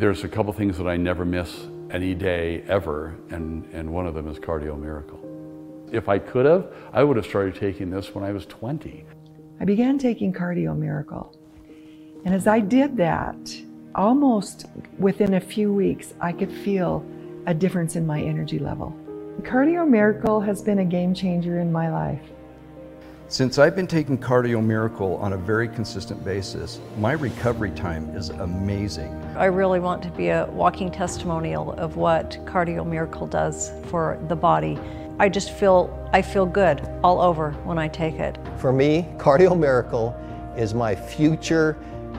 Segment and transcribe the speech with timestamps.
[0.00, 4.14] There's a couple things that I never miss any day ever, and, and one of
[4.14, 5.20] them is Cardio Miracle.
[5.92, 9.04] If I could have, I would have started taking this when I was 20.
[9.60, 11.36] I began taking Cardio Miracle.
[12.24, 13.54] And as I did that,
[13.94, 14.64] almost
[14.98, 17.04] within a few weeks, I could feel
[17.46, 18.96] a difference in my energy level.
[19.42, 22.22] Cardio Miracle has been a game changer in my life.
[23.30, 28.30] Since I've been taking Cardio Miracle on a very consistent basis, my recovery time is
[28.30, 29.14] amazing.
[29.36, 34.34] I really want to be a walking testimonial of what Cardio Miracle does for the
[34.34, 34.80] body.
[35.20, 38.36] I just feel I feel good all over when I take it.
[38.58, 40.12] For me, Cardio Miracle
[40.56, 41.78] is my future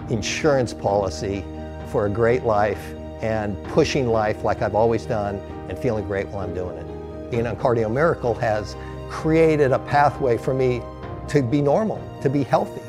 [0.09, 1.43] insurance policy
[1.87, 5.35] for a great life and pushing life like I've always done
[5.67, 7.31] and feeling great while I'm doing it.
[7.31, 8.77] Being on Cardio Miracle has
[9.09, 10.81] created a pathway for me
[11.29, 12.81] to be normal, to be healthy.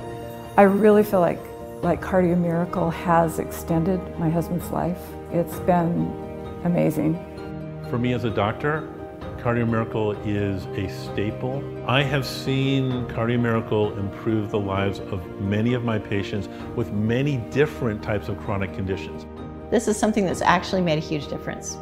[0.56, 1.40] I really feel like
[1.82, 5.00] like Cardio Miracle has extended my husband's life.
[5.32, 6.06] It's been
[6.64, 7.18] amazing.
[7.90, 8.88] For me as a doctor,
[9.38, 11.60] Cardio Miracle is a staple.
[11.88, 17.38] I have seen Cardio Miracle improve the lives of many of my patients with many
[17.50, 19.26] different types of chronic conditions.
[19.68, 21.76] This is something that's actually made a huge difference,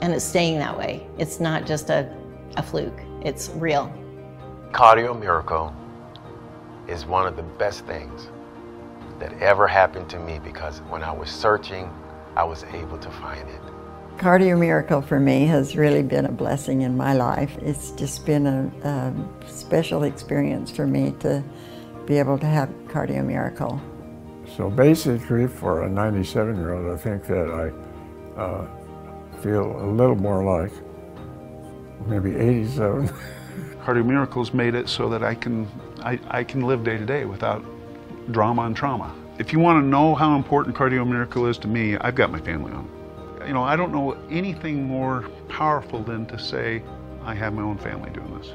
[0.00, 1.06] and it's staying that way.
[1.18, 2.12] It's not just a,
[2.56, 3.92] a fluke, it's real.
[4.72, 5.72] Cardio Miracle
[6.88, 8.28] is one of the best things
[9.18, 11.90] that ever happened to me because when I was searching,
[12.36, 13.60] I was able to find it.
[14.18, 17.56] Cardio Miracle for me has really been a blessing in my life.
[17.58, 19.14] It's just been a, a
[19.46, 21.44] special experience for me to
[22.06, 23.80] be able to have Cardio Miracle.
[24.56, 27.50] So basically, for a 97 year old, I think that
[28.36, 28.66] I uh,
[29.42, 30.72] feel a little more like
[32.06, 33.08] maybe 87.
[33.84, 35.68] Cardio Miracles made it so that I can,
[36.02, 37.64] I, I can live day to day without
[38.32, 39.14] drama and trauma.
[39.38, 42.40] If you want to know how important Cardio Miracle is to me, I've got my
[42.40, 42.90] family on.
[43.46, 46.82] You know, I don't know anything more powerful than to say
[47.22, 48.52] I have my own family doing this.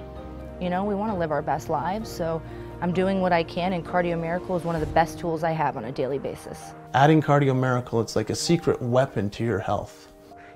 [0.60, 2.42] You know, we want to live our best lives, so
[2.82, 5.52] I'm doing what I can, and Cardio Miracle is one of the best tools I
[5.52, 6.74] have on a daily basis.
[6.94, 10.08] Adding Cardio Miracle, it's like a secret weapon to your health.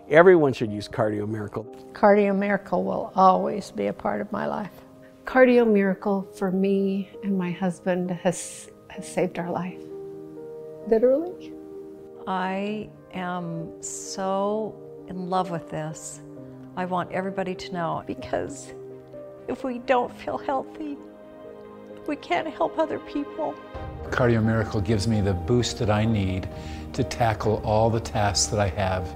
[0.09, 1.63] Everyone should use Cardio Miracle.
[1.93, 4.84] Cardio Miracle will always be a part of my life.
[5.25, 9.81] Cardio Miracle for me and my husband has, has saved our life.
[10.87, 11.51] Literally.
[12.27, 14.75] I am so
[15.07, 16.21] in love with this.
[16.77, 18.73] I want everybody to know because
[19.47, 20.95] if we don't feel healthy,
[22.07, 23.55] we can't help other people.
[24.11, 26.47] Cardio Miracle gives me the boost that I need
[26.93, 29.15] to tackle all the tasks that I have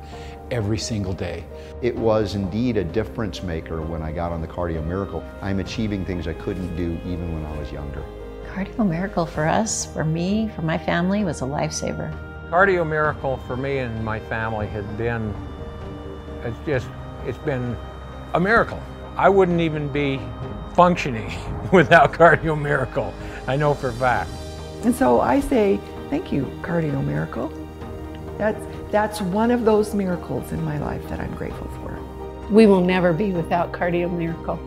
[0.51, 1.43] every single day.
[1.81, 5.23] It was indeed a difference maker when I got on the Cardio Miracle.
[5.41, 8.03] I'm achieving things I couldn't do even when I was younger.
[8.47, 12.11] Cardio Miracle for us, for me, for my family, was a lifesaver.
[12.49, 15.33] Cardio Miracle for me and my family has been,
[16.43, 16.87] it's just,
[17.25, 17.77] it's been
[18.33, 18.81] a miracle.
[19.15, 20.19] I wouldn't even be
[20.73, 21.31] functioning
[21.71, 23.13] without Cardio Miracle.
[23.47, 24.31] I know for a fact.
[24.83, 25.79] And so I say,
[26.09, 27.51] thank you, Cardio Miracle.
[28.37, 28.59] That's,
[28.91, 31.99] that's one of those miracles in my life that I'm grateful for.
[32.49, 34.57] We will never be without Cardio Miracle.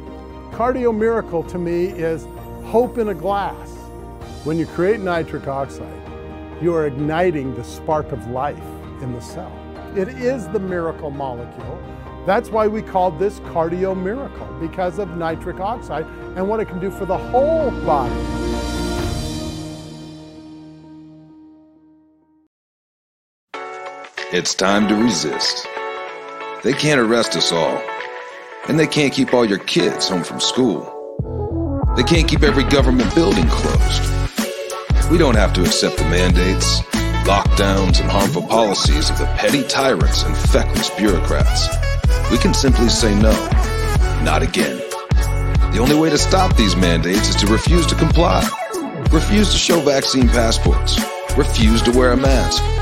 [0.52, 2.26] Cardio Miracle to me is
[2.64, 3.70] hope in a glass.
[4.44, 6.02] When you create nitric oxide,
[6.62, 8.62] you are igniting the spark of life
[9.02, 9.52] in the cell.
[9.96, 11.82] It is the miracle molecule.
[12.24, 16.06] That's why we called this cardio miracle, because of nitric oxide
[16.36, 18.51] and what it can do for the whole body.
[24.34, 25.68] It's time to resist.
[26.62, 27.78] They can't arrest us all.
[28.66, 30.88] And they can't keep all your kids home from school.
[31.96, 35.10] They can't keep every government building closed.
[35.10, 36.80] We don't have to accept the mandates,
[37.28, 41.68] lockdowns, and harmful policies of the petty tyrants and feckless bureaucrats.
[42.30, 43.32] We can simply say no.
[44.24, 44.78] Not again.
[45.72, 48.48] The only way to stop these mandates is to refuse to comply.
[49.10, 50.98] Refuse to show vaccine passports.
[51.36, 52.81] Refuse to wear a mask.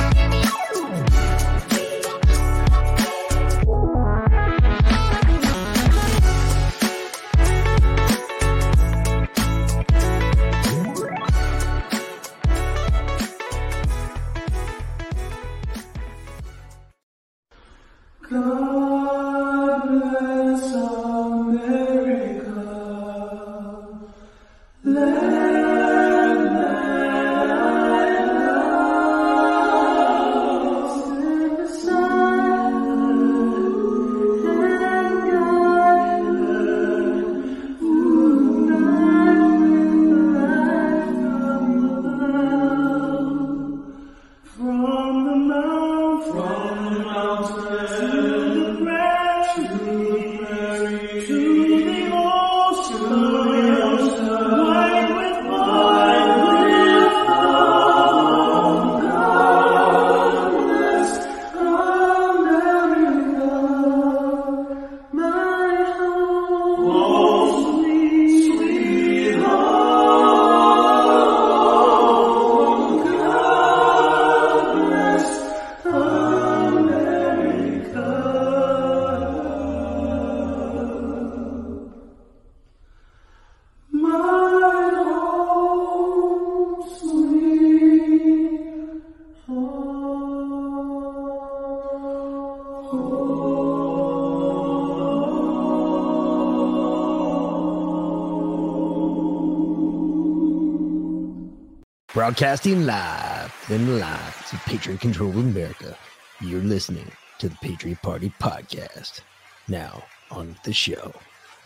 [102.31, 105.97] Broadcasting live the lines of Patriot Control America.
[106.39, 109.19] You're listening to the Patriot Party Podcast.
[109.67, 110.01] Now,
[110.31, 111.13] on the show,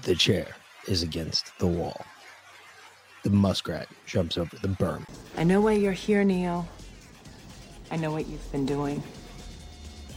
[0.02, 0.48] the chair
[0.88, 2.04] is against the wall.
[3.24, 5.06] The muskrat jumps over the berm.
[5.38, 6.68] I know why you're here, Neo.
[7.92, 9.04] I know what you've been doing.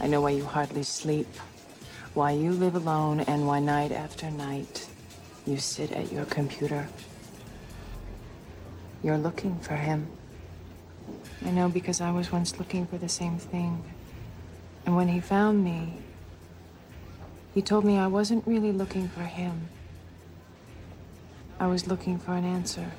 [0.01, 1.27] I know why you hardly sleep,
[2.15, 4.89] why you live alone, and why night after night
[5.45, 6.89] you sit at your computer.
[9.03, 10.07] You're looking for him.
[11.45, 13.83] I know because I was once looking for the same thing.
[14.85, 15.93] And when he found me,
[17.53, 19.69] he told me I wasn't really looking for him.
[21.59, 22.91] I was looking for an answer.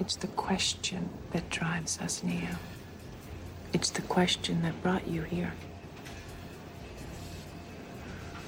[0.00, 2.56] It's the question that drives us, Neo.
[3.72, 5.52] It's the question that brought you here.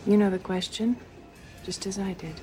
[0.07, 0.97] You know the question,
[1.65, 2.41] just as I did.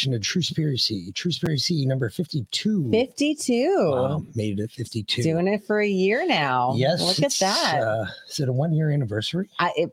[0.00, 1.14] Edition of Truspiracy.
[1.14, 2.90] True Spiracy number 52.
[2.90, 3.90] 52.
[3.92, 5.22] Wow, made it at 52.
[5.22, 6.72] Doing it for a year now.
[6.74, 7.02] Yes.
[7.02, 7.82] Look at that.
[7.82, 9.50] Uh, is it a one year anniversary?
[9.58, 9.90] I it,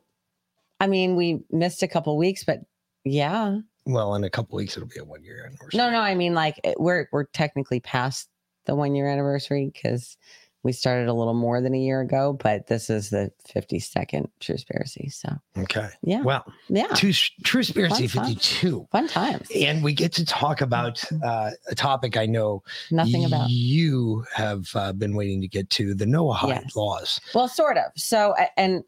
[0.79, 2.59] I mean, we missed a couple weeks, but
[3.03, 3.59] yeah.
[3.85, 5.77] Well, in a couple weeks, it'll be a one year anniversary.
[5.77, 8.29] No, no, I mean like it- we're we're technically past
[8.65, 10.17] the one year anniversary because
[10.63, 15.11] we started a little more than a year ago, but this is the 52nd Truspiracy.
[15.13, 15.87] So Okay.
[16.01, 16.21] Yeah.
[16.21, 16.87] Well, Yeah.
[16.95, 18.35] True, Truspiracy Fun time.
[18.35, 18.87] 52.
[18.91, 19.47] Fun times.
[19.55, 23.49] And we get to talk about uh, a topic I know Nothing about.
[23.49, 26.75] You have uh, been waiting to get to the Noahide Yes.
[26.75, 27.21] laws.
[27.33, 27.91] Well, sort of.
[27.95, 28.83] So, and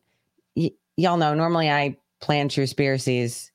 [0.55, 3.51] y- y'all know normally I plan Truspiracies,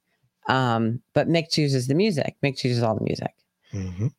[0.49, 2.37] um, but Mick chooses the music.
[2.43, 3.35] Mick chooses all the music.
[3.73, 4.13] Mhm.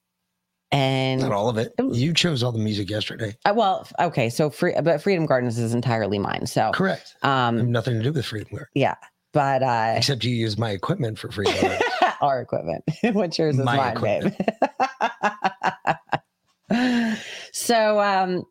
[0.76, 1.74] And Not all of it.
[1.80, 3.38] You chose all the music yesterday.
[3.46, 6.46] Uh, well, okay, so free, but Freedom Gardens is entirely mine.
[6.48, 7.16] So Correct.
[7.22, 8.68] Um, nothing to do with Freedom Garden.
[8.76, 8.96] Yeah,
[9.32, 11.80] but uh, Except you use my equipment for Freedom Garden.
[12.22, 12.84] our equipment.
[13.14, 14.38] What's yours is My mine, equipment.
[16.70, 17.18] babe.
[17.54, 18.44] so um,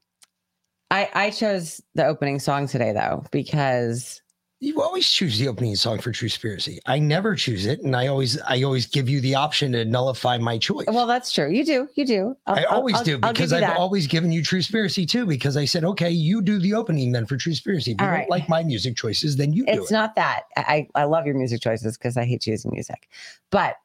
[0.90, 4.22] I I chose the opening song today though because
[4.64, 6.78] You always choose the opening song for Truspiracy.
[6.86, 10.38] I never choose it, and I always I always give you the option to nullify
[10.38, 10.86] my choice.
[10.88, 11.50] well that's true.
[11.50, 12.34] You do, you do.
[12.46, 13.76] I'll- I always I'll- do because I've that.
[13.76, 15.26] always given you Truspiracy too.
[15.26, 17.88] Because I said, okay, you do the opening then for Truspiracy.
[17.88, 18.30] If you All don't right.
[18.30, 19.94] like my music choices, then you do it's it.
[19.94, 23.08] not that I, I love your music choices because I hate choosing music,
[23.50, 23.76] but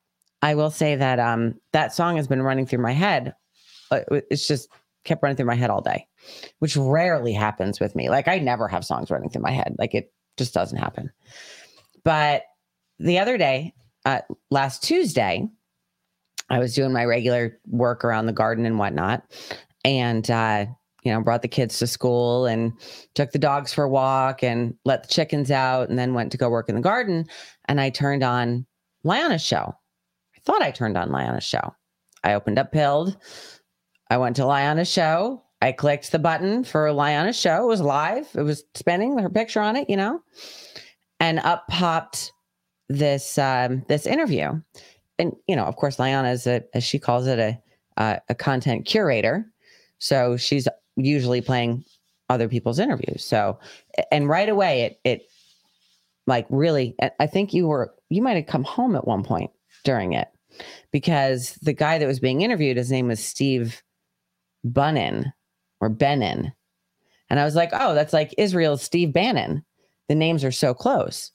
[0.41, 3.35] I will say that um that song has been running through my head.
[3.91, 3.99] Uh,
[4.31, 4.69] It's just
[5.03, 6.07] kept running through my head all day,
[6.59, 8.09] which rarely happens with me.
[8.09, 9.75] Like I never have songs running through my head.
[9.77, 11.11] Like it just doesn't happen.
[12.03, 12.43] But
[12.97, 15.47] the other day, uh, last Tuesday,
[16.49, 19.23] I was doing my regular work around the garden and whatnot,
[19.85, 20.65] and uh,
[21.03, 22.73] you know, brought the kids to school and
[23.13, 26.37] took the dogs for a walk and let the chickens out, and then went to
[26.37, 27.25] go work in the garden.
[27.65, 28.65] And I turned on
[29.03, 29.73] Liana's show.
[30.35, 31.75] I thought I turned on Liana's show.
[32.23, 33.15] I opened up Pilled.
[34.09, 35.43] I went to Liana's show.
[35.61, 37.63] I clicked the button for Liana's show.
[37.63, 38.27] It was live.
[38.35, 40.21] It was spinning her picture on it, you know,
[41.19, 42.31] and up popped
[42.87, 44.61] this um, this interview.
[45.17, 47.59] And you know, of course, Liana is a, as she calls it, a
[47.97, 49.45] uh, a content curator.
[49.99, 51.83] So she's usually playing
[52.29, 53.23] other people's interviews.
[53.23, 53.59] So,
[54.11, 55.23] and right away, it it
[56.25, 59.51] like really, I- think you were you might have come home at one point
[59.83, 60.29] during it
[60.91, 63.81] because the guy that was being interviewed, his name was Steve
[64.63, 65.33] Bunnin
[65.81, 66.51] or Benin,
[67.29, 69.63] and I was like, oh, that's like Israel's Steve Bannon.
[70.07, 71.31] The names are so close,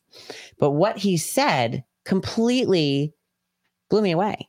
[0.59, 3.15] but what he said completely
[3.89, 4.49] blew me away.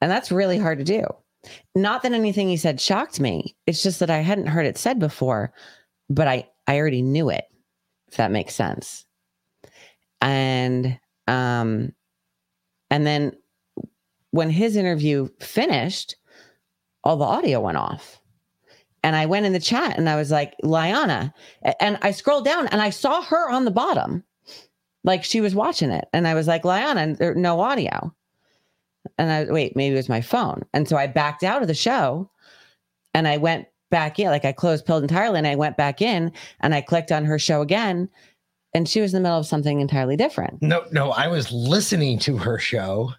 [0.00, 1.04] And that's really hard to do.
[1.74, 3.56] Not that anything he said shocked me.
[3.66, 5.52] It's just that I hadn't heard it said before,
[6.08, 7.44] but I I already knew it.
[8.08, 9.04] If that makes sense.
[10.20, 11.92] And um
[12.90, 13.32] and then
[14.30, 16.16] when his interview finished,
[17.04, 18.17] all the audio went off.
[19.02, 21.32] And I went in the chat and I was like, Liana.
[21.80, 24.24] And I scrolled down and I saw her on the bottom.
[25.04, 26.08] Like she was watching it.
[26.12, 28.14] And I was like, Liana, no audio.
[29.16, 30.64] And I was wait, maybe it was my phone.
[30.74, 32.30] And so I backed out of the show
[33.14, 34.28] and I went back in.
[34.28, 37.38] Like I closed Pilled entirely and I went back in and I clicked on her
[37.38, 38.08] show again.
[38.74, 40.60] And she was in the middle of something entirely different.
[40.60, 43.12] No, no, I was listening to her show.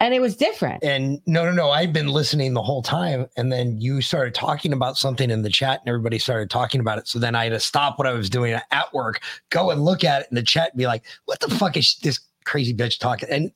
[0.00, 0.84] And it was different.
[0.84, 3.26] And no, no, no, I've been listening the whole time.
[3.36, 6.98] And then you started talking about something in the chat and everybody started talking about
[6.98, 7.08] it.
[7.08, 10.04] So then I had to stop what I was doing at work, go and look
[10.04, 13.00] at it in the chat and be like, what the fuck is this crazy bitch
[13.00, 13.28] talking?
[13.28, 13.50] And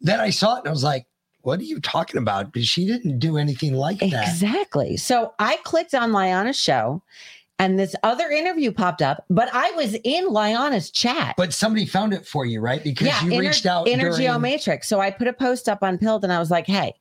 [0.00, 1.06] then I saw it and I was like,
[1.42, 2.52] what are you talking about?
[2.52, 4.28] Because she didn't do anything like that.
[4.28, 4.96] Exactly.
[4.96, 7.02] So I clicked on Liana's show
[7.58, 11.34] and this other interview popped up, but I was in Liana's chat.
[11.36, 12.82] But somebody found it for you, right?
[12.82, 13.88] Because you Ener- reached out.
[13.88, 14.88] Energy during- Matrix.
[14.88, 16.94] So I put a post up on Pilled and I was like, hey,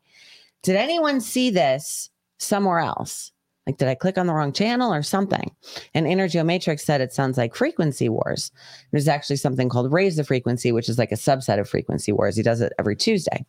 [0.64, 2.10] did anyone see this
[2.40, 3.32] somewhere else?
[3.68, 5.52] Like, did I click on the wrong channel or something?
[5.94, 8.50] And Energy Matrix said it sounds like Frequency Wars.
[8.92, 12.38] There's actually something called Raise the Frequency, which is like a subset of Frequency Wars.
[12.38, 13.46] He does it every Tuesday.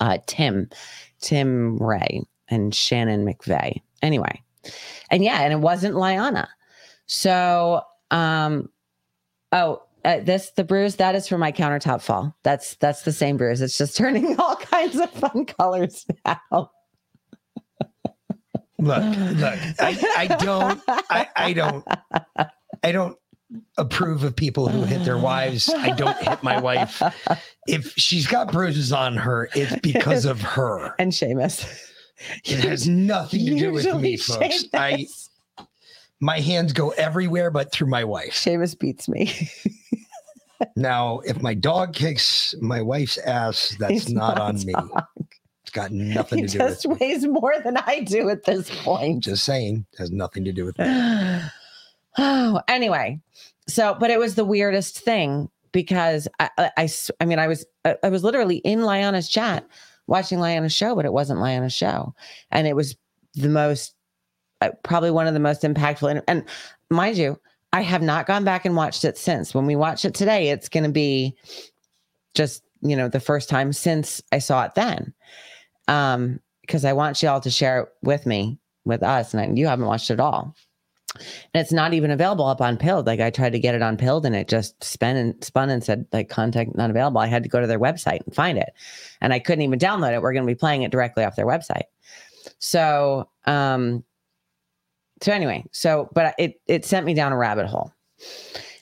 [0.00, 0.70] Uh, Tim,
[1.20, 3.82] Tim Ray, and Shannon McVeigh.
[4.00, 4.42] Anyway,
[5.10, 6.48] and yeah, and it wasn't Liana.
[7.06, 8.68] So, um,
[9.52, 12.34] oh, uh, this the bruise that is for my countertop fall.
[12.42, 13.60] That's that's the same bruise.
[13.60, 16.70] It's just turning all kinds of fun colors now.
[18.78, 21.86] Look, look, I, I don't, I, I don't,
[22.82, 23.16] I don't
[23.78, 25.68] approve of people who hit their wives.
[25.72, 27.00] I don't hit my wife.
[27.68, 30.96] If she's got bruises on her, it's because of her.
[30.98, 31.64] And Seamus.
[32.44, 34.64] It has nothing to do with me, folks.
[34.74, 35.06] I,
[36.20, 38.32] my hands go everywhere but through my wife.
[38.32, 39.50] Seamus beats me.
[40.76, 44.74] Now, if my dog kicks my wife's ass, that's not, not on me.
[45.62, 48.70] It's got nothing he to do with just weighs more than I do at this
[48.82, 49.24] point.
[49.24, 50.84] Just saying, has nothing to do with me.
[52.18, 53.20] oh, anyway.
[53.68, 56.50] So, but it was the weirdest thing because I
[57.20, 59.66] I mean, I was, I I was literally in Liana's chat
[60.06, 62.14] watching Liana's show, but it wasn't Liana's show.
[62.50, 62.96] And it was
[63.34, 63.94] the most,
[64.60, 66.10] uh, probably one of the most impactful.
[66.10, 66.44] And, and
[66.90, 67.38] mind you,
[67.72, 69.54] I have not gone back and watched it since.
[69.54, 71.34] When we watch it today, it's going to be
[72.34, 75.14] just, you know, the first time since I saw it then.
[75.88, 79.66] Um, because I want y'all to share it with me, with us, and I, you
[79.66, 80.54] haven't watched it all.
[81.14, 83.06] And it's not even available up on Pilled.
[83.06, 85.84] Like I tried to get it on Pilled and it just spun and spun and
[85.84, 87.20] said like contact not available.
[87.20, 88.72] I had to go to their website and find it.
[89.20, 90.22] And I couldn't even download it.
[90.22, 91.84] We're going to be playing it directly off their website.
[92.58, 94.04] So, um,
[95.20, 97.92] so anyway, so but it it sent me down a rabbit hole,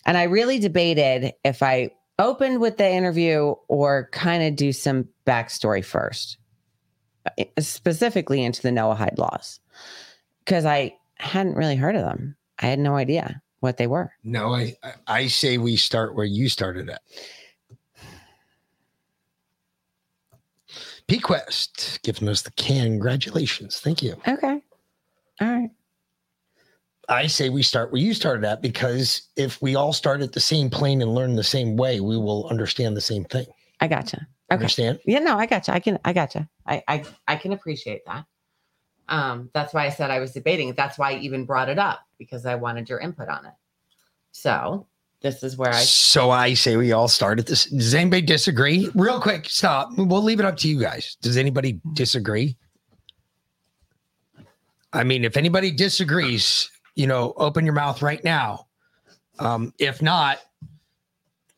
[0.06, 5.08] and I really debated if I opened with the interview or kind of do some
[5.26, 6.38] backstory first,
[7.26, 9.60] uh, specifically into the Noahide laws,
[10.44, 12.36] because I hadn't really heard of them.
[12.58, 14.12] I had no idea what they were.
[14.24, 17.02] No, I I- say we start where you started at.
[21.08, 23.80] PQuest giving us the congratulations.
[23.80, 24.14] Thank you.
[24.26, 24.62] Okay.
[25.40, 25.70] All right.
[27.08, 30.38] I say we start where you started at because if we all start at the
[30.40, 33.46] same plane and learn the same way, we will understand the same thing.
[33.80, 34.18] I gotcha.
[34.18, 34.54] Okay.
[34.54, 35.00] Understand?
[35.04, 35.72] Yeah, no, I gotcha.
[35.72, 36.48] I can, I gotcha.
[36.66, 38.24] I, I, I can appreciate that.
[39.10, 40.72] Um, that's why I said I was debating.
[40.74, 43.52] That's why I even brought it up because I wanted your input on it.
[44.30, 44.86] So
[45.20, 45.80] this is where I.
[45.80, 47.66] So I say we all start at this.
[47.66, 48.88] Does anybody disagree?
[48.94, 49.90] Real quick, stop.
[49.96, 51.16] We'll leave it up to you guys.
[51.20, 52.56] Does anybody disagree?
[54.92, 58.66] I mean, if anybody disagrees, you know, open your mouth right now.
[59.38, 60.38] Um, if not,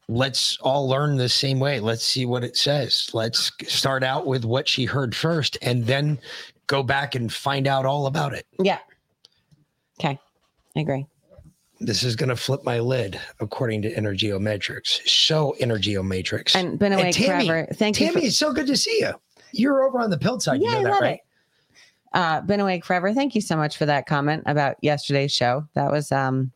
[0.08, 1.80] let's all learn the same way.
[1.80, 3.10] Let's see what it says.
[3.12, 6.18] Let's start out with what she heard first and then
[6.66, 8.46] go back and find out all about it.
[8.59, 8.79] Yeah.
[10.01, 10.18] Okay.
[10.77, 11.07] I agree.
[11.81, 15.01] This is going to flip my lid according to Energy Matrix.
[15.11, 16.55] So Energy Matrix.
[16.55, 17.68] And been away Tammy, forever.
[17.75, 19.12] Thank you Tammy, for- it's so good to see you.
[19.53, 20.61] You're over on the pill side.
[20.62, 21.14] Yeah, you know I that, love right?
[21.14, 21.20] it.
[22.14, 23.12] Uh, been awake forever.
[23.12, 25.66] Thank you so much for that comment about yesterday's show.
[25.75, 26.53] That was um,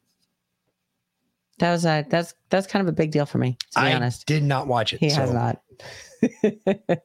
[1.58, 3.56] that was a that's that's kind of a big deal for me.
[3.72, 5.00] To be I honest, did not watch it.
[5.00, 5.62] he has not.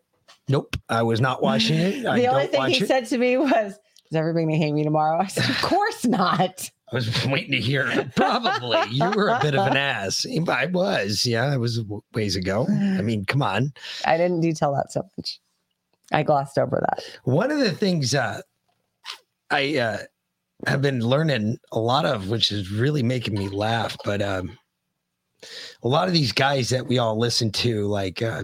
[0.52, 2.06] Nope, I was not watching it.
[2.08, 2.88] I the only thing he it.
[2.88, 3.74] said to me was,
[4.10, 7.60] "Is everybody gonna hate me tomorrow?" I said, "Of course not." I was waiting to
[7.60, 8.12] hear.
[8.18, 10.26] Probably you were a bit of an ass.
[10.50, 11.26] I was.
[11.26, 11.80] Yeah, it was
[12.14, 12.68] ways ago.
[12.70, 13.72] I mean, come on.
[14.04, 15.40] I didn't detail that so much.
[16.12, 17.04] I glossed over that.
[17.24, 18.42] One of the things uh,
[19.50, 19.98] I uh,
[20.68, 24.58] have been learning a lot of, which is really making me laugh, but um,
[25.84, 28.44] a lot of these guys that we all listen to, like, uh,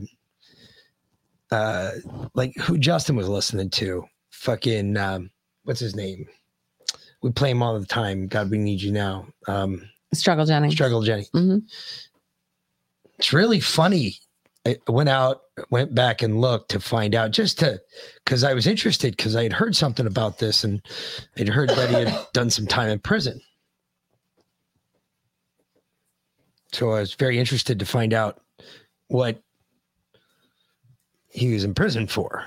[1.52, 1.92] uh,
[2.34, 5.32] like who Justin was listening to, fucking, um,
[5.64, 6.28] what's his name?
[7.22, 8.28] We play him all the time.
[8.28, 9.28] God, we need you now.
[9.48, 9.82] Um,
[10.14, 10.72] Struggle Jenny.
[10.72, 11.28] Struggle Jenny.
[11.34, 11.64] Mhm.
[13.18, 14.16] It's really funny.
[14.66, 17.82] I went out, went back and looked to find out just to,
[18.24, 20.82] because I was interested because I had heard something about this and
[21.38, 23.40] I'd heard that he had done some time in prison.
[26.74, 28.42] So I was very interested to find out
[29.08, 29.42] what
[31.38, 32.44] he was in prison for.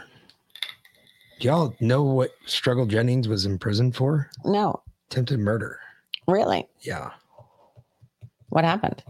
[1.39, 4.31] Do y'all know what Struggle Jennings was in prison for?
[4.45, 5.79] No, Attempted murder.
[6.27, 6.69] really.
[6.83, 7.11] Yeah.
[8.51, 9.03] What happened?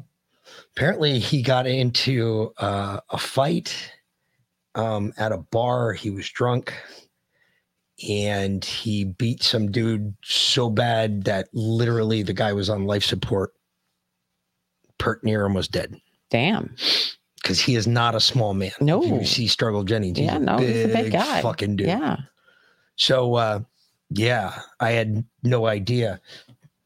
[0.76, 3.92] apparently he got into uh, a fight
[4.74, 5.92] um, at a bar.
[5.92, 6.74] He was drunk
[8.08, 13.52] and he beat some dude so bad that literally the guy was on life support,
[14.98, 16.00] pert near almost dead.
[16.30, 16.74] Damn.
[17.42, 18.72] Because he is not a small man.
[18.80, 19.02] No.
[19.02, 20.18] If you see Struggle Jennings.
[20.18, 21.40] He's yeah, no, big, he's a big guy.
[21.40, 21.86] fucking dude.
[21.88, 22.16] Yeah.
[22.96, 23.60] So uh
[24.10, 26.20] yeah, I had no idea.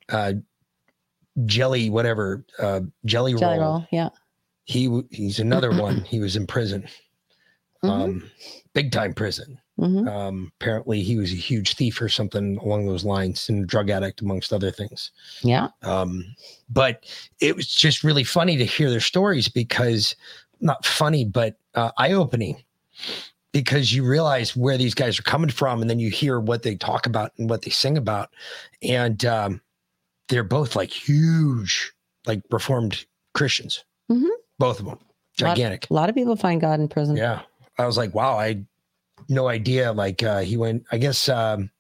[0.09, 0.35] Uh
[1.47, 3.73] Jelly, whatever, uh Jelly, Jelly roll.
[3.73, 3.87] roll.
[3.91, 4.11] Yeah.
[4.65, 6.03] He he's another one.
[6.05, 6.87] He was in prison,
[7.85, 7.91] Mm-hmm.
[8.03, 8.31] um,
[8.73, 9.59] big time prison.
[9.79, 10.09] Mhm.
[10.09, 13.91] Um, apparently, he was a huge thief or something along those lines, and a drug
[13.91, 15.11] addict amongst other things.
[15.43, 15.69] Yeah.
[15.83, 16.25] Um,
[16.71, 17.05] but
[17.41, 20.15] it was just really funny to hear their stories because
[20.65, 22.63] not funny, but uh, eye opening
[23.53, 26.75] because you realize where these guys are coming from, and then you hear what they
[26.75, 28.31] talk about and what they sing about,
[28.83, 29.61] and um,
[30.29, 31.93] they're both like huge,
[32.27, 34.27] like reformed Christians, Mhm.
[34.59, 35.89] both of them, Lot- gigantic.
[35.91, 37.17] A lot of people find God in prison.
[37.17, 37.43] Yeah.
[37.79, 38.67] I was like, wow, I had
[39.29, 39.93] no idea.
[39.93, 41.71] Like uh he went, I guess um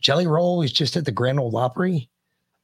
[0.00, 2.08] Jelly Roll was just at the Grand Ole Opry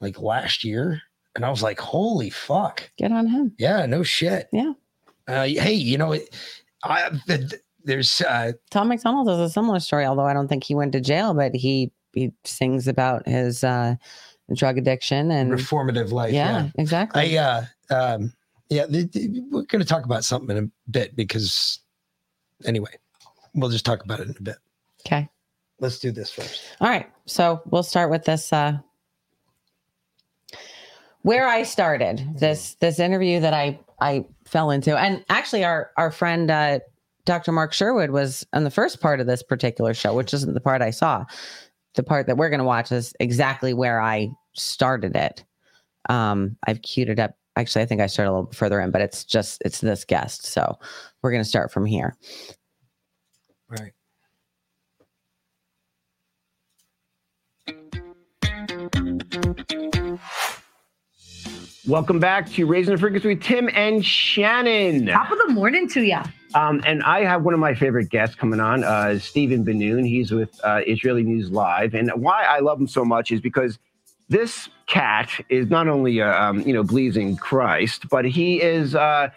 [0.00, 1.02] like last year.
[1.34, 2.88] And I was like, holy fuck.
[2.96, 3.52] Get on him.
[3.58, 4.48] Yeah, no shit.
[4.52, 4.72] Yeah.
[5.28, 6.14] Uh hey, you know,
[6.84, 10.64] I the, the- there's uh Tom MacDonald has a similar story, although I don't think
[10.64, 13.94] he went to jail, but he he sings about his uh
[14.54, 16.32] drug addiction and reformative life.
[16.32, 16.70] yeah, Yeah.
[16.78, 17.38] exactly.
[17.38, 18.32] I uh um
[18.68, 18.86] yeah,
[19.50, 21.78] we're gonna talk about something in a bit because
[22.64, 22.90] anyway,
[23.54, 24.56] we'll just talk about it in a bit.
[25.06, 25.28] okay.
[25.78, 26.62] Let's do this first.
[26.80, 27.06] All right.
[27.26, 28.78] So we'll start with this uh
[31.22, 34.96] where I started this this interview that I I fell into.
[34.96, 36.80] And actually, our our friend uh,
[37.24, 37.52] Dr.
[37.52, 40.80] Mark Sherwood was on the first part of this particular show, which isn't the part
[40.80, 41.24] I saw.
[41.94, 45.44] The part that we're going to watch is exactly where I started it.
[46.08, 47.36] Um, I've queued it up.
[47.56, 50.46] Actually, I think I started a little further in, but it's just it's this guest.
[50.46, 50.78] So
[51.22, 52.16] we're going to start from here.
[53.68, 53.92] Right.
[61.86, 65.06] Welcome back to Raising the Frequency with Tim and Shannon.
[65.06, 66.24] Top of the morning to ya.
[66.56, 70.04] Um, and I have one of my favorite guests coming on, uh, Stephen Ben-Nun.
[70.04, 73.78] He's with uh, Israeli News Live, and why I love him so much is because
[74.28, 79.28] this cat is not only uh, um, you know in Christ, but he is uh,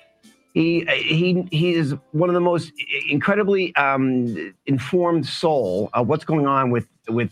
[0.55, 2.71] he he he is one of the most
[3.07, 7.29] incredibly um, informed soul of what's going on with with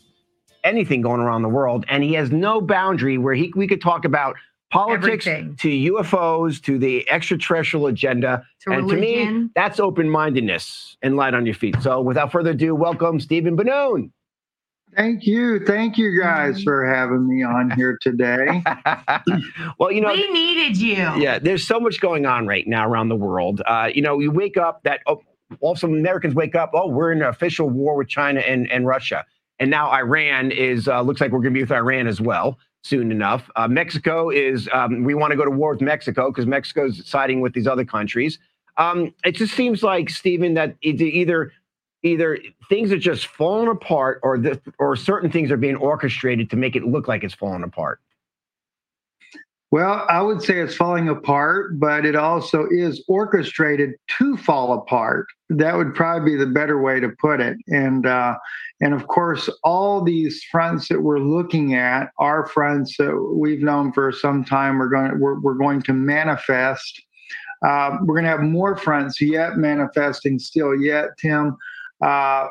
[0.63, 4.05] anything going around the world, and he has no boundary where he we could talk
[4.05, 4.35] about
[4.71, 5.55] politics Everything.
[5.57, 11.33] to UFOs to the extraterrestrial agenda, To and to me that's open mindedness and light
[11.33, 11.75] on your feet.
[11.81, 14.11] So without further ado, welcome Stephen Ben-Nun.
[14.95, 15.63] Thank you.
[15.65, 18.63] Thank you guys for having me on here today.
[19.79, 20.95] well, you know, we needed you.
[20.95, 23.61] Yeah, there's so much going on right now around the world.
[23.65, 25.21] Uh, you know, you wake up that oh,
[25.59, 28.39] all of a sudden Americans wake up, oh, we're in an official war with China
[28.39, 29.25] and, and Russia.
[29.59, 32.57] And now Iran is uh, looks like we're going to be with Iran as well
[32.87, 33.49] soon enough.
[33.55, 37.41] Uh, Mexico is um, we want to go to war with Mexico because Mexico's siding
[37.41, 38.39] with these other countries.
[38.77, 41.51] Um, it just seems like Stephen that either
[42.03, 42.37] either
[42.69, 46.75] things are just falling apart or the, or certain things are being orchestrated to make
[46.75, 47.99] it look like it's falling apart.
[49.69, 55.27] Well, I would say it's falling apart, but it also is orchestrated to fall apart.
[55.49, 57.57] That would probably be the better way to put it.
[57.67, 58.37] And uh,
[58.79, 63.91] and of course, all these fronts that we're looking at are fronts that we've known
[63.91, 64.77] for some time.
[64.77, 67.01] We're going we're, we're going to manifest.
[67.65, 71.57] Uh, we're going to have more fronts yet manifesting still yet, Tim.
[72.01, 72.47] Uh,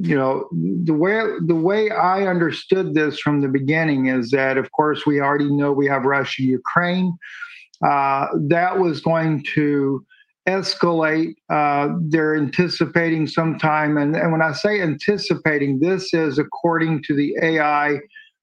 [0.00, 0.48] you know
[0.84, 5.20] the way the way I understood this from the beginning is that of course we
[5.20, 7.16] already know we have Russia Ukraine
[7.86, 10.04] uh, that was going to
[10.48, 11.34] escalate.
[11.50, 17.36] Uh, they're anticipating sometime and, and when I say anticipating this is according to the
[17.42, 17.98] AI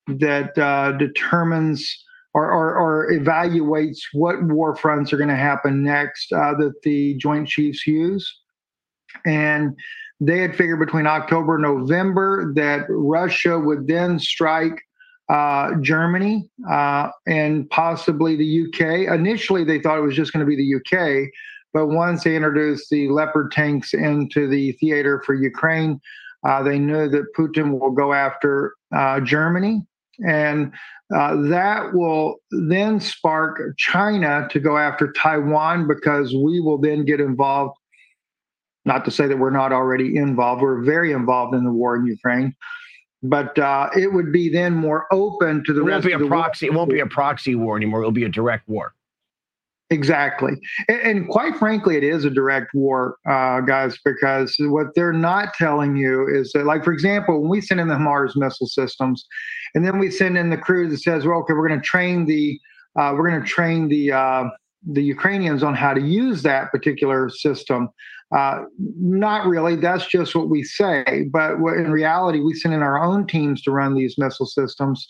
[0.07, 6.31] that uh, determines or, or, or evaluates what war fronts are going to happen next
[6.33, 8.39] uh, that the Joint Chiefs use.
[9.25, 9.77] And
[10.27, 14.81] they had figured between October and November that Russia would then strike
[15.29, 19.13] uh, Germany uh, and possibly the UK.
[19.13, 21.29] Initially, they thought it was just going to be the UK,
[21.73, 25.99] but once they introduced the Leopard tanks into the theater for Ukraine,
[26.45, 29.85] uh, they knew that Putin will go after uh, Germany.
[30.27, 30.71] And
[31.15, 37.19] uh, that will then spark China to go after Taiwan because we will then get
[37.19, 37.77] involved
[38.85, 40.61] not to say that we're not already involved.
[40.61, 42.55] We're very involved in the war in Ukraine,
[43.21, 46.21] but uh, it would be then more open to the It won't rest be of
[46.21, 46.65] a the proxy.
[46.67, 48.01] It won't be a proxy war anymore.
[48.01, 48.93] It'll be a direct war.
[49.89, 50.53] Exactly.
[50.87, 55.53] And, and quite frankly, it is a direct war, uh, guys, because what they're not
[55.53, 59.25] telling you is that, like, for example, when we send in the HIMARS missile systems,
[59.75, 62.25] and then we send in the crew that says, well, okay, we're going to train
[62.25, 62.59] the,
[62.97, 64.45] uh, we're going to train the, uh,
[64.85, 67.89] the Ukrainians on how to use that particular system.
[68.35, 68.63] Uh,
[68.99, 69.75] not really.
[69.75, 71.27] That's just what we say.
[71.31, 75.07] But what, in reality, we send in our own teams to run these missile systems.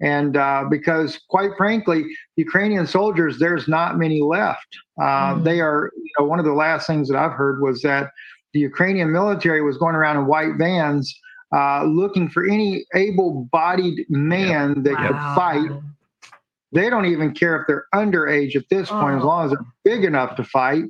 [0.00, 2.04] And uh, because, quite frankly,
[2.36, 4.66] Ukrainian soldiers, there's not many left.
[5.00, 8.10] Uh, They are, you know, one of the last things that I've heard was that
[8.54, 11.14] the Ukrainian military was going around in white vans
[11.54, 15.06] uh, looking for any able bodied man that Wow.
[15.06, 15.70] could fight.
[16.72, 20.04] They don't even care if they're underage at this point, as long as they're big
[20.04, 20.84] enough to fight.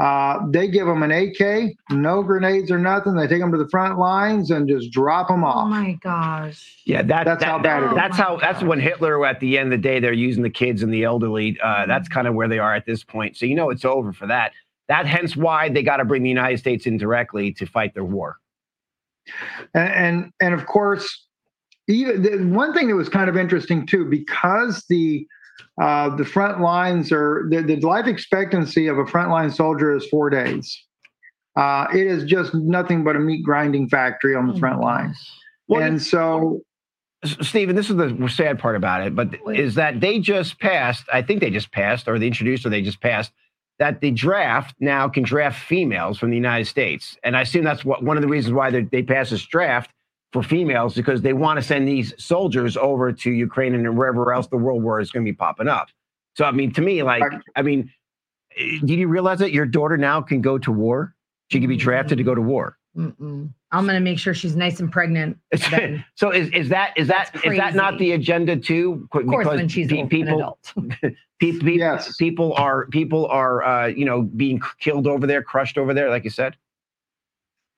[0.00, 3.14] Uh, they give them an AK, no grenades or nothing.
[3.14, 5.66] They take them to the front lines and just drop them off.
[5.66, 6.80] Oh my gosh.
[6.86, 7.96] Yeah, that, That's that- how bad it that- is.
[7.96, 8.36] That's how.
[8.38, 11.04] That's when Hitler, at the end of the day, they're using the kids and the
[11.04, 11.58] elderly.
[11.62, 13.36] Uh, that's kind of where they are at this point.
[13.36, 14.52] So you know it's over for that.
[14.88, 18.04] That hence why they got to bring the United States in directly to fight their
[18.04, 18.38] war.
[19.74, 21.26] and and, and of course
[21.88, 25.26] even the, one thing that was kind of interesting too because the
[25.80, 30.30] uh, the front lines are the, the life expectancy of a frontline soldier is four
[30.30, 30.84] days.
[31.56, 35.14] Uh, it is just nothing but a meat grinding factory on the front line.
[35.68, 36.62] And so
[37.22, 41.04] S- Stephen, this is the sad part about it, but is that they just passed,
[41.12, 43.32] I think they just passed, or they introduced, or they just passed,
[43.78, 47.16] that the draft now can draft females from the United States.
[47.22, 49.90] And I assume that's what one of the reasons why they, they passed this draft
[50.32, 54.46] for females, because they want to send these soldiers over to Ukraine and wherever else
[54.46, 55.88] the world war is going to be popping up.
[56.34, 57.22] So, I mean, to me, like,
[57.56, 57.90] I mean,
[58.56, 61.14] eh, did you realize that your daughter now can go to war?
[61.50, 62.78] She can be drafted to go to war.
[62.96, 63.52] Mm-mm.
[63.72, 65.38] I'm gonna make sure she's nice and pregnant.
[66.16, 69.08] So is, is that is that is that not the agenda too?
[69.12, 70.72] Of course, when she's pe- an people adult.
[71.40, 75.94] pe- pe- people are people are uh, you know being killed over there, crushed over
[75.94, 76.56] there, like you said.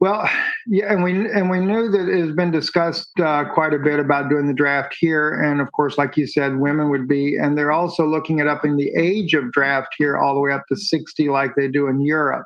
[0.03, 0.29] Well,
[0.67, 4.01] yeah, and we and we knew that it has been discussed uh, quite a bit
[4.01, 7.57] about doing the draft here, and of course, like you said, women would be, and
[7.57, 10.77] they're also looking at upping the age of draft here all the way up to
[10.77, 12.45] sixty, like they do in Europe,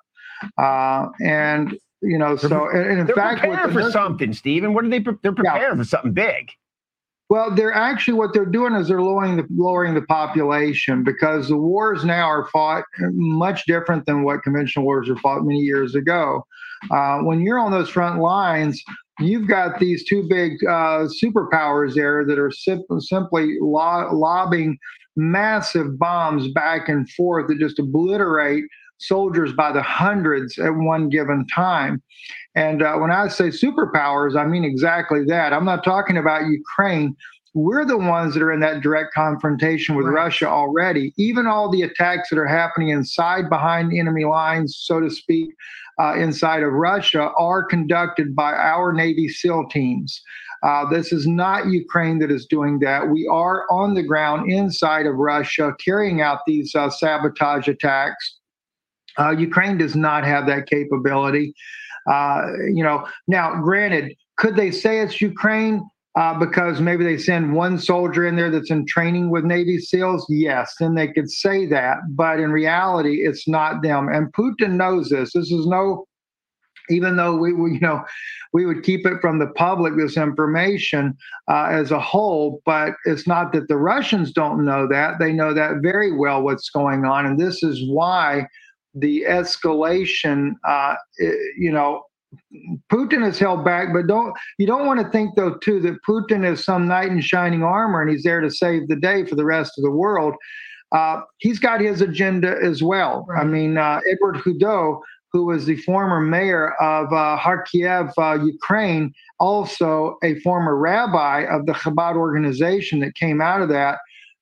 [0.58, 4.74] uh, and you know, so and, in they're fact, with preparing the for something, Stephen.
[4.74, 5.00] What are they?
[5.00, 6.50] pre- They're preparing for something big.
[7.30, 11.56] Well, they're actually what they're doing is they're lowering the lowering the population because the
[11.56, 16.46] wars now are fought much different than what conventional wars were fought many years ago.
[16.90, 18.82] Uh, when you're on those front lines,
[19.20, 24.78] you've got these two big uh, superpowers there that are sim- simply lo- lobbing
[25.16, 28.64] massive bombs back and forth that just obliterate
[28.98, 32.02] soldiers by the hundreds at one given time.
[32.54, 35.52] And uh, when I say superpowers, I mean exactly that.
[35.52, 37.14] I'm not talking about Ukraine.
[37.54, 41.14] We're the ones that are in that direct confrontation with Russia already.
[41.16, 45.54] Even all the attacks that are happening inside, behind enemy lines, so to speak,
[45.98, 50.22] uh, inside of Russia are conducted by our Navy SEAL teams.
[50.62, 53.08] Uh, this is not Ukraine that is doing that.
[53.08, 58.38] We are on the ground inside of Russia carrying out these uh, sabotage attacks.
[59.18, 61.54] Uh, Ukraine does not have that capability.
[62.10, 67.54] Uh, you know, now granted, could they say it's Ukraine uh, because maybe they send
[67.54, 70.26] one soldier in there that's in training with Navy SEALs?
[70.30, 71.98] Yes, then they could say that.
[72.10, 74.08] But in reality, it's not them.
[74.08, 75.34] And Putin knows this.
[75.34, 76.06] This is no,
[76.88, 78.02] even though we, we you know,
[78.54, 81.14] we would keep it from the public this information
[81.50, 82.62] uh, as a whole.
[82.64, 86.70] But it's not that the Russians don't know that; they know that very well what's
[86.70, 88.46] going on, and this is why
[88.94, 90.94] the escalation, uh,
[91.58, 92.02] you know,
[92.90, 96.50] Putin is held back, but don't you don't want to think though too that Putin
[96.50, 99.44] is some knight in shining armor and he's there to save the day for the
[99.44, 100.34] rest of the world.
[100.92, 103.26] Uh, he's got his agenda as well.
[103.36, 105.00] I mean, uh, Edward Hodos,
[105.32, 111.66] who was the former mayor of uh, Kharkiv, uh, Ukraine, also a former rabbi of
[111.66, 113.98] the Chabad organization that came out of that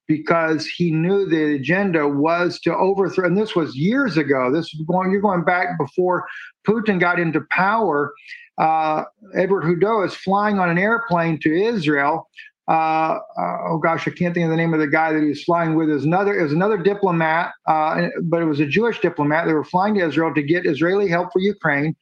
[0.06, 4.82] because he knew the agenda was to overthrow and this was years ago this is
[4.86, 6.26] going you're going back before
[6.66, 8.12] putin got into power
[8.58, 12.28] uh, edward Hodos is flying on an airplane to israel.
[12.66, 15.28] Uh, uh, oh gosh i can't think of the name of the guy that he
[15.28, 15.90] was flying with.
[15.90, 19.46] Is another is another diplomat uh, but it was a jewish diplomat.
[19.46, 21.94] They were flying to israel to get israeli help for ukraine.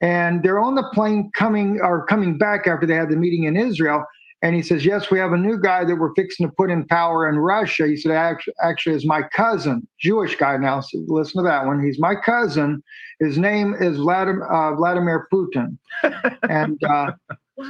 [0.00, 3.56] And they're on the plane coming or coming back after they had the meeting in
[3.56, 4.04] israel
[4.42, 6.86] and he says, Yes, we have a new guy that we're fixing to put in
[6.86, 7.86] power in Russia.
[7.86, 10.80] He said, Actually, actually is my cousin, Jewish guy now.
[10.80, 11.84] So listen to that one.
[11.84, 12.82] He's my cousin.
[13.20, 15.76] His name is Vladimir, uh, Vladimir Putin.
[16.48, 17.12] and uh,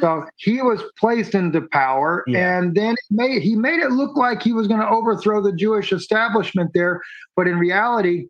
[0.00, 2.22] so he was placed into power.
[2.28, 5.92] And then made, he made it look like he was going to overthrow the Jewish
[5.92, 7.00] establishment there.
[7.34, 8.26] But in reality,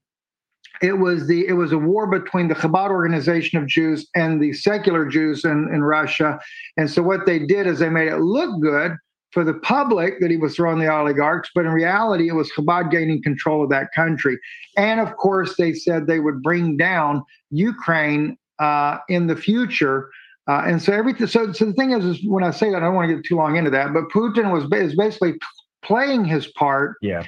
[0.82, 4.52] it was the it was a war between the Chabad organization of Jews and the
[4.52, 6.38] secular Jews in, in Russia.
[6.76, 8.96] And so what they did is they made it look good
[9.32, 12.90] for the public that he was throwing the oligarchs, but in reality, it was Chabad
[12.90, 14.38] gaining control of that country.
[14.76, 20.10] And of course, they said they would bring down Ukraine uh, in the future.
[20.48, 21.26] Uh, and so everything.
[21.26, 23.24] So, so the thing is, is when I say that, I don't want to get
[23.24, 23.92] too long into that.
[23.92, 25.34] But Putin was is basically
[25.82, 27.24] playing his part Yeah.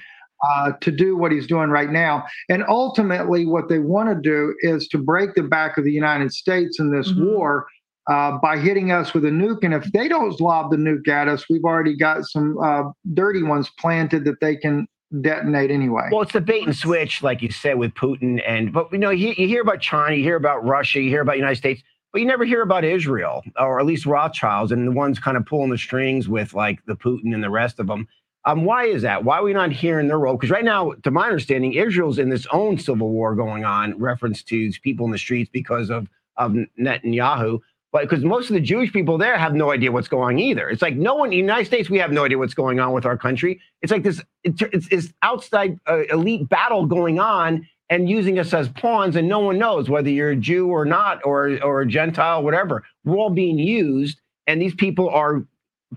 [0.49, 2.25] Uh, to do what he's doing right now.
[2.49, 6.33] And ultimately, what they want to do is to break the back of the United
[6.33, 7.67] States in this war
[8.11, 9.63] uh, by hitting us with a nuke.
[9.63, 13.43] And if they don't lob the nuke at us, we've already got some uh, dirty
[13.43, 14.87] ones planted that they can
[15.21, 16.09] detonate anyway.
[16.11, 18.43] Well, it's the bait and switch, like you said, with Putin.
[18.47, 21.21] And but you know, you, you hear about China, you hear about Russia, you hear
[21.21, 24.87] about the United States, but you never hear about Israel or at least Rothschilds and
[24.87, 27.87] the ones kind of pulling the strings with like the Putin and the rest of
[27.87, 28.07] them.
[28.45, 29.25] Um, why is that?
[29.25, 30.35] Why are we not hearing their role?
[30.35, 34.43] Because right now, to my understanding, Israel's in this own civil war going on, reference
[34.45, 37.61] to people in the streets because of of Netanyahu.
[37.93, 40.71] But because most of the Jewish people there have no idea what's going on either.
[40.71, 42.93] It's like no one in the United States, we have no idea what's going on
[42.93, 43.61] with our country.
[43.83, 48.69] It's like this, it's, it's, outside uh, elite battle going on and using us as
[48.69, 52.43] pawns, and no one knows whether you're a Jew or not, or or a Gentile,
[52.43, 52.85] whatever.
[53.05, 55.45] We're all being used, and these people are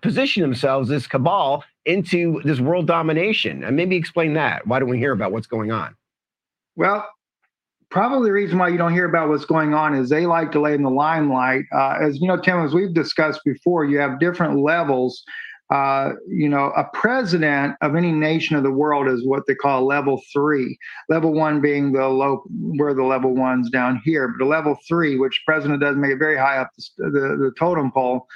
[0.02, 3.64] positioning themselves, this cabal, into this world domination.
[3.64, 4.66] And maybe explain that.
[4.68, 5.96] Why don't we hear about what's going on?
[6.76, 7.08] Well,
[7.90, 10.60] probably the reason why you don't hear about what's going on is they like to
[10.60, 11.66] lay in the limelight.
[11.72, 15.24] Uh, as you know, Tim, as we've discussed before, you have different levels.
[15.70, 19.86] Uh, you know, a president of any nation of the world is what they call
[19.86, 20.78] level three.
[21.10, 25.18] Level one being the low, we're the level ones down here, but a level three,
[25.18, 28.28] which president does make it very high up the, the, the totem pole.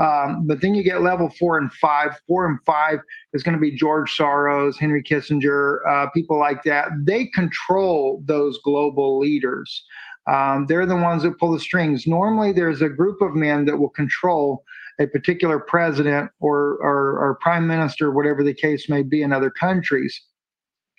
[0.00, 2.18] Um, but then you get level four and five.
[2.26, 3.00] Four and five
[3.34, 6.88] is going to be George Soros, Henry Kissinger, uh, people like that.
[7.04, 9.84] They control those global leaders.
[10.26, 12.06] Um, they're the ones that pull the strings.
[12.06, 14.64] Normally, there's a group of men that will control
[15.00, 19.50] a particular president or, or, or prime minister, whatever the case may be in other
[19.50, 20.18] countries.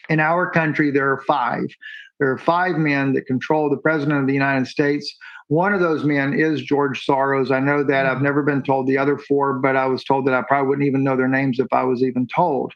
[0.10, 1.66] In our country, there are five.
[2.20, 5.16] There are five men that control the president of the United States.
[5.52, 7.52] One of those men is George Soros.
[7.52, 8.06] I know that.
[8.06, 10.88] I've never been told the other four, but I was told that I probably wouldn't
[10.88, 12.72] even know their names if I was even told.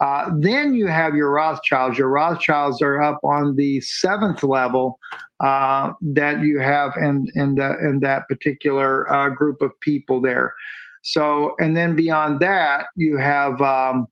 [0.00, 1.96] Uh, then you have your Rothschilds.
[1.96, 4.98] Your Rothschilds are up on the seventh level
[5.40, 10.52] uh, that you have in in, the, in that particular uh, group of people there.
[11.00, 13.58] So, and then beyond that, you have.
[13.62, 14.06] Um,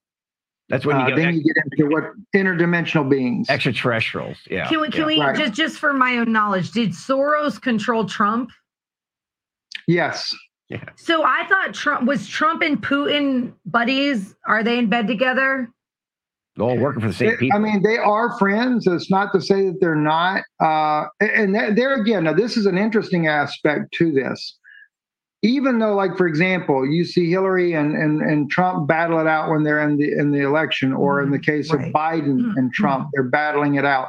[0.68, 4.36] That's when you uh, get then you get into what interdimensional beings, extraterrestrials.
[4.50, 4.68] Yeah.
[4.68, 5.06] Can we, can yeah.
[5.06, 5.36] we Right.
[5.36, 8.50] just just for my own knowledge, did Soros control Trump?
[9.86, 10.34] Yes.
[10.68, 10.82] Yeah.
[10.96, 14.34] So I thought Trump was Trump and Putin buddies.
[14.48, 15.70] Are they in bed together?
[16.58, 17.58] all working for the same They- people.
[17.58, 18.86] I mean, they are friends.
[18.86, 20.42] It's not to say that they're not.
[20.58, 24.56] Uh, and that, there again, now this is an interesting aspect to this.
[25.42, 29.50] Even though, like for example, you see Hillary and, and, and Trump battle it out
[29.50, 33.10] when they're in the in the election, or in the case of Biden and Trump,
[33.12, 34.08] they're battling it out.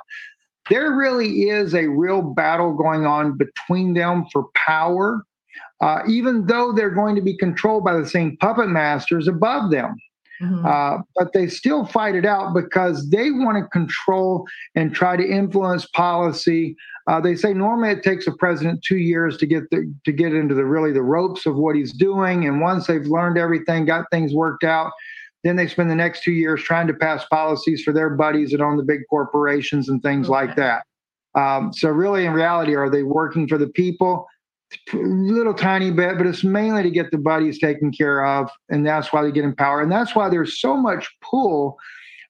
[0.70, 5.22] There really is a real battle going on between them for power,
[5.82, 9.96] uh, even though they're going to be controlled by the same puppet masters above them.
[10.68, 15.28] Uh, but they still fight it out because they want to control and try to
[15.28, 16.76] influence policy.
[17.08, 20.34] Uh, they say normally it takes a president two years to get the, to get
[20.34, 24.06] into the really the ropes of what he's doing, and once they've learned everything, got
[24.12, 24.92] things worked out,
[25.44, 28.60] then they spend the next two years trying to pass policies for their buddies that
[28.60, 30.84] own the big corporations and things like that.
[31.36, 34.26] Um, so really, in reality, are they working for the people?
[34.92, 38.86] A little tiny bit, but it's mainly to get the buddies taken care of, and
[38.86, 41.78] that's why they get in power, and that's why there's so much pull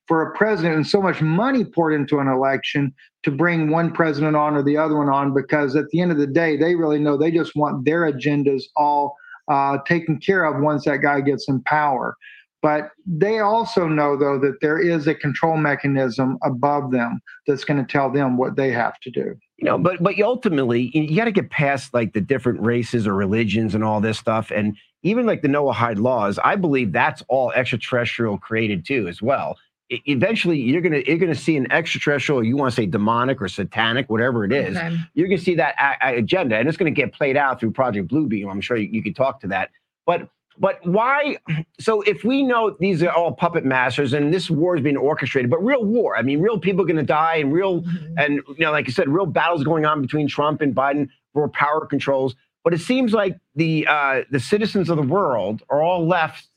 [0.07, 2.93] for a president and so much money poured into an election
[3.27, 6.17] to bring one president on or the other one on, because at the end of
[6.17, 9.17] the day, they really know they just want their agendas all
[9.49, 12.15] uh, taken care of once that guy gets in power.
[12.61, 17.85] But they also know, though, that there is a control mechanism above them that's going
[17.85, 19.35] to tell them what they have to do.
[19.57, 23.13] you know but but ultimately you got to get past like the different races or
[23.13, 27.51] religions and all this stuff and even like the noahide laws i believe that's all
[27.53, 29.57] extraterrestrial created too as well
[29.89, 34.09] eventually you're gonna you're gonna see an extraterrestrial you want to say demonic or satanic
[34.09, 34.97] whatever it is Okay.
[35.13, 38.09] you're gonna see that a- a- agenda and it's gonna get played out through project
[38.09, 38.49] bluebeam.
[38.51, 39.69] I'm sure you, you could talk to that.
[40.05, 41.37] But but why
[41.79, 45.51] so if we know these are all puppet masters and this war is being orchestrated
[45.51, 47.83] but real war i mean real people are going to die and real
[48.17, 51.47] and you know like i said real battles going on between trump and biden for
[51.49, 52.35] power controls.
[52.63, 56.47] But it seems like the uh the citizens of the world are all left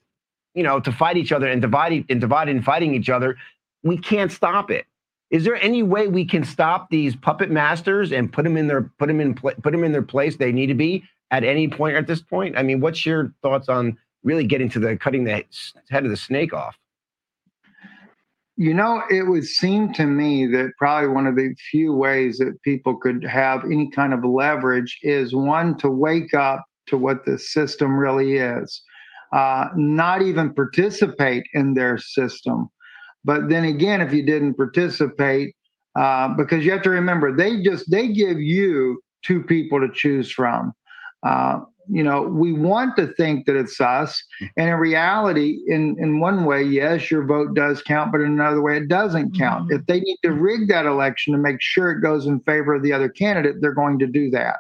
[0.55, 3.37] you know to fight each other and dividing and dividing and fighting each other
[3.83, 4.87] we can't stop it
[5.31, 8.83] is there any way we can stop these puppet masters and put them in their
[8.99, 11.69] put them in pla- put them in their place they need to be at any
[11.69, 12.57] point at this point?
[12.59, 15.45] I mean, what's your thoughts on really getting to the cutting the
[15.91, 16.77] head of the snake off?
[18.57, 22.61] You know, it would seem to me that probably one of the few ways that
[22.63, 27.39] people could have any kind of leverage is one to wake up to what the
[27.39, 28.83] system really is,
[29.33, 32.69] uh, not even participate in their system.
[33.25, 35.55] But then again, if you didn't participate,
[35.99, 40.31] uh, because you have to remember, they just they give you two people to choose
[40.31, 40.73] from.
[41.23, 41.61] Uh,
[41.93, 44.23] you know, we want to think that it's us,
[44.57, 48.63] and in reality, in in one way, yes, your vote does count, but in another
[48.63, 49.73] way, it doesn't count.
[49.73, 52.83] If they need to rig that election to make sure it goes in favor of
[52.83, 54.57] the other candidate, they're going to do that.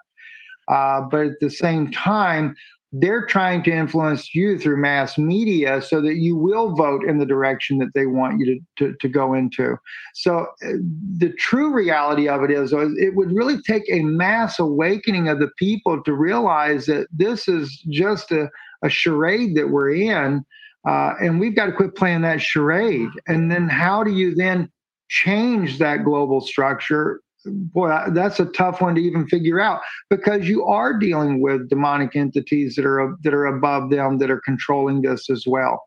[0.69, 2.55] Uh, but at the same time,
[2.93, 7.27] they're trying to influence you through mass media so that you will vote in the
[7.27, 9.77] direction that they want you to, to, to go into.
[10.15, 10.73] So uh,
[11.19, 15.39] the true reality of it is, uh, it would really take a mass awakening of
[15.39, 18.51] the people to realize that this is just a,
[18.83, 20.45] a charade that we're in.
[20.89, 23.11] Uh, and we've got to quit playing that charade.
[23.29, 24.71] And then how do you then
[25.09, 27.21] change that global structure?
[27.47, 29.81] Boy, that's a tough one to even figure out
[30.11, 34.41] because you are dealing with demonic entities that are that are above them that are
[34.41, 35.83] controlling this as well.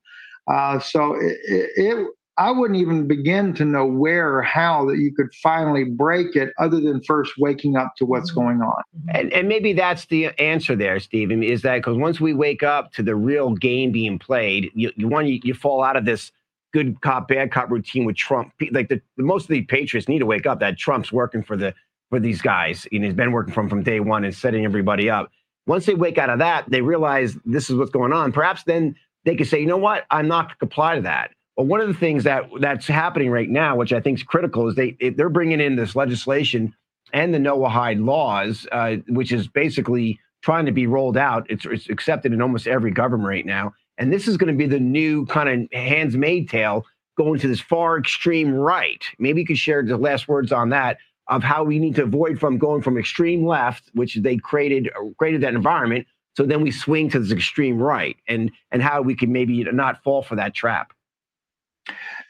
[0.51, 1.37] Uh, so it,
[1.75, 6.35] it, I wouldn't even begin to know where or how that you could finally break
[6.35, 8.81] it, other than first waking up to what's going on.
[9.09, 12.91] And, and maybe that's the answer there, Stephen, is that because once we wake up
[12.93, 16.31] to the real game being played, you, you one you, you fall out of this
[16.73, 18.51] good cop bad cop routine with Trump.
[18.71, 21.73] Like the, most of the patriots need to wake up that Trump's working for the
[22.09, 25.31] for these guys, and he's been working them from day one and setting everybody up.
[25.65, 28.31] Once they wake out of that, they realize this is what's going on.
[28.31, 31.31] Perhaps then they could say, you know what, I'm not going to comply to that.
[31.55, 34.67] But one of the things that that's happening right now, which I think is critical,
[34.67, 36.75] is they they're bringing in this legislation
[37.13, 41.45] and the Noahide laws, uh, which is basically trying to be rolled out.
[41.49, 43.73] It's, it's accepted in almost every government right now.
[43.97, 46.85] And this is going to be the new kind of Handmaid's Tale
[47.17, 49.03] going to this far extreme right.
[49.19, 52.39] Maybe you could share the last words on that of how we need to avoid
[52.39, 56.07] from going from extreme left, which they created created that environment.
[56.35, 60.03] So then we swing to this extreme right, and and how we can maybe not
[60.03, 60.91] fall for that trap.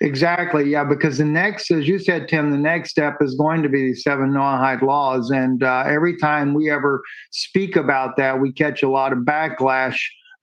[0.02, 0.70] Exactly.
[0.70, 3.90] Yeah, because the next, as you said, Tim, the next step is going to be
[3.90, 7.02] the seven Noahide laws, and uh, every time we ever
[7.32, 9.98] speak about that, we catch a lot of backlash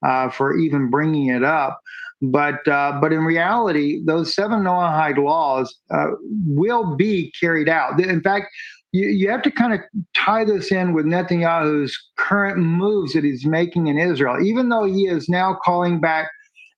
[0.05, 1.81] uh, for even bringing it up.
[2.23, 6.09] But uh, but in reality, those seven Noahide laws uh,
[6.47, 7.99] will be carried out.
[7.99, 8.47] In fact,
[8.93, 9.81] you, you have to kind of
[10.15, 14.43] tie this in with Netanyahu's current moves that he's making in Israel.
[14.45, 16.29] Even though he is now calling back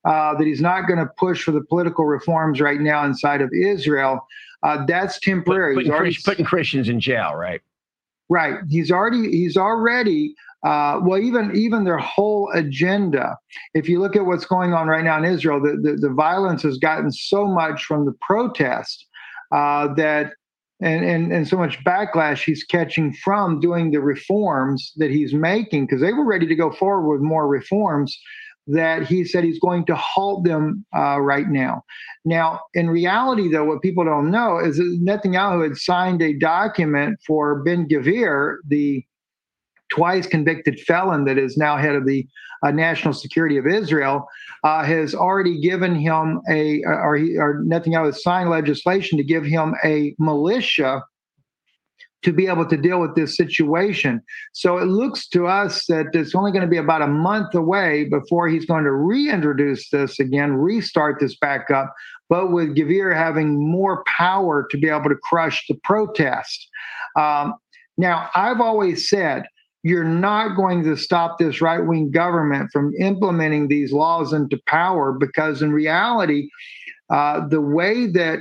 [0.05, 3.51] uh, that he's not going to push for the political reforms right now inside of
[3.53, 4.21] Israel,
[4.63, 5.75] uh, that's temporary.
[5.75, 7.63] Putting, already, putting Christians in jail, right?
[8.29, 8.61] Right.
[8.71, 10.35] He's already he's already
[10.65, 13.37] uh, well, even even their whole agenda.
[13.75, 16.63] If you look at what's going on right now in Israel, the the, the violence
[16.63, 19.07] has gotten so much from the protest
[19.55, 20.33] uh, that.
[20.85, 25.87] And, and, and so much backlash he's catching from doing the reforms that he's making
[25.87, 28.19] because they were ready to go forward with more reforms
[28.67, 31.85] that he said he's going to halt them uh, right now.
[32.25, 37.21] Now, in reality, though, what people don't know is that Netanyahu had signed a document
[37.27, 39.05] for Ben Gvir, the
[39.93, 42.27] twice convicted felon that is now head of the
[42.65, 44.27] uh, national security of Israel,
[44.65, 49.45] uh, has already given him a, or, he, or Netanyahu has signed legislation to give
[49.45, 51.03] him a militia
[52.23, 54.23] to be able to deal with this situation.
[54.53, 58.05] So it looks to us that it's only going to be about a month away
[58.05, 61.93] before he's going to reintroduce this again, restart this back up,
[62.29, 66.69] but with Gvir having more power to be able to crush the protest.
[67.19, 67.55] Um,
[67.99, 69.43] now, I've always said
[69.83, 75.13] you're not going to stop this right wing government from implementing these laws into power
[75.13, 76.49] because, in reality,
[77.11, 78.41] uh, the way that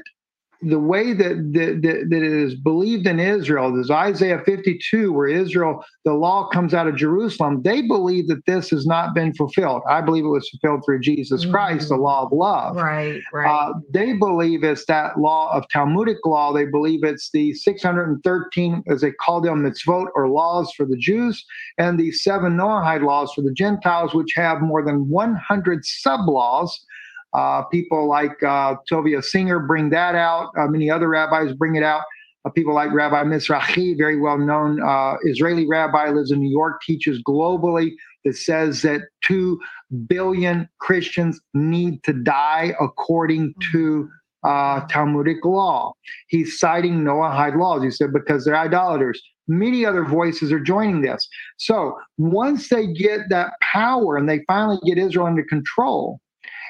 [0.61, 5.83] the way that, that, that, it is believed in Israel, there's Isaiah 52, where Israel,
[6.05, 7.63] the law comes out of Jerusalem.
[7.63, 9.81] They believe that this has not been fulfilled.
[9.89, 11.51] I believe it was fulfilled through Jesus mm-hmm.
[11.51, 12.75] Christ, the law of love.
[12.75, 13.49] Right, right.
[13.49, 16.53] Uh, they believe it's that law of Talmudic law.
[16.53, 21.43] They believe it's the 613, as they call them, mitzvot or laws for the Jews,
[21.79, 26.85] and the seven Noahide laws for the Gentiles, which have more than 100 sub laws
[27.33, 30.51] uh, people like uh, Tovia Singer bring that out.
[30.57, 32.03] Uh, many other rabbis bring it out.
[32.43, 36.81] Uh, people like Rabbi Mizrahi, very well known uh, Israeli rabbi, lives in New York,
[36.81, 37.91] teaches globally
[38.25, 39.59] that says that 2
[40.07, 44.09] billion Christians need to die according to
[44.43, 45.93] uh, Talmudic law.
[46.27, 47.83] He's citing Noahide laws.
[47.83, 49.21] He said because they're idolaters.
[49.47, 51.27] Many other voices are joining this.
[51.57, 56.19] So once they get that power and they finally get Israel under control,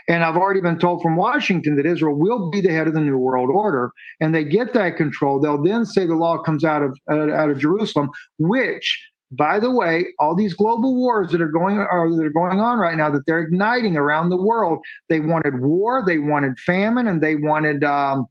[0.08, 3.02] and I've already been told from Washington that Israel will be the head of the
[3.02, 5.40] New World Order, and they get that control.
[5.40, 9.00] They'll then say the law comes out of out of Jerusalem, which
[9.32, 12.78] by the way, all these global wars that are going or that are going on
[12.78, 17.22] right now that they're igniting around the world, they wanted war, they wanted famine, and
[17.22, 18.28] they wanted um,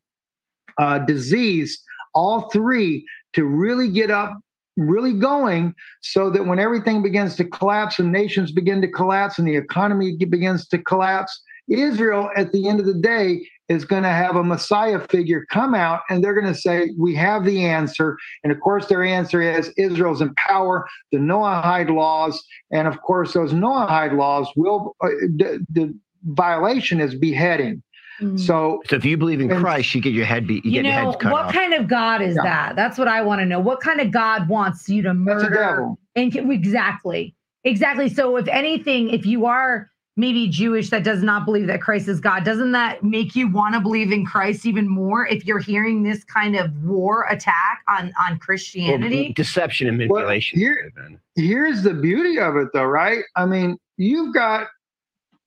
[0.78, 1.82] uh, disease.
[2.14, 4.38] All three to really get up
[4.76, 9.46] really going so that when everything begins to collapse and nations begin to collapse and
[9.46, 14.08] the economy begins to collapse Israel, at the end of the day, is going to
[14.08, 18.18] have a Messiah figure come out and they're going to say, We have the answer.
[18.42, 22.42] And of course, their answer is Israel's in power, the Noahide laws.
[22.72, 25.94] And of course, those Noahide laws will, uh, the, the,
[26.24, 27.82] violation is beheading.
[28.20, 28.36] Mm-hmm.
[28.36, 30.64] So, so if you believe in Christ, you get your head beat.
[30.66, 31.54] You, you know, your head cut what off.
[31.54, 32.42] kind of God is yeah.
[32.42, 32.76] that?
[32.76, 33.58] That's what I want to know.
[33.58, 35.94] What kind of God wants you to murder?
[36.14, 38.10] And exactly, exactly.
[38.10, 39.89] So, if anything, if you are
[40.20, 43.74] maybe Jewish that does not believe that Christ is God, doesn't that make you want
[43.74, 48.12] to believe in Christ even more if you're hearing this kind of war attack on
[48.20, 49.22] on Christianity?
[49.24, 50.60] Well, deception and manipulation.
[50.60, 50.92] Well, here,
[51.34, 53.24] here's the beauty of it though, right?
[53.34, 54.68] I mean, you've got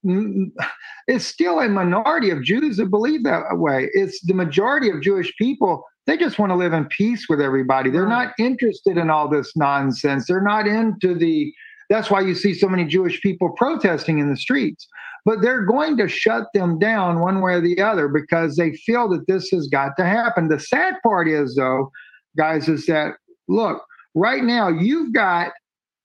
[0.06, 0.66] mm, mm,
[1.08, 3.90] it's still a minority of Jews that believe that way.
[3.94, 5.86] It's the majority of Jewish people.
[6.06, 7.90] They just want to live in peace with everybody.
[7.90, 10.28] They're not interested in all this nonsense.
[10.28, 11.54] They're not into the
[11.94, 14.88] that's why you see so many Jewish people protesting in the streets.
[15.26, 19.08] But they're going to shut them down one way or the other because they feel
[19.10, 20.50] that this has got to happen.
[20.50, 21.92] The sad part is, though,
[22.36, 23.14] guys, is that
[23.48, 23.86] look,
[24.16, 25.52] right now you've got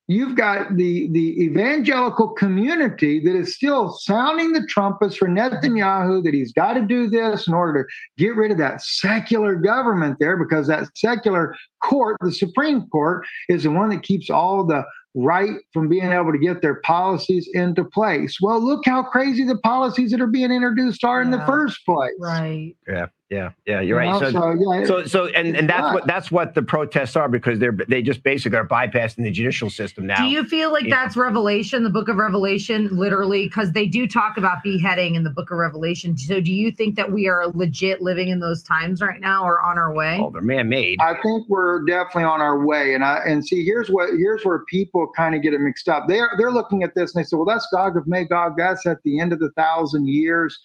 [0.08, 6.34] you've got the the evangelical community that is still sounding the trumpets for Netanyahu that
[6.34, 10.36] he's got to do this in order to get rid of that secular government there
[10.36, 14.84] because that secular court, the Supreme Court, is the one that keeps all the
[15.14, 18.38] right from being able to get their policies into place.
[18.40, 22.12] Well, look how crazy the policies that are being introduced are in the first place.
[22.18, 22.74] Right.
[22.86, 23.82] Yeah, yeah, yeah.
[23.82, 24.18] You're right.
[24.18, 27.28] So, so, yeah, so, so, and and that's it's what that's what the protests are
[27.28, 30.16] because they're they just basically are bypassing the judicial system now.
[30.16, 31.02] Do you feel like Yeah.
[31.02, 33.44] that's Revelation, the book of Revelation, literally?
[33.44, 36.16] Because they do talk about beheading in the book of Revelation.
[36.16, 39.60] So do you think that we are legit living in those times right now or
[39.60, 40.18] on our way?
[40.22, 40.98] Oh, they're man-made.
[41.02, 42.94] I think we're definitely on our way.
[42.94, 46.08] And I and see here's what here's where people kind of get it mixed up.
[46.08, 48.54] They're they're looking at this and they say, well, that's Gog of Magog.
[48.56, 50.58] That's at the end of the thousand years.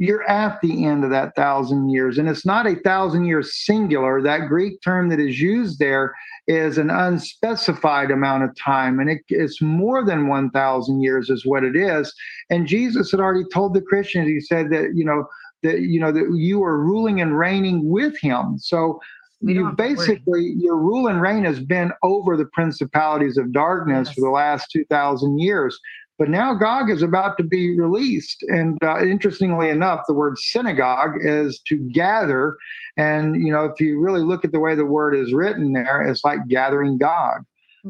[0.00, 4.22] You're at the end of that thousand years, and it's not a thousand years singular.
[4.22, 6.14] That Greek term that is used there
[6.46, 11.44] is an unspecified amount of time, and it, it's more than one thousand years, is
[11.44, 12.14] what it is.
[12.48, 14.26] And Jesus had already told the Christians.
[14.26, 15.26] He said that you know
[15.62, 18.56] that you know that you are ruling and reigning with Him.
[18.58, 19.00] So
[19.42, 24.30] you basically your rule and reign has been over the principalities of darkness for the
[24.30, 25.78] last 2000 years
[26.20, 28.44] but now gog is about to be released.
[28.48, 32.58] And uh, interestingly enough the word synagogue is to gather.
[32.98, 36.02] And you know if you really look at the way the word is written there
[36.02, 37.44] it's like gathering gog.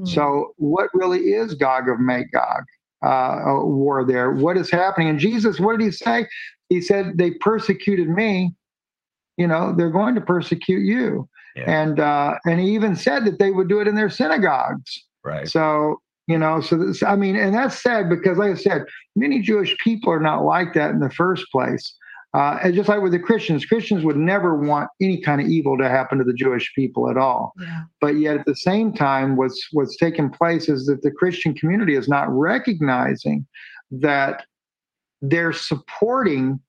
[0.04, 2.62] So what really is gog of magog
[3.04, 4.30] uh, a war there?
[4.30, 5.08] What is happening?
[5.08, 6.26] And jesus what did he say?
[6.68, 8.54] He said they persecuted me.
[9.38, 11.28] You know they're going to persecute you.
[11.66, 15.04] And uh and he even said that they would do it in their synagogues.
[15.24, 15.48] Right.
[15.48, 16.00] So
[16.30, 18.84] you know so this, i mean and that's sad because like i said
[19.16, 21.94] many jewish people are not like that in the first place
[22.32, 25.76] uh, and just like with the christians christians would never want any kind of evil
[25.76, 27.82] to happen to the jewish people at all Yeah.
[28.00, 31.96] but yet at the same time what's what's taking place is that the christian community
[31.96, 33.46] is not recognizing
[33.90, 34.44] that
[35.22, 36.60] they're supporting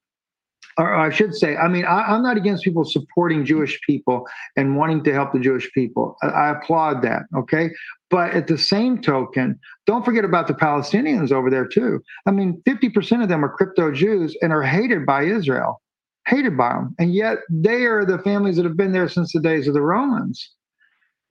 [0.78, 4.78] or I should say, I mean, I, I'm not against people supporting Jewish people and
[4.78, 6.16] wanting to help the Jewish people.
[6.24, 7.24] I, I applaud that.
[7.36, 7.70] Okay.
[8.12, 9.58] But at the same token,
[9.88, 12.04] don't forget about the Palestinians over there, too.
[12.28, 15.82] I mean, 50% of them are crypto Jews and are hated by Israel,
[16.28, 16.94] hated by them.
[17.00, 19.82] And yet they are the families that have been there since the days of the
[19.82, 20.52] Romans.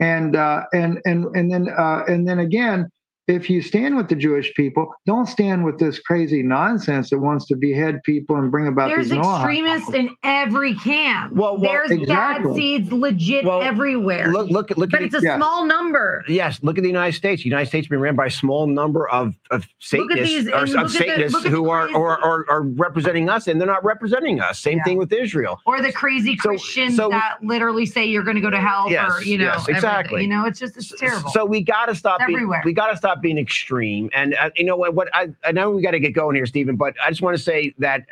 [0.01, 2.91] And uh, and and and then uh, and then again,
[3.31, 7.47] if you stand with the Jewish people, don't stand with this crazy nonsense that wants
[7.47, 11.33] to behead people and bring about There's these Noahide extremists in every camp.
[11.33, 14.29] Well, well, There's bad seeds legit everywhere.
[14.33, 16.25] Look, look, look but at it's a the- small number.
[16.29, 17.43] Yes, look at the United States.
[17.43, 20.65] The United States has been ran by a small number of, of Satanists, these- or,
[20.65, 23.85] of look at the- Satanists who are, are, are are representing us, and they're not
[23.85, 24.59] representing us.
[24.59, 25.61] Same thing with Israel.
[25.67, 29.11] Or the crazy Christians so- that literally say you're going to go to hell Yes,
[29.11, 29.75] or you know yes, everything.
[29.77, 30.23] exactly.
[30.23, 31.31] You know, it's just it's terrible.
[31.31, 32.21] So we got to stop.
[32.21, 32.63] It's Being, everywhere.
[32.65, 34.11] we got to stop being extreme.
[34.13, 34.95] And uh, you know what?
[34.95, 36.77] What I, I know we got to get going here, Stephen.
[36.77, 38.03] But I just want to say that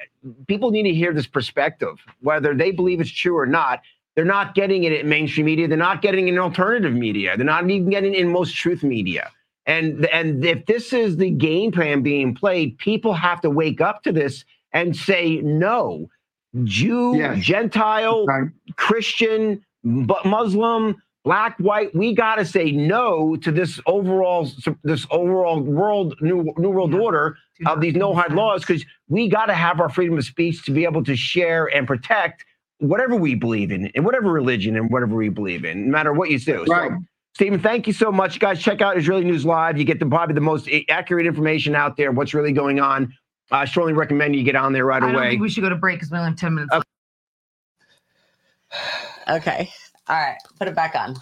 [0.46, 3.80] people need to hear this perspective, whether they believe it's true or not.
[4.14, 5.68] They're not getting it in mainstream media.
[5.68, 7.36] They're not getting it in alternative media.
[7.36, 9.30] They're not even getting it in most truth media.
[9.66, 14.02] And and if this is the game plan being played, people have to wake up
[14.04, 16.08] to this and say no.
[16.64, 17.44] Jew, Yes.
[17.44, 18.24] Gentile,
[18.76, 21.94] Christian, but Muslim, black, white.
[21.94, 24.50] We got to say no to this overall
[24.82, 29.54] this overall world new new world order of these Noahide laws because we got to
[29.54, 32.46] have our freedom of speech to be able to share and protect
[32.78, 36.30] whatever we believe in and whatever religion and whatever we believe in, no matter what
[36.30, 36.64] you do.
[36.64, 36.92] Right.
[36.92, 36.98] So,
[37.34, 38.62] Stephen, thank you so much, guys.
[38.62, 39.76] Check out Israeli News Live.
[39.76, 42.10] You get the probably the most eh, accurate information out there.
[42.10, 43.12] What's really going on?
[43.50, 45.12] I strongly recommend you get on there right away.
[45.12, 45.30] I away.
[45.32, 46.72] think we should go to break because we only have ten minutes.
[46.72, 46.86] left.
[49.28, 49.70] Okay.
[50.08, 50.36] All right.
[50.58, 51.16] Put it back on.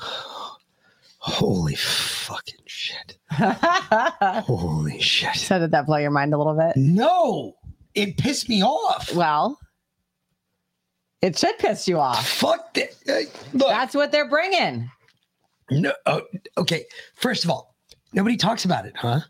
[1.19, 3.19] Holy fucking shit.
[3.31, 5.35] Holy shit.
[5.35, 6.77] So did that blow your mind a little bit?
[6.77, 7.57] No.
[7.95, 9.13] It pissed me off.
[9.15, 9.59] Well,
[11.23, 12.27] it should piss you off.
[12.29, 12.91] Fuck that.
[13.55, 14.89] That's what they're bringing.
[15.71, 15.93] No.
[16.05, 16.23] Oh,
[16.59, 16.85] okay.
[17.17, 17.75] First of all,
[18.13, 19.21] nobody talks about it, huh?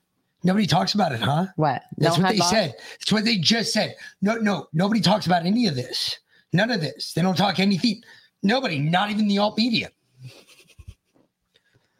[0.44, 1.46] Nobody talks about it, huh?
[1.56, 1.82] What?
[1.96, 2.50] That's No what they headlock?
[2.50, 2.74] said.
[2.98, 3.94] That's what they just said.
[4.20, 6.18] No, no, nobody talks about any of this.
[6.52, 7.14] None of this.
[7.14, 8.02] They don't talk anything.
[8.46, 9.90] Nobody, not even the alt media.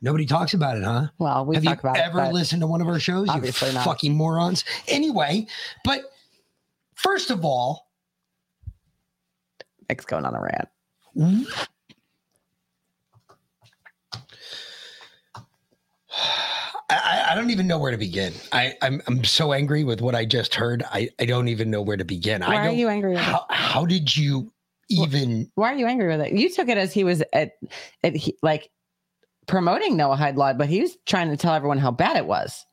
[0.01, 1.09] Nobody talks about it, huh?
[1.19, 3.29] Well, we have talk you about ever but listened to one of our shows?
[3.29, 3.85] obviously you not.
[3.85, 4.65] fucking morons.
[4.87, 5.49] Anyway,
[5.85, 6.03] but
[6.95, 7.89] first of all,
[9.89, 10.69] Nick's going on a rant.
[16.89, 18.33] I, I don't even know where to begin.
[18.53, 20.85] I, I'm I'm so angry with what I just heard.
[20.93, 22.45] I, I don't even know where to begin.
[22.45, 24.53] I Why are you angry how, how did you
[24.89, 26.33] even Why are you angry with it?
[26.33, 27.53] You took it as he was at,
[28.03, 28.71] at he, like
[29.47, 32.65] promoting Noahide law, but he was trying to tell everyone how bad it was.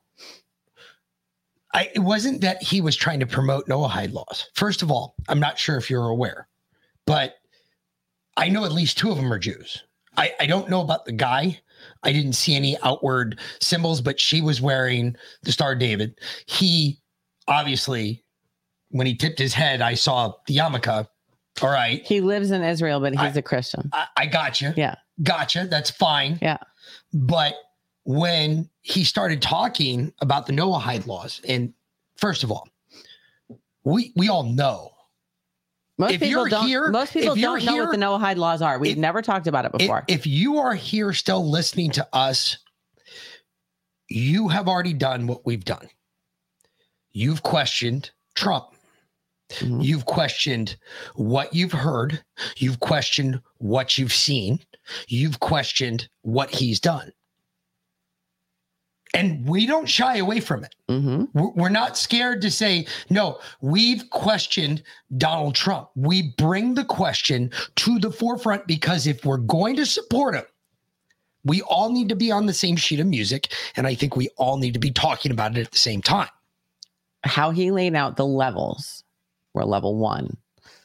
[1.73, 4.49] I, it wasn't that he was trying to promote Noahide laws.
[4.53, 6.47] First of all, I'm not sure if you're aware,
[7.07, 7.35] but
[8.37, 9.81] I know at least two of them are Jews.
[10.15, 11.59] I, I don't know about the guy.
[12.03, 16.19] I didn't see any outward symbols, but she was wearing the Star David.
[16.45, 16.99] He
[17.47, 18.23] obviously,
[18.89, 21.07] when he tipped his head, I saw the yarmulke.
[21.61, 22.01] All right.
[22.05, 23.89] He lives in Israel, but he's a Christian.
[23.93, 24.73] I, I got you.
[24.75, 24.95] Yeah.
[25.21, 25.67] Gotcha.
[25.69, 26.39] That's fine.
[26.41, 26.57] Yeah.
[27.13, 27.53] But
[28.05, 31.73] when he started talking about the Noahide laws, and
[32.17, 32.67] first of all,
[33.83, 34.91] we we all know
[35.99, 36.67] Most If people you're don't.
[36.67, 38.79] here- most people if don't know what the Noahide laws are.
[38.79, 40.03] We've never talked about it if, before.
[40.07, 42.57] if you are here still listening to us,
[44.09, 45.87] you have already done what we've done.
[47.11, 48.72] You've questioned Trump.
[49.49, 49.81] Mm-hmm.
[49.81, 50.77] You've questioned
[51.15, 52.23] what you've heard.
[52.57, 54.59] You've questioned what you've seen.
[55.07, 57.13] You've questioned what he's done.
[59.15, 60.75] And we don't shy away from it.
[60.89, 61.25] Mm-hmm.
[61.39, 64.83] We're we're not scared to say, no, we've questioned
[65.17, 65.89] Donald Trump.
[65.95, 70.45] We bring the question to the forefront because if we're going to support him,
[71.45, 73.53] we all need to be on the same sheet of music.
[73.75, 76.29] And I think we all need to be talking about it at the same time.
[77.23, 79.02] how he laid out the levels
[79.53, 80.37] were level one.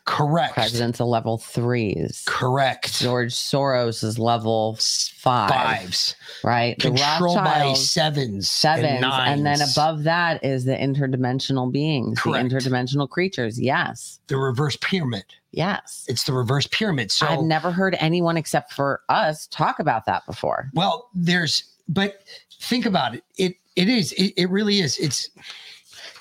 [0.09, 0.55] Correct.
[0.55, 2.25] President's a level threes.
[2.27, 2.99] Correct.
[2.99, 5.51] George Soros is level five.
[5.51, 6.17] Fives.
[6.43, 6.79] Right.
[6.81, 8.51] Control by sevens.
[8.51, 9.05] sevens.
[9.05, 12.49] And, And, then above that is the interdimensional beings, Correct.
[12.49, 13.61] the interdimensional creatures.
[13.61, 14.19] Yes.
[14.29, 15.25] the reverse pyramid.
[15.51, 16.07] Yes.
[16.09, 17.11] It's the reverse pyramid.
[17.11, 20.71] So I've never heard anyone except for us talk about that before.
[20.73, 22.23] Well, there's, but
[22.61, 23.25] think about it.
[23.37, 24.13] It it is.
[24.13, 24.99] It, it really is.
[24.99, 25.31] It's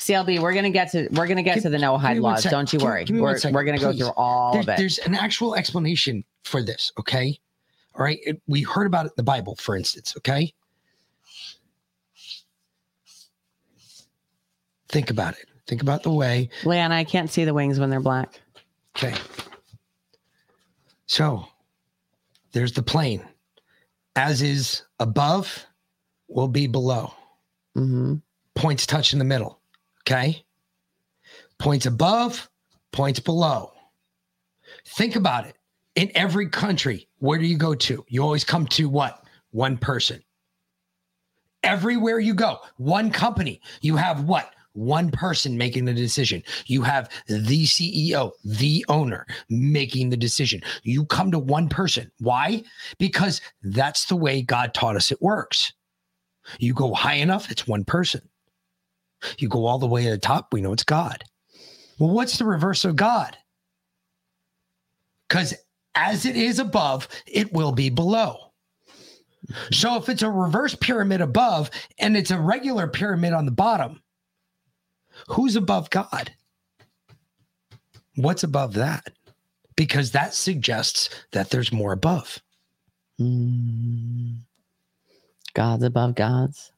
[0.07, 2.43] CLB, we're gonna get to we're gonna get to the me Noahide laws.
[2.43, 2.51] sec.
[2.51, 3.05] Don't you worry.
[3.09, 4.77] we're second, we're gonna go through all there's, of it.
[4.77, 6.91] there's an actual explanation for this.
[6.99, 7.39] Okay.
[7.95, 8.19] All right.
[8.25, 10.13] It- we heard about it in the Bible, for instance.
[10.17, 10.53] Okay.
[14.89, 15.45] Think about it.
[15.67, 16.49] Think about the way.
[16.63, 18.39] Leanna, I can't see the wings when they're black.
[18.95, 19.13] Okay.
[21.07, 21.45] So
[22.53, 23.23] there's the plane.
[24.15, 25.65] As is above,
[26.27, 27.13] will be below.
[27.77, 28.15] Mm-hmm.
[28.55, 29.56] Points touch in the middle.
[30.07, 30.45] Okay.
[31.59, 32.49] Points above,
[32.93, 33.73] points below.
[34.85, 35.57] Think about it.
[35.95, 38.05] In every country, where do you go to?
[38.07, 39.25] You always come to what?
[39.51, 40.23] One person.
[41.61, 44.53] Everywhere you go, one company, you have what?
[44.71, 46.41] One person making the decision.
[46.67, 50.61] You have the CEO, the owner making the decision.
[50.83, 52.09] You come to one person.
[52.19, 52.63] Why?
[52.97, 55.73] Because that's the way God taught us it works.
[56.59, 58.21] You go high enough, it's one person.
[59.37, 61.23] You go all the way to the top, we know it's God.
[61.99, 63.37] Well, what's the reverse of God?
[65.27, 65.53] Because
[65.95, 68.51] as it is above, it will be below.
[69.71, 71.69] So if it's a reverse pyramid above
[71.99, 74.01] and it's a regular pyramid on the bottom,
[75.27, 76.31] who's above God?
[78.15, 79.11] What's above that?
[79.75, 82.41] Because that suggests that there's more above.
[83.19, 84.37] Mm.
[85.53, 86.71] Gods above gods.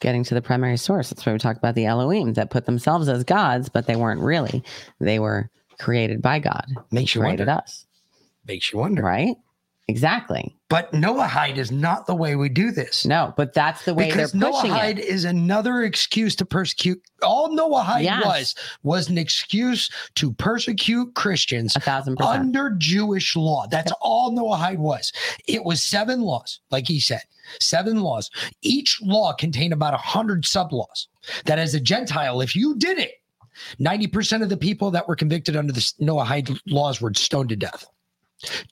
[0.00, 1.10] Getting to the primary source.
[1.10, 4.20] That's why we talk about the Elohim that put themselves as gods, but they weren't
[4.20, 4.62] really.
[5.00, 6.66] They were created by God.
[6.90, 7.62] Makes you created wonder.
[7.62, 7.86] us.
[8.46, 9.02] Makes you wonder.
[9.02, 9.36] Right?
[9.90, 10.54] Exactly.
[10.68, 13.06] But Noahide is not the way we do this.
[13.06, 15.04] No, but that's the way because they're pushing Noahide it.
[15.06, 17.00] is another excuse to persecute.
[17.22, 18.22] All Noahide Yes.
[18.24, 22.38] was was an excuse to persecute Christians A thousand percent.
[22.40, 23.66] under Jewish law.
[23.70, 25.10] That's all Noahide was.
[25.46, 27.22] It was seven laws, like he said,
[27.58, 28.30] seven laws.
[28.60, 31.08] Each law contained about a hundred sub laws.
[31.46, 33.12] That as a Gentile, if you did it,
[33.78, 37.56] ninety percent of the people that were convicted under the Noahide laws were stoned to
[37.56, 37.86] death.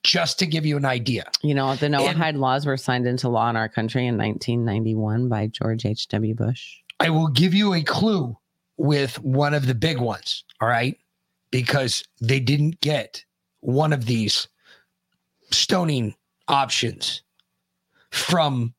[0.02, 1.30] Just to give you an idea.
[1.42, 5.48] You know, the Noahide laws were signed into law in our country in 1991 by
[5.48, 6.34] George H.W.
[6.34, 6.76] Bush.
[7.00, 8.36] I will give you a clue
[8.76, 10.44] with one of the big ones.
[10.60, 10.96] All right.
[11.50, 13.24] Because they didn't get
[13.60, 14.48] one of these
[15.50, 16.14] stoning
[16.48, 17.22] options
[18.10, 18.74] from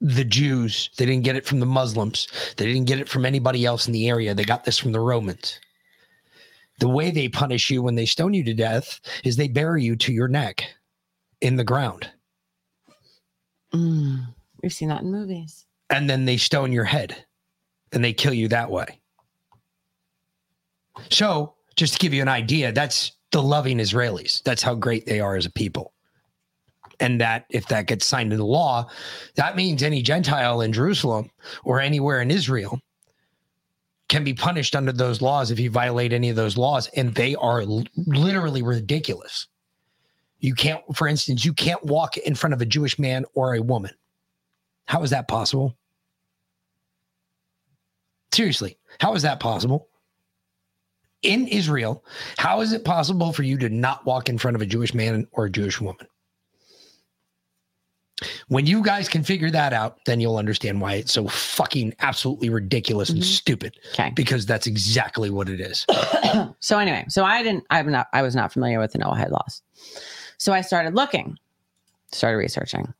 [0.00, 0.90] the Jews.
[0.96, 2.28] They didn't get it from the Muslims.
[2.56, 4.34] They didn't get it from anybody else in the area.
[4.34, 5.60] They got this from the Romans.
[6.80, 9.96] The way they punish you when they stone you to death is they bury you
[9.96, 10.64] to your neck
[11.40, 12.10] in the ground.
[13.72, 14.26] Mm,
[14.62, 15.66] we've seen that in movies.
[15.90, 17.24] and then they stone your head
[17.92, 19.00] and they kill you that way.
[21.10, 24.42] So, just to give you an idea, that's the loving Israelis.
[24.42, 25.92] That's how great they are as a people.
[26.98, 28.88] And that if that gets signed into law,
[29.36, 31.30] that means any Gentile in Jerusalem
[31.64, 32.80] or anywhere in Israel
[34.10, 36.88] can be punished under those laws if you violate any of those laws.
[36.88, 39.46] And they are l- literally ridiculous.
[40.40, 43.62] You can't, for instance, you can't walk in front of a Jewish man or a
[43.62, 43.92] woman.
[44.86, 45.76] How is that possible?
[48.32, 49.88] Seriously, how is that possible?
[51.22, 52.04] In Israel,
[52.36, 55.28] how is it possible for you to not walk in front of a Jewish man
[55.32, 56.06] or a Jewish woman?
[58.48, 62.50] When you guys can figure that out, then you'll understand why it's so fucking absolutely
[62.50, 63.78] ridiculous and stupid.
[63.92, 64.12] Okay.
[64.14, 65.86] Because that's exactly what it is.
[66.60, 69.62] so anyway, so I didn't I'm not I was not familiar with the Noahide laws.
[70.38, 71.38] So I started looking,
[72.12, 72.92] started researching.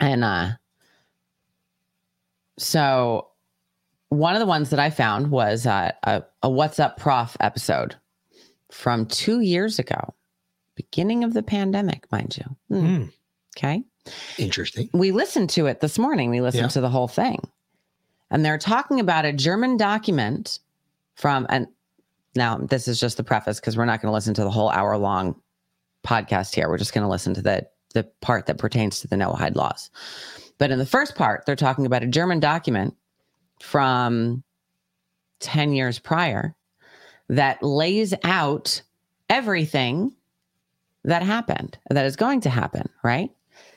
[0.00, 0.50] And uh
[2.58, 3.28] so
[4.10, 7.96] one of the ones that I found was uh, a, a What's Up Prof episode
[8.70, 10.14] from two years ago,
[10.74, 12.56] beginning of the pandemic, mind you.
[12.68, 12.86] Hmm.
[12.86, 13.04] Hmm.
[13.56, 13.82] Okay.
[14.38, 14.90] Interesting.
[14.92, 16.30] We listened to it this morning.
[16.30, 16.68] We listened Yeah.
[16.68, 17.38] to the whole thing.
[18.30, 20.58] And they're talking about a German document
[21.14, 21.68] from, and
[22.34, 24.70] now this is just the preface because we're not going to listen to the whole
[24.70, 25.40] hour long
[26.04, 26.68] podcast here.
[26.68, 29.90] We're just going to listen to the, the part that pertains to the Noahide laws.
[30.58, 32.94] But in the first part, they're talking about a German document
[33.60, 34.42] from
[35.40, 36.54] 10 years prior
[37.28, 38.82] that lays out
[39.30, 40.12] everything
[41.04, 43.30] that happened, that is going to happen, right?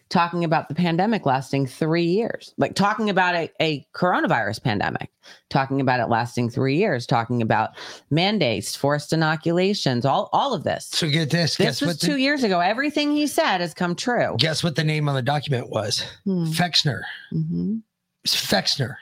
[0.10, 5.10] Talking about the pandemic lasting three years, like talking about a, a coronavirus pandemic,
[5.49, 7.72] talking about it lasting three years, talking about
[8.10, 10.88] mandates, forced inoculations, all, all of this.
[10.91, 11.58] So get this.
[11.58, 12.62] This guess was what the- two years ago.
[12.62, 14.36] Everything he said has come true.
[14.39, 16.05] Guess what the name on the document was?
[16.24, 16.45] Hmm.
[16.45, 17.01] Fexner.
[17.34, 17.82] Mhm.
[18.26, 18.95] Fexner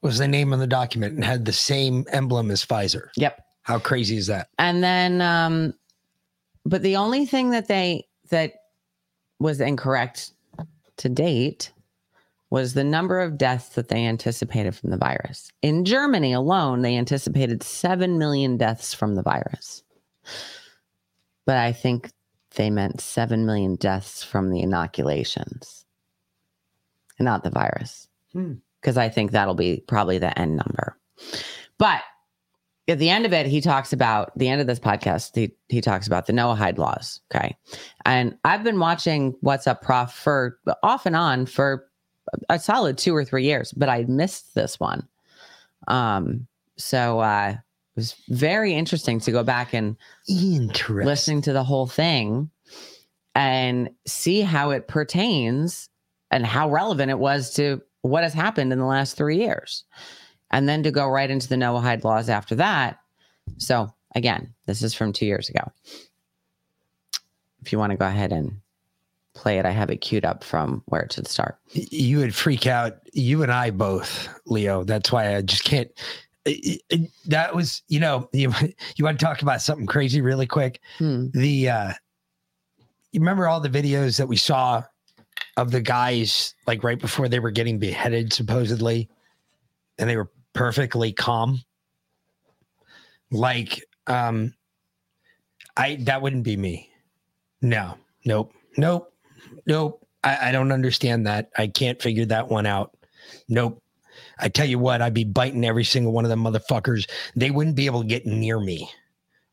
[0.00, 3.08] was the name on the document and had the same emblem as Pfizer.
[3.16, 3.38] Yep.
[3.62, 4.48] How crazy is that?
[4.58, 5.74] And then, um,
[6.64, 8.54] but the only thing that they that
[9.40, 10.32] was incorrect
[10.98, 11.72] to date
[12.50, 15.50] was the number of deaths that they anticipated from the virus.
[15.62, 19.82] In Germany alone, they anticipated 7 million deaths from the virus.
[21.46, 22.10] But I think
[22.56, 25.84] they meant 7 million deaths from the inoculations,
[27.18, 28.54] and not the virus Hmm.
[28.80, 30.96] because I think that'll be probably the end number.
[31.78, 32.02] But
[32.88, 35.34] at the end of it, he talks about the end of this podcast.
[35.34, 37.20] He he talks about the Noahide laws.
[37.34, 37.56] Okay,
[38.04, 41.86] and I've been watching What's Up, Prof for off and on for
[42.48, 45.06] a solid two or three years, but I missed this one.
[45.88, 47.58] Um, so uh, it
[47.96, 49.96] was very interesting to go back and
[51.04, 52.50] listening to the whole thing
[53.34, 55.88] and see how it pertains
[56.30, 59.84] and how relevant it was to what has happened in the last three years.
[60.50, 62.98] And then to go right into the Noahide laws after that.
[63.58, 65.70] So again, this is from two years ago.
[67.62, 68.60] If you want to go ahead and
[69.34, 71.58] play it, I have it queued up from where it should start.
[71.72, 72.94] You would freak out.
[73.12, 74.82] You and I both, Leo.
[74.84, 75.90] That's why I just can't.
[76.46, 78.52] it- it- that was, you know, you,
[78.96, 80.80] you want to talk about something crazy really quick?
[80.98, 81.26] Hmm.
[81.32, 81.92] The, uh,
[83.12, 84.82] you remember all the videos that we saw
[85.56, 89.08] of the guys like right before they were getting beheaded, supposedly,
[89.98, 91.62] and they were perfectly calm?
[93.30, 94.54] Like, um,
[95.76, 96.90] I, that wouldn't be me.
[97.62, 99.12] No, nope, nope,
[99.66, 100.06] nope.
[100.24, 101.50] I, I don't understand that.
[101.56, 102.96] I can't figure that one out.
[103.48, 103.82] Nope.
[104.38, 107.08] I tell you what, I'd be biting every single one of them motherfuckers.
[107.36, 108.90] They wouldn't be able to get near me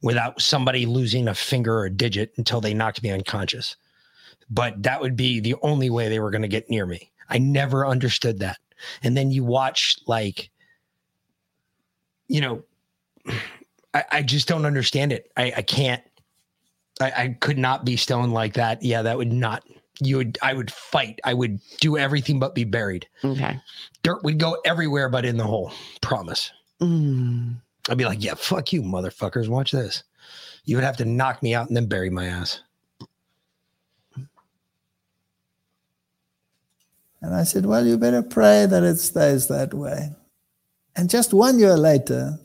[0.01, 3.75] without somebody losing a finger or a digit until they knocked me unconscious.
[4.49, 7.11] But that would be the only way they were going to get near me.
[7.29, 8.57] I never understood that.
[9.03, 10.49] And then you watch, like,
[12.28, 12.63] you know,
[13.93, 15.32] I, I just don't understand it.
[15.38, 16.03] I, I can't.
[16.99, 18.82] I, I could not be stoned like that.
[18.82, 19.63] Yeah, that would not.
[19.99, 20.38] You would.
[20.41, 21.19] I would fight.
[21.23, 23.07] I would do everything but be buried.
[23.23, 23.59] Okay.
[24.03, 25.71] Dirt would go everywhere but in the hole.
[26.01, 26.51] Promise.
[26.82, 27.55] Mm.
[27.89, 29.47] I'd be like, yeah, fuck you, motherfuckers.
[29.47, 30.03] Watch this.
[30.65, 32.61] You would have to knock me out and then bury my ass.
[37.21, 40.11] And I said, Well, you better pray that it stays that way.
[40.97, 42.39] And just one year later,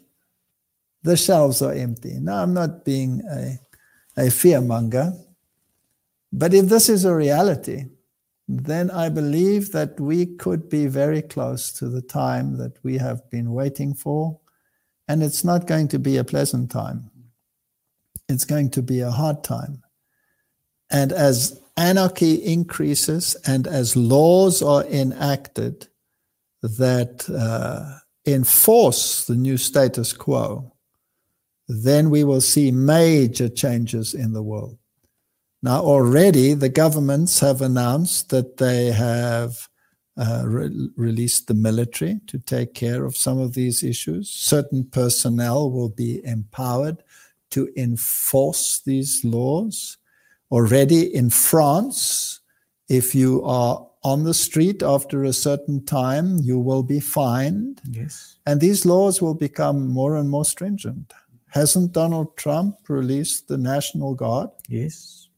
[1.02, 2.18] the shelves are empty.
[2.20, 3.58] Now, I'm not being a,
[4.16, 5.18] a fearmonger,
[6.32, 7.86] but if this is a reality,
[8.46, 13.28] then I believe that we could be very close to the time that we have
[13.30, 14.38] been waiting for.
[15.08, 17.10] And it's not going to be a pleasant time,
[18.28, 19.82] it's going to be a hard time.
[20.90, 25.88] And as anarchy increases and as laws are enacted
[26.62, 30.72] that uh, enforce the new status quo,
[31.68, 34.78] then we will see major changes in the world.
[35.62, 39.68] Now, already the governments have announced that they have
[40.16, 44.28] uh, re- released the military to take care of some of these issues.
[44.28, 47.02] Certain personnel will be empowered
[47.50, 49.98] to enforce these laws.
[50.50, 52.40] already in France.
[52.88, 57.80] If you are on the street after a certain time, you will be fined.
[57.88, 58.36] Yes.
[58.46, 61.12] And these laws will become more and more stringent.
[61.50, 64.50] Hasn't Donald Trump released the National Guard?
[64.68, 65.28] Yes.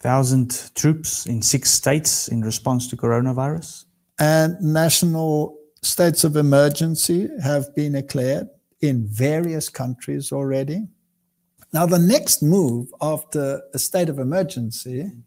[0.00, 3.86] Thousand troops in six states in response to coronavirus.
[4.20, 8.48] And national states of emergency have been declared
[8.80, 10.86] in various countries already.
[11.72, 15.20] Now, the next move after a state of emergency mm-hmm.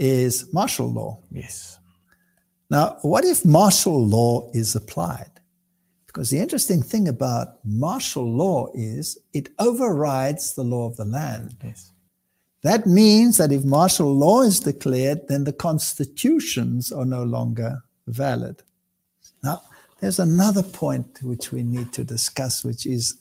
[0.00, 1.18] Is martial law.
[1.30, 1.78] Yes.
[2.70, 5.30] Now, what if martial law is applied?
[6.06, 11.54] Because the interesting thing about martial law is it overrides the law of the land.
[11.62, 11.92] Yes.
[12.62, 18.62] That means that if martial law is declared, then the constitutions are no longer valid.
[19.42, 19.62] Now,
[20.00, 23.18] there's another point which we need to discuss, which is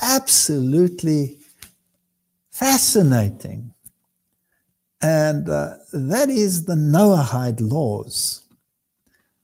[0.00, 1.38] absolutely
[2.50, 3.72] fascinating.
[5.02, 8.42] And uh, that is the Noahide laws.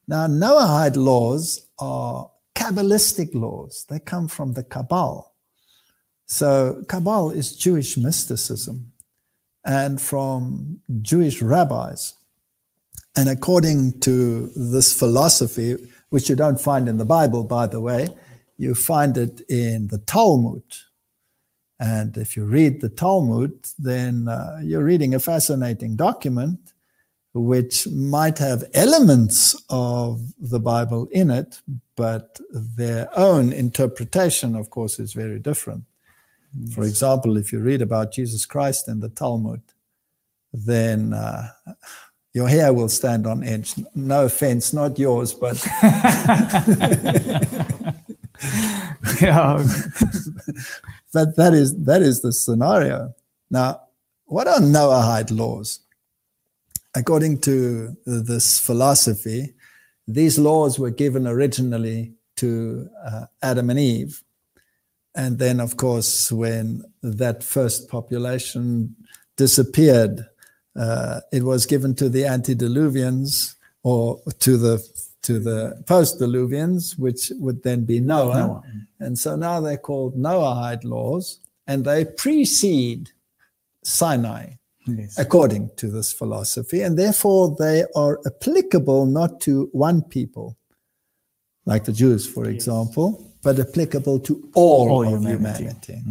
[0.07, 5.27] Now, Noahide laws are Kabbalistic laws, they come from the Kabbal.
[6.27, 8.93] So, Kabbal is Jewish mysticism
[9.65, 12.15] and from Jewish rabbis.
[13.17, 15.77] And according to this philosophy,
[16.11, 18.09] which you don't find in the Bible, by the way,
[18.57, 20.63] you find it in the Talmud.
[21.81, 26.73] And if you read the Talmud, then uh, you're reading a fascinating document
[27.35, 31.61] which might have elements of the Bible in it,
[31.95, 35.85] but their own interpretation, of course, is very different.
[36.75, 39.61] For example, if you read about Jesus Christ in the Talmud,
[40.53, 41.51] then uh,
[42.33, 43.75] your hair will stand on edge.
[43.95, 45.65] No offense, not yours, but.
[49.21, 49.65] yeah.
[51.13, 53.15] but that is that is the scenario.
[53.51, 53.81] Now,
[54.27, 55.81] what are Noahide laws?
[56.95, 59.55] According to this philosophy,
[60.07, 64.23] these laws were given originally to uh, Adam and Eve.
[65.15, 68.95] And then, of course, when that first population
[69.37, 70.27] disappeared,
[70.77, 74.79] uh, it was given to the antediluvians or to the
[75.23, 78.35] to the post-diluvians, which would then be Noah.
[78.39, 78.63] Noah.
[79.01, 83.11] And so now they're called Noahide laws, and they precede
[83.85, 84.53] Sinai
[84.87, 85.19] Yes.
[85.19, 90.57] according to this philosophy, and therefore they are applicable not to one people,
[91.67, 95.65] like the Jews, for example, but applicable to all, All of humanity.
[95.65, 96.03] humanity.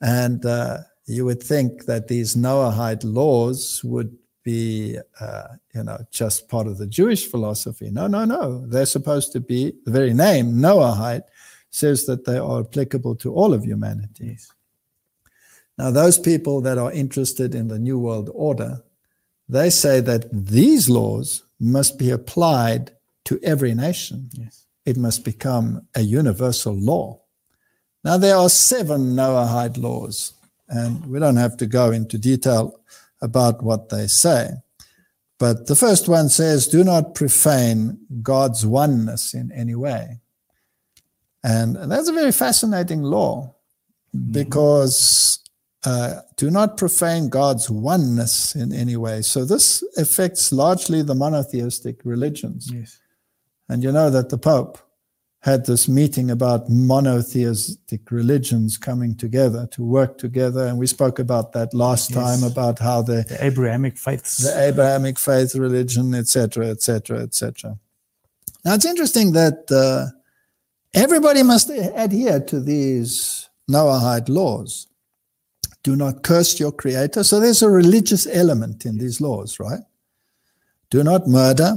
[0.00, 4.16] And uh, you would think that these Noahide laws would
[4.46, 7.90] be, uh, you know, just part of the Jewish philosophy.
[7.90, 8.64] No, no, no.
[8.64, 11.24] They're supposed to be, the very name, Noahide,
[11.70, 14.38] says that they are applicable to all of humanity.
[15.76, 18.84] Now, those people that are interested in the New World Order,
[19.48, 22.92] they say that these laws must be applied
[23.24, 24.30] to every nation.
[24.32, 24.64] Yes.
[24.84, 27.20] It must become a universal law.
[28.04, 30.34] Now, there are seven Noahide laws,
[30.68, 32.78] and we don't have to go into detail
[33.22, 34.50] about what they say.
[35.38, 40.20] But the first one says, do not profane God's oneness in any way.
[41.44, 43.54] And that's a very fascinating law
[44.32, 45.38] because
[45.84, 49.22] uh, do not profane God's oneness in any way.
[49.22, 52.70] So this affects largely the monotheistic religions.
[52.72, 52.98] Yes.
[53.68, 54.78] And you know that the Pope
[55.46, 60.66] had this meeting about monotheistic religions coming together to work together.
[60.66, 62.18] And we spoke about that last Yes.
[62.18, 64.38] time about how the, The Abrahamic faiths.
[64.38, 67.78] the Abrahamic faith religion, etc., etc., etc.
[68.64, 70.06] Now it's interesting that uh,
[70.92, 74.88] everybody must adhere to these Noahide laws.
[75.84, 77.22] Do not curse your creator.
[77.22, 79.82] So there's a religious element in these laws, right?
[80.90, 81.70] Do not murder.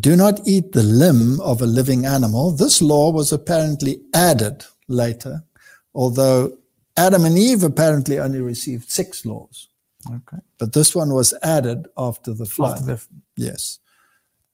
[0.00, 2.50] Do not eat the limb of a living animal.
[2.50, 5.44] This law was apparently added later,
[5.94, 6.58] although
[6.96, 9.68] Adam and Eve apparently only received six laws.
[10.06, 10.38] Okay.
[10.58, 12.78] But this one was added after the flood.
[12.80, 13.78] After the- yes.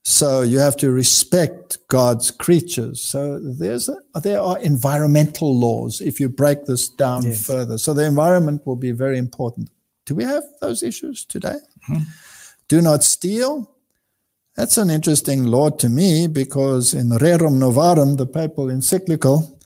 [0.03, 3.01] So you have to respect God's creatures.
[3.01, 7.45] So there's a, there are environmental laws if you break this down Yes.
[7.45, 7.77] further.
[7.79, 9.69] So the environment will be very important.
[10.05, 11.57] Do we have those issues today?
[11.89, 12.03] Mm-hmm.
[12.67, 13.71] Do not steal.
[14.55, 19.59] That's an interesting law to me because in Rerum Novarum, the papal encyclical,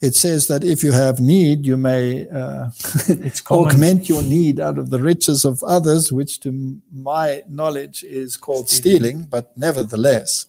[0.00, 2.68] it says that if you have need, you may uh,
[3.50, 8.68] augment your need out of the riches of others, which to my knowledge is called
[8.68, 10.46] stealing, but nevertheless,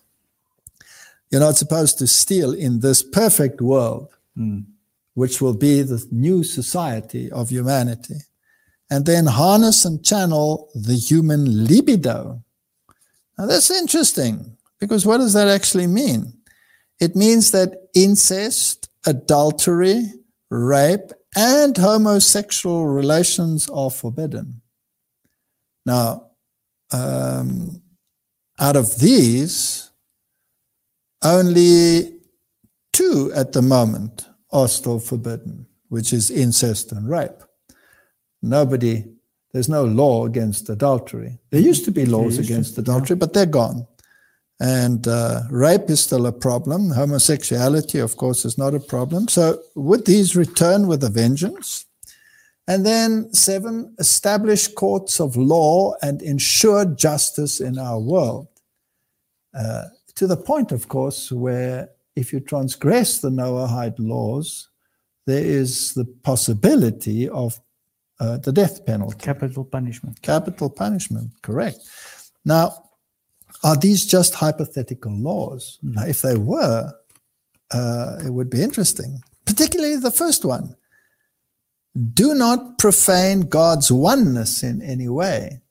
[1.29, 4.09] you're not supposed to steal in this perfect world.
[4.37, 4.65] Mm.
[5.15, 8.15] which will be the new society of humanity.
[8.89, 12.43] And then harness and channel the human libido.
[13.37, 16.33] Now that's interesting because what does that actually mean?
[16.99, 20.03] It means that incest, adultery,
[20.49, 24.61] rape, and homosexual relations are forbidden.
[25.85, 26.27] Now,
[26.91, 27.81] um,
[28.59, 29.91] out of these,
[31.23, 32.19] only
[32.93, 37.43] two at the moment are still forbidden, which is incest and rape.
[38.41, 39.05] Nobody,
[39.55, 41.39] there's no law against adultery.
[41.49, 43.87] There used to be laws against adultery, but they're gone.
[44.59, 46.89] And uh, rape is still a problem.
[46.89, 49.29] Homosexuality, of course, is not a problem.
[49.29, 51.85] So, would these return with a vengeance?
[52.67, 58.49] And then, seven, establish courts of law and ensure justice in our world.
[59.57, 59.85] Uh,
[60.15, 64.67] to the point, of course, where if you transgress the Noahide laws,
[65.25, 67.57] there is the possibility of
[68.19, 69.17] uh, the death penalty.
[69.17, 70.21] Capital punishment.
[70.21, 71.79] Capital punishment, correct.
[72.43, 72.89] Now,
[73.63, 75.79] are these just hypothetical laws?
[75.83, 75.95] Mm.
[75.95, 76.93] Now, if they were,
[77.71, 80.75] uh, it would be interesting, particularly the first one.
[82.13, 85.61] Do not profane God's oneness in any way.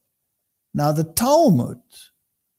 [0.72, 1.80] Now, the Talmud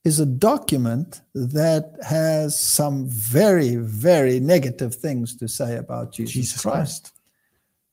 [0.03, 6.61] is a document that has some very, very negative things to say about Jesus, Jesus
[6.61, 7.03] Christ.
[7.03, 7.14] Christ.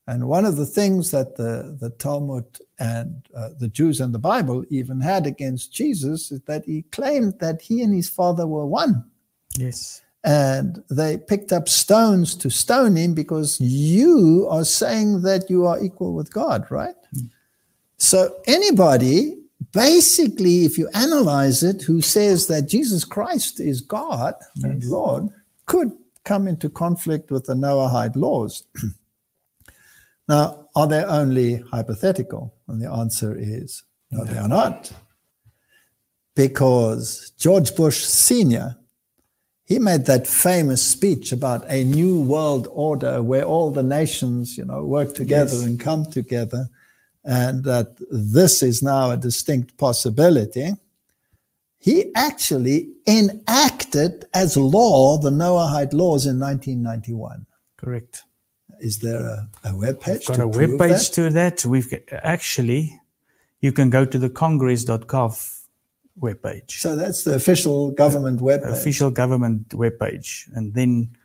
[0.07, 2.45] And one of the things that the, the Talmud
[2.79, 7.39] and uh, the Jews and the Bible even had against Jesus is that he claimed
[7.39, 9.05] that he and his Father were one.
[9.57, 10.01] Yes.
[10.25, 15.81] And they picked up stones to stone him because you are saying that you are
[15.81, 16.95] equal with God, right?
[17.97, 19.37] So anybody,
[19.71, 25.29] basically, if you analyze it, who says that Jesus Christ is God and Lord,
[25.65, 25.91] could
[26.25, 28.63] come into conflict with the Noahide laws.
[30.27, 32.53] now, are they only hypothetical?
[32.67, 34.91] And the answer is no, they are not.
[36.35, 38.75] Because George Bush Sr.,
[39.65, 44.65] he made that famous speech about a new world order where all the nations, you
[44.65, 45.63] know, work together Yes.
[45.63, 46.69] and come together,
[47.23, 50.73] and that this is now a distinct possibility.
[51.79, 57.45] He actually enacted as law the Noahide laws in 1991.
[57.77, 58.23] Correct.
[58.83, 60.27] Is there a, a web page?
[60.27, 61.13] Got to a web page that?
[61.13, 61.65] to that.
[61.65, 62.99] We've got- actually,
[63.61, 65.33] you can go to the congress.gov
[66.19, 66.71] webpage.
[66.71, 68.73] So that's the official government web page.
[68.73, 70.49] official government webpage.
[70.53, 71.15] And then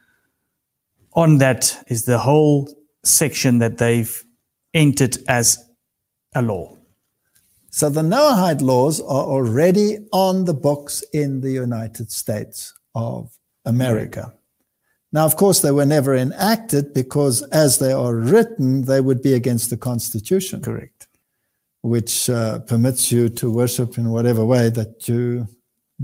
[1.15, 2.69] on that is the whole
[3.03, 4.25] section that they've
[4.73, 5.59] entered as
[6.35, 6.77] a law.
[7.71, 14.33] So the Noahide laws are already on the books in the United States of America.
[15.13, 19.33] Now, of course, they were never enacted because, as they are written, they would be
[19.35, 20.61] against the Constitution.
[20.61, 21.07] Correct.
[21.81, 25.49] Which uh, permits you to worship in whatever way that you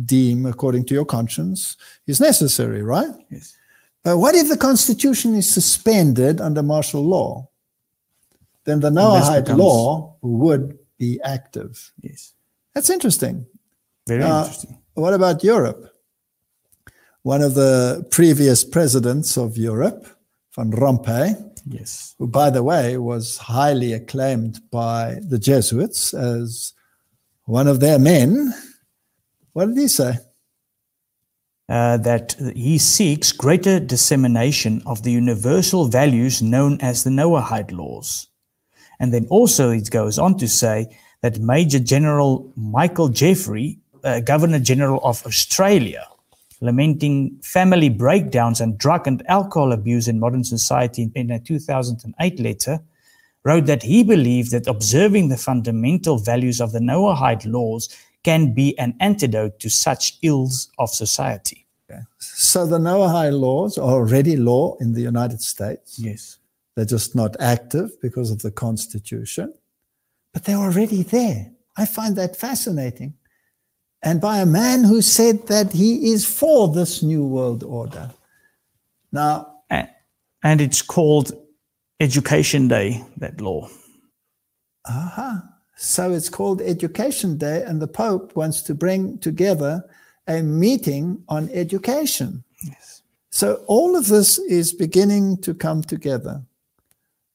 [0.04, 1.76] deem according to your conscience
[2.06, 3.12] is necessary, right?
[3.30, 3.56] Yes.
[4.02, 7.48] But what if the Constitution is suspended under martial law?
[8.64, 11.92] Then the Noahide becomes- law would be active.
[12.00, 12.32] Yes.
[12.74, 13.46] That's interesting.
[14.06, 14.78] Very Uh, interesting.
[14.94, 15.90] What about Europe?
[17.24, 20.06] One of the previous presidents of Europe,
[20.54, 21.34] Van Rompuy,
[21.66, 22.14] Yes.
[22.18, 26.74] who, by the way, was highly acclaimed by the Jesuits as
[27.46, 28.52] one of their men.
[29.54, 30.18] What did he say?
[31.68, 38.28] uh, that he seeks greater dissemination of the universal values known as the Noahide laws.
[39.00, 44.58] And then also it goes on to say that Major General Michael Jeffrey, uh, Governor
[44.58, 46.06] General of Australia,
[46.60, 52.80] lamenting family breakdowns and drug and alcohol abuse in modern society in a 2008 letter,
[53.44, 58.76] wrote that he believed that observing the fundamental values of the Noahide laws can be
[58.78, 61.66] an antidote to such ills of society.
[62.18, 65.98] So the Noahide laws are already law in the United States.
[65.98, 66.38] Yes.
[66.74, 69.54] They're just not active because of the Constitution,
[70.32, 71.52] but they're already there.
[71.76, 73.14] I find that fascinating.
[74.04, 78.10] And by a man who said that he is for this new world order.
[79.10, 79.50] Now,
[80.46, 81.32] And it's called
[82.00, 83.68] Education Day, that law.
[84.86, 85.42] aha.
[85.76, 89.82] So it's called Education Day, and the Pope wants to bring together
[90.28, 92.44] a meeting on education.
[92.62, 93.02] Yes.
[93.30, 96.42] So all of this is beginning to come together.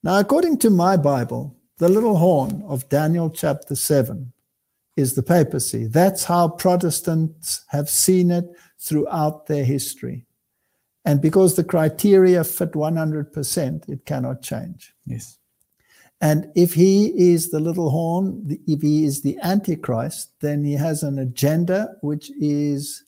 [0.03, 4.31] Now, according to my Bible, the little horn of Daniel chapter 7
[4.99, 5.87] is the papacy.
[5.87, 8.45] That's how Protestants have seen it
[8.77, 10.25] throughout their history.
[11.05, 14.93] And because the criteria fit 100%, it cannot change.
[15.05, 15.37] Yes.
[16.21, 21.01] And if he is the little horn, if he is the Antichrist, then he has
[21.01, 23.03] an agenda which is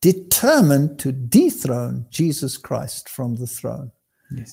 [0.00, 3.92] determined to dethrone Jesus Christ from the throne.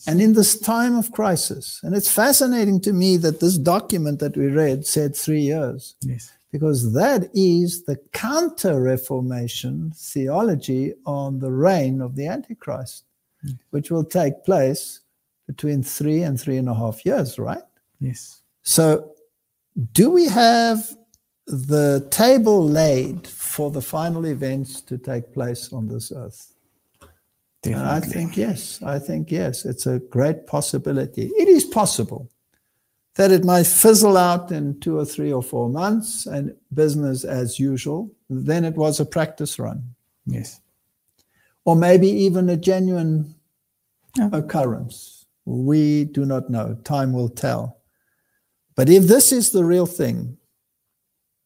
[0.07, 4.38] And in this time of crisis, and it's fascinating to me that this document that
[4.38, 6.32] we read said three years, Yes.
[6.51, 13.03] because that is the counter Reformation theology on the reign of the Antichrist,
[13.71, 15.01] which will take place
[15.45, 17.63] between three and three and a half years, right?
[17.99, 18.41] Yes.
[18.63, 19.11] So,
[19.91, 20.95] do we have
[21.47, 26.55] the table laid for the final events to take place on this earth?
[27.74, 28.82] And I think yes.
[28.84, 29.66] I think yes.
[29.66, 31.32] It's a great possibility.
[31.38, 32.30] It is possible
[33.16, 37.59] that it might fizzle out in two or three or four months and business as
[37.59, 38.11] usual.
[38.30, 39.95] Then it was a practice run,
[40.26, 40.59] Yes.
[41.63, 43.34] or maybe even a genuine
[44.34, 45.26] occurrence.
[45.45, 46.76] We do not know.
[46.84, 47.78] Time will tell.
[48.76, 50.38] But if this is the real thing,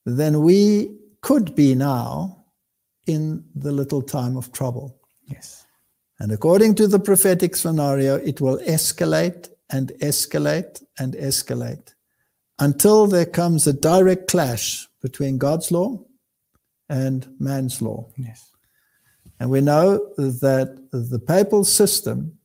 [0.05, 2.45] then we could be now
[3.05, 4.95] in the little time of trouble.
[5.25, 5.58] Yes.
[6.19, 11.93] And according to the prophetic scenario, it will escalate and escalate and escalate
[12.59, 16.03] until there comes a direct clash between God's law
[16.89, 18.07] and man's law.
[18.17, 18.51] Yes.
[19.39, 22.37] And we know that the papal system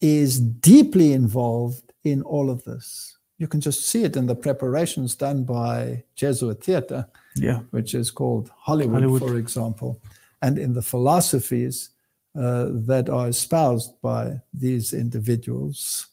[0.00, 3.16] is deeply involved in all of this.
[3.38, 7.60] You can just see it in the preparations done by Jesuit theater, Yeah.
[7.70, 9.22] which is called Hollywood, Hollywood.
[9.22, 10.00] for example,
[10.42, 11.90] and in the philosophies
[12.34, 16.06] uh, that are espoused by these individuals.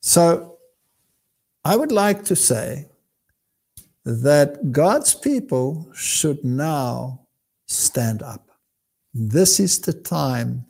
[0.00, 0.58] So
[1.64, 2.86] I would like to say
[4.04, 7.26] that God's people should now
[7.66, 8.50] stand up.
[9.12, 10.64] This is the time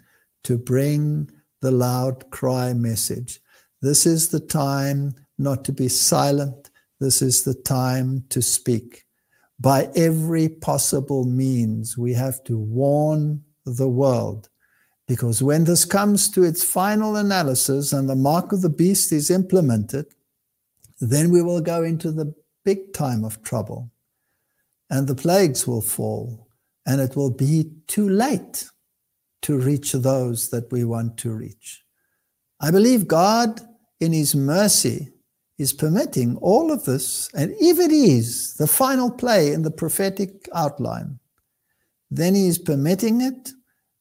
[0.44, 3.40] to bring the loud cry message.
[3.82, 6.70] This is the time not to be silent.
[7.00, 9.04] This is the time to speak.
[9.60, 14.48] By every possible means, we have to warn the world
[15.08, 19.30] because when this comes to its final analysis and the mark of the beast is
[19.30, 20.06] implemented,
[21.00, 22.32] then we will go into the
[22.64, 23.90] big time of trouble
[24.90, 26.48] and the plagues will fall
[26.86, 28.68] and it will be too late
[29.40, 31.82] to reach those that we want to reach.
[32.60, 33.60] I believe God,
[34.00, 35.08] in His mercy,
[35.56, 37.30] is permitting all of this.
[37.34, 41.18] And if it is the final play in the prophetic outline,
[42.10, 43.52] then He is permitting it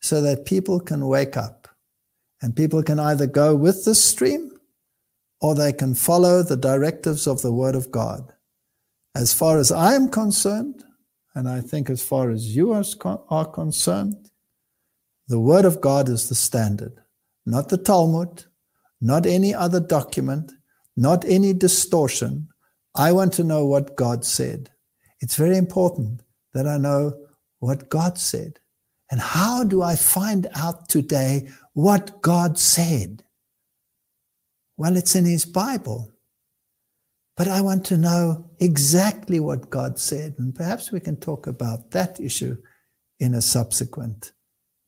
[0.01, 1.67] so that people can wake up.
[2.41, 4.51] And people can either go with the stream
[5.41, 8.31] or they can follow the directives of the Word of God.
[9.15, 10.83] As far as I am concerned,
[11.33, 14.29] and I think as far as you are concerned,
[15.27, 16.99] the Word of God is the standard,
[17.45, 18.45] not the Talmud,
[19.01, 20.51] not any other document,
[20.95, 22.47] not any distortion.
[22.95, 24.69] I want to know what God said.
[25.21, 26.21] It's very important
[26.53, 27.13] that I know
[27.59, 28.59] what God said.
[29.09, 33.23] And how do I find out today what God said?
[34.75, 36.13] Well, it's in His Bible.
[37.35, 40.35] But I want to know exactly what God said.
[40.39, 42.57] And perhaps we can talk about that issue
[43.19, 44.31] in a subsequent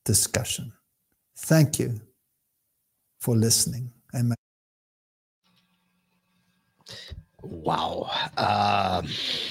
[0.03, 0.73] discussion.
[1.37, 2.01] Thank you
[3.19, 3.91] for listening.
[4.15, 4.35] Amen.
[7.41, 8.09] Wow.
[8.37, 9.07] Um,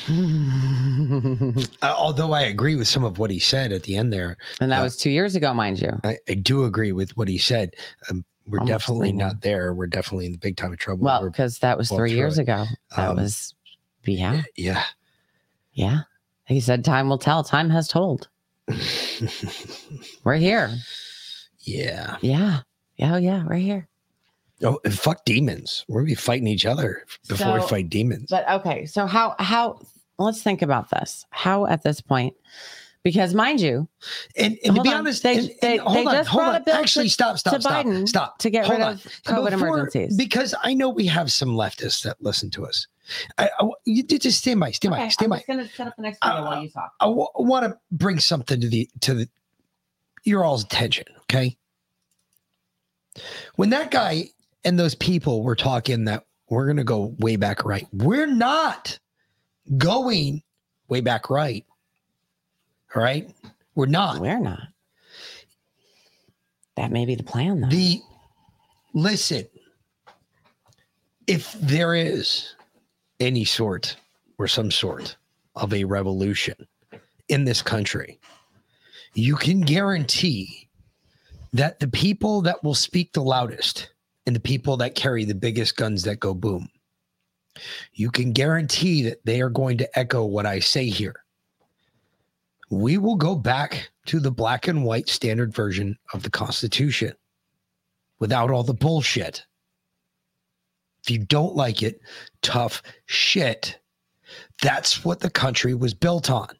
[1.83, 4.37] uh, although I agree with some of what he said at the end there.
[4.61, 5.99] And that uh, was two years ago, mind you.
[6.05, 7.75] I, I do agree with what he said.
[8.11, 9.75] Um, we're Almost definitely not there.
[9.75, 11.05] We're definitely in the big time of trouble.
[11.05, 12.43] Well, because that was well three years it.
[12.43, 12.65] ago.
[12.97, 13.55] That Um, was,
[14.05, 14.83] yeah, Yeah.
[15.73, 16.01] yeah.
[16.47, 17.45] He said, "Time will tell.
[17.45, 18.29] Time has told.
[20.25, 20.71] We're here.
[21.61, 22.17] Yeah.
[22.23, 22.61] Yeah,
[22.97, 23.45] yeah, oh, yeah.
[23.47, 23.88] We're here."
[24.63, 25.85] Oh, fuck demons.
[25.89, 28.29] We're gonna be fighting each other before we fight demons.
[28.31, 29.81] But okay, so how how
[30.19, 31.25] let's think about this.
[31.31, 32.35] How at this point,
[33.05, 33.89] because mind you,
[34.37, 36.41] and, and to be on, honest, they, and- they, and hold they on, just hold
[36.43, 36.61] brought on.
[36.63, 38.39] a bill Actually, to, stop, stop, to stop, Biden stop.
[38.39, 38.93] to get Hold rid on.
[38.95, 40.17] of COVID Before- emergencies.
[40.17, 42.89] Because I know we have some leftists that listen to us.
[43.39, 45.37] I, I you did just stand by, stand by, Okay, stand I'm by.
[45.37, 46.93] just gonna set up the next video while you talk.
[46.99, 49.29] I want to bring something to the to the
[50.25, 51.07] your all's attention.
[51.23, 51.57] Okay,
[53.57, 54.31] when that guy
[54.65, 58.99] and those people were talking that we're going to go way back right, we're not
[59.77, 60.43] going
[60.89, 61.65] way back right.
[62.95, 63.31] All right,
[63.75, 64.21] we're not.
[64.21, 64.69] We're not.
[66.77, 67.69] That may be the plan, though.
[67.69, 68.01] The
[68.95, 69.47] listen,
[71.27, 72.55] if there is
[73.21, 73.97] any sort
[74.39, 75.17] or some sort
[75.57, 76.55] of a revolution
[77.29, 78.19] in this country,
[79.15, 80.69] you can guarantee
[81.53, 83.91] that the people that will speak the loudest
[84.29, 86.69] and the people that carry the biggest guns that go boom,
[87.95, 91.25] you can guarantee that they are going to echo what I say here.
[92.69, 97.15] We will go back to the black and white standard version of the Constitution
[98.19, 99.47] without all the bullshit.
[101.03, 101.99] If you don't like it,
[102.43, 103.79] tough shit.
[104.61, 106.51] That's what the country was built on.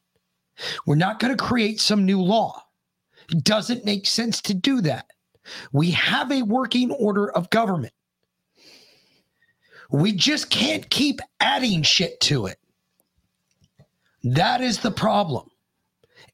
[0.87, 2.63] We're not going to create some new law.
[3.29, 5.05] It doesn't make sense to do that.
[5.71, 7.93] We have a working order of government.
[9.91, 12.57] We just can't keep adding shit to it.
[14.23, 15.49] That is the problem.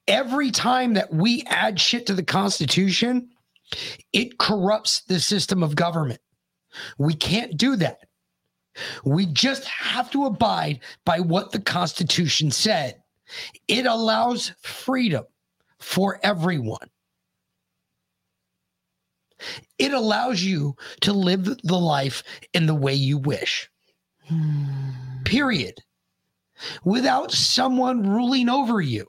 [0.07, 3.29] Every time that we add shit to the Constitution,
[4.11, 6.19] it corrupts the system of government.
[6.97, 7.99] We can't do that.
[9.05, 13.01] We just have to abide by what the Constitution said.
[13.67, 15.23] It allows freedom
[15.79, 16.89] for everyone.
[19.77, 22.23] It allows you to live the life
[22.53, 23.69] in the way you wish.
[25.25, 25.79] Period.
[26.83, 29.07] Without someone ruling over you.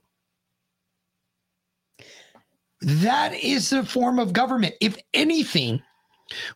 [2.80, 4.74] That is the form of government.
[4.80, 5.82] If anything,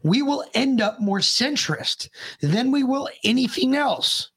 [0.02, 2.08] we will end up more centrist
[2.40, 4.30] than we will anything else.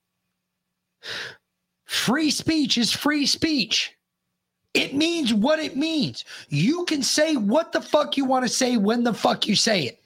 [1.84, 3.94] Free speech is free speech.
[4.74, 6.24] It means what it means.
[6.48, 9.84] You can say what the fuck you want to say when the fuck you say
[9.84, 10.02] it.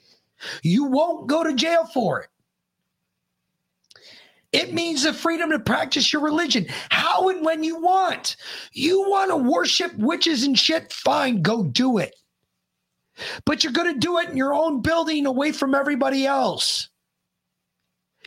[0.61, 2.29] You won't go to jail for it.
[4.51, 8.35] It means the freedom to practice your religion how and when you want.
[8.71, 10.91] You want to worship witches and shit?
[10.91, 12.15] Fine, go do it.
[13.45, 16.89] But you're going to do it in your own building away from everybody else.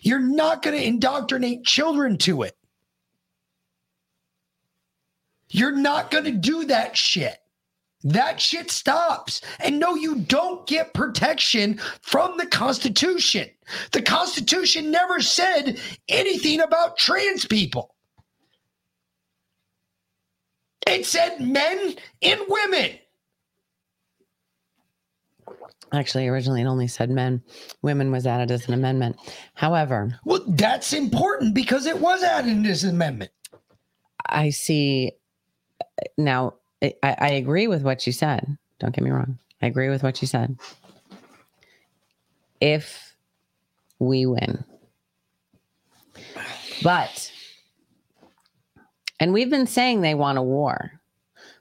[0.02, 2.56] You're not going to indoctrinate children to it.
[5.52, 7.36] You're not going to do that shit.
[8.04, 9.42] That shit stops.
[9.60, 13.48] And no, you don't get protection from the Constitution.
[13.92, 17.94] The Constitution never said anything about trans people.
[20.86, 22.98] It said men and women.
[25.92, 27.42] Actually, originally it only said men.
[27.82, 29.16] Women was added as an amendment.
[29.54, 33.30] However, Well, that's important because it was added in this amendment.
[34.26, 35.12] I see
[36.16, 36.54] now.
[36.82, 38.58] I, I agree with what you said.
[38.80, 39.38] Don't get me wrong.
[39.60, 40.58] I agree with what you said.
[42.60, 43.14] If
[43.98, 44.64] we win,
[46.82, 47.32] but
[49.20, 51.00] and we've been saying they want a war,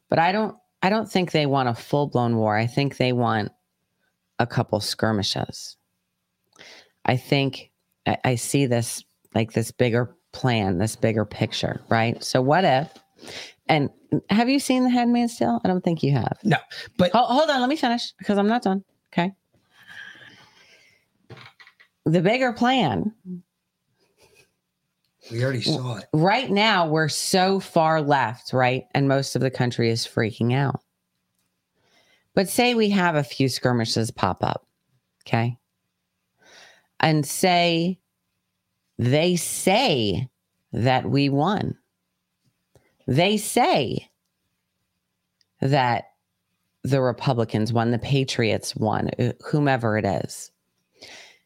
[0.09, 0.55] but I don't.
[0.83, 2.57] I don't think they want a full blown war.
[2.57, 3.51] I think they want
[4.39, 5.77] a couple skirmishes.
[7.05, 7.71] I think
[8.07, 9.03] I, I see this
[9.35, 12.21] like this bigger plan, this bigger picture, right?
[12.23, 12.91] So what if?
[13.71, 13.89] And
[14.29, 15.61] have you seen The Handmaid's Tale?
[15.63, 16.37] I don't think you have.
[16.43, 16.57] No,
[16.97, 18.83] but hold, hold on, let me finish because I'm not done.
[19.13, 19.31] Okay.
[22.05, 23.13] The bigger plan
[25.31, 26.07] We already saw it.
[26.11, 28.83] right now we're so far left, right?
[28.93, 30.81] And most of the country is freaking out.
[32.35, 34.67] But say we have a few skirmishes pop up,
[35.25, 35.57] okay?
[36.99, 37.99] And say
[38.97, 40.27] they say
[40.73, 41.77] that we won.
[43.11, 44.09] They say
[45.59, 46.05] that
[46.85, 50.49] the Republicans won, the Patriots won, uh, whomever it is.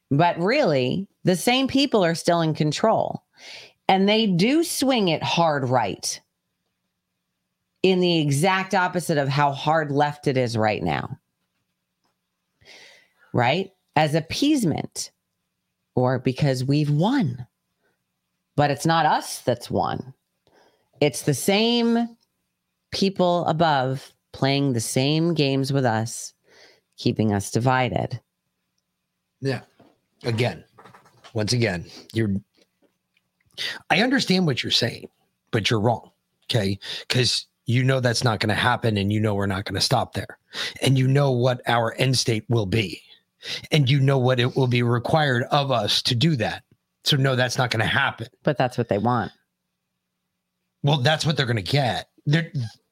[0.08, 3.24] But really, the same people are still in control.
[3.88, 6.20] And they do swing it hard right
[7.82, 11.18] in the exact opposite of how hard left it is right now.
[13.32, 13.72] Right?
[13.96, 15.10] As appeasement
[15.96, 17.44] or because we've won.
[18.54, 20.14] But it's not us that's won.
[21.00, 22.16] It's the same
[22.90, 26.34] people above playing the same games with us,
[26.96, 28.20] keeping us divided.
[29.40, 29.60] Yeah.
[30.24, 30.64] Again,
[31.34, 32.30] once again, you're.
[33.90, 35.08] I understand what you're saying,
[35.50, 36.10] but you're wrong.
[36.44, 36.78] Okay.
[37.06, 39.80] Because you know that's not going to happen and you know we're not going to
[39.80, 40.38] stop there.
[40.82, 43.02] And you know what our end state will be.
[43.70, 46.62] And you know what it will be required of us to do that.
[47.04, 48.28] So, no, that's not going to happen.
[48.42, 49.30] But that's what they want.
[50.86, 52.08] Well, that's what they're going to get.
[52.26, 52.50] They're,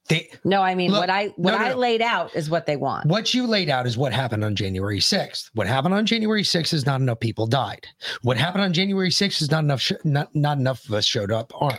[0.09, 1.77] they No, I mean Look, what I what no, no, I no.
[1.77, 3.07] laid out is what they want.
[3.07, 5.51] What you laid out is what happened on January 6th.
[5.55, 7.87] What happened on January 6th is not enough people died.
[8.23, 11.33] What happened on January 6th is not enough sh- not, not enough of us showed
[11.33, 11.79] up armed.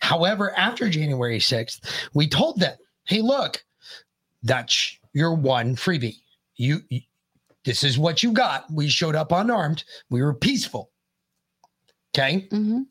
[0.00, 3.64] However, after January 6th, we told them, "Hey, look,
[4.42, 6.16] that's your one freebie.
[6.56, 7.00] You, you
[7.64, 8.64] this is what you got.
[8.72, 9.84] We showed up unarmed.
[10.10, 10.90] We were peaceful.
[12.14, 12.48] Okay?
[12.50, 12.82] Mm-hmm.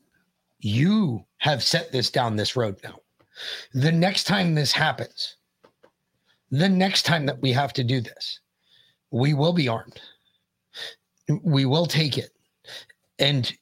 [0.60, 3.00] You have set this down this road now.
[3.72, 5.36] The next time this happens,
[6.50, 8.40] the next time that we have to do this,
[9.10, 10.00] we will be armed.
[11.42, 12.30] We will take it.
[13.18, 13.52] And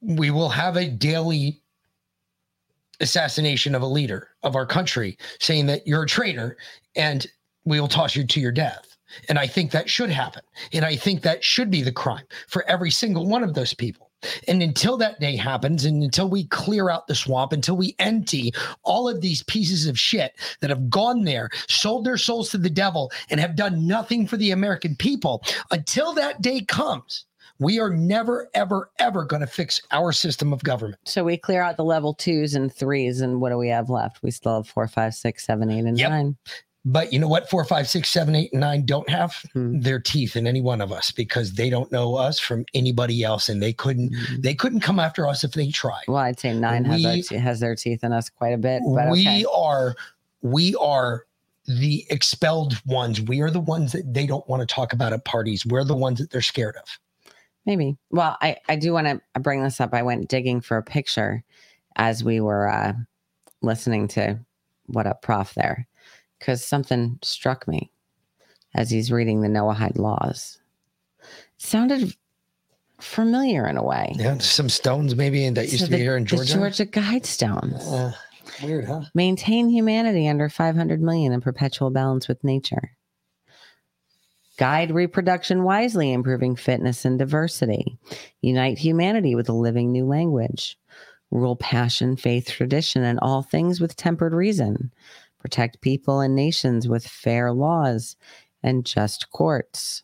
[0.00, 1.62] we will have a daily
[3.00, 6.56] assassination of a leader of our country saying that you're a traitor
[6.94, 7.26] and
[7.64, 8.96] we will toss you to your death.
[9.28, 10.42] And I think that should happen.
[10.72, 14.05] And I think that should be the crime for every single one of those people.
[14.48, 18.52] And until that day happens, and until we clear out the swamp, until we empty
[18.82, 22.70] all of these pieces of shit that have gone there, sold their souls to the
[22.70, 27.26] devil, and have done nothing for the American people, until that day comes,
[27.58, 31.00] we are never, ever, ever going to fix our system of government.
[31.06, 34.22] So we clear out the level twos and threes, and what do we have left?
[34.22, 36.10] We still have four, five, six, seven, eight, and Yep.
[36.10, 36.36] nine.
[36.86, 37.50] But you know what?
[37.50, 39.80] Four, five, six, seven, eight, and nine don't have Hmm.
[39.80, 43.48] their teeth in any one of us because they don't know us from anybody else,
[43.48, 44.14] and they couldn't.
[44.38, 46.04] They couldn't come after us if they tried.
[46.08, 48.82] Well, I'd say nine has, our has their teeth in us quite a bit.
[48.86, 49.44] But we okay.
[49.52, 49.96] are
[50.42, 51.26] we are
[51.66, 55.24] the expelled ones we are the ones that they don't want to talk about at
[55.24, 56.84] parties we're the ones that they're scared of
[57.66, 57.96] Maybe.
[58.10, 59.92] Well, I, I do want to bring this up.
[59.92, 61.42] I went digging for a picture
[61.96, 62.92] as we were uh,
[63.60, 64.38] listening to
[64.86, 65.86] What Up Prof there
[66.38, 67.90] because something struck me
[68.74, 70.58] as he's reading the Noahide laws.
[71.20, 71.26] It
[71.58, 72.14] sounded
[73.00, 74.12] familiar in a way.
[74.16, 76.44] yeah some stones maybe that used So to be here in Georgia.
[76.54, 77.92] the georgia Georgia Guidestones.
[77.92, 78.12] Uh,
[78.64, 82.92] weird huh Maintain humanity under 500 million in perpetual balance with nature.
[84.58, 87.98] Guide reproduction wisely, improving fitness and diversity.
[88.40, 90.78] Unite humanity with a living new language.
[91.30, 94.90] Rule passion, faith, tradition, and all things with tempered reason.
[95.46, 98.16] Protect people and nations with fair laws
[98.64, 100.02] and just courts.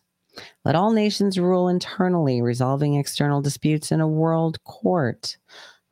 [0.63, 5.35] Let all nations rule internally, resolving external disputes in a world court.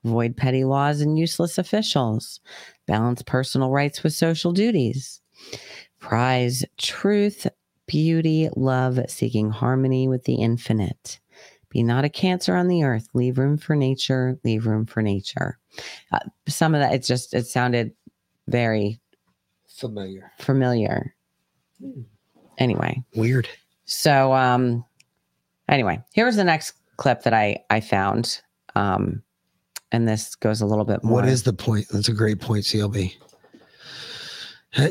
[0.06, 2.40] Avoid petty laws and useless officials.
[2.88, 5.20] Balance personal rights with social duties.
[6.00, 7.46] Prize truth,
[7.88, 11.20] beauty, love, seeking harmony with the infinite.
[11.68, 13.10] Be not a cancer on the earth.
[13.14, 14.40] Leave room for nature.
[14.46, 15.60] Leave room for nature.
[16.14, 17.92] Uh, some of that, it's just, it sounded
[18.48, 19.01] very
[19.78, 21.16] familiar familiar.
[22.58, 23.48] Anyway, weird
[23.86, 24.86] so um
[25.68, 28.42] anyway, here's the next clip that I I found.
[28.76, 29.24] Um
[29.92, 32.64] and this goes a little bit more what is the point that's a great point
[32.64, 33.14] clb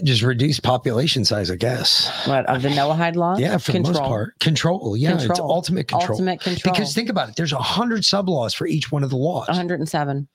[0.02, 3.34] just reduce population size i guess what of the Noahide law?
[3.38, 6.74] yeah for the most part control yeah it's ultimate control Ultimate control.
[6.74, 9.48] because think about it there's a hundred sub laws for each one of the laws
[9.48, 10.28] 107.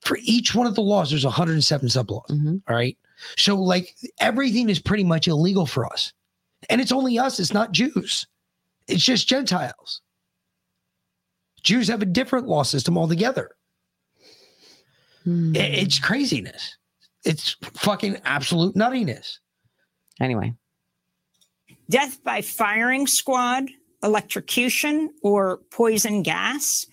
[0.00, 2.26] for each one of the laws, there's 107 sub laws.
[2.28, 2.56] Mm-hmm.
[2.68, 2.98] All right.
[3.36, 6.12] So, like, everything is pretty much illegal for us.
[6.68, 8.26] And it's only us, it's not Jews,
[8.86, 10.00] it's just Gentiles.
[11.62, 13.50] Jews have a different law system altogether.
[15.24, 15.54] Hmm.
[15.54, 16.76] It's craziness.
[17.24, 19.38] It's fucking absolute nuttiness.
[20.20, 20.54] Anyway,
[21.88, 23.64] death by firing squad,
[24.02, 26.86] electrocution, or poison gas.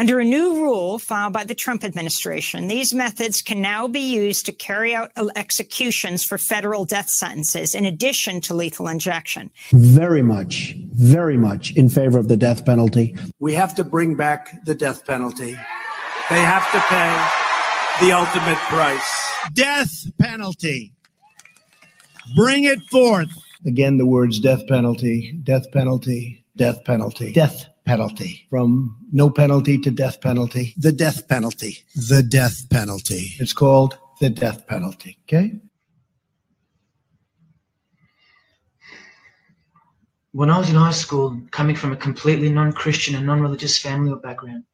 [0.00, 4.46] Under a new rule filed by the Trump administration, these methods can now be used
[4.46, 9.50] to carry out executions for federal death sentences, in addition to lethal injection.
[9.72, 13.14] very much, very much in favor of the death penalty.
[13.40, 15.52] We have to bring back the death penalty.
[16.30, 19.30] They have to pay the ultimate price.
[19.52, 20.94] Death penalty.
[22.34, 23.28] Bring it forth.
[23.66, 28.46] Again, the words death penalty, death penalty, death penalty, death penalty.
[28.50, 33.34] From no penalty to death penalty, the death penalty, the death penalty.
[33.38, 35.18] It's called the death penalty.
[35.24, 35.60] Okay.
[40.32, 43.78] When I was in high school, coming from a completely non Christian and non religious
[43.78, 44.64] family or background,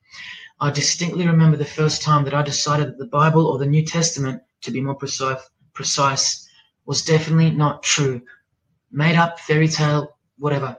[0.60, 3.84] I distinctly remember the first time that I decided that the Bible or the New
[3.84, 5.40] Testament, to be more precise,
[5.74, 6.48] precise
[6.84, 8.20] was definitely not true.
[8.90, 10.76] Made up, fairy tale, whatever.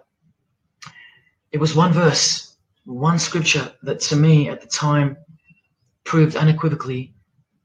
[1.58, 2.56] It was one verse,
[2.86, 5.18] one scripture that to me at the time
[6.04, 7.16] proved unequivocally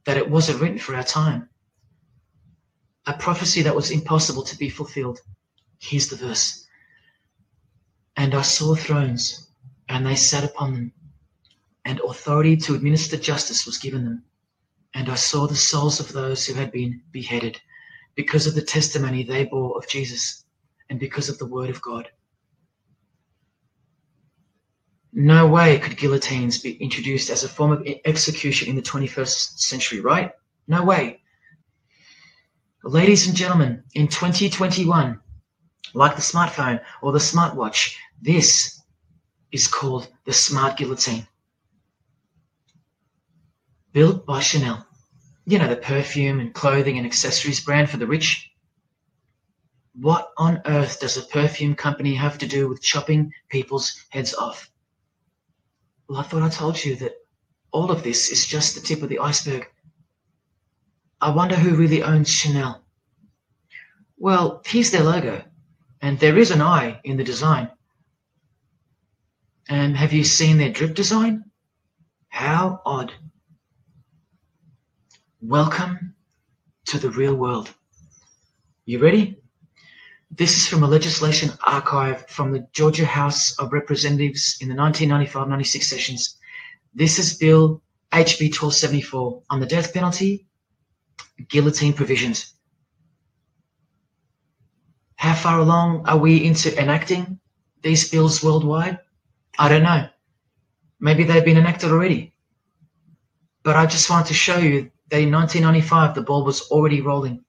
[0.07, 1.51] that it wasn't written for our time.
[3.05, 5.21] A prophecy that was impossible to be fulfilled.
[5.79, 6.67] Here's the verse.
[8.17, 9.51] And I saw thrones,
[9.91, 10.93] and they sat upon them,
[11.85, 14.25] and authority to administer justice was given them.
[14.95, 17.61] And I saw the souls of those who had been beheaded
[18.15, 20.47] because of the testimony they bore of Jesus
[20.89, 22.09] and because of the word of God.
[25.13, 30.01] No way could guillotines be introduced as a form of execution in the 21st century,
[30.01, 30.33] right?
[30.67, 31.21] No way.
[32.83, 35.21] Ladies and gentlemen, in 2021,
[35.93, 38.81] like the smartphone or the smartwatch, this
[39.53, 41.27] is called the smart guillotine.
[43.93, 44.87] Built by Chanel.
[45.45, 48.51] You know, the perfume and clothing and accessories brand for the rich.
[49.95, 54.72] What on earth does a perfume company have to do with chopping people's heads off?
[56.13, 57.15] Well, I thought I told you that
[57.71, 59.67] all of this is just the tip of the iceberg.
[61.23, 62.85] I wonder who really owns Chanel.
[64.19, 65.43] Well, here's their logo,
[66.03, 67.71] and there is an eye in the design.
[69.71, 71.45] And have you seen their drip design?
[72.29, 73.15] How odd.
[75.41, 76.15] Welcome
[76.89, 77.73] to the real world.
[78.85, 79.42] You ready?
[80.35, 85.47] This is from a legislation archive from the Georgia House of Representatives in the 1995
[85.47, 86.37] 96 sessions.
[86.95, 87.83] This is Bill
[88.13, 90.47] HB 1274 on the death penalty,
[91.49, 92.55] guillotine provisions.
[95.17, 97.39] How far along are we into enacting
[97.83, 99.01] these bills worldwide?
[99.59, 100.09] I don't know.
[100.99, 102.33] Maybe they've been enacted already.
[103.65, 107.42] But I just wanted to show you that in 1995 the ball was already rolling.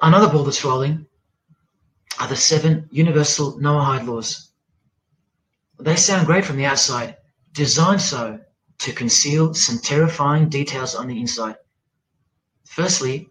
[0.00, 1.06] Another ball that's rolling
[2.20, 4.50] are the seven universal Noahide laws.
[5.80, 7.16] They sound great from the outside,
[7.52, 8.38] designed so
[8.78, 11.56] to conceal some terrifying details on the inside.
[12.64, 13.28] Firstly,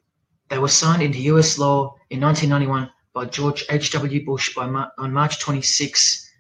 [0.50, 4.26] they were signed into US law in 1991 by George H.W.
[4.26, 6.32] Bush on March 26.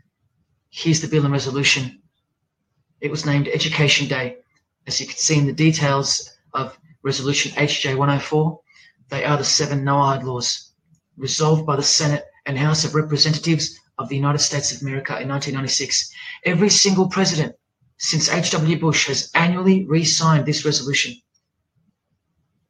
[0.69, 2.01] Here's the bill and resolution.
[2.99, 4.37] It was named Education Day.
[4.87, 8.59] As you can see in the details of Resolution HJ 104,
[9.09, 10.71] they are the seven Noahide laws,
[11.17, 15.29] resolved by the Senate and House of Representatives of the United States of America in
[15.29, 16.11] 1996.
[16.45, 17.55] Every single president
[17.97, 18.79] since H.W.
[18.79, 21.15] Bush has annually re signed this resolution.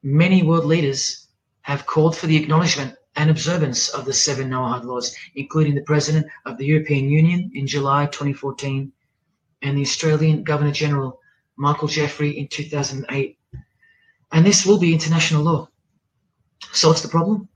[0.04, 1.28] Many world leaders
[1.62, 6.28] have called for the acknowledgement and observance of the seven Noahide laws, including the President
[6.46, 8.92] of the European Union in July 2014
[9.64, 11.20] and the Australian Governor General
[11.58, 13.38] Michael Jeffrey in 2008.
[14.32, 15.68] And this will be international law.
[16.74, 17.50] So what's the problem?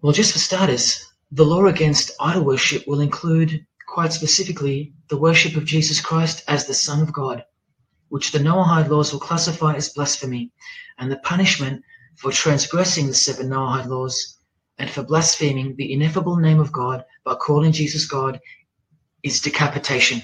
[0.00, 5.56] Well, just for starters, the law against idol worship will include, quite specifically, the worship
[5.56, 7.44] of Jesus Christ as the Son of God,
[8.08, 10.52] which the Noahide laws will classify as blasphemy,
[10.98, 11.82] and the punishment
[12.16, 14.38] for transgressing the seven Noahide laws
[14.78, 18.40] and for blaspheming the ineffable name of God by calling Jesus God
[19.22, 20.22] is decapitation.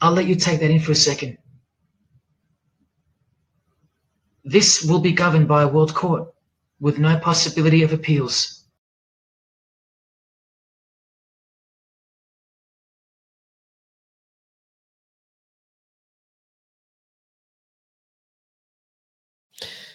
[0.00, 1.38] I'll let you take that in for a second.
[4.44, 6.32] This will be governed by a world court
[6.80, 8.64] with no possibility of appeals.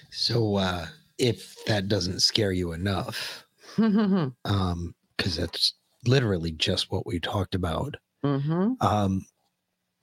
[0.09, 0.87] So uh,
[1.17, 3.45] if that doesn't scare you enough,
[3.77, 5.73] um, because that's
[6.05, 7.95] literally just what we talked about.
[8.25, 8.73] Mm-hmm.
[8.81, 9.25] Um,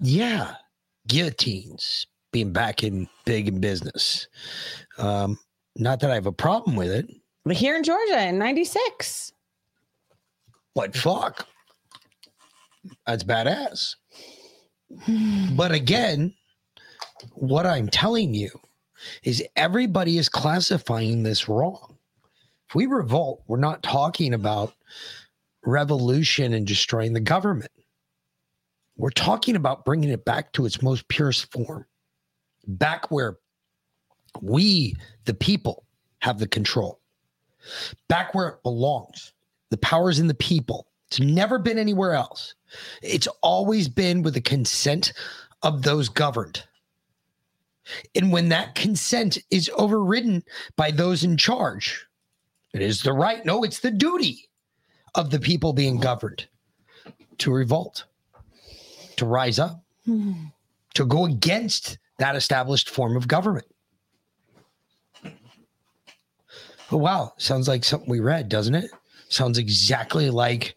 [0.00, 0.54] yeah,
[1.08, 4.26] guillotines being back in big in business.
[4.98, 5.38] Um,
[5.76, 7.08] not that I have a problem with it,
[7.44, 9.32] But here in Georgia in 96.
[10.74, 11.46] but fuck,
[13.06, 13.94] that's badass.
[15.56, 16.34] But again,
[17.34, 18.50] what I'm telling you
[19.22, 21.96] is everybody is classifying this wrong.
[22.68, 24.72] If we revolt, we're not talking about
[25.64, 27.70] revolution and destroying the government.
[28.96, 31.86] We're talking about bringing it back to its most purest form,
[32.66, 33.38] back where
[34.40, 35.84] we, the people,
[36.20, 37.00] have the control,
[38.08, 39.32] back where it belongs.
[39.70, 40.86] The power's in the people.
[41.08, 42.54] It's never been anywhere else.
[43.02, 45.12] It's always been with the consent
[45.62, 46.62] of those governed.
[48.14, 50.42] And when that consent is overridden
[50.76, 52.06] by those in charge,
[52.72, 54.48] it is the right, no, it's the duty
[55.14, 56.46] of the people being governed
[57.38, 58.04] to revolt,
[59.16, 60.32] to rise up, hmm.
[60.94, 63.66] to go against that established form of government.
[66.90, 67.32] Oh, wow.
[67.38, 68.90] Sounds like something we read, doesn't it?
[69.28, 70.76] Sounds exactly like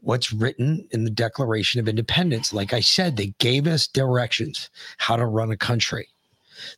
[0.00, 2.52] what's written in the Declaration of Independence.
[2.52, 6.08] Like I said, they gave us directions how to run a country.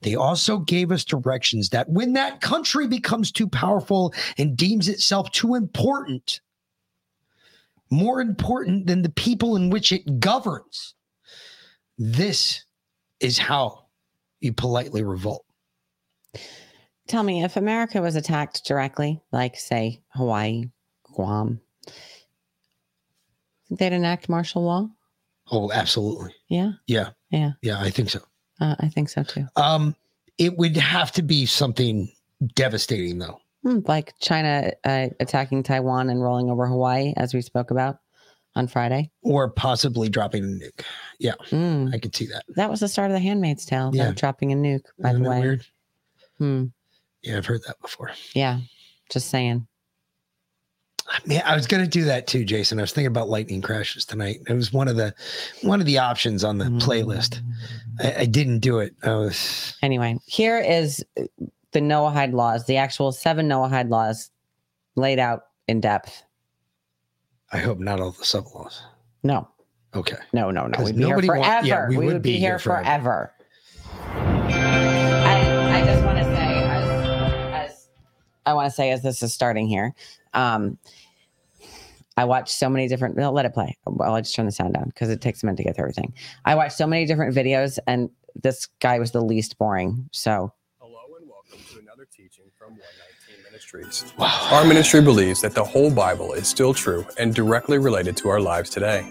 [0.03, 5.31] They also gave us directions that when that country becomes too powerful and deems itself
[5.33, 6.41] too important,
[7.91, 10.95] more important than the people in which it governs,
[11.99, 12.65] this
[13.21, 13.87] is how
[14.41, 15.45] you politely revolt.
[17.07, 20.71] Tell me, if America was attacked directly, like say Hawaii,
[21.15, 21.61] Guam,
[23.71, 24.89] they'd enact martial law?
[25.51, 26.35] Oh, absolutely.
[26.49, 27.11] Yeah, Yeah.
[27.31, 28.21] yeah, Yeah, I think so.
[28.61, 29.47] uh, I think so too.
[29.57, 29.95] Um,
[30.39, 32.11] it would have to be something
[32.55, 33.39] devastating, though.
[33.63, 37.99] Hmm, like China uh, attacking Taiwan and rolling over Hawaii, as we spoke about
[38.57, 39.11] on Friday.
[39.23, 40.85] or possibly dropping a nuke.
[41.19, 41.95] Yeah, Mm.
[41.95, 42.45] I could see that.
[42.57, 43.91] That was the start of the Handmaid's Tale.
[43.95, 44.13] Yeah.
[44.13, 44.85] dropping a nuke.
[44.99, 45.67] By Isn't the way, weird?
[46.39, 46.65] Hmm.
[47.23, 48.11] Yeah, I've heard that before.
[48.35, 48.61] Yeah,
[49.11, 49.67] just saying.
[51.27, 52.79] Man, I was gonna do that too, Jason.
[52.79, 54.41] I was thinking about lightning crashes tonight.
[54.49, 55.15] It was one of the
[55.63, 57.41] one of the options on the playlist.
[58.01, 58.95] I, I didn't do it.
[59.03, 61.05] I was Anyway, here is
[61.73, 64.31] the Noahide laws, the actual seven Noahide laws
[64.97, 66.23] laid out in depth.
[67.53, 68.83] I hope not all the sub laws.
[69.23, 69.49] No.
[69.95, 70.17] Okay.
[70.33, 70.77] No, no, no.
[70.77, 71.49] 'Cause We'd be here nobody forever.
[71.51, 73.33] want- yeah, we, would, be, here forever.
[74.03, 77.89] I, I just want to say, as, as
[78.47, 79.95] I want to say, as this is starting here,
[80.33, 80.79] um,
[82.17, 83.15] I watched so many different.
[83.17, 83.77] Well, let it play.
[83.87, 85.85] Well, I just turn the sound down because it takes a minute to get through
[85.85, 86.13] everything.
[86.45, 88.11] I watched so many different videos, and
[88.41, 90.09] this guy was the least boring.
[90.13, 93.04] So Hello and welcome to another teaching from 119
[93.73, 94.13] Ministries.
[94.19, 98.41] Our ministry believes that the whole Bible is still true and directly related to our
[98.41, 99.07] lives today.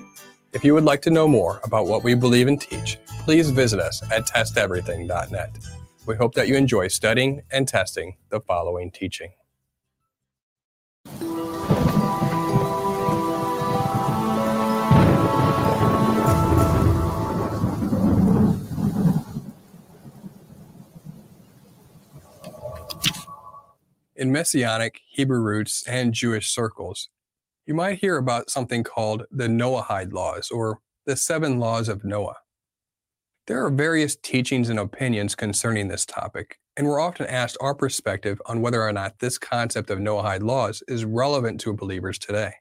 [0.52, 3.80] If you would like to know more about what we believe and teach, please visit
[3.80, 5.58] us at testeverything.net.
[6.06, 9.32] We hope that you enjoy studying and testing the following teaching.
[24.24, 27.10] In Messianic, Hebrew roots, and Jewish circles,
[27.66, 32.38] you might hear about something called the Noahide laws or the seven laws of Noah.
[33.48, 38.42] There are various teachings and opinions concerning this topic, and we're often asked our perspective
[38.46, 42.54] on whether or not this concept of Noahide laws is relevant to believers today.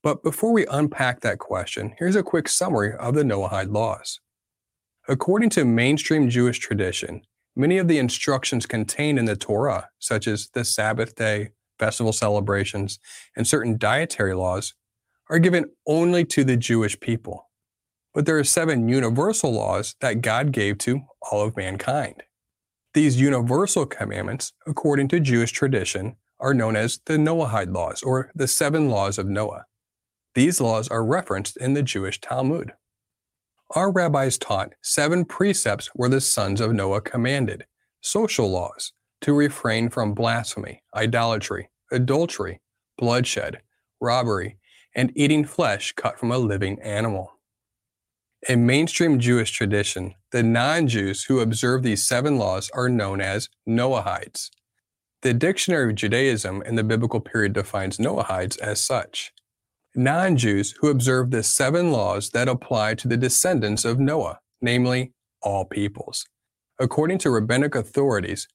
[0.00, 4.20] But before we unpack that question, here's a quick summary of the Noahide laws.
[5.08, 7.22] According to mainstream Jewish tradition,
[7.54, 12.98] many of the instructions contained in the Torah, such as the Sabbath day, festival celebrations,
[13.36, 14.74] and certain dietary laws,
[15.30, 17.48] are given only to the Jewish people.
[18.14, 22.22] But there are seven universal laws that God gave to all of mankind.
[22.94, 28.48] These universal commandments, according to Jewish tradition, are known as the Noahide laws or the
[28.48, 29.64] seven laws of Noah.
[30.34, 32.72] These laws are referenced in the Jewish Talmud.
[33.74, 37.64] Our rabbis taught seven precepts were the sons of Noah commanded,
[38.02, 38.92] social laws,
[39.22, 42.60] to refrain from blasphemy, idolatry, adultery,
[42.98, 43.62] bloodshed,
[43.98, 44.58] robbery,
[44.94, 47.32] and eating flesh cut from a living animal.
[48.46, 53.48] In mainstream Jewish tradition, the non Jews who observe these seven laws are known as
[53.66, 54.50] Noahides.
[55.22, 59.32] The Dictionary of Judaism in the biblical period defines Noahides as such
[59.94, 65.12] non Jews who observe the seven laws that apply to the descendants of Noah, namely
[65.42, 66.26] all peoples.
[66.78, 68.48] According to rabbinic authorities,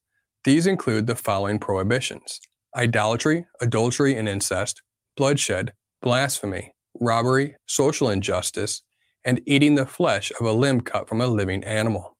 [0.44, 2.40] these include the following prohibitions
[2.76, 4.82] idolatry, adultery and incest,
[5.16, 8.82] bloodshed, blasphemy, robbery, social injustice,
[9.24, 12.16] and eating the flesh of a limb cut from a living animal.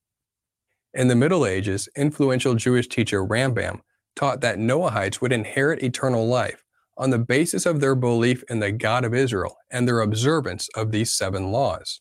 [0.94, 3.80] In the Middle Ages, influential Jewish teacher Rambam
[4.16, 6.64] taught that Noahides would inherit eternal life
[6.98, 10.90] on the basis of their belief in the God of Israel and their observance of
[10.90, 12.00] these seven laws.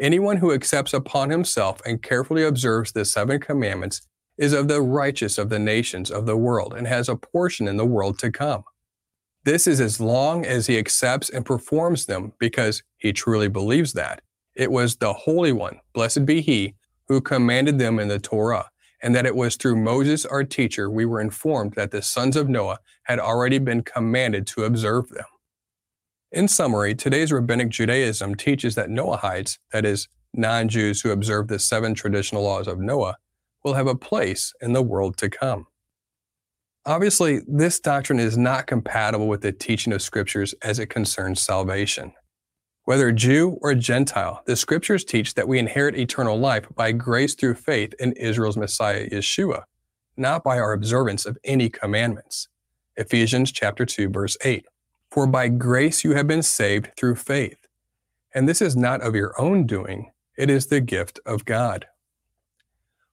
[0.00, 4.02] Anyone who accepts upon himself and carefully observes the seven commandments
[4.38, 7.76] is of the righteous of the nations of the world and has a portion in
[7.76, 8.62] the world to come.
[9.44, 14.22] This is as long as he accepts and performs them because he truly believes that
[14.54, 16.74] it was the Holy One, blessed be he,
[17.08, 18.68] who commanded them in the Torah,
[19.02, 22.48] and that it was through Moses, our teacher, we were informed that the sons of
[22.48, 25.24] Noah had already been commanded to observe them.
[26.30, 31.58] In summary, today's rabbinic Judaism teaches that Noahides, that is, non Jews who observe the
[31.58, 33.16] seven traditional laws of Noah,
[33.64, 35.66] will have a place in the world to come.
[36.84, 42.12] Obviously, this doctrine is not compatible with the teaching of scriptures as it concerns salvation.
[42.88, 47.56] Whether Jew or Gentile, the scriptures teach that we inherit eternal life by grace through
[47.56, 49.64] faith in Israel's Messiah Yeshua,
[50.16, 52.48] not by our observance of any commandments.
[52.96, 54.64] Ephesians chapter 2 verse 8.
[55.10, 57.58] For by grace you have been saved through faith.
[58.34, 61.84] And this is not of your own doing, it is the gift of God.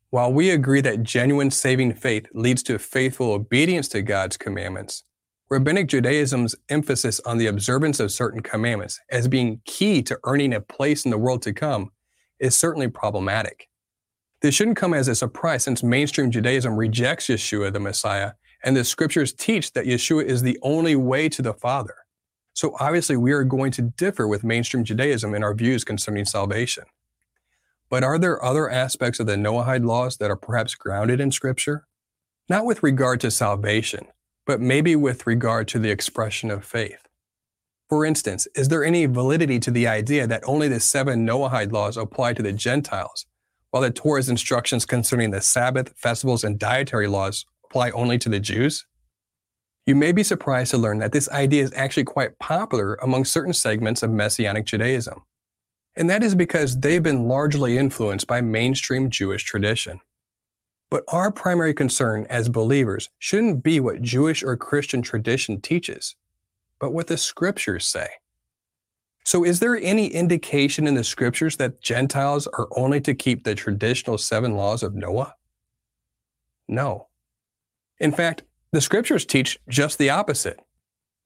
[0.10, 5.04] While we agree that genuine saving faith leads to faithful obedience to God's commandments,
[5.48, 10.62] Rabbinic Judaism's emphasis on the observance of certain commandments as being key to earning a
[10.62, 11.92] place in the world to come
[12.40, 13.70] is certainly problematic.
[14.42, 18.84] This shouldn't come as a surprise since mainstream Judaism rejects Yeshua the Messiah, and the
[18.84, 21.96] scriptures teach that Yeshua is the only way to the Father.
[22.54, 26.86] So obviously, we are going to differ with mainstream Judaism in our views concerning salvation.
[27.90, 31.86] But are there other aspects of the Noahide laws that are perhaps grounded in Scripture?
[32.50, 34.08] Not with regard to salvation,
[34.46, 37.08] but maybe with regard to the expression of faith.
[37.90, 41.98] For instance, is there any validity to the idea that only the seven Noahide laws
[41.98, 43.26] apply to the Gentiles,
[43.70, 48.40] while the Torah's instructions concerning the Sabbath, festivals, and dietary laws apply only to the
[48.40, 48.86] Jews?
[49.86, 53.54] You may be surprised to learn that this idea is actually quite popular among certain
[53.54, 55.22] segments of Messianic Judaism.
[55.96, 60.02] And that is because they've been largely influenced by mainstream Jewish tradition.
[60.90, 66.16] But our primary concern as believers shouldn't be what Jewish or Christian tradition teaches,
[66.80, 68.08] but what the scriptures say.
[69.26, 73.56] So, is there any indication in the scriptures that Gentiles are only to keep the
[73.56, 75.34] traditional seven laws of Noah?
[76.68, 77.08] No.
[78.00, 80.60] In fact, the scriptures teach just the opposite.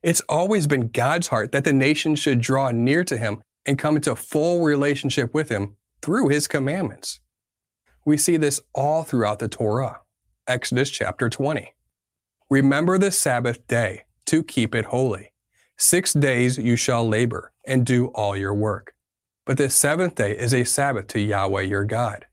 [0.02, 3.98] It's always been God's heart that the nations should draw near to him and come
[3.98, 7.20] into full relationship with him through his commandments.
[8.10, 10.00] We see this all throughout the Torah.
[10.48, 11.76] Exodus chapter 20.
[12.50, 15.32] Remember the Sabbath day to keep it holy.
[15.78, 18.96] Six days you shall labor and do all your work.
[19.46, 22.26] But the seventh day is a Sabbath to Yahweh your God.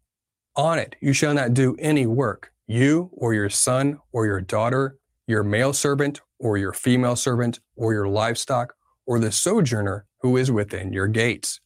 [0.57, 4.97] On it you shall not do any work, you or your son or your daughter,
[5.27, 8.73] your male servant or your female servant, or your livestock,
[9.05, 11.61] or the sojourner who is within your gates.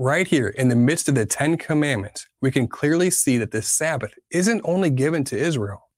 [0.00, 3.62] Right here in the midst of the Ten Commandments, we can clearly see that the
[3.62, 5.90] Sabbath isn't only given to Israel.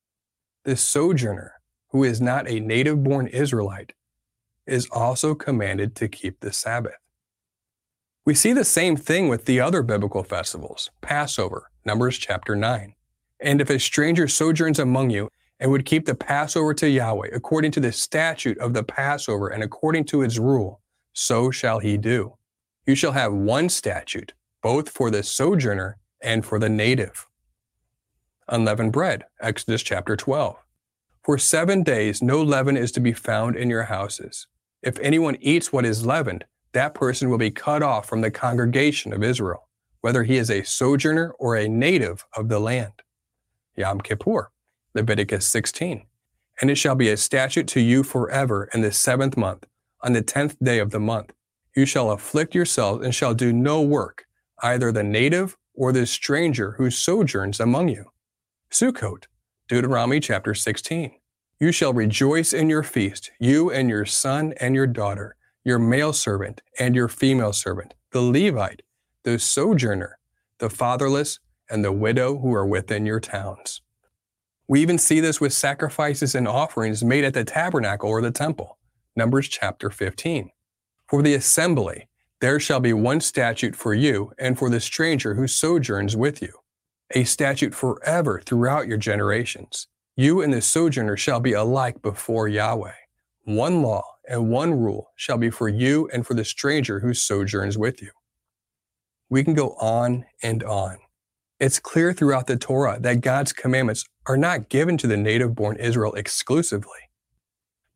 [0.64, 1.60] The sojourner,
[1.90, 3.92] who is not a native born Israelite,
[4.66, 6.94] is also commanded to keep the Sabbath.
[8.24, 12.94] We see the same thing with the other biblical festivals Passover, Numbers chapter 9.
[13.40, 15.28] And if a stranger sojourns among you
[15.58, 19.62] and would keep the Passover to Yahweh according to the statute of the Passover and
[19.62, 20.80] according to its rule,
[21.12, 22.38] so shall he do.
[22.86, 24.32] You shall have one statute,
[24.62, 27.26] both for the sojourner and for the native.
[28.48, 30.56] Unleavened bread, Exodus chapter 12.
[31.22, 34.46] For seven days no leaven is to be found in your houses.
[34.82, 39.12] If anyone eats what is leavened, that person will be cut off from the congregation
[39.12, 39.68] of Israel,
[40.00, 43.02] whether he is a sojourner or a native of the land.
[43.76, 44.50] Yom Kippur,
[44.94, 46.06] Leviticus 16.
[46.60, 49.66] And it shall be a statute to you forever in the seventh month,
[50.02, 51.32] on the tenth day of the month.
[51.76, 54.26] You shall afflict yourselves and shall do no work,
[54.62, 58.06] either the native or the stranger who sojourns among you.
[58.70, 59.24] Sukkot,
[59.68, 61.12] Deuteronomy chapter 16.
[61.60, 66.12] You shall rejoice in your feast, you and your son and your daughter, your male
[66.12, 68.82] servant and your female servant, the Levite,
[69.24, 70.18] the sojourner,
[70.58, 71.38] the fatherless,
[71.70, 73.80] and the widow who are within your towns.
[74.66, 78.78] We even see this with sacrifices and offerings made at the tabernacle or the temple.
[79.14, 80.50] Numbers chapter 15.
[81.10, 82.08] For the assembly,
[82.40, 86.52] there shall be one statute for you and for the stranger who sojourns with you,
[87.12, 89.88] a statute forever throughout your generations.
[90.14, 92.94] You and the sojourner shall be alike before Yahweh.
[93.42, 97.76] One law and one rule shall be for you and for the stranger who sojourns
[97.76, 98.12] with you.
[99.28, 100.98] We can go on and on.
[101.58, 105.76] It's clear throughout the Torah that God's commandments are not given to the native born
[105.76, 107.09] Israel exclusively,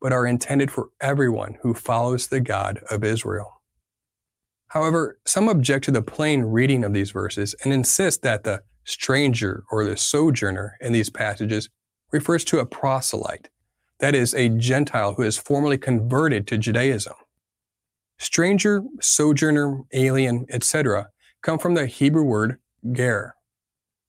[0.05, 3.59] but are intended for everyone who follows the God of Israel.
[4.67, 9.63] However, some object to the plain reading of these verses and insist that the stranger
[9.71, 11.69] or the sojourner in these passages
[12.11, 13.49] refers to a proselyte,
[13.97, 17.15] that is, a Gentile who is formally converted to Judaism.
[18.19, 21.07] Stranger, sojourner, alien, etc.,
[21.41, 22.59] come from the Hebrew word
[22.91, 23.33] ger.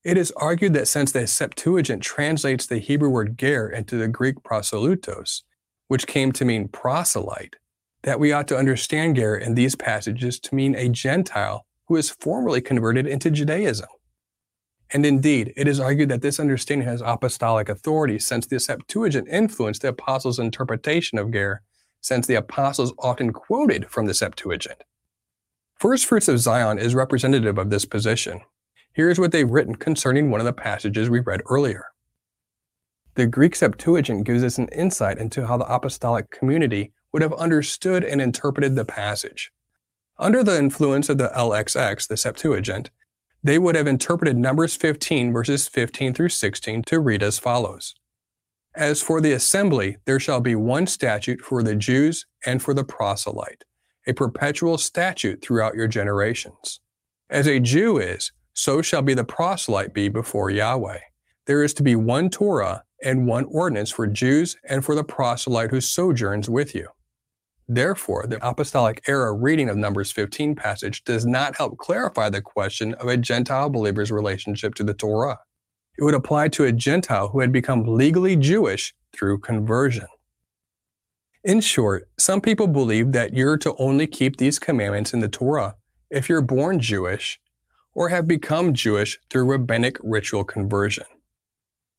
[0.05, 4.43] It is argued that since the Septuagint translates the Hebrew word ger into the Greek
[4.43, 5.40] proselytos,
[5.89, 7.57] which came to mean proselyte,
[8.03, 12.11] that we ought to understand ger in these passages to mean a Gentile who is
[12.11, 13.89] formally converted into Judaism.
[14.93, 19.83] And indeed, it is argued that this understanding has apostolic authority since the Septuagint influenced
[19.83, 21.63] the apostles' interpretation of Ger,
[22.01, 24.83] since the apostles often quoted from the Septuagint.
[25.75, 28.41] First Fruits of Zion is representative of this position.
[28.93, 31.87] Here's what they've written concerning one of the passages we read earlier.
[33.16, 38.05] The Greek Septuagint gives us an insight into how the apostolic community would have understood
[38.05, 39.51] and interpreted the passage.
[40.18, 42.90] Under the influence of the LXX, the Septuagint,
[43.43, 47.94] they would have interpreted Numbers 15, verses 15 through 16, to read as follows
[48.74, 52.84] As for the assembly, there shall be one statute for the Jews and for the
[52.84, 53.64] proselyte,
[54.06, 56.80] a perpetual statute throughout your generations.
[57.30, 61.01] As a Jew is, so shall be the proselyte be before Yahweh.
[61.47, 65.70] There is to be one Torah and one ordinance for Jews and for the proselyte
[65.70, 66.89] who sojourns with you.
[67.68, 72.94] Therefore, the apostolic era reading of Numbers 15 passage does not help clarify the question
[72.94, 75.40] of a Gentile believer's relationship to the Torah.
[75.98, 80.06] It would apply to a Gentile who had become legally Jewish through conversion.
[81.43, 85.77] In short, some people believe that you're to only keep these commandments in the Torah
[86.10, 87.40] if you're born Jewish
[87.94, 91.06] or have become Jewish through rabbinic ritual conversion.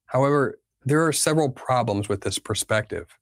[0.05, 3.17] However, there are several problems with this perspective.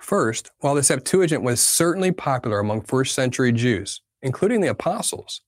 [0.00, 5.42] First, while the Septuagint was certainly popular among first century Jews, including the apostles,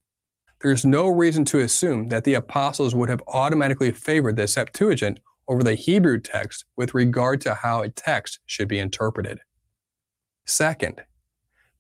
[0.61, 5.19] there's no reason to assume that the apostles would have automatically favored the Septuagint
[5.49, 9.41] over the Hebrew text with regard to how a text should be interpreted.
[10.47, 11.03] Second,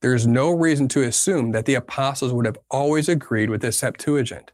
[0.01, 4.51] there's no reason to assume that the apostles would have always agreed with the Septuagint.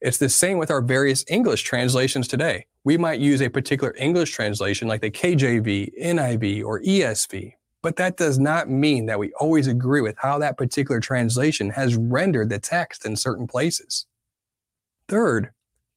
[0.00, 2.66] It's the same with our various English translations today.
[2.84, 8.16] We might use a particular English translation like the KJV, NIV, or ESV, but that
[8.16, 12.58] does not mean that we always agree with how that particular translation has rendered the
[12.58, 14.06] text in certain places.
[15.06, 15.50] Third,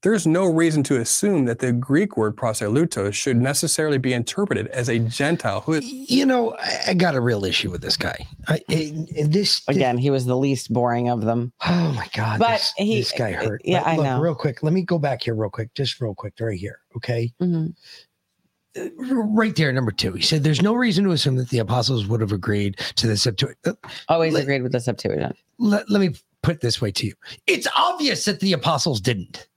[0.05, 4.87] there's no reason to assume that the Greek word proselytos should necessarily be interpreted as
[4.87, 5.83] a Gentile who is.
[5.91, 8.27] You know, I, I got a real issue with this guy.
[8.47, 8.93] I, I-
[9.25, 11.51] this Again, he was the least boring of them.
[11.65, 12.37] Oh my god!
[12.37, 13.61] But this, he- this guy hurt.
[13.65, 14.19] yeah, But I look, know.
[14.19, 16.79] Real quick, let me go back here, real quick, just real quick, right here.
[16.95, 17.73] Okay, Mhm.
[18.77, 20.11] Uh, right there, number two.
[20.13, 23.17] He said, "There's no reason to assume that the apostles would have agreed to the
[23.17, 23.73] Septuagint." Uh,
[24.07, 25.35] Always let- agreed with the Septuagint.
[25.57, 26.13] Let, let me
[26.43, 27.13] put it this way to you:
[27.47, 29.47] It's obvious that the apostles didn't.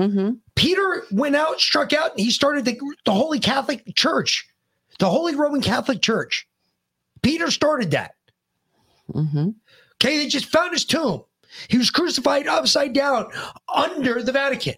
[0.00, 0.30] Mm-hmm.
[0.54, 4.48] Peter went out, struck out, and he started the, the Holy Catholic Church,
[4.98, 6.48] the Holy Roman Catholic Church.
[7.22, 8.14] Peter started that.
[9.12, 9.50] Mm-hmm.
[9.96, 11.24] Okay, they just found his tomb.
[11.68, 13.30] He was crucified upside down
[13.74, 14.76] under the Vatican.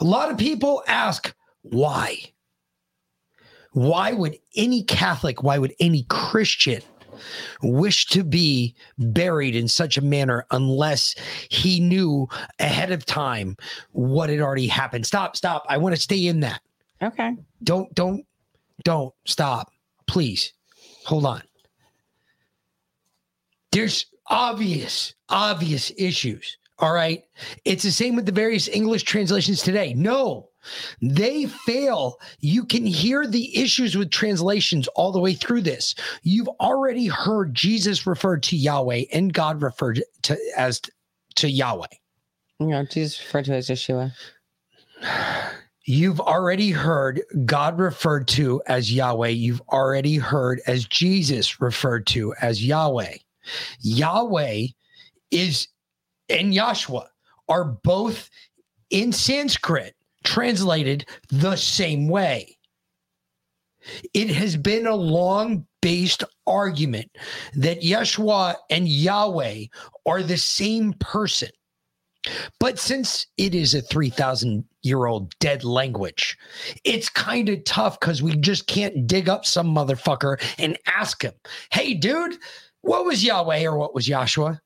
[0.00, 2.18] A lot of people ask why.
[3.72, 6.82] Why would any Catholic, why would any Christian
[7.62, 11.14] wish to be buried in such a manner unless
[11.48, 12.28] he knew
[12.58, 13.56] ahead of time
[13.92, 15.06] what had already happened?
[15.06, 15.64] Stop, stop.
[15.68, 16.60] I want to stay in that.
[17.02, 17.36] Okay.
[17.62, 18.24] Don't, don't,
[18.84, 19.72] don't stop.
[20.06, 20.52] Please
[21.04, 21.42] hold on.
[23.72, 26.58] There's obvious, obvious issues.
[26.78, 27.24] All right.
[27.64, 29.94] It's the same with the various English translations today.
[29.94, 30.48] No,
[31.00, 32.18] they fail.
[32.40, 35.94] You can hear the issues with translations all the way through this.
[36.22, 40.80] You've already heard Jesus referred to Yahweh and God referred to as
[41.36, 41.86] to Yahweh.
[42.60, 44.12] You know, Jesus referred to as Yeshua.
[45.84, 49.28] You've already heard God referred to as Yahweh.
[49.28, 53.16] You've already heard as Jesus referred to as Yahweh.
[53.80, 54.66] Yahweh
[55.32, 55.66] is
[56.28, 57.06] and Yahshua
[57.48, 58.30] are both
[58.90, 62.58] in Sanskrit translated the same way.
[64.14, 67.10] It has been a long based argument
[67.54, 69.64] that Yeshua and Yahweh
[70.06, 71.50] are the same person.
[72.60, 76.38] But since it is a 3,000 year old dead language,
[76.84, 81.34] it's kind of tough because we just can't dig up some motherfucker and ask him,
[81.72, 82.36] hey, dude,
[82.82, 84.60] what was Yahweh or what was Yahshua?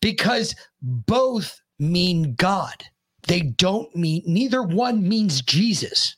[0.00, 2.82] Because both mean God.
[3.28, 6.16] They don't mean, neither one means Jesus.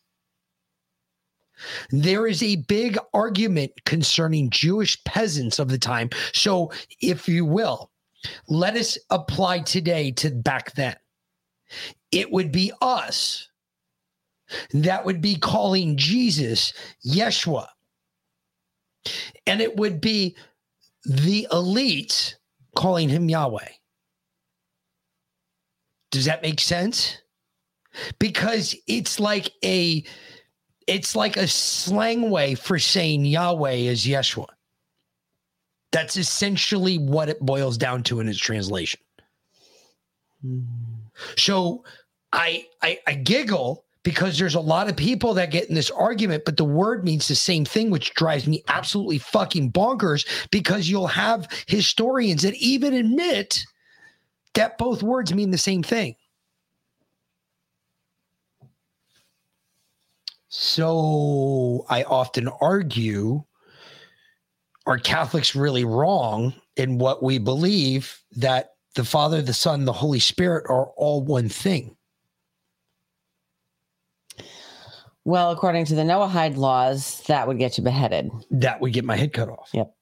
[1.91, 6.11] There is a big argument concerning Jewish peasants of the time.
[6.33, 7.91] So, if you will,
[8.49, 10.97] let us apply today to back then.
[12.11, 13.49] It would be us
[14.73, 16.73] that would be calling Jesus
[17.07, 17.67] Yeshua.
[19.47, 20.37] And it would be
[21.05, 22.35] the elites
[22.75, 23.69] calling him Yahweh.
[26.15, 27.19] Does that make sense?
[28.20, 30.05] Because it's like a
[30.86, 34.47] it's like a slang way for saying Yahweh is Yeshua.
[35.91, 39.01] That's essentially what it boils down to in its translation.
[40.41, 40.61] Hmm.
[41.36, 41.82] So
[42.32, 46.45] I, I I giggle because there's a lot of people that get in this argument,
[46.45, 51.09] but the word means the same thing, which drives me absolutely fucking bonkers because you'll
[51.09, 53.65] have historians that even admit
[54.55, 56.17] that both words mean the same thing.
[60.49, 63.45] So I often argue
[64.87, 70.21] are Catholics really wrong in what we believe that the Father, the Son, the Holy
[70.21, 71.97] Spirit are all one thing?
[75.25, 78.31] Well, according to the Noahide laws, that would get you beheaded.
[78.51, 79.71] That would get my head cut off.
[79.73, 79.94] Yep.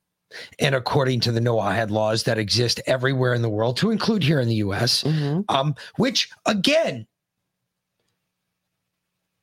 [0.58, 4.40] And according to the Noahide laws that exist everywhere in the world, to include here
[4.40, 5.04] in the US,
[5.48, 7.06] um, which again,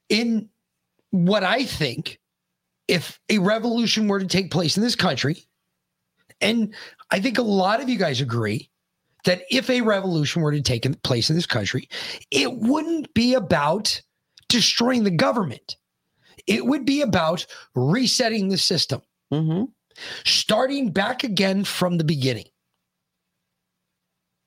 [0.09, 0.49] in
[1.11, 2.19] what I think,
[2.87, 5.45] if a revolution were to take place in this country,
[6.41, 6.73] and
[7.11, 8.69] I think a lot of you guys agree
[9.25, 11.89] that if a revolution were to take place in this country,
[12.31, 14.01] it wouldn't be about
[14.47, 15.75] destroying the government.
[16.47, 17.45] It would be about
[17.75, 19.01] resetting the system,
[20.25, 22.45] starting back again from the beginning.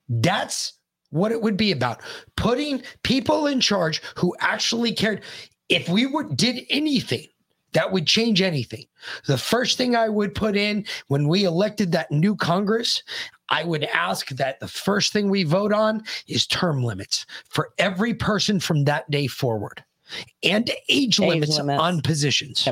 [0.09, 0.73] That's
[1.09, 2.01] what it would be about.
[2.35, 5.21] Putting people in charge who actually cared.
[5.69, 7.27] if we would did anything
[7.71, 8.85] that would change anything,
[9.25, 13.01] the first thing I would put in when we elected that new Congress,
[13.49, 18.13] I would ask that the first thing we vote on is term limits for every
[18.13, 19.83] person from that day forward
[20.43, 21.81] and age, limits, limits.
[21.81, 22.67] on positions.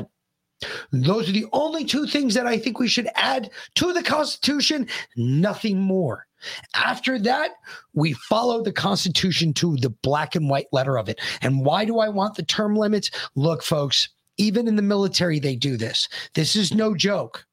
[0.92, 4.86] Those are the only two things that I think we should add to the Constitution,
[5.16, 6.26] nothing more.
[6.74, 7.52] After that,
[7.94, 11.20] we follow the Constitution to the black and white letter of it.
[11.40, 13.10] And why do I want the term limits?
[13.34, 14.08] Look, folks,
[14.38, 16.08] even in the military, they do this.
[16.34, 17.46] This is no joke.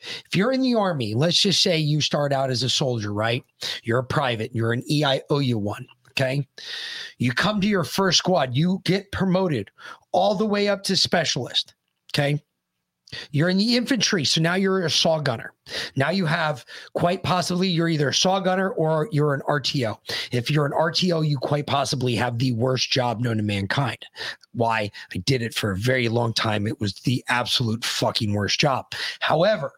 [0.00, 3.44] If you're in the army, let's just say you start out as a soldier, right?
[3.84, 5.86] You're a private, you're an E EIOU one.
[6.10, 6.46] Okay.
[7.18, 9.70] You come to your first squad, you get promoted
[10.12, 11.74] all the way up to specialist.
[12.14, 12.42] Okay.
[13.30, 15.52] You're in the infantry, so now you're a saw gunner.
[15.96, 16.64] Now you have
[16.94, 19.98] quite possibly you're either a saw gunner or you're an RTO.
[20.32, 24.06] If you're an RTO, you quite possibly have the worst job known to mankind.
[24.54, 24.90] Why?
[25.14, 26.66] I did it for a very long time.
[26.66, 28.86] It was the absolute fucking worst job.
[29.20, 29.72] However,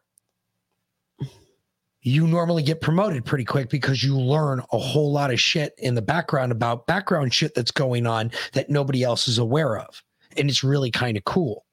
[2.03, 5.95] you normally get promoted pretty quick because you learn a whole lot of shit in
[5.95, 10.03] the background about background shit that's going on that nobody else is aware of.
[10.37, 11.65] And it's really kind of cool.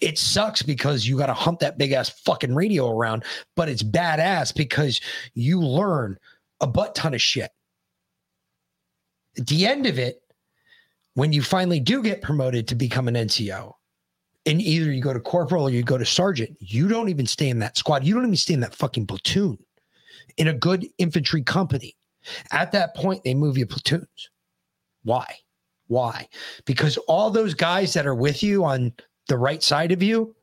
[0.00, 3.24] It sucks because you got to hump that big ass fucking radio around,
[3.54, 5.00] but it's badass because
[5.34, 6.18] you learn
[6.60, 7.50] a butt ton of shit.
[9.38, 10.22] At the end of it,
[11.14, 13.72] when you finally do get promoted to become an NCO,
[14.46, 17.50] and either you go to corporal or you go to sergeant, you don't even stay
[17.50, 18.04] in that squad.
[18.04, 19.58] You don't even stay in that fucking platoon
[20.38, 21.94] in a good infantry company.
[22.50, 24.30] At that point, they move you platoons.
[25.04, 25.26] Why?
[25.88, 26.28] Why?
[26.64, 28.92] Because all those guys that are with you on
[29.30, 30.34] the right side of you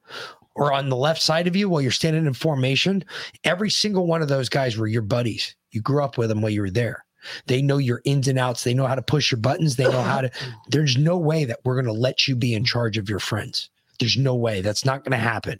[0.56, 3.04] or on the left side of you while you're standing in formation,
[3.44, 5.56] every single one of those guys were your buddies.
[5.72, 7.06] You grew up with them while you were there.
[7.46, 8.64] They know your ins and outs.
[8.64, 9.76] They know how to push your buttons.
[9.76, 10.32] They know how to.
[10.70, 13.70] There's no way that we're going to let you be in charge of your friends.
[14.00, 14.62] There's no way.
[14.62, 15.60] That's not going to happen.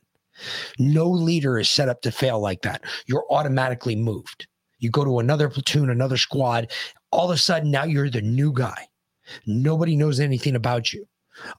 [0.80, 2.84] No leader is set up to fail like that.
[3.08, 4.48] You're automatically moved.
[4.80, 6.72] You go to another platoon, another squad.
[7.12, 8.88] All of a sudden, now you're the new guy.
[9.46, 11.06] Nobody knows anything about you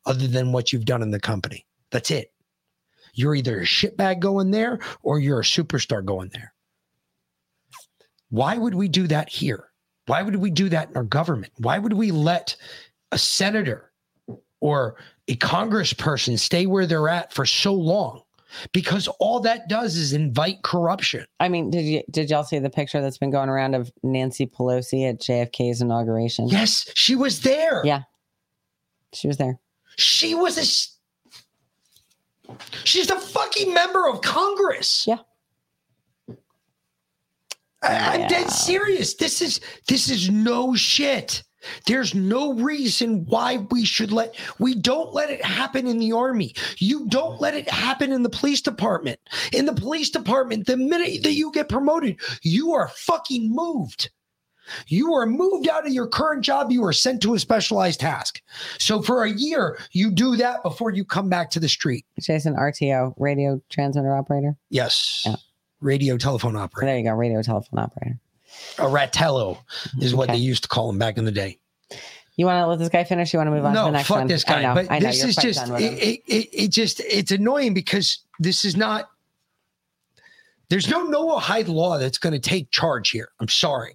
[0.07, 1.67] other than what you've done in the company.
[1.91, 2.33] That's it.
[3.15, 6.53] You're either a shitbag going there or you're a superstar going there.
[8.31, 9.69] Why would we do that here?
[10.07, 11.53] Why would we do that in our government?
[11.59, 12.57] Why would we let
[13.13, 13.93] a senator
[14.61, 14.97] or
[15.29, 18.23] a congressperson stay where they're at for so long?
[18.73, 21.27] Because all that does is invite corruption.
[21.39, 24.47] I mean, did you did y'all see the picture that's been going around of Nancy
[24.47, 26.49] Pelosi at JFK's inauguration?
[26.49, 27.83] Yes, she was there.
[27.85, 28.05] Yeah,
[29.13, 29.61] she was there.
[29.99, 32.55] She was a.
[32.85, 35.05] She's a fucking member of Congress.
[35.07, 35.19] Yeah.
[37.83, 39.15] I, am dead serious.
[39.15, 41.43] This is this is no shit.
[41.87, 46.55] There's no reason why we should let we don't let it happen in the army.
[46.79, 49.19] You don't let it happen in the police department.
[49.53, 54.11] In the police department, the minute that you get promoted, you are fucking moved.
[54.87, 56.71] You are moved out of your current job.
[56.71, 58.43] You are sent to a specialized task.
[58.79, 62.07] So for a year, you do that before you come back to the street.
[62.21, 64.57] Jason RTO, radio transmitter operator.
[64.71, 65.27] Yes.
[65.81, 66.87] Radio telephone operator.
[66.87, 68.19] There you go, radio telephone operator.
[68.79, 69.59] A ratello
[70.01, 71.59] is what they used to call him back in the day.
[72.37, 73.33] You want to let this guy finish?
[73.33, 74.27] You want to move on to no, the next fuck one?
[74.29, 74.63] this I guy.
[74.63, 78.21] know, but I know, this is just, it, it, it, it just it's annoying because
[78.39, 79.11] this is not
[80.69, 83.31] there's no Noahide law that's going to take charge here.
[83.41, 83.95] I'm sorry.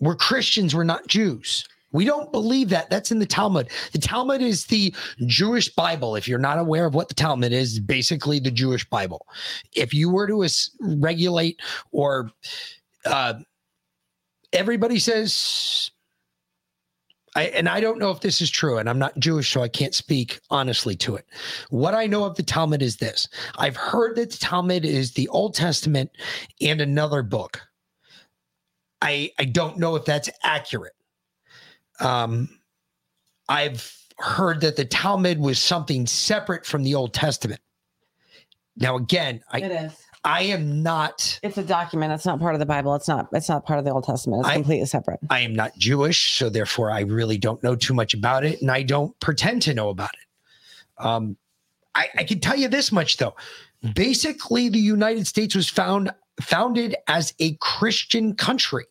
[0.00, 1.64] We're Christians, we're not Jews.
[1.92, 2.90] We don't believe that.
[2.90, 3.70] That's in the Talmud.
[3.92, 4.92] The Talmud is the
[5.26, 6.16] Jewish Bible.
[6.16, 9.24] If you're not aware of what the Talmud is, basically the Jewish Bible.
[9.74, 10.44] If you were to
[10.80, 11.60] regulate
[11.92, 12.30] or
[13.06, 13.34] uh,
[14.52, 15.92] everybody says
[17.36, 19.68] I, and I don't know if this is true, and I'm not Jewish, so I
[19.68, 21.26] can't speak honestly to it.
[21.70, 25.28] What I know of the Talmud is this I've heard that the Talmud is the
[25.28, 26.10] Old Testament
[26.60, 27.60] and another book.
[29.04, 30.94] I, I don't know if that's accurate.
[32.00, 32.48] Um,
[33.48, 37.60] I've heard that the Talmud was something separate from the Old Testament.
[38.76, 39.92] Now, again, I, It is.
[40.24, 41.38] I am not.
[41.42, 42.12] It's a document.
[42.12, 42.94] It's not part of the Bible.
[42.94, 43.28] It's not.
[43.32, 44.40] It's not part of the Old Testament.
[44.40, 45.20] It's I- completely separate.
[45.28, 48.70] I am not Jewish, so therefore I really don't know too much about it, and
[48.70, 51.04] I don't pretend to know about it.
[51.04, 51.36] Um,
[51.94, 53.36] I, I can tell you this much though:
[53.94, 56.10] basically, the United States was found
[56.40, 58.86] founded as a Christian country.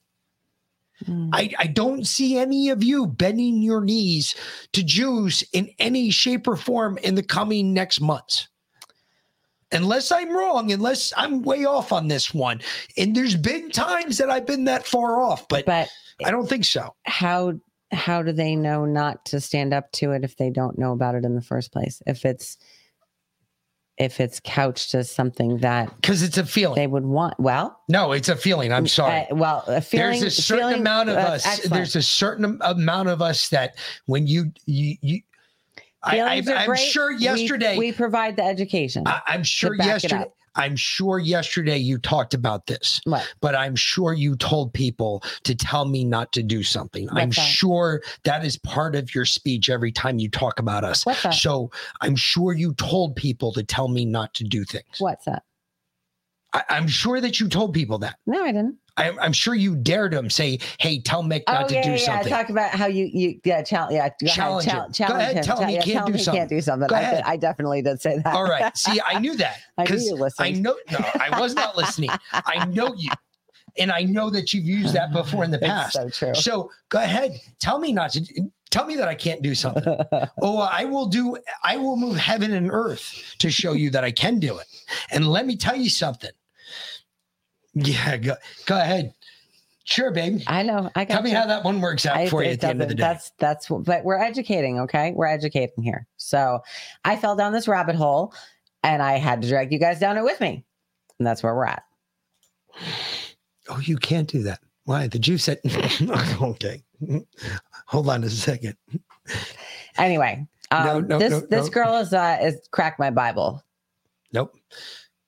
[1.06, 1.30] Mm.
[1.34, 4.36] I, I don't see any of you bending your knees
[4.74, 8.48] to Jews in any shape or form in the coming next months.
[9.72, 12.62] Unless I'm wrong, unless I'm way off on this one.
[12.96, 15.90] And there's been times that I've been that far off, but, but
[16.24, 16.94] I don't think so.
[17.04, 17.54] How
[17.92, 21.16] how do they know not to stand up to it if they don't know about
[21.16, 22.02] it in the first place?
[22.06, 22.58] If it's
[24.04, 27.40] if it's couched as something that because it's a feeling they would want.
[27.40, 28.72] Well, No, it's a feeling.
[28.72, 29.26] I'm sorry.
[29.32, 30.20] uh, well, a feeling.
[30.20, 31.46] there's a certain feeling- amount of uh, us.
[31.48, 31.74] excellent.
[31.74, 33.76] There's a certain amount of us that
[34.06, 35.22] when you you you.
[36.06, 36.80] I, Feelings I, are I'm great.
[36.80, 37.78] sure yesterday.
[37.78, 39.04] we, provide the education.
[39.08, 40.26] I, I'm sure yesterday.
[40.56, 43.02] I'm sure yesterday you talked about this,
[43.42, 47.10] but I'm sure you told people to tell me not to do something.
[47.12, 51.06] I'm sure that is part of your speech every time you talk about us.
[51.06, 51.34] What's that?
[51.34, 51.72] So
[52.02, 55.00] I'm sure you told people to tell me not to do things.
[55.00, 55.44] What's that?
[56.54, 58.18] I, I'm sure that you told people that.
[58.28, 58.78] No, I didn't.
[58.98, 61.82] I'm, I'm sure you dared them say, "Hey, tell Mick oh, not oh to yeah,
[61.84, 62.06] do yeah, yeah.
[62.06, 64.92] something." Talk about how you you yeah challenge yeah ahead, Challenge chal- him.
[65.08, 65.44] Go ahead, him.
[65.44, 66.88] tell him he yeah, can't tell do him he can't do something.
[66.88, 67.16] Go I, ahead.
[67.18, 68.34] did, I definitely did say that.
[68.36, 68.76] All right.
[68.78, 69.58] See, I knew that.
[69.78, 70.46] I knew 'cause you listened.
[70.48, 70.76] I know.
[70.92, 72.12] No, I was not listening.
[72.32, 73.10] I know you,
[73.80, 75.94] and I know that you've used that before in the past.
[75.94, 76.36] so true.
[76.36, 77.40] So go ahead.
[77.60, 78.50] Tell me not to.
[78.70, 79.84] Tell me that I can't do something.
[80.42, 81.38] oh, I will do.
[81.64, 84.66] I will move heaven and earth to show you that I can do it.
[85.12, 86.32] And let me tell you something.
[87.74, 88.18] Yeah.
[88.18, 88.36] Go,
[88.66, 89.14] go ahead.
[89.86, 90.44] Sure, baby.
[90.48, 90.90] I know.
[90.96, 92.82] I got Tell me how that one works out I- for you at the end
[92.82, 93.02] of the day.
[93.02, 95.12] That's that's what- but we're educating, okay?
[95.14, 96.08] We're educating here.
[96.18, 96.62] So
[97.04, 98.34] I fell down this rabbit hole
[98.84, 100.64] and I had to drag you guys down it with me.
[101.20, 101.84] And that's where we're at.
[103.70, 104.60] Oh, you can't do that.
[104.86, 105.08] Why?
[105.08, 105.60] The Jew said,
[106.42, 106.84] okay.
[107.88, 108.76] Hold on a second.
[109.98, 113.62] Anyway, um, No, no, this no, this girl is uh is cracked my Bible.
[114.32, 114.56] Nope.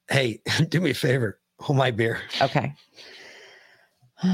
[0.09, 1.39] Hey, do me a favor.
[1.66, 2.22] Hold my beer.
[2.40, 2.76] Okay.
[4.24, 4.30] You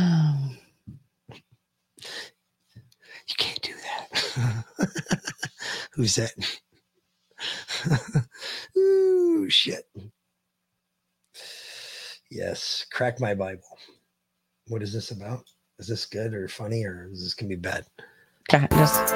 [3.37, 4.65] can't do that.
[5.93, 6.33] Who's that?
[8.77, 9.89] Ooh, shit.
[12.29, 13.77] Yes, crack my Bible.
[14.67, 15.45] What is this about?
[15.79, 17.85] Is this good or funny or is this gonna be bad?
[18.49, 19.11] Go just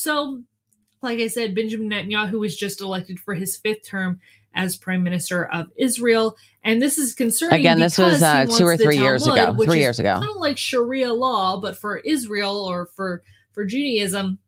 [0.00, 0.42] So,
[1.02, 4.20] like I said, Benjamin Netanyahu was just elected for his fifth term
[4.54, 7.60] as prime minister of Israel, and this is concerning.
[7.60, 10.14] Again, this was, uh, two or three years ago, three years ago.
[10.14, 13.22] kind of like Sharia law, but for Israel or for
[13.52, 14.38] for Judaism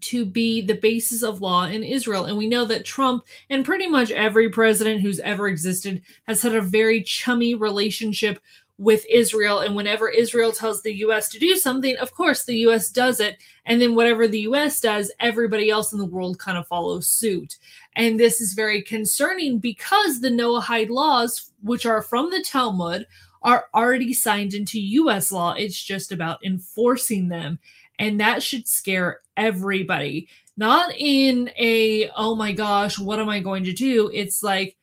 [0.00, 2.24] to be the basis of law in Israel.
[2.24, 6.54] And we know that Trump and pretty much every president who's ever existed has had
[6.54, 8.40] a very chummy relationship
[8.78, 9.60] with Israel.
[9.60, 13.36] And whenever Israel tells the US to do something, of course, the US does it.
[13.64, 17.58] And then whatever the US does, everybody else in the world kind of follows suit.
[17.96, 23.06] And this is very concerning because the Noahide laws, which are from the Talmud,
[23.42, 25.52] are already signed into US law.
[25.52, 27.58] It's just about enforcing them.
[27.98, 30.28] And that should scare everybody.
[30.56, 34.10] Not in a, oh my gosh, what am I going to do?
[34.12, 34.76] It's like,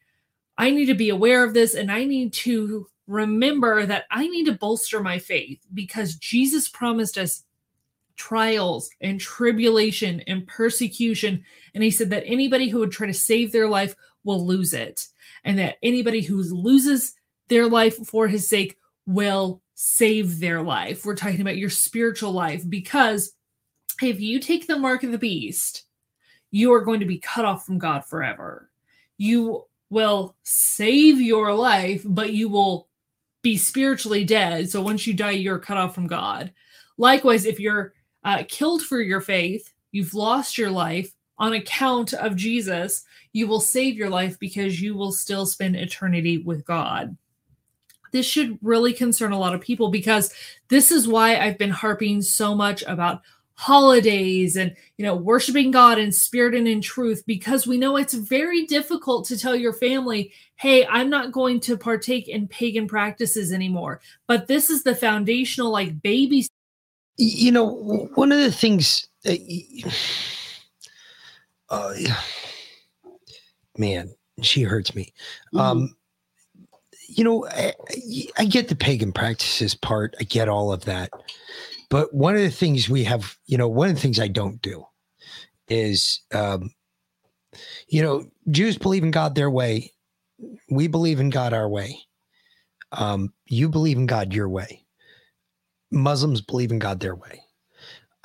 [0.57, 4.45] I need to be aware of this and I need to remember that I need
[4.45, 7.43] to bolster my faith because Jesus promised us
[8.17, 11.43] trials and tribulation and persecution.
[11.73, 15.07] And he said that anybody who would try to save their life will lose it.
[15.43, 17.15] And that anybody who loses
[17.47, 18.77] their life for his sake
[19.07, 21.03] will save their life.
[21.03, 23.31] We're talking about your spiritual life because
[24.03, 25.85] if you take the mark of the beast,
[26.51, 28.69] you are going to be cut off from God forever.
[29.17, 32.88] You will save your life, but you will
[33.41, 34.69] be spiritually dead.
[34.69, 36.51] So once you die, you're cut off from God.
[36.97, 37.93] Likewise, if you're
[38.23, 43.61] uh, killed for your faith, you've lost your life on account of Jesus, you will
[43.61, 47.15] save your life because you will still spend eternity with God.
[48.11, 50.33] This should really concern a lot of people because
[50.67, 53.21] this is why I've been harping so much about
[53.59, 58.13] holidays and you know worshiping god in spirit and in truth because we know it's
[58.13, 63.51] very difficult to tell your family hey i'm not going to partake in pagan practices
[63.51, 63.99] anymore.
[64.27, 66.47] But this is the foundational like baby
[67.17, 67.67] you know
[68.15, 69.83] one of the things y-
[71.69, 71.93] uh,
[73.77, 74.09] man
[74.41, 75.11] she hurts me.
[75.53, 75.93] Um
[77.09, 77.73] you know I-
[78.37, 80.15] I get the pagan practices part.
[80.17, 81.09] I get all of that
[81.89, 84.61] but one of the things we have you know one of the things i don't
[84.61, 84.85] do
[85.69, 86.71] is um
[87.89, 89.91] you know jews believe in god their way
[90.71, 91.99] we believe in god our way
[92.93, 94.85] um you believe in god your way
[95.91, 97.41] muslims believe in god their way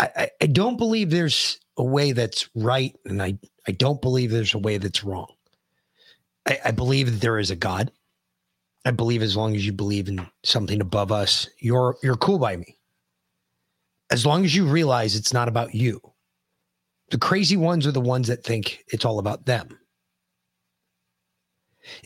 [0.00, 4.30] I, I, I don't believe there's a way that's right, and I, I don't believe
[4.30, 5.32] there's a way that's wrong.
[6.46, 7.90] I, I believe that there is a God.
[8.84, 12.56] I believe as long as you believe in something above us, you're you're cool by
[12.56, 12.76] me.
[14.10, 16.00] As long as you realize it's not about you.
[17.10, 19.78] The crazy ones are the ones that think it's all about them.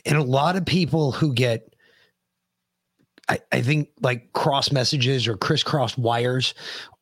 [0.05, 1.73] And a lot of people who get,
[3.29, 6.53] I, I think, like cross messages or crisscross wires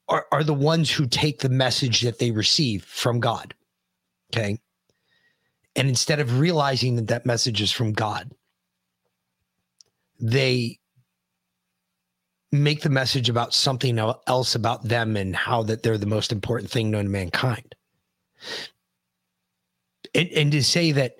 [0.07, 3.53] are, are the ones who take the message that they receive from God.
[4.32, 4.60] Okay.
[5.76, 8.32] And instead of realizing that that message is from God,
[10.19, 10.80] they
[12.52, 16.72] make the message about something else about them and how that they're the most important
[16.72, 17.76] thing known to mankind.
[20.15, 21.18] And, and to say that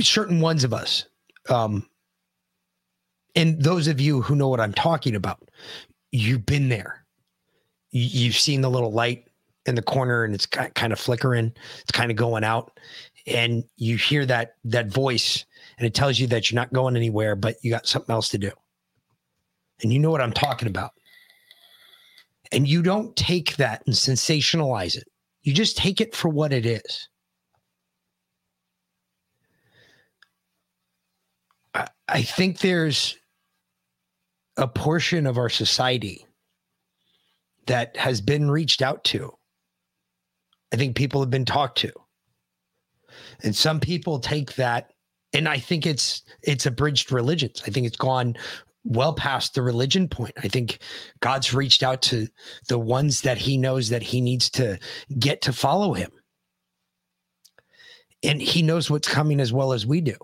[0.00, 1.06] certain ones of us,
[1.48, 1.88] um,
[3.34, 5.50] and those of you who know what I'm talking about,
[6.12, 7.04] you've been there.
[7.90, 9.28] You've seen the little light
[9.66, 12.78] in the corner and it's kind of flickering, it's kind of going out,
[13.26, 15.44] and you hear that that voice,
[15.78, 18.38] and it tells you that you're not going anywhere, but you got something else to
[18.38, 18.52] do.
[19.82, 20.92] And you know what I'm talking about.
[22.52, 25.08] And you don't take that and sensationalize it.
[25.42, 27.08] You just take it for what it is.
[31.74, 33.16] I, I think there's
[34.56, 36.24] a portion of our society
[37.66, 39.32] that has been reached out to.
[40.72, 41.92] I think people have been talked to.
[43.42, 44.92] And some people take that
[45.32, 47.62] and I think it's it's abridged religions.
[47.66, 48.36] I think it's gone
[48.86, 50.32] well past the religion point.
[50.42, 50.78] I think
[51.20, 52.28] God's reached out to
[52.68, 54.78] the ones that he knows that he needs to
[55.18, 56.10] get to follow him.
[58.22, 60.16] And he knows what's coming as well as we do.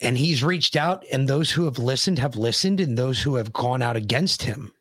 [0.00, 3.52] And he's reached out, and those who have listened have listened, and those who have
[3.52, 4.72] gone out against him.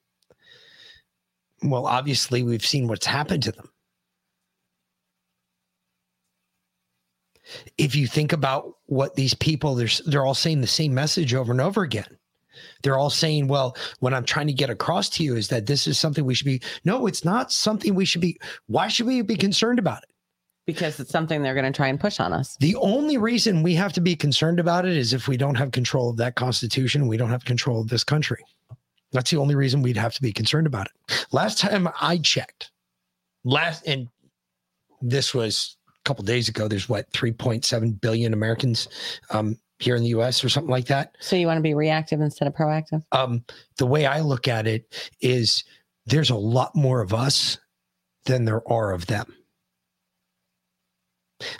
[1.63, 3.69] Well, obviously, we've seen what's happened to them.
[7.77, 11.51] If you think about what these people they're they're all saying the same message over
[11.51, 12.17] and over again.
[12.83, 15.87] They're all saying well what i'm trying to get across to you is that this
[15.87, 19.21] is something we should be no it's not something we should be why should we
[19.21, 20.09] be concerned about it?
[20.65, 22.55] Because it's something they're going to try and push on us.
[22.59, 25.71] The only reason we have to be concerned about it is if we don't have
[25.71, 28.43] control of that constitution we don't have control of this country.
[29.11, 31.27] That's the only reason we'd have to be concerned about it.
[31.31, 32.71] Last time i checked
[33.43, 34.07] last and
[35.01, 38.87] this was couple days ago, there's what 3.7 billion Americans
[39.29, 40.43] um, here in the U.S.
[40.43, 41.15] or something like that.
[41.19, 43.03] So you want to be reactive instead of proactive?
[43.11, 43.43] Um,
[43.77, 45.63] the way I look at it is,
[46.05, 47.57] there's a lot more of us
[48.25, 49.35] than there are of them.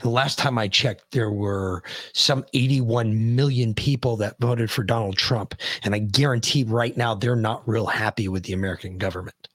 [0.01, 5.17] The last time I checked, there were some 81 million people that voted for Donald
[5.17, 5.55] Trump.
[5.83, 9.47] And I guarantee right now they're not real happy with the American government.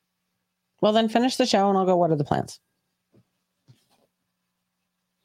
[0.81, 2.61] Well, then finish the show and I'll go, what are the plans?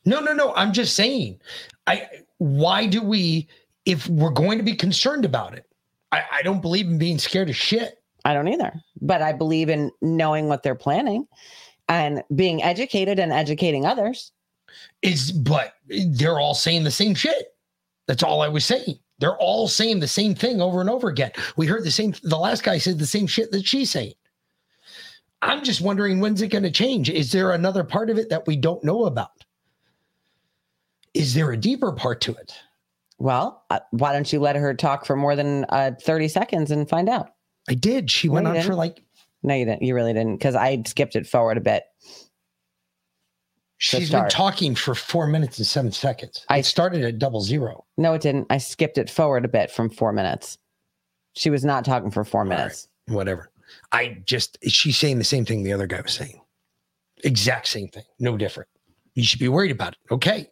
[0.05, 0.53] No, no, no.
[0.55, 1.39] I'm just saying.
[1.87, 2.07] I
[2.37, 3.47] why do we
[3.85, 5.65] if we're going to be concerned about it?
[6.11, 8.01] I, I don't believe in being scared of shit.
[8.25, 8.73] I don't either.
[9.01, 11.27] But I believe in knowing what they're planning
[11.87, 14.31] and being educated and educating others.
[15.01, 17.55] Is but they're all saying the same shit.
[18.07, 18.99] That's all I was saying.
[19.19, 21.31] They're all saying the same thing over and over again.
[21.57, 24.13] We heard the same the last guy said the same shit that she's saying.
[25.41, 27.09] I'm just wondering when's it going to change?
[27.09, 29.40] Is there another part of it that we don't know about?
[31.13, 32.53] Is there a deeper part to it?
[33.17, 36.89] Well, uh, why don't you let her talk for more than uh, 30 seconds and
[36.89, 37.29] find out?
[37.69, 38.09] I did.
[38.09, 38.77] She No, went on for didn't.
[38.77, 39.03] like
[39.43, 39.83] No, you didn't.
[39.83, 41.83] You really didn't because I skipped it forward a bit.
[43.77, 46.45] she's been talking for four minutes and seven seconds.
[46.49, 47.85] I started at double zero.
[47.97, 48.47] No, it didn't.
[48.49, 50.57] I skipped it forward a bit from four minutes.
[51.33, 52.87] She was not talking for four minutes.
[53.07, 53.51] Whatever.
[53.91, 56.41] I just she's saying the same thing the other guy was saying.
[57.23, 58.03] Exact same thing.
[58.19, 58.69] No different.
[59.13, 59.99] You should be worried about it.
[60.13, 60.49] Okay.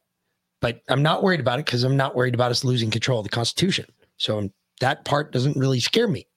[0.62, 3.24] But I'm not worried about it because I'm not worried about us losing control of
[3.24, 3.86] the Constitution.
[4.18, 4.50] So
[4.82, 6.28] that part doesn't really scare me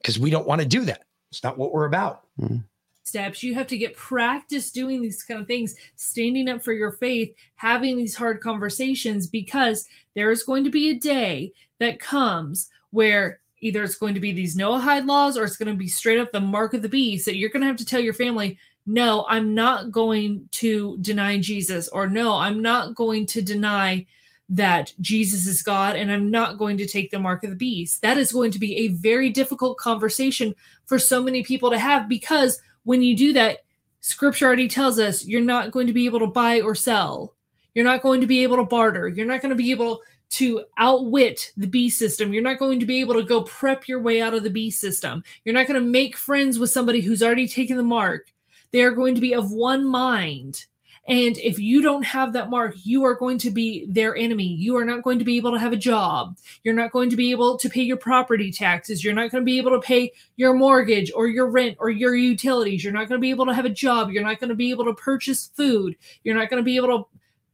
[0.00, 1.04] because we don't want to do that.
[1.30, 2.22] It's not what we're about.
[2.38, 2.58] Hmm.
[3.04, 3.42] steps.
[3.42, 7.34] You have to get practice doing these kind of things, standing up for your faith,
[7.56, 13.40] having these hard conversations, because there is going to be a day that comes where
[13.60, 16.32] either it's going to be these Noahide laws or it's going to be straight up
[16.32, 18.58] the mark of the beast that you're going to have to tell your family,
[18.88, 24.06] no, I'm not going to deny Jesus, or no, I'm not going to deny
[24.48, 28.00] that Jesus is God and I'm not going to take the mark of the beast.
[28.00, 30.54] That is going to be a very difficult conversation
[30.86, 33.58] for so many people to have because when you do that,
[34.00, 37.34] scripture already tells us you're not going to be able to buy or sell.
[37.74, 39.06] You're not going to be able to barter.
[39.06, 40.00] You're not going to be able
[40.30, 42.32] to outwit the B system.
[42.32, 44.70] You're not going to be able to go prep your way out of the B
[44.70, 45.22] system.
[45.44, 48.32] You're not going to make friends with somebody who's already taken the mark.
[48.72, 50.66] They are going to be of one mind
[51.08, 54.44] And if you don't have that mark, you are going to be their enemy.
[54.44, 56.36] You are not going to be able to have a job.
[56.64, 59.02] You're not going to be able to pay your property taxes.
[59.02, 62.14] You're not going to be able to pay your mortgage or your rent or your
[62.14, 62.84] utilities.
[62.84, 64.10] You're not going to be able to have a job.
[64.10, 65.96] You're not going to be able to purchase food.
[66.24, 67.04] You're not going to be able to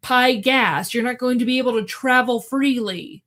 [0.08, 0.92] buy gas.
[0.92, 3.23] You're not going to be able to travel freely.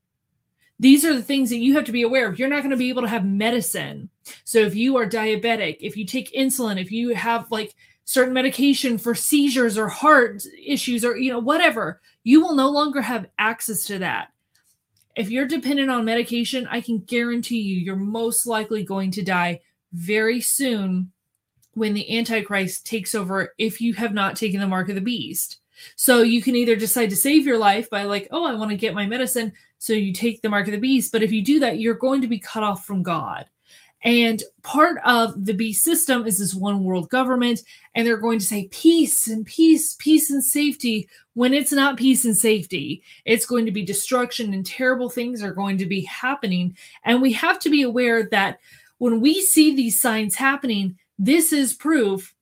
[0.79, 2.37] These are the things that you have to be aware of.
[2.37, 4.09] You're not going to be able to have medicine.
[4.43, 7.75] So if you are diabetic, if you take insulin, if you have like
[8.07, 13.01] certain medication for seizures or heart issues or you know whatever you will no longer
[13.01, 14.29] have access to that
[15.17, 19.59] if you're dependent on medication i can guarantee you you're most likely going to die
[19.91, 21.11] very soon
[21.73, 25.59] when the antichrist takes over if you have not taken the mark of the beast
[25.97, 28.77] so you can either decide to save your life by like oh i want to
[28.77, 31.59] get my medicine so you take the mark of the beast but if you do
[31.59, 33.45] that you're going to be cut off from god
[34.03, 37.61] and part of the beast system is this one world government,
[37.95, 42.23] and they're going to say peace and peace, peace and safety when it's not peace
[42.23, 43.01] and safety.
[43.25, 46.77] It's going to be destruction and terrible things are going to be happening.
[47.03, 48.59] And we have to be aware that
[48.99, 52.33] when we see these signs happening, this is proof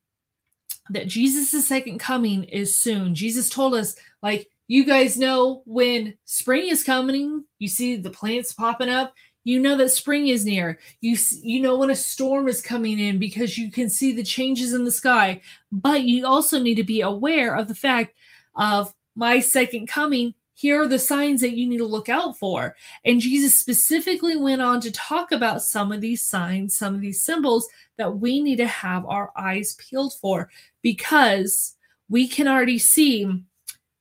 [0.90, 3.16] that Jesus' second coming is soon.
[3.16, 8.53] Jesus told us, like, you guys know when spring is coming, you see the plants
[8.53, 9.13] popping up.
[9.43, 10.79] You know that spring is near.
[11.01, 14.73] You you know when a storm is coming in because you can see the changes
[14.73, 15.41] in the sky.
[15.71, 18.15] But you also need to be aware of the fact
[18.55, 20.33] of my second coming.
[20.55, 22.75] Here are the signs that you need to look out for.
[23.03, 27.23] And jesus specifically went on to talk about some of these signs some of these
[27.23, 27.67] symbols
[27.97, 30.49] that we need to have our eyes peeled for
[30.81, 31.75] because
[32.09, 33.43] we can already see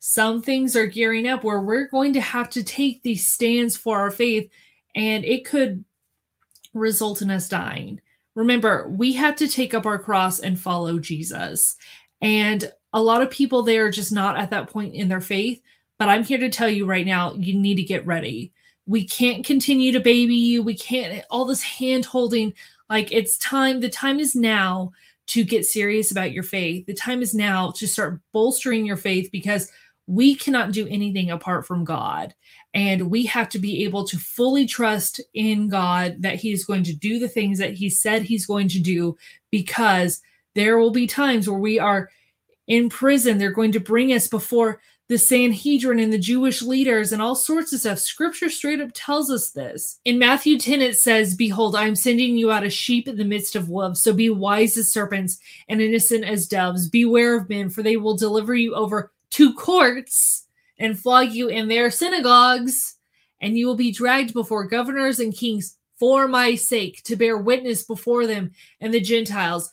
[0.07, 3.99] some things are gearing up where we're going to have to take these stands for
[3.99, 4.51] our faith
[4.95, 5.83] and it could
[6.75, 7.99] result in us dying.
[8.35, 11.77] Remember, we have to take up our cross and follow Jesus.
[12.21, 15.63] And a lot of people they are just not at that point in their faith.
[15.99, 18.53] But I'm here to tell you right now, you need to get ready.
[18.85, 20.63] We can't continue to baby you.
[20.63, 22.53] We can't all this hand holding.
[22.91, 24.93] Like it's time, the time is now
[25.29, 26.85] to get serious about your faith.
[26.85, 29.73] The time is now to start bolstering your faith because
[30.07, 32.35] we cannot do anything apart from God.
[32.75, 36.83] And we have to be able to fully trust in God that He is going
[36.85, 39.17] to do the things that He said He's going to do
[39.51, 40.21] because
[40.55, 42.11] there will be times where we are
[42.67, 43.39] in prison.
[43.39, 47.73] They're going to bring us before the Sanhedrin and the Jewish leaders and all sorts
[47.73, 47.99] of stuff.
[47.99, 50.01] Scripture straight up tells us this.
[50.05, 53.25] In Matthew 10, it says, Behold, I am sending you out as sheep in the
[53.25, 54.03] midst of wolves.
[54.03, 56.89] So be wise as serpents and innocent as doves.
[56.89, 60.47] Beware of men, for they will deliver you over to courts
[60.79, 62.95] and flog you in their synagogues,
[63.41, 67.83] and you will be dragged before governors and kings for my sake to bear witness
[67.83, 69.73] before them and the Gentiles.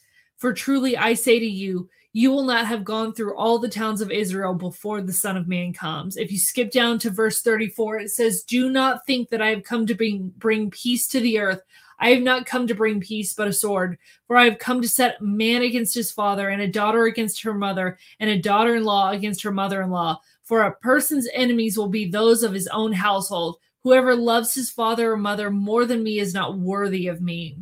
[0.41, 4.01] For truly I say to you, you will not have gone through all the towns
[4.01, 6.17] of Israel before the Son of Man comes.
[6.17, 9.61] If you skip down to verse 34, it says, Do not think that I have
[9.61, 11.61] come to bring, bring peace to the earth.
[11.99, 13.99] I have not come to bring peace, but a sword.
[14.25, 17.53] For I have come to set man against his father, and a daughter against her
[17.53, 20.19] mother, and a daughter in law against her mother in law.
[20.41, 23.57] For a person's enemies will be those of his own household.
[23.83, 27.59] Whoever loves his father or mother more than me is not worthy of me.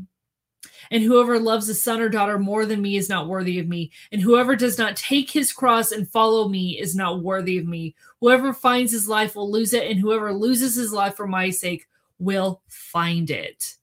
[0.92, 3.92] And whoever loves a son or daughter more than me is not worthy of me.
[4.12, 7.96] And whoever does not take his cross and follow me is not worthy of me.
[8.22, 11.88] Whoever finds his life will lose it, and whoever loses his life for my sake
[12.18, 13.76] will find it.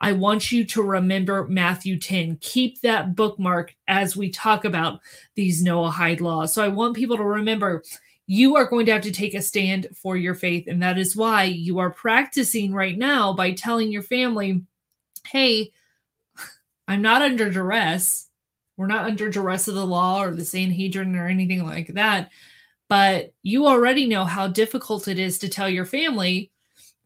[0.00, 2.38] I want you to remember Matthew 10.
[2.40, 5.00] Keep that bookmark as we talk about
[5.34, 6.52] these Noahide laws.
[6.52, 7.82] So I want people to remember
[8.26, 10.66] you are going to have to take a stand for your faith.
[10.66, 14.62] And that is why you are practicing right now by telling your family,
[15.26, 15.72] hey,
[16.88, 18.28] I'm not under duress.
[18.76, 22.30] We're not under duress of the law or the Sanhedrin or anything like that.
[22.88, 26.50] But you already know how difficult it is to tell your family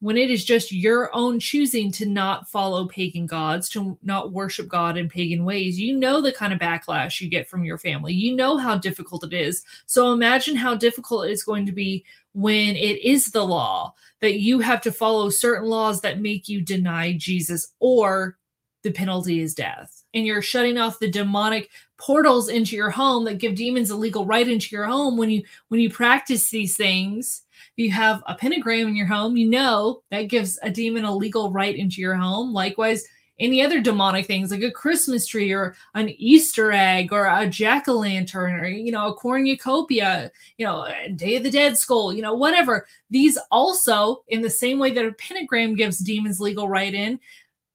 [0.01, 4.67] when it is just your own choosing to not follow pagan gods, to not worship
[4.67, 8.15] God in pagan ways, you know the kind of backlash you get from your family.
[8.15, 9.63] You know how difficult it is.
[9.85, 14.61] So imagine how difficult it's going to be when it is the law that you
[14.61, 18.39] have to follow certain laws that make you deny Jesus or
[18.83, 20.03] the penalty is death.
[20.15, 24.27] And you're shutting off the demonic portals into your home that give demons a legal
[24.27, 25.17] right into your home.
[25.17, 27.43] When you when you practice these things
[27.77, 31.51] you have a pentagram in your home you know that gives a demon a legal
[31.51, 32.53] right into your home.
[32.53, 33.05] Likewise
[33.39, 38.61] any other demonic things like a christmas tree or an easter egg or a jack-o'-lantern
[38.61, 42.35] or you know a cornucopia you know a day of the dead skull you know
[42.35, 42.87] whatever.
[43.09, 47.19] These also in the same way that a pentagram gives demons legal right in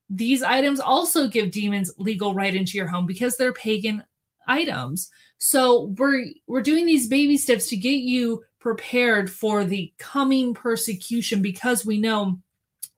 [0.10, 4.04] these items also give demons legal right into your home because they're pagan
[4.48, 5.10] items.
[5.38, 11.42] So we're we're doing these baby steps to get you prepared for the coming persecution
[11.42, 12.40] because we know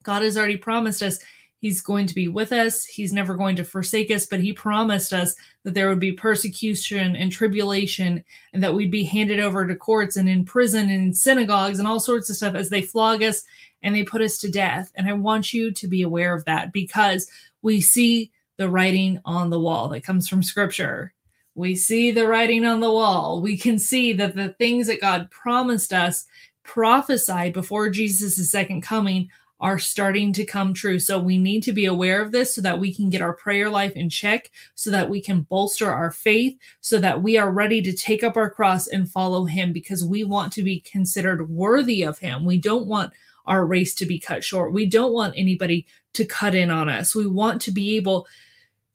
[0.04, 1.20] God has already promised us
[1.60, 2.86] he's going to be with us.
[2.86, 7.16] He's never going to forsake us, but he promised us that there would be persecution
[7.16, 8.24] and tribulation
[8.54, 11.88] and that we'd be handed over to courts and in prison and in synagogues and
[11.88, 13.44] all sorts of stuff as they flog us
[13.84, 14.92] and they put us to death.
[14.96, 17.30] And I want you to be aware of that because
[17.62, 21.14] we see the writing on the wall that comes from scripture
[21.58, 23.42] we see the writing on the wall.
[23.42, 26.26] We can see that the things that God promised us,
[26.64, 29.30] prophesied before Jesus' second coming,
[29.60, 31.00] are starting to come true.
[31.00, 33.72] So we need to be aware of this so that we can get our prayer
[33.72, 37.82] life in check, so that we can bolster our faith, so that we are ready
[37.82, 42.04] to take up our cross and follow Him because we want to be considered worthy
[42.04, 42.46] of Him.
[42.46, 43.14] We don't want
[43.48, 44.74] our race to be cut short.
[44.74, 47.16] We don't want anybody to cut in on us.
[47.16, 48.28] We want to be able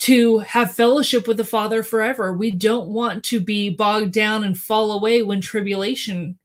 [0.00, 2.32] to have fellowship with the Father forever.
[2.32, 6.38] We don't want to be bogged down and fall away when tribulation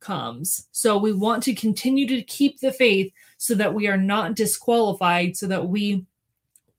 [0.00, 0.68] comes.
[0.72, 5.36] So we want to continue to keep the faith so that we are not disqualified,
[5.36, 6.04] so that we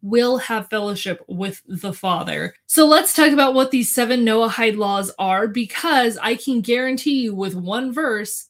[0.01, 2.53] will have fellowship with the Father.
[2.67, 7.33] So let's talk about what these seven Noahide laws are because I can guarantee you
[7.33, 8.47] with one verse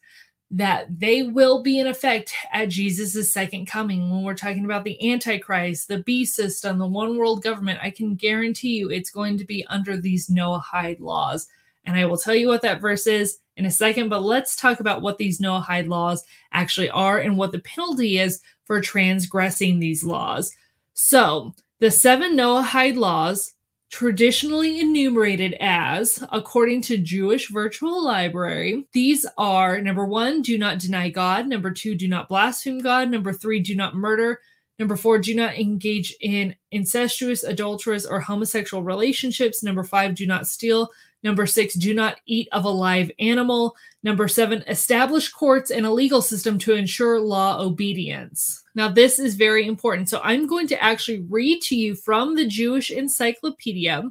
[0.55, 4.09] that they will be in effect at Jesus' second coming.
[4.09, 8.15] When we're talking about the Antichrist, the beast system, the one world government, I can
[8.15, 11.49] guarantee you it's going to be under these Noahide laws.
[11.83, 14.79] And I will tell you what that verse is in a second, but let's talk
[14.79, 16.23] about what these Noahide laws
[16.53, 20.55] actually are and what the penalty is for transgressing these laws.
[20.93, 23.54] So, the seven Noahide laws
[23.95, 31.07] traditionally enumerated as, according to Jewish Virtual Library, these are number one, do not deny
[31.07, 31.47] God.
[31.47, 33.09] Number two, do not blaspheme God.
[33.09, 34.41] Number three, do not murder.
[34.79, 39.63] Number four, do not engage in incestuous, adulterous, or homosexual relationships.
[39.63, 40.89] Number five, do not steal.
[41.23, 43.77] Number six, do not eat of a live animal.
[44.05, 48.63] Number seven, establish courts and a legal system to ensure law obedience.
[48.75, 50.09] Now, this is very important.
[50.09, 54.03] So, I'm going to actually read to you from the Jewish Encyclopedia.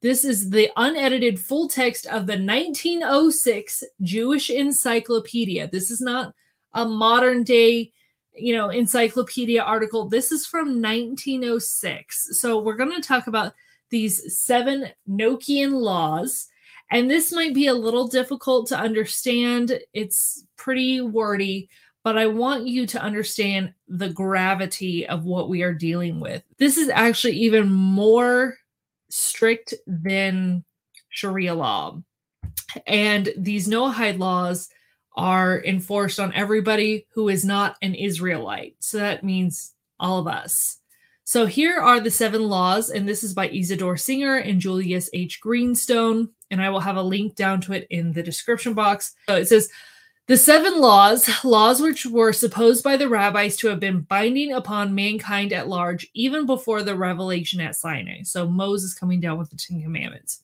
[0.00, 5.68] This is the unedited full text of the 1906 Jewish Encyclopedia.
[5.68, 6.32] This is not
[6.72, 7.92] a modern day,
[8.34, 10.08] you know, encyclopedia article.
[10.08, 12.40] This is from 1906.
[12.40, 13.52] So, we're going to talk about
[13.90, 16.48] these seven Noachian laws.
[16.90, 19.80] And this might be a little difficult to understand.
[19.92, 21.68] It's pretty wordy,
[22.04, 26.42] but I want you to understand the gravity of what we are dealing with.
[26.58, 28.56] This is actually even more
[29.08, 30.64] strict than
[31.08, 32.00] Sharia law.
[32.86, 34.68] And these Noahide laws
[35.16, 38.76] are enforced on everybody who is not an Israelite.
[38.80, 40.78] So that means all of us.
[41.24, 45.40] So here are the seven laws, and this is by Isidore Singer and Julius H.
[45.40, 49.14] Greenstone, and I will have a link down to it in the description box.
[49.28, 49.68] So it says,
[50.28, 54.94] the seven laws, laws which were supposed by the rabbis to have been binding upon
[54.94, 58.22] mankind at large, even before the revelation at Sinai.
[58.22, 60.42] So Moses coming down with the Ten Commandments,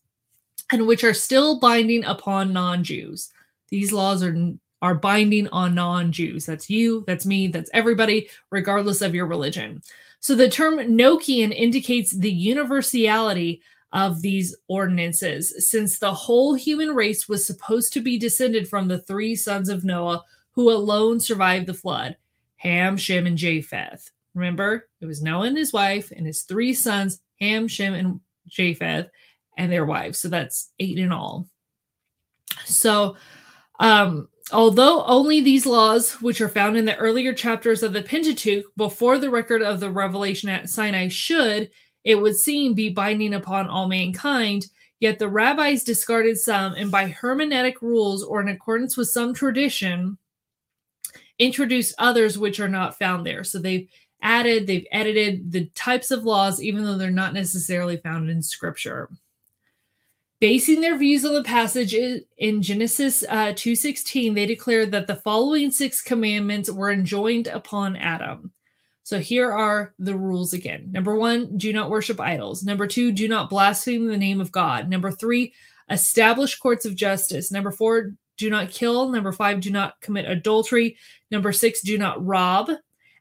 [0.71, 3.31] and which are still binding upon non-Jews.
[3.71, 4.37] These laws are
[4.83, 6.45] are binding on non-Jews.
[6.45, 9.81] That's you, that's me, that's everybody, regardless of your religion.
[10.19, 13.63] So the term Noachian indicates the universality
[13.93, 19.01] of these ordinances, since the whole human race was supposed to be descended from the
[19.01, 22.17] three sons of Noah, who alone survived the flood
[22.57, 24.11] Ham, Shem, and Japheth.
[24.35, 29.09] Remember, it was Noah and his wife and his three sons, Ham, Shem, and Japheth,
[29.59, 30.19] and their wives.
[30.21, 31.49] So that's eight in all.
[32.65, 33.17] So,
[33.79, 38.67] um, Although only these laws, which are found in the earlier chapters of the Pentateuch
[38.77, 41.71] before the record of the revelation at Sinai, should,
[42.05, 44.67] it would seem, be binding upon all mankind,
[45.01, 50.19] yet the rabbis discarded some and by hermeneutic rules or in accordance with some tradition,
[51.39, 53.45] introduced others which are not found there.
[53.45, 53.89] So they've
[54.21, 59.09] added, they've edited the types of laws, even though they're not necessarily found in scripture
[60.43, 65.71] basing their views on the passage in genesis uh, 2.16 they declared that the following
[65.71, 68.51] six commandments were enjoined upon adam
[69.05, 70.91] So here are the rules again.
[70.93, 72.63] Number one, do not worship idols.
[72.63, 74.89] Number two, do not blaspheme the name of God.
[74.89, 75.53] Number three,
[75.91, 77.51] establish courts of justice.
[77.51, 79.09] Number four, do not kill.
[79.09, 80.97] Number five, do not commit adultery.
[81.31, 82.71] Number six, do not rob.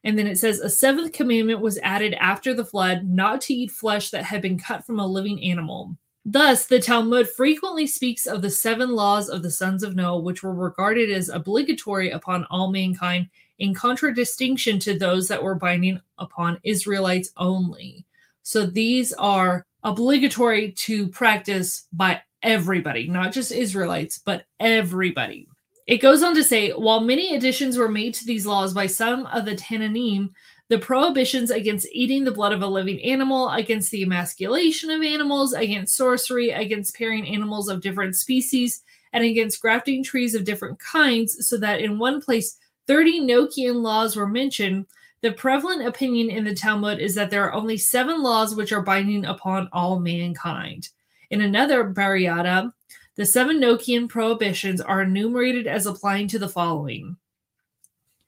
[0.04, 3.70] And then it says, a seventh commandment was added after the flood not to eat
[3.70, 5.96] flesh that had been cut from a living animal.
[6.24, 10.42] Thus, the Talmud frequently speaks of the seven laws of the sons of Noah, which
[10.42, 13.28] were regarded as obligatory upon all mankind,
[13.62, 18.04] in contradistinction to those that were binding upon Israelites only.
[18.42, 25.46] So these are obligatory to practice by everybody, not just Israelites, but everybody.
[25.86, 29.26] It goes on to say while many additions were made to these laws by some
[29.26, 30.30] of the Tananim,
[30.68, 35.52] the prohibitions against eating the blood of a living animal, against the emasculation of animals,
[35.52, 38.82] against sorcery, against pairing animals of different species,
[39.12, 42.56] and against grafting trees of different kinds, so that in one place
[42.86, 44.86] 30 Noachian laws were mentioned.
[45.20, 48.82] The prevalent opinion in the Talmud is that there are only seven laws which are
[48.82, 50.88] binding upon all mankind.
[51.30, 52.72] In another Baraita,
[53.14, 57.16] the seven Noachian prohibitions are enumerated as applying to the following.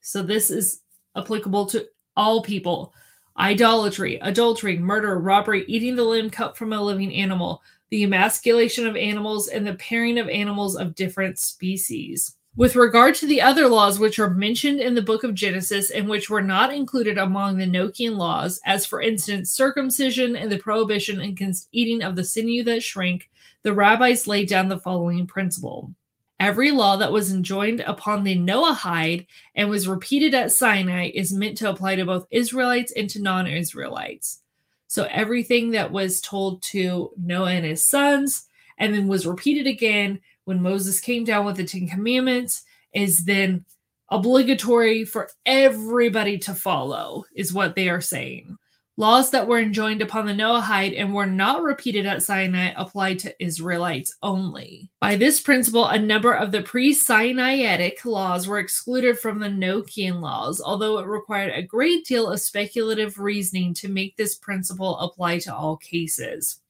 [0.00, 0.82] So this is
[1.16, 2.94] applicable to all people
[3.36, 8.96] idolatry, adultery, murder, robbery, eating the limb cut from a living animal, the emasculation of
[8.96, 12.36] animals, and the pairing of animals of different species.
[12.56, 16.08] With regard to the other laws which are mentioned in the book of Genesis and
[16.08, 21.20] which were not included among the Noachian laws, as for instance circumcision and the prohibition
[21.20, 23.28] against eating of the sinew that shrank,
[23.64, 25.92] the rabbis laid down the following principle.
[26.38, 29.26] Every law that was enjoined upon the Noahide
[29.56, 33.48] and was repeated at Sinai is meant to apply to both Israelites and to non
[33.48, 34.42] Israelites.
[34.86, 38.46] So everything that was told to Noah and his sons
[38.78, 42.62] and then was repeated again when Moses came down with the Ten Commandments
[42.92, 43.64] is then
[44.10, 48.56] obligatory for everybody to follow, is what they are saying.
[48.96, 53.44] Laws that were enjoined upon the Noahide and were not repeated at Sinai apply to
[53.44, 54.88] Israelites only.
[55.00, 60.20] By this principle, a number of the pre Sinaitic laws were excluded from the Noachian
[60.20, 65.40] laws, although it required a great deal of speculative reasoning to make this principle apply
[65.40, 66.60] to all cases.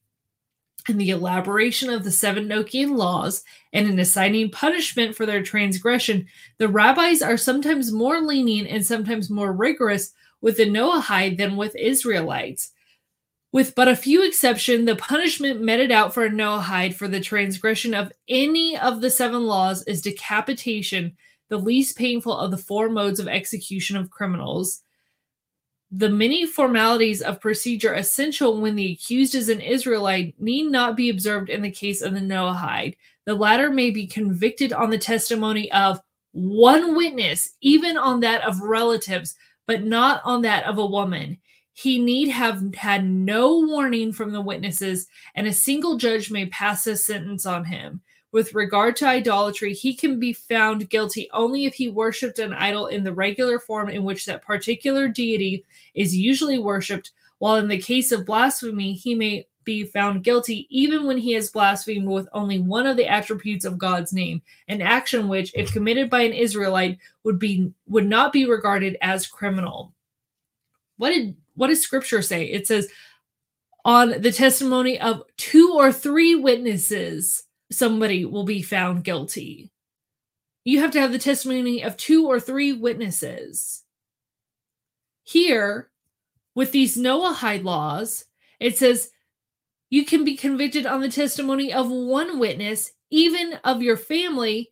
[0.89, 3.43] In the elaboration of the seven Noachian laws
[3.73, 6.27] and in assigning punishment for their transgression,
[6.59, 10.12] the rabbis are sometimes more lenient and sometimes more rigorous
[10.43, 12.70] with the Noahide than with Israelites.
[13.51, 17.94] With but a few exceptions, the punishment meted out for a Noahide for the transgression
[17.94, 21.16] of any of the seven laws is decapitation,
[21.48, 24.82] the least painful of the four modes of execution of criminals.
[25.96, 31.08] The many formalities of procedure essential when the accused is an Israelite need not be
[31.08, 32.96] observed in the case of the Noahide.
[33.26, 36.00] The latter may be convicted on the testimony of
[36.32, 39.36] one witness, even on that of relatives,
[39.68, 41.38] but not on that of a woman.
[41.74, 45.06] He need have had no warning from the witnesses,
[45.36, 48.02] and a single judge may pass a sentence on him.
[48.32, 52.88] With regard to idolatry, he can be found guilty only if he worshipped an idol
[52.88, 55.64] in the regular form in which that particular deity
[55.94, 61.06] is usually worshipped, while in the case of blasphemy, he may be found guilty even
[61.06, 65.28] when he has blasphemed with only one of the attributes of God's name, an action
[65.28, 69.92] which, if committed by an Israelite, would be would not be regarded as criminal.
[70.98, 72.44] What did what does scripture say?
[72.44, 72.88] It says,
[73.84, 79.70] on the testimony of two or three witnesses, somebody will be found guilty.
[80.64, 83.84] You have to have the testimony of two or three witnesses.
[85.24, 85.90] Here,
[86.55, 88.26] with these Noahide laws,
[88.60, 89.10] it says
[89.90, 94.70] you can be convicted on the testimony of one witness, even of your family,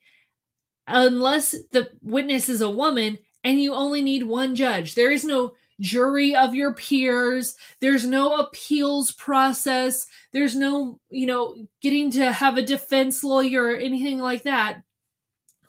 [0.86, 4.94] unless the witness is a woman and you only need one judge.
[4.94, 7.56] There is no jury of your peers.
[7.80, 10.06] There's no appeals process.
[10.32, 14.82] There's no, you know, getting to have a defense lawyer or anything like that.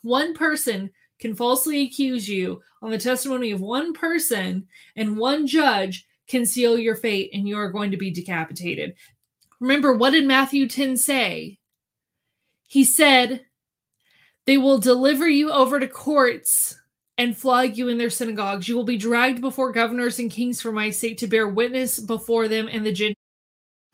[0.01, 6.05] One person can falsely accuse you on the testimony of one person, and one judge
[6.27, 8.93] can seal your fate, and you are going to be decapitated.
[9.61, 11.59] Remember, what did Matthew 10 say?
[12.67, 13.45] He said,
[14.45, 16.77] They will deliver you over to courts
[17.17, 18.67] and flog you in their synagogues.
[18.67, 22.49] You will be dragged before governors and kings for my sake to bear witness before
[22.49, 23.15] them and the Gentiles.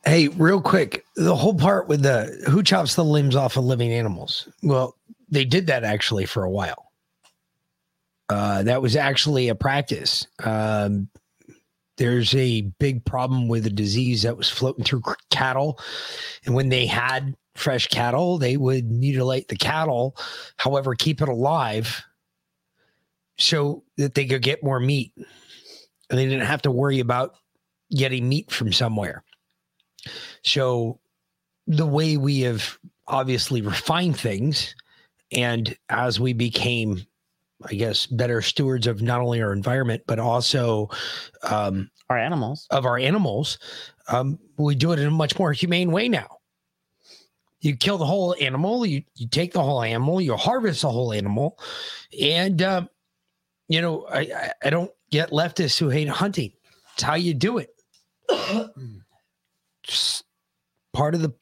[0.05, 3.91] Hey, real quick, the whole part with the who chops the limbs off of living
[3.91, 4.47] animals.
[4.63, 4.95] Well,
[5.29, 6.88] they did that actually for a while.
[8.29, 10.27] Uh, that was actually a practice.
[10.43, 11.09] Um,
[11.97, 15.01] there's a big problem with a disease that was floating through
[15.31, 15.79] cattle.
[16.45, 20.15] And when they had fresh cattle, they would mutilate the cattle,
[20.57, 22.03] however, keep it alive
[23.37, 25.11] so that they could get more meat.
[26.09, 27.35] and they didn't have to worry about
[27.91, 29.23] getting meat from somewhere.
[30.43, 30.99] So
[31.67, 32.77] the way we have
[33.07, 34.75] obviously refined things,
[35.31, 37.05] and as we became,
[37.65, 40.89] I guess, better stewards of not only our environment but also
[41.43, 43.59] um, our animals of our animals,
[44.07, 46.37] um, we do it in a much more humane way now.
[47.61, 51.11] You kill the whole animal, you, you take the whole animal, you harvest the whole
[51.11, 51.59] animal,
[52.19, 52.87] and uh,
[53.67, 56.53] you know I, I I don't get leftists who hate hunting.
[56.93, 57.69] It's how you do it.
[59.83, 60.23] Just
[60.93, 61.33] part of the,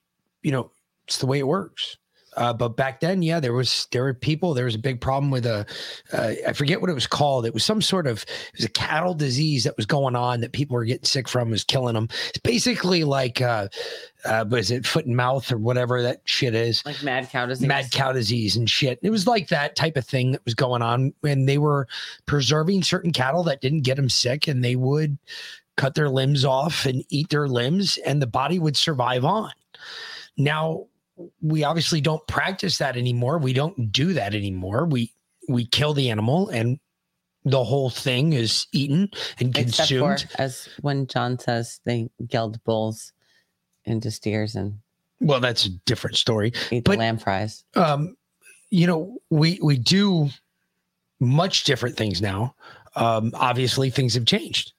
[0.42, 0.72] you know,
[1.08, 1.98] it's the way it works.
[2.38, 4.54] Uh, but back then, yeah, there was there were people.
[4.54, 5.66] There was a big problem with a,
[6.14, 7.46] uh, I forget what it was called.
[7.46, 10.52] It was some sort of it was a cattle disease that was going on that
[10.52, 12.08] people were getting sick from, was killing them.
[12.30, 13.68] It's basically like, uh,
[14.24, 16.86] uh, was it foot and mouth or whatever that shit is?
[16.86, 17.68] Like mad cow disease.
[17.68, 19.00] Mad cow disease and shit.
[19.02, 21.88] It was like that type of thing that was going on and they were
[22.28, 25.18] preserving certain cattle that didn't get them sick, and they would
[25.76, 29.52] cut their limbs off and eat their limbs, and the body would survive on.
[30.38, 30.86] Now
[31.42, 33.38] we obviously don't practice that anymore.
[33.38, 34.86] We don't do that anymore.
[34.86, 35.12] We
[35.50, 36.80] we kill the animal and
[37.46, 40.28] the whole thing is eaten and Except consumed.
[40.32, 43.14] for, as when John says they geld bulls
[43.86, 44.80] into steers and
[45.20, 46.54] well, that's a different story.
[46.70, 47.64] eat the lamb fries.
[47.76, 48.16] um,
[48.70, 50.30] you know, we we do
[51.20, 52.54] much different things now.
[52.96, 54.74] Um, obviously, things have changed.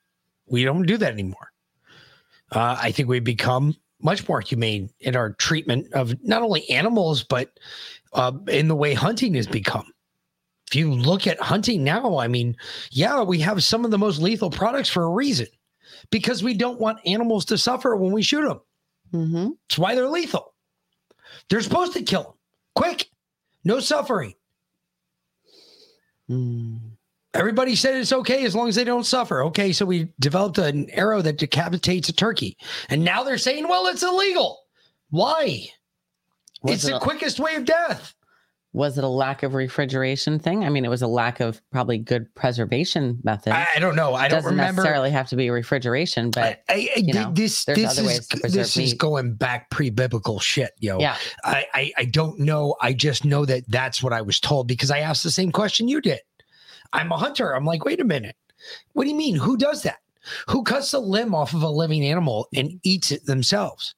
[0.46, 1.52] We don't do that anymore.
[2.52, 7.24] Uh, I think we've become much more humane in our treatment of not only animals
[7.24, 7.58] but
[8.12, 9.86] uh, in the way hunting has become.
[10.68, 12.56] If you look at hunting now, I mean,
[12.90, 15.46] yeah, we have some of the most lethal products for a reason
[16.10, 18.60] because we don't want animals to suffer when we shoot them.
[19.12, 19.48] Mm-hmm.
[19.68, 20.54] That's why they're lethal.
[21.48, 22.32] They're supposed to kill them
[22.74, 23.08] quick,
[23.64, 24.34] no suffering.
[27.34, 29.42] Everybody said it's okay as long as they don't suffer.
[29.44, 32.56] Okay, so we developed an arrow that decapitates a turkey,
[32.88, 34.60] and now they're saying, well, it's illegal.
[35.10, 35.66] Why?
[36.62, 38.14] Was it's it the a- quickest way of death.
[38.74, 40.62] Was it a lack of refrigeration thing?
[40.62, 43.52] I mean, it was a lack of probably good preservation method.
[43.54, 44.14] I- I don't know.
[44.14, 47.64] I don't Doesn't remember- necessarily have to be refrigeration, but I, I, you know, this
[47.64, 50.98] there's this other is ways to preserve this is going back pre-biblical shit, yo.
[51.00, 51.16] Yeah.
[51.44, 52.76] I, I I don't know.
[52.80, 55.88] I just know that that's what I was told because I asked the same question
[55.88, 56.20] you did.
[56.92, 57.54] I'm a hunter.
[57.54, 58.36] I'm like, wait a minute.
[58.92, 59.36] What do you mean?
[59.36, 59.98] Who does that?
[60.48, 63.94] Who cuts a limb off of a living animal and eats it themselves?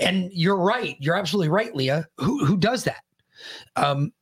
[0.00, 0.96] And you're right.
[0.98, 2.06] You're absolutely right, Leah.
[2.18, 3.02] Who who does that?
[3.76, 4.12] Um,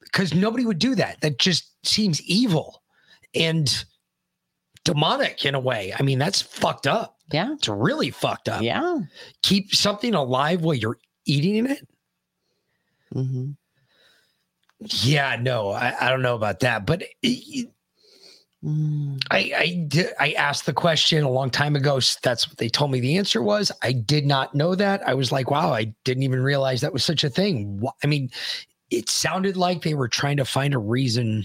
[0.00, 1.20] because nobody would do that.
[1.20, 2.82] That just seems evil
[3.34, 3.84] and
[4.84, 5.94] demonic in a way.
[5.98, 7.16] I mean, that's fucked up.
[7.30, 7.52] Yeah.
[7.54, 8.62] It's really fucked up.
[8.62, 8.98] Yeah.
[9.42, 11.88] Keep something alive while you're eating it.
[13.14, 13.52] Mm-hmm.
[14.86, 17.68] Yeah, no, I, I don't know about that, but it-
[18.64, 21.98] I I did, I asked the question a long time ago.
[22.22, 23.72] That's what they told me the answer was.
[23.82, 25.02] I did not know that.
[25.06, 27.82] I was like, wow, I didn't even realize that was such a thing.
[28.04, 28.30] I mean,
[28.88, 31.44] it sounded like they were trying to find a reason.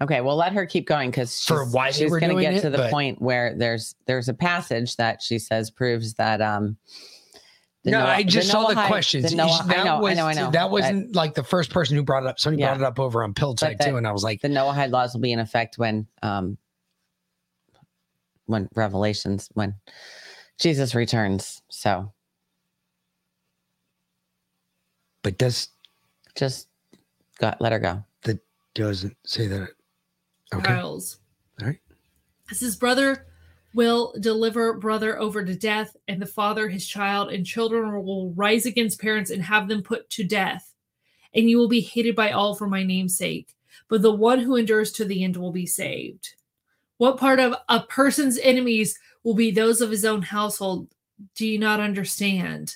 [0.00, 2.70] Okay, well, let her keep going because For why she's going to get it, to
[2.70, 6.78] the but- point where there's there's a passage that she says proves that um.
[7.84, 9.30] The no, Noah- I just saw the Noahide- questions.
[9.30, 10.50] the Noah- that I know, was, I know, I know.
[10.50, 12.38] That wasn't like the first person who brought it up.
[12.40, 12.68] Somebody Yeah.
[12.74, 14.48] brought it up over on Pill but Side that too, and I was like, the
[14.48, 16.58] Noahide laws will be in effect when um
[18.46, 19.74] when Revelations when
[20.58, 21.62] Jesus returns.
[21.68, 22.12] So
[25.22, 25.68] but does
[26.36, 26.68] just
[27.38, 28.04] got let her go.
[28.22, 28.40] That
[28.74, 29.68] doesn't say that.
[30.54, 30.64] Okay.
[30.64, 31.18] Trials.
[31.60, 31.78] All right.
[32.50, 33.26] As his brother
[33.78, 38.66] will deliver brother over to death, and the father his child, and children will rise
[38.66, 40.74] against parents and have them put to death.
[41.32, 43.54] And you will be hated by all for my name's sake,
[43.88, 46.34] but the one who endures to the end will be saved.
[46.96, 50.88] What part of a person's enemies will be those of his own household?
[51.36, 52.74] Do you not understand?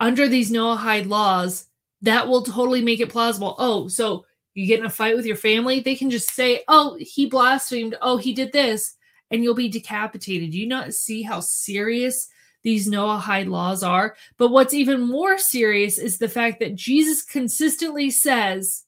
[0.00, 1.66] Under these Noahide laws,
[2.00, 3.54] that will totally make it plausible.
[3.58, 4.24] Oh, so
[4.54, 7.98] you get in a fight with your family, they can just say, "Oh, he blasphemed.
[8.00, 8.95] Oh, he did this,"
[9.30, 10.54] and you'll be decapitated.
[10.54, 12.28] You not see how serious
[12.62, 14.16] these Noahide laws are?
[14.38, 18.84] But what's even more serious is the fact that Jesus consistently says,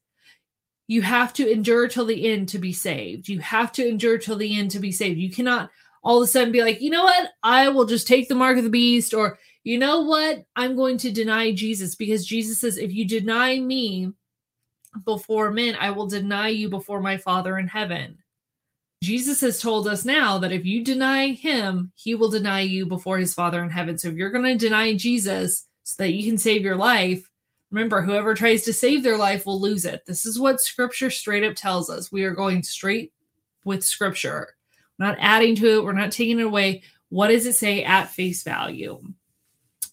[0.87, 3.29] "You have to endure till the end to be saved.
[3.29, 5.19] You have to endure till the end to be saved.
[5.19, 5.71] You cannot."
[6.05, 7.31] All of a sudden, be like, you know what?
[7.43, 10.45] I will just take the mark of the beast, or you know what?
[10.55, 14.13] I'm going to deny Jesus because Jesus says, if you deny me,
[15.05, 18.17] before men, I will deny you before my Father in heaven.
[19.03, 23.19] Jesus has told us now that if you deny him, he will deny you before
[23.19, 23.97] his Father in heaven.
[23.97, 27.29] So if you're going to deny Jesus so that you can save your life,
[27.71, 30.05] remember, whoever tries to save their life will lose it.
[30.05, 32.11] This is what scripture straight up tells us.
[32.11, 33.13] We are going straight
[33.65, 34.55] with scripture.
[34.99, 36.83] We're not adding to it, we're not taking it away.
[37.11, 39.01] What does it say at face value?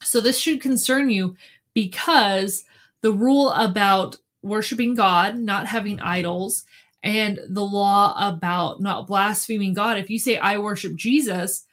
[0.02, 1.36] So this should concern you
[1.74, 2.64] because
[3.02, 6.66] the rule about worshiping God, not having idols,
[7.06, 10.00] and the law about not blaspheming God.
[10.00, 11.64] If you say, I worship Jesus,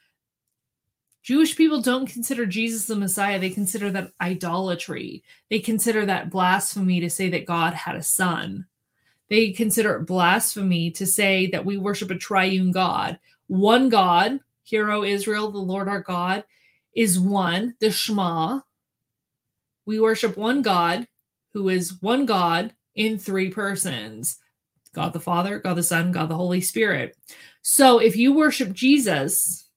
[1.23, 3.39] Jewish people don't consider Jesus the Messiah.
[3.39, 5.23] They consider that idolatry.
[5.49, 8.67] They consider that blasphemy to say that God had a son.
[9.29, 13.17] They consider it blasphemy to say that we worship a triune God.
[13.47, 16.43] One God, Hero Israel, the Lord our God,
[16.95, 18.59] is one, the Shema.
[19.87, 21.07] We worship one God
[21.53, 24.37] who is one God in three persons
[24.93, 27.17] God the Father, God the Son, God the Holy Spirit.
[27.61, 29.67] So if you worship Jesus,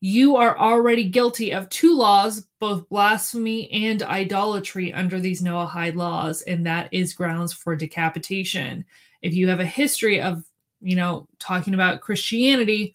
[0.00, 6.42] you are already guilty of two laws, both blasphemy and idolatry, under these Noahide laws,
[6.42, 8.84] and that is grounds for decapitation.
[9.22, 10.44] If you have a history of,
[10.82, 12.94] you know, talking about Christianity,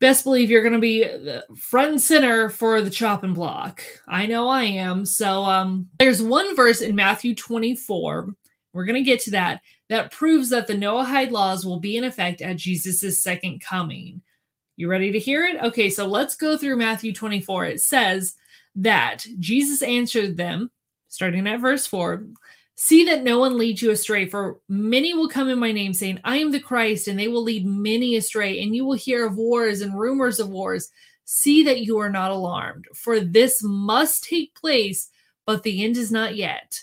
[0.00, 1.08] best believe you're going to be
[1.56, 3.82] front and center for the chopping block.
[4.06, 5.06] I know I am.
[5.06, 8.34] So um, there's one verse in Matthew 24.
[8.74, 12.04] We're going to get to that that proves that the Noahide laws will be in
[12.04, 14.22] effect at Jesus' second coming.
[14.76, 15.62] You ready to hear it?
[15.62, 17.64] Okay, so let's go through Matthew 24.
[17.66, 18.34] It says
[18.76, 20.70] that Jesus answered them,
[21.08, 22.26] starting at verse 4
[22.80, 26.20] See that no one leads you astray, for many will come in my name, saying,
[26.22, 29.36] I am the Christ, and they will lead many astray, and you will hear of
[29.36, 30.88] wars and rumors of wars.
[31.24, 35.10] See that you are not alarmed, for this must take place,
[35.44, 36.80] but the end is not yet.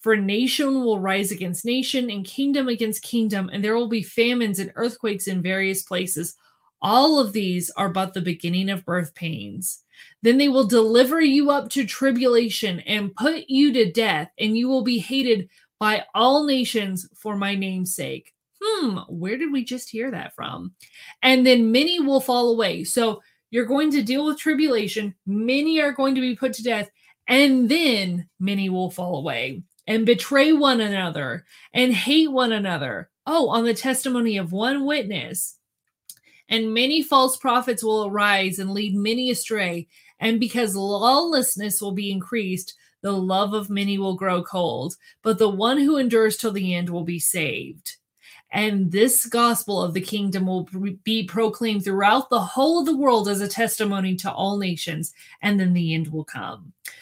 [0.00, 4.58] For nation will rise against nation, and kingdom against kingdom, and there will be famines
[4.58, 6.36] and earthquakes in various places.
[6.80, 9.82] All of these are but the beginning of birth pains.
[10.22, 14.68] Then they will deliver you up to tribulation and put you to death, and you
[14.68, 18.32] will be hated by all nations for my name's sake.
[18.62, 20.72] Hmm, where did we just hear that from?
[21.22, 22.84] And then many will fall away.
[22.84, 26.90] So you're going to deal with tribulation, many are going to be put to death,
[27.26, 33.10] and then many will fall away and betray one another and hate one another.
[33.26, 35.56] Oh, on the testimony of one witness.
[36.48, 39.88] And many false prophets will arise and lead many astray.
[40.18, 45.48] And because lawlessness will be increased, the love of many will grow cold, but the
[45.48, 47.96] one who endures till the end will be saved.
[48.52, 50.68] And this gospel of the kingdom will
[51.04, 55.58] be proclaimed throughout the whole of the world as a testimony to all nations, and
[55.58, 56.72] then the end will come.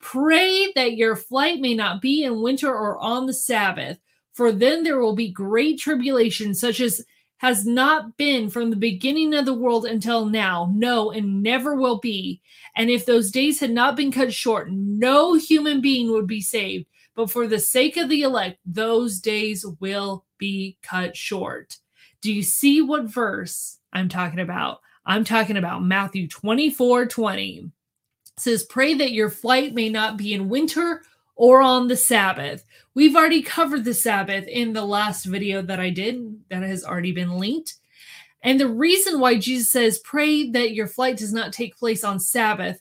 [0.00, 3.98] pray that your flight may not be in winter or on the Sabbath,
[4.32, 7.04] for then there will be great tribulation, such as
[7.38, 11.98] has not been from the beginning of the world until now, no, and never will
[11.98, 12.40] be.
[12.76, 16.86] And if those days had not been cut short, no human being would be saved.
[17.14, 21.78] But for the sake of the elect, those days will be cut short.
[22.20, 24.80] Do you see what verse I'm talking about?
[25.06, 27.70] I'm talking about Matthew 24 20.
[28.40, 31.02] Says, Pray that your flight may not be in winter
[31.36, 32.64] or on the Sabbath.
[32.94, 37.12] We've already covered the Sabbath in the last video that I did that has already
[37.12, 37.76] been linked.
[38.42, 42.20] And the reason why Jesus says, pray that your flight does not take place on
[42.20, 42.80] Sabbath,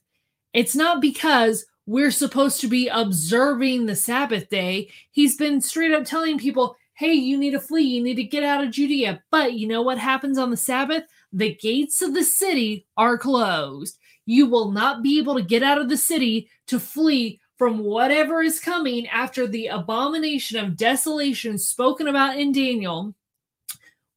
[0.54, 4.92] it's not because we're supposed to be observing the Sabbath day.
[5.12, 8.44] He's been straight up telling people, hey, you need to flee, you need to get
[8.44, 9.24] out of Judea.
[9.32, 11.04] But you know what happens on the Sabbath?
[11.32, 13.98] The gates of the city are closed.
[14.30, 18.44] You will not be able to get out of the city to flee from whatever
[18.44, 23.16] is coming after the abomination of desolation spoken about in Daniel,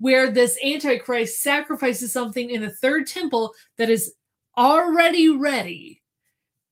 [0.00, 4.12] where this Antichrist sacrifices something in the third temple that is
[4.58, 6.01] already ready.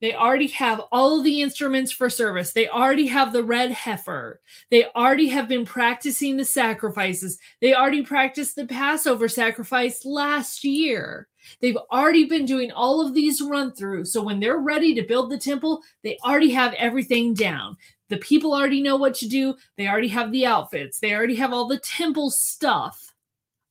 [0.00, 2.52] They already have all the instruments for service.
[2.52, 4.40] They already have the red heifer.
[4.70, 7.38] They already have been practicing the sacrifices.
[7.60, 11.28] They already practiced the Passover sacrifice last year.
[11.60, 14.06] They've already been doing all of these run through.
[14.06, 17.76] So when they're ready to build the temple, they already have everything down.
[18.08, 19.54] The people already know what to do.
[19.76, 20.98] They already have the outfits.
[20.98, 23.14] They already have all the temple stuff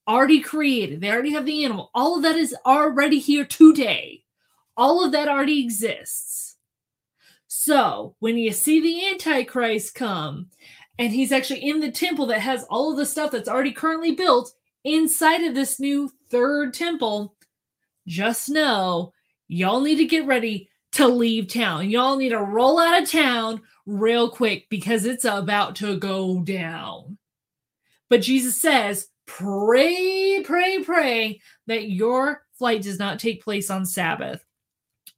[0.08, 1.01] already created.
[1.01, 1.91] They already have the animal.
[1.93, 4.24] All of that is already here today.
[4.80, 6.56] All of that already exists.
[7.48, 10.48] So when you see the Antichrist come,
[10.98, 14.14] and he's actually in the temple that has all of the stuff that's already currently
[14.14, 14.53] built
[14.85, 17.35] inside of this new third temple,
[18.08, 19.11] just know
[19.49, 21.90] y'all need to get ready to leave town.
[21.90, 27.17] Y'all need to roll out of town real quick because it's about to go down.
[28.09, 34.41] But Jesus says, pray, pray, pray that your flight does not take place on Sabbath.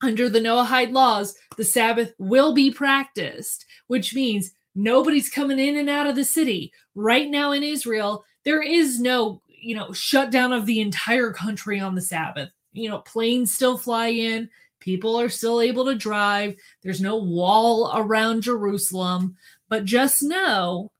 [0.01, 5.89] Under the Noahide laws, the Sabbath will be practiced, which means nobody's coming in and
[5.89, 6.71] out of the city.
[6.95, 11.93] Right now in Israel, there is no, you know, shutdown of the entire country on
[11.93, 12.49] the Sabbath.
[12.73, 14.49] You know, planes still fly in,
[14.79, 16.55] people are still able to drive.
[16.81, 19.37] There's no wall around Jerusalem,
[19.69, 20.91] but just know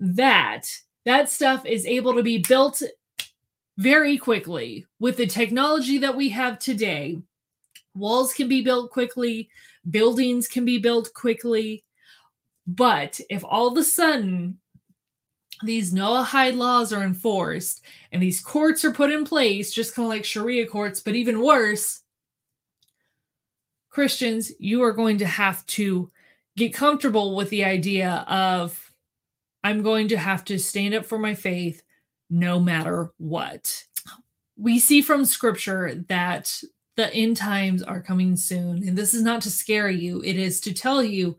[0.00, 0.66] that
[1.04, 2.82] that stuff is able to be built
[3.76, 7.18] very quickly with the technology that we have today.
[7.94, 9.48] Walls can be built quickly,
[9.90, 11.84] buildings can be built quickly.
[12.66, 14.58] But if all of a sudden
[15.62, 20.10] these Noahide laws are enforced and these courts are put in place, just kind of
[20.10, 22.00] like Sharia courts, but even worse,
[23.90, 26.10] Christians, you are going to have to
[26.56, 28.80] get comfortable with the idea of
[29.62, 31.82] I'm going to have to stand up for my faith
[32.28, 33.84] no matter what.
[34.56, 36.60] We see from scripture that
[36.96, 38.86] the end times are coming soon.
[38.86, 41.36] And this is not to scare you, it is to tell you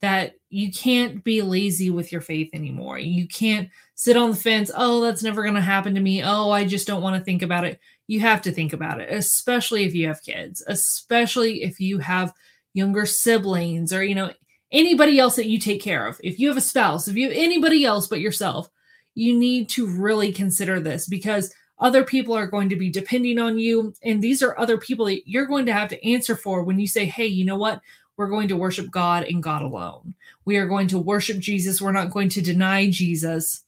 [0.00, 2.98] that you can't be lazy with your faith anymore.
[2.98, 6.22] You can't sit on the fence, oh, that's never going to happen to me.
[6.22, 7.78] Oh, I just don't want to think about it.
[8.06, 12.32] You have to think about it, especially if you have kids, especially if you have
[12.72, 14.32] younger siblings or, you know,
[14.72, 16.18] anybody else that you take care of.
[16.24, 18.70] If you have a spouse, if you have anybody else but yourself,
[19.14, 23.58] you need to really consider this because other people are going to be depending on
[23.58, 23.94] you.
[24.04, 26.86] And these are other people that you're going to have to answer for when you
[26.86, 27.80] say, hey, you know what?
[28.16, 30.14] We're going to worship God and God alone.
[30.44, 31.80] We are going to worship Jesus.
[31.80, 33.64] We're not going to deny Jesus.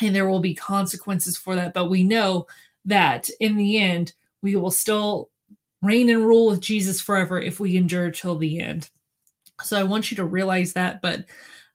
[0.00, 1.74] And there will be consequences for that.
[1.74, 2.46] But we know
[2.84, 5.28] that in the end, we will still
[5.82, 8.88] reign and rule with Jesus forever if we endure till the end.
[9.62, 11.02] So I want you to realize that.
[11.02, 11.24] But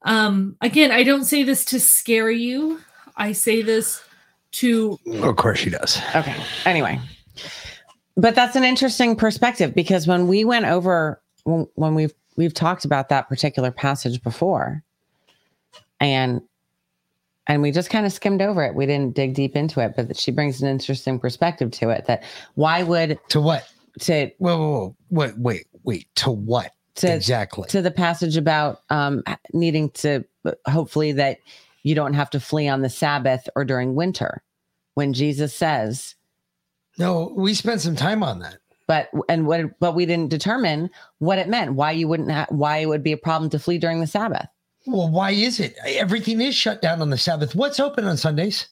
[0.03, 2.79] um, again, I don't say this to scare you.
[3.17, 4.01] I say this
[4.59, 4.99] to.
[5.23, 5.99] Of course, she does.
[6.15, 6.35] Okay.
[6.65, 6.99] Anyway,
[8.15, 12.85] but that's an interesting perspective because when we went over when, when we've we've talked
[12.85, 14.83] about that particular passage before,
[15.99, 16.41] and
[17.47, 18.75] and we just kind of skimmed over it.
[18.75, 22.05] We didn't dig deep into it, but she brings an interesting perspective to it.
[22.05, 22.23] That
[22.55, 23.67] why would to what
[24.01, 24.95] to whoa, whoa, whoa.
[25.09, 30.23] wait wait wait to what to, exactly to the passage about um, needing to
[30.67, 31.39] hopefully that
[31.83, 34.43] you don't have to flee on the Sabbath or during winter,
[34.97, 36.15] when Jesus says,
[36.97, 39.79] "No, we spent some time on that." But and what?
[39.79, 41.73] But we didn't determine what it meant.
[41.75, 42.31] Why you wouldn't?
[42.31, 44.47] Ha- why it would be a problem to flee during the Sabbath?
[44.87, 45.77] Well, why is it?
[45.85, 47.53] Everything is shut down on the Sabbath.
[47.53, 48.69] What's open on Sundays?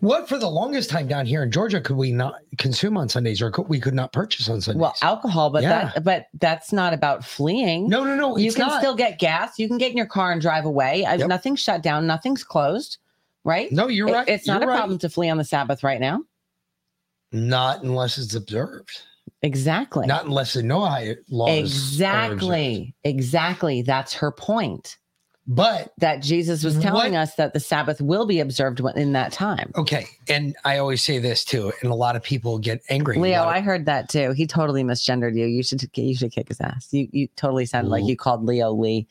[0.00, 3.40] What for the longest time down here in Georgia could we not consume on Sundays
[3.40, 4.80] or could, we could not purchase on Sundays?
[4.80, 5.92] Well, alcohol, but Yeah.
[5.94, 7.88] that but that's not about fleeing.
[7.88, 8.80] No, no, no, You can not.
[8.80, 9.56] still get gas.
[9.60, 11.04] You can get in your car and drive away.
[11.04, 12.08] Uh, Nothing's shut down.
[12.08, 12.98] Nothing's closed.
[13.48, 13.72] Right?
[13.72, 14.28] No, you're It- right.
[14.28, 14.78] It's not You're a right.
[14.78, 16.20] problem to flee on the Sabbath right now.
[17.32, 18.90] Not unless it's observed.
[19.42, 20.06] Exactly.
[20.06, 21.58] Not unless the Noahide laws.
[21.58, 22.94] Exactly.
[23.04, 23.80] Exactly.
[23.82, 24.98] That's her point.
[25.46, 29.32] But that Jesus was telling What- us that the Sabbath will be observed in that
[29.32, 29.72] time.
[29.76, 33.16] Okay, and I always say this too, and a lot of people get angry.
[33.18, 33.44] Leo.
[33.44, 34.32] I heard that too.
[34.32, 35.46] He totally misgendered you.
[35.46, 36.88] You should you should kick his ass.
[36.90, 39.06] You you totally sounded like you called Leo Lee.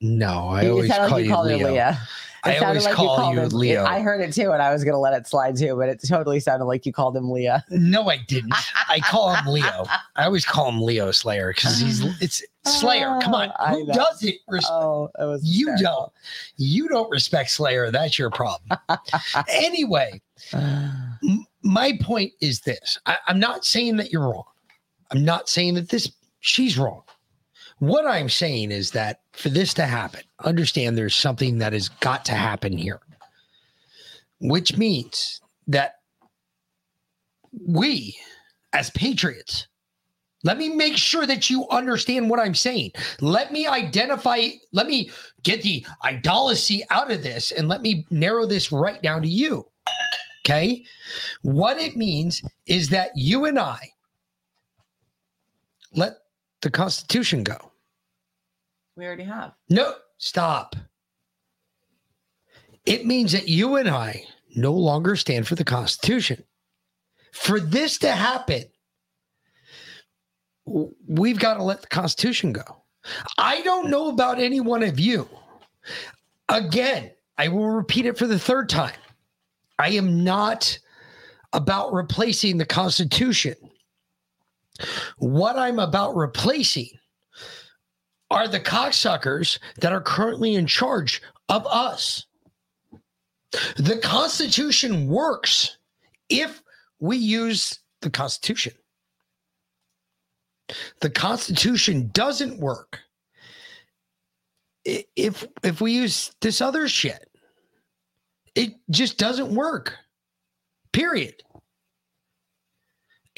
[0.00, 1.72] No, I You always call like you you called her Leo.
[1.74, 2.00] Leah.
[2.44, 3.84] I sounded always call called you him- Leo.
[3.84, 6.40] I heard it too, and I was gonna let it slide too, but it totally
[6.40, 7.64] sounded like you called him Leah.
[7.70, 8.54] No, I didn't.
[8.88, 9.84] I call him Leo.
[10.16, 12.14] I always call him Leo Slayer because he's ah.
[12.20, 13.18] it's Slayer.
[13.22, 14.36] Come on, who does it?
[14.48, 16.00] Res- Oh, it was you hysterical.
[16.00, 16.12] don't.
[16.56, 17.90] You don't respect Slayer.
[17.90, 18.78] That's your problem.
[19.48, 20.20] anyway,
[20.54, 21.18] ah.
[21.22, 24.44] m- my point is this: I, I'm not saying that you're wrong.
[25.10, 26.10] I'm not saying that this
[26.40, 27.02] she's wrong.
[27.80, 32.24] What I'm saying is that for this to happen, understand there's something that has got
[32.26, 33.00] to happen here,
[34.38, 35.94] which means that
[37.66, 38.16] we,
[38.74, 39.66] as patriots,
[40.44, 42.92] let me make sure that you understand what I'm saying.
[43.20, 45.10] Let me identify, let me
[45.42, 49.66] get the idolatry out of this and let me narrow this right down to you.
[50.44, 50.84] Okay.
[51.42, 53.78] What it means is that you and I
[55.94, 56.18] let
[56.60, 57.69] the Constitution go.
[59.00, 59.54] We already have.
[59.70, 60.76] No, stop.
[62.84, 66.44] It means that you and I no longer stand for the Constitution.
[67.32, 68.64] For this to happen,
[70.66, 72.82] we've got to let the Constitution go.
[73.38, 75.26] I don't know about any one of you.
[76.50, 78.98] Again, I will repeat it for the third time.
[79.78, 80.78] I am not
[81.54, 83.54] about replacing the Constitution.
[85.16, 86.99] What I'm about replacing
[88.30, 92.26] are the cocksuckers that are currently in charge of us.
[93.76, 95.78] The Constitution works
[96.28, 96.62] if
[97.00, 98.72] we use the Constitution.
[101.00, 103.00] The Constitution doesn't work
[104.84, 107.28] if if we use this other shit.
[108.54, 109.94] It just doesn't work.
[110.92, 111.42] Period.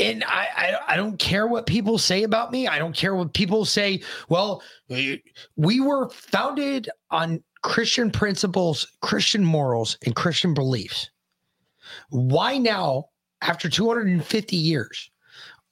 [0.02, 2.66] And I, I I don't care what people say about me.
[2.66, 4.02] I don't care what people say.
[4.28, 5.22] Well, we
[5.56, 11.10] we were founded on Christian principles, Christian morals, and Christian beliefs.
[12.10, 13.06] Why now,
[13.42, 15.10] after 250 years,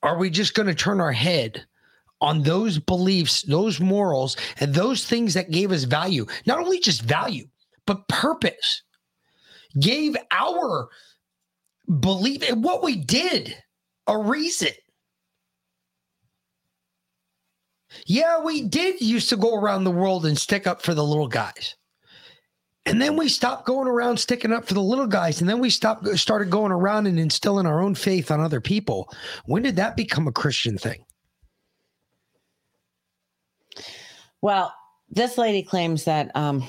[0.03, 1.65] are we just going to turn our head
[2.21, 6.27] on those beliefs, those morals, and those things that gave us value?
[6.47, 7.47] Not only just value,
[7.87, 8.83] but purpose.
[9.81, 10.89] Gave our
[12.01, 13.57] belief in what we did
[14.11, 14.73] a reason.
[18.07, 21.29] Yeah, we did used to go around the world and stick up for the little
[21.29, 21.77] guys.
[22.87, 25.41] And then we stopped going around sticking up for the little guys.
[25.41, 29.13] And then we stopped started going around and instilling our own faith on other people.
[29.45, 31.05] When did that become a Christian thing?
[34.41, 34.73] Well,
[35.11, 36.67] this lady claims that um,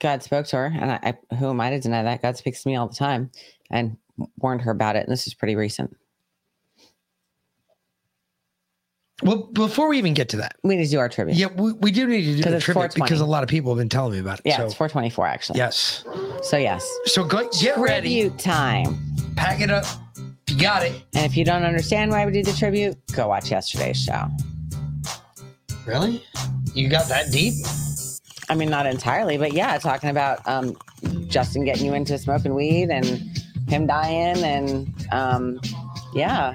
[0.00, 0.98] God spoke to her, and I,
[1.30, 2.22] I, who am I to deny that?
[2.22, 3.30] God speaks to me all the time,
[3.70, 3.96] and
[4.38, 5.04] warned her about it.
[5.04, 5.94] And this is pretty recent.
[9.22, 11.36] Well, before we even get to that, we need to do our tribute.
[11.36, 13.78] Yeah, we, we do need to do the tribute because a lot of people have
[13.78, 14.46] been telling me about it.
[14.46, 15.58] Yeah, so, it's 424 actually.
[15.58, 16.04] yes.
[16.42, 16.88] So yes.
[17.04, 18.22] So go get ready.
[18.22, 18.98] Tribute time.
[19.36, 19.84] Pack it up.
[20.48, 20.92] You got it.
[21.14, 24.26] And if you don't understand why we do the tribute, go watch yesterday's show.
[25.86, 26.24] Really?
[26.74, 27.54] You got that deep?
[28.48, 30.76] I mean, not entirely, but yeah, talking about um,
[31.28, 33.06] Justin getting you into smoking weed and
[33.68, 35.60] him dying, and um,
[36.14, 36.54] yeah,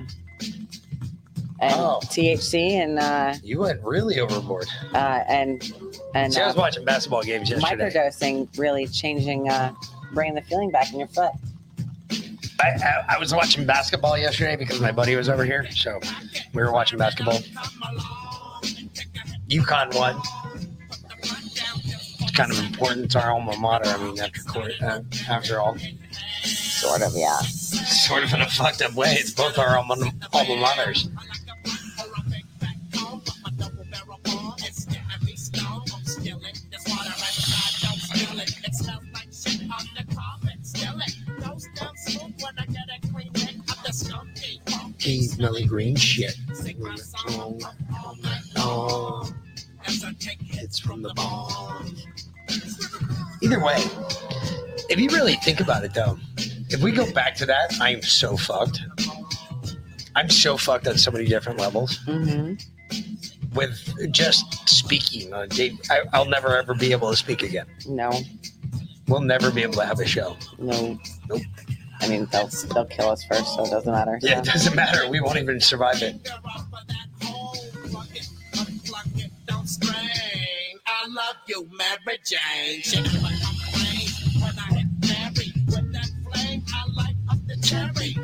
[1.66, 2.00] and Oh.
[2.04, 4.68] THC and uh, You went really overboard.
[4.94, 5.72] uh, and
[6.14, 7.90] and See, I was uh, watching basketball games yesterday.
[7.90, 9.74] microdosing really changing, uh,
[10.14, 11.32] bringing the feeling back in your foot.
[12.62, 15.70] I, I, I was watching basketball yesterday because my buddy was over here.
[15.72, 16.00] So
[16.54, 17.40] we were watching basketball.
[19.50, 20.20] UConn won.
[22.22, 23.06] It's kind of important.
[23.06, 23.90] It's our alma mater.
[23.90, 25.78] I mean, after court, uh, after all,
[26.44, 27.38] sort of, yeah.
[27.40, 29.10] Sort of in a fucked up way.
[29.20, 29.96] It's both our alma,
[30.34, 31.10] alma maters.
[45.36, 46.36] Keys, Melly Green shit.
[50.58, 51.96] It's from the bomb.
[53.42, 53.76] Either way,
[54.90, 56.18] if you really think about it, though,
[56.70, 58.82] if we go back to that, I am so fucked.
[60.16, 62.00] I'm so fucked on so many different levels.
[62.06, 62.56] Mm-hmm.
[63.54, 67.68] With just speaking on a date, I, I'll never ever be able to speak again.
[67.88, 68.12] No,
[69.08, 70.36] We'll never be able to have a show.
[70.58, 70.98] no.
[71.30, 71.42] Nope.
[72.06, 74.20] I mean, they'll they'll kill us first, so it doesn't matter.
[74.22, 75.10] Yeah, it doesn't matter.
[75.10, 76.16] We won't even survive it.
[80.88, 82.82] I love you, Mary Jane.
[82.84, 84.10] Shake it like I'm playing.
[84.40, 88.16] When I hit Mary with that flame, I light up the cherry.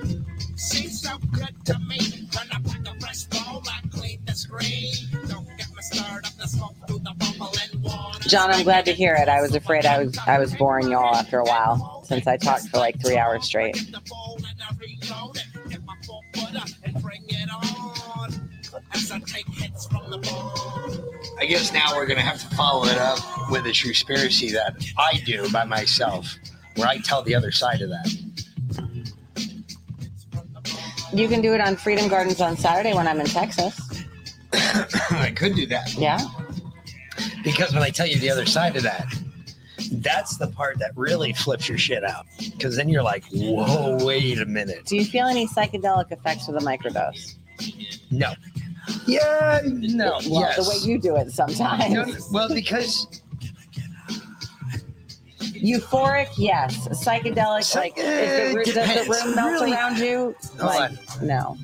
[0.58, 1.98] She's so good to me.
[2.36, 4.94] When I pack a fresh bowl, I clean the screen.
[5.28, 7.52] Don't get me started up the smoke through the bubble
[7.82, 8.30] water.
[8.30, 9.28] John, I'm glad to hear it.
[9.28, 12.68] I was afraid I was I was boring y'all after a while since I talked
[12.68, 13.78] for like three hours straight.
[19.14, 20.54] I take hits from the ball.
[21.40, 25.22] I guess now we're gonna have to follow it up with a conspiracy that I
[25.26, 26.36] do by myself,
[26.76, 28.14] where I tell the other side of that.
[31.14, 34.06] You can do it on Freedom Gardens on Saturday when I'm in Texas.
[35.12, 35.94] I could do that.
[35.96, 36.20] Yeah.
[37.44, 39.06] Because when I tell you the other side of that,
[39.92, 42.26] that's the part that really flips your shit out.
[42.38, 44.86] Because then you're like, whoa, wait a minute.
[44.86, 47.36] Do you feel any psychedelic effects with a microdose?
[48.10, 48.34] No.
[49.06, 50.20] Yeah, no.
[50.30, 50.56] Well, yes.
[50.56, 51.94] the way you do it sometimes.
[51.94, 53.22] No, well, because
[55.40, 56.88] Euphoric, yes.
[56.88, 60.36] Psychedelic, like uh, if the, does the room melt Really- around you?
[60.60, 61.58] Hold Like, no.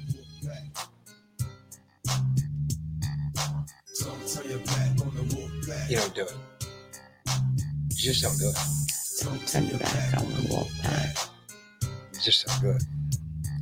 [5.90, 6.36] you don't do it.
[7.98, 8.58] You just don't do it.
[9.24, 11.18] Don't turn your back on the wolf pack.
[11.82, 12.84] You just don't do it.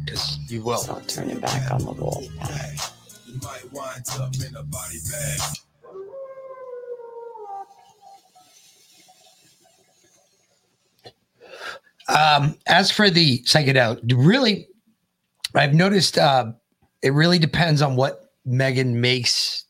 [0.03, 0.83] Because you will.
[0.83, 2.77] Don't turn your back on the wolf pack.
[12.09, 14.67] Um, as for the psychedelic, really,
[15.55, 16.51] I've noticed uh,
[17.01, 19.63] it really depends on what Megan makes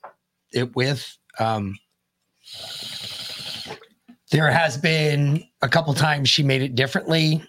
[0.51, 1.17] it with.
[1.37, 1.77] Um,
[4.31, 7.43] there has been a couple times she made it differently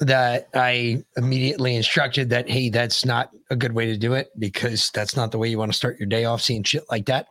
[0.00, 4.90] that I immediately instructed that, hey, that's not a good way to do it because
[4.92, 7.28] that's not the way you want to start your day off seeing shit like that.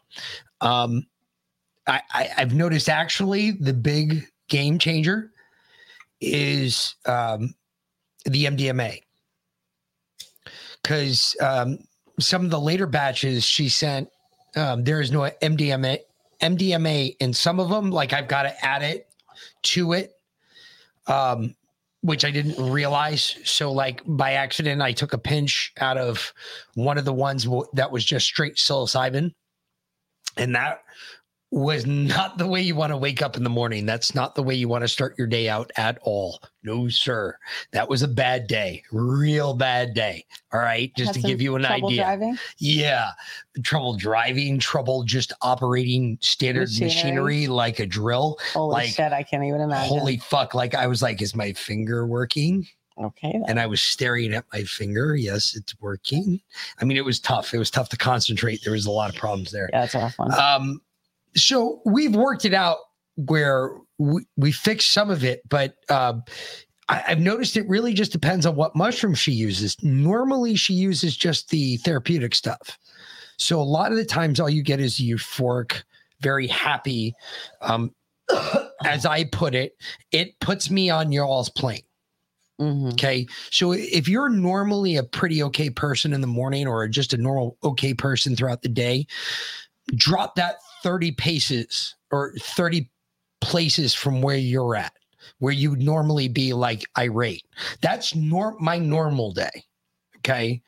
[0.61, 1.05] Um,
[1.87, 5.31] I, I, I've noticed actually the big game changer
[6.21, 7.53] is um,
[8.25, 9.01] the MDMA
[10.81, 11.79] because um,
[12.19, 14.09] some of the later batches she sent,
[14.55, 15.99] um, there is no MDMA
[16.43, 17.89] MDMA in some of them.
[17.89, 19.07] Like I've got to add it
[19.63, 20.11] to it,
[21.07, 21.55] um,
[22.01, 23.37] which I didn't realize.
[23.45, 26.33] So like by accident, I took a pinch out of
[26.75, 29.33] one of the ones w- that was just straight psilocybin,
[30.37, 30.83] and that
[31.53, 33.85] was not the way you want to wake up in the morning.
[33.85, 36.41] That's not the way you want to start your day out at all.
[36.63, 37.37] No, sir.
[37.71, 40.25] That was a bad day, real bad day.
[40.51, 40.91] All right.
[40.97, 42.01] Just to give you an trouble idea.
[42.01, 42.37] driving?
[42.57, 43.11] Yeah.
[43.63, 46.87] Trouble driving, trouble just operating standard Machinery.
[46.87, 48.39] machinery, like a drill.
[48.53, 49.95] Holy like, shit, I can't even imagine.
[49.95, 50.55] Holy fuck.
[50.55, 52.67] Like I was like, is my finger working?
[52.99, 53.39] Okay.
[53.47, 55.15] And I was staring at my finger.
[55.15, 56.41] Yes, it's working.
[56.79, 57.53] I mean, it was tough.
[57.53, 58.61] It was tough to concentrate.
[58.63, 59.69] There was a lot of problems there.
[59.71, 60.33] Yeah, that's a rough one.
[60.39, 60.81] Um,
[61.35, 62.77] so we've worked it out
[63.15, 66.13] where we, we fixed some of it, but uh,
[66.89, 69.77] I, I've noticed it really just depends on what mushroom she uses.
[69.83, 72.77] Normally, she uses just the therapeutic stuff.
[73.37, 75.83] So a lot of the times, all you get is euphoric,
[76.21, 77.13] very happy.
[77.61, 77.93] Um,
[78.85, 79.75] as I put it,
[80.11, 81.83] it puts me on y'all's plane.
[82.61, 83.27] Okay.
[83.51, 87.57] So if you're normally a pretty okay person in the morning or just a normal
[87.63, 89.07] okay person throughout the day,
[89.95, 92.89] drop that 30 paces or 30
[93.41, 94.93] places from where you're at,
[95.39, 97.45] where you'd normally be like irate.
[97.81, 99.63] That's nor- my normal day.
[100.17, 100.61] Okay.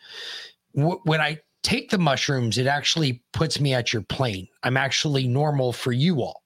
[0.73, 4.47] Wh- when I take the mushrooms, it actually puts me at your plane.
[4.63, 6.43] I'm actually normal for you all.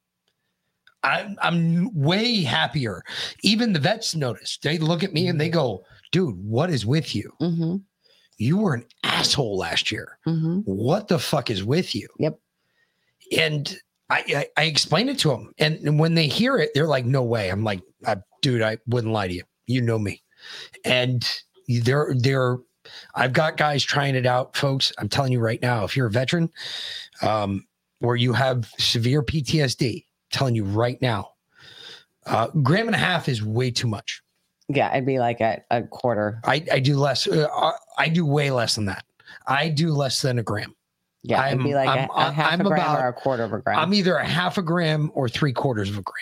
[1.03, 3.03] I'm I'm way happier.
[3.41, 4.57] Even the vets notice.
[4.61, 7.31] They look at me and they go, "Dude, what is with you?
[7.41, 7.77] Mm-hmm.
[8.37, 10.19] You were an asshole last year.
[10.65, 12.37] What the fuck is with you?" Yep.
[13.37, 13.77] And
[14.09, 17.23] I I, I explain it to them, and, when they hear it, they're like, "No
[17.23, 19.43] way!" I'm like, I, "Dude, I wouldn't lie to you.
[19.67, 20.23] You know me."
[20.83, 21.27] And
[21.67, 22.57] they're they're
[23.15, 24.91] I've got guys trying it out, folks.
[24.97, 26.49] I'm telling you right now, if you're a veteran,
[27.21, 27.65] um,
[28.01, 31.31] or you have severe PTSD, telling you right now,
[32.25, 34.21] uh, gram and a half is way too much.
[34.67, 36.39] Yeah, I'd be like at a quarter.
[36.43, 37.27] I, I do less.
[37.27, 39.03] Uh, I do way less than that.
[39.47, 40.75] I do less than a gram.
[41.23, 43.77] Yeah, I'd be like a- a half a gram or a quarter of a gram.
[43.77, 46.15] I'm either a half a gram or three quarters of a gram.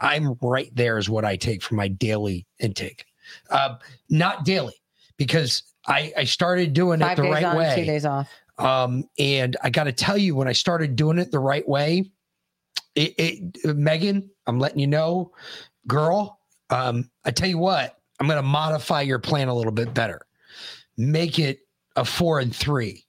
[0.00, 3.04] I'm right there is what I take for my daily intake.
[3.50, 3.76] Uh,
[4.10, 4.74] not daily
[5.16, 7.74] because I, I started doing Five it the right on, way.
[7.76, 8.28] two days off.
[8.58, 12.10] Um, and I got to tell you, when I started doing it the right way,
[12.94, 13.14] it,
[13.64, 15.32] it Megan, I'm letting you know,
[15.86, 16.40] girl.
[16.70, 20.20] Um, I tell you what, I'm going to modify your plan a little bit better.
[20.96, 21.60] Make it
[21.96, 23.05] a four and three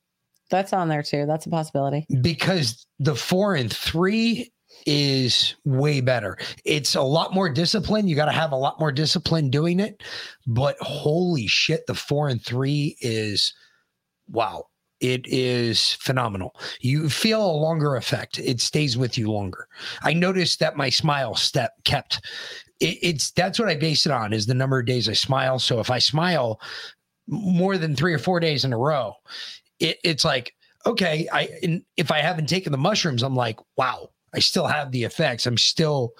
[0.49, 1.25] That's on there too.
[1.25, 2.05] That's a possibility.
[2.21, 4.51] because the four and three
[4.85, 6.37] is way better.
[6.63, 8.07] It's a lot more discipline.
[8.07, 10.01] You got to have a lot more discipline doing it.
[10.45, 13.53] But holy shit, the four and three is
[14.29, 14.65] wow.
[14.99, 16.55] It is phenomenal.
[16.79, 18.39] You feel a longer effect.
[18.39, 19.67] It stays with you longer.
[20.01, 22.25] I noticed that my smile step kept.
[22.79, 25.59] It, it's that's what I base it on is the number of days I smile.
[25.59, 26.59] So if I smile
[27.27, 29.13] more than three or four days in a row,
[29.79, 30.53] it, it's like
[30.85, 31.27] okay.
[31.31, 34.09] I and if I haven't taken the mushrooms, I'm like wow.
[34.33, 35.45] I still have the effects.
[35.45, 36.13] I'm still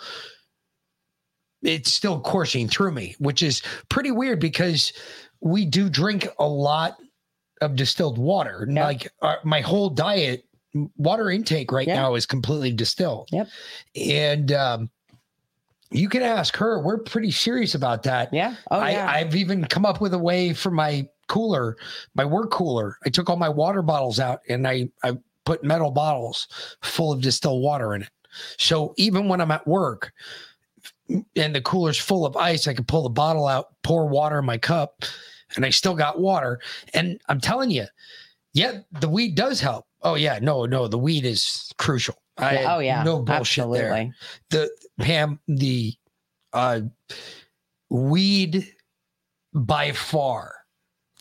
[1.61, 4.94] it's still coursing through me, which is pretty weird because
[5.42, 6.98] we do drink a lot
[7.61, 8.66] of distilled water.
[8.86, 10.45] Like our, my whole diet,
[10.98, 13.30] water intake right now is completely distilled.
[13.32, 13.48] Yep.
[13.95, 14.90] And um,
[15.92, 16.80] you can ask her.
[16.82, 18.34] We're pretty serious about that.
[18.34, 18.56] Yeah.
[18.69, 19.10] Oh, I, yeah.
[19.10, 21.77] I've even come up with a way for my cooler,
[22.15, 22.97] my work cooler.
[23.06, 26.47] I took all my water bottles out and I, I put metal bottles
[26.81, 28.09] full of distilled water in it.
[28.57, 30.11] So even when I'm at work
[31.35, 34.45] and the cooler's full of ice, I can pull the bottle out, pour water in
[34.45, 35.03] my cup,
[35.56, 36.59] and I still got water.
[36.93, 37.85] And I'm telling you,
[38.53, 39.85] yeah, the weed does help.
[40.01, 42.15] Oh yeah, no, no, the weed is crucial.
[42.38, 44.14] I, oh, yeah, no bullshit there.
[44.51, 45.93] The Pam, the
[46.53, 46.81] uh,
[47.89, 48.67] weed
[49.53, 50.53] by far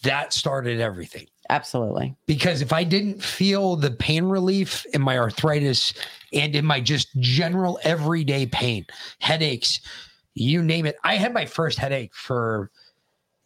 [0.07, 2.17] that started everything Absolutely.
[2.26, 5.94] because if I didn't feel the pain relief in my arthritis
[6.33, 8.86] and in my just general everyday pain,
[9.20, 9.81] headaches,
[10.35, 10.97] you name it.
[11.05, 12.70] I had my first headache for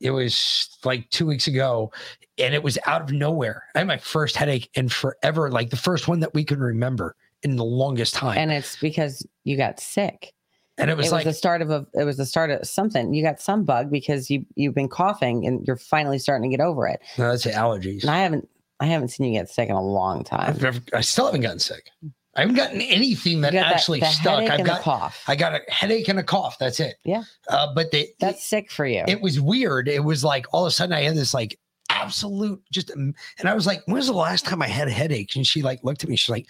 [0.00, 1.92] it was like two weeks ago,
[2.38, 3.64] and it was out of nowhere.
[3.74, 7.16] I had my first headache in forever, like the first one that we can remember
[7.42, 8.38] in the longest time.
[8.38, 10.32] And it's because you got sick.
[10.80, 13.12] And it was like- the start of a it was the start of something.
[13.14, 16.62] You got some bug because you you've been coughing and you're finally starting to get
[16.64, 17.00] over it.
[17.18, 18.02] no, that's allergies.
[18.02, 18.48] And I haven't
[18.80, 20.48] I haven't seen you get sick in a long time.
[20.48, 21.90] I've never, I still haven't gotten sick.
[22.36, 24.40] I haven't gotten anything that that- actually the stuck.
[24.50, 25.22] I've got cough.
[25.28, 26.58] I got a headache and a cough.
[26.58, 26.94] That's it.
[27.04, 27.24] Yeah.
[27.48, 29.04] Uh, but they, that's sick for you.
[29.06, 29.88] It was weird.
[29.88, 31.58] It was like all of a sudden I had this like
[31.90, 35.34] absolute just, and I was like, "When was the last time I had a headache?"
[35.36, 36.16] And she like looked at me.
[36.16, 36.46] She's like,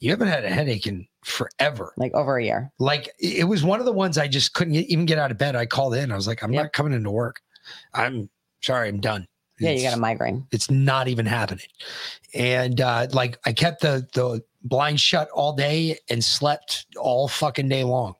[0.00, 2.72] "You haven't had a headache in forever." Like over a year.
[2.78, 5.56] Like it was one of the ones I just couldn't even get out of bed.
[5.56, 6.12] I called in.
[6.12, 7.40] I was like, "I'm not coming into work.
[7.94, 8.30] I'm
[8.62, 8.88] sorry.
[8.88, 9.26] I'm done."
[9.60, 10.46] Yeah, you got a migraine.
[10.52, 11.66] It's not even happening.
[12.34, 17.68] And uh, like I kept the the blind shut all day and slept all fucking
[17.68, 18.14] day long.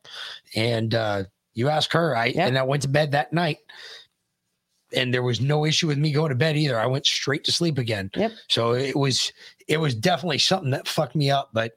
[0.55, 3.59] And uh, you ask her, I and I went to bed that night.
[4.93, 6.79] And there was no issue with me going to bed either.
[6.79, 8.11] I went straight to sleep again.
[8.17, 8.33] Yep.
[8.49, 9.33] So it was
[9.69, 11.73] it was definitely something that fucked me up, but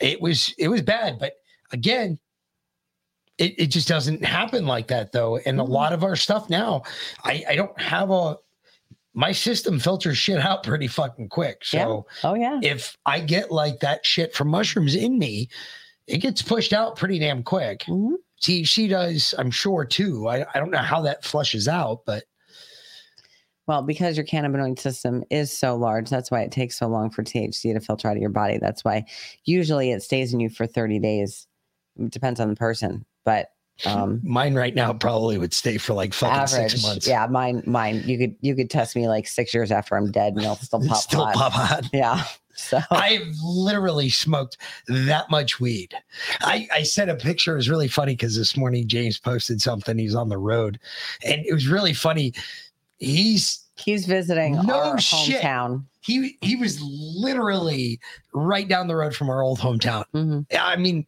[0.00, 1.18] it was it was bad.
[1.18, 1.34] But
[1.72, 2.18] again,
[3.38, 5.38] it, it just doesn't happen like that though.
[5.38, 5.72] And a mm-hmm.
[5.72, 6.82] lot of our stuff now,
[7.24, 8.36] I, I don't have a
[9.14, 11.64] my system filters shit out pretty fucking quick.
[11.64, 12.60] So oh yeah.
[12.62, 15.48] if I get like that shit from mushrooms in me,
[16.06, 17.80] it gets pushed out pretty damn quick.
[17.80, 18.14] Mm-hmm.
[18.42, 20.28] THC does, I'm sure too.
[20.28, 22.24] I, I don't know how that flushes out, but
[23.68, 27.22] Well, because your cannabinoid system is so large, that's why it takes so long for
[27.22, 28.58] THC to filter out of your body.
[28.58, 29.04] That's why
[29.44, 31.46] usually it stays in you for 30 days.
[32.00, 33.50] It depends on the person, but
[33.86, 36.72] um mine right now probably would stay for like fucking average.
[36.72, 37.06] six months.
[37.06, 40.32] Yeah, mine mine you could you could test me like 6 years after I'm dead
[40.32, 41.34] and it'll still pop Still hot.
[41.34, 41.84] pop hot.
[41.92, 42.24] Yeah.
[42.56, 44.56] So I've literally smoked
[44.88, 45.94] that much weed.
[46.40, 47.52] I, I sent a picture.
[47.52, 49.96] It was really funny because this morning James posted something.
[49.96, 50.80] He's on the road,
[51.24, 52.32] and it was really funny.
[52.98, 55.40] He's he's visiting no our shit.
[55.42, 55.84] hometown.
[56.00, 58.00] He he was literally
[58.32, 60.04] right down the road from our old hometown.
[60.58, 61.04] I mean,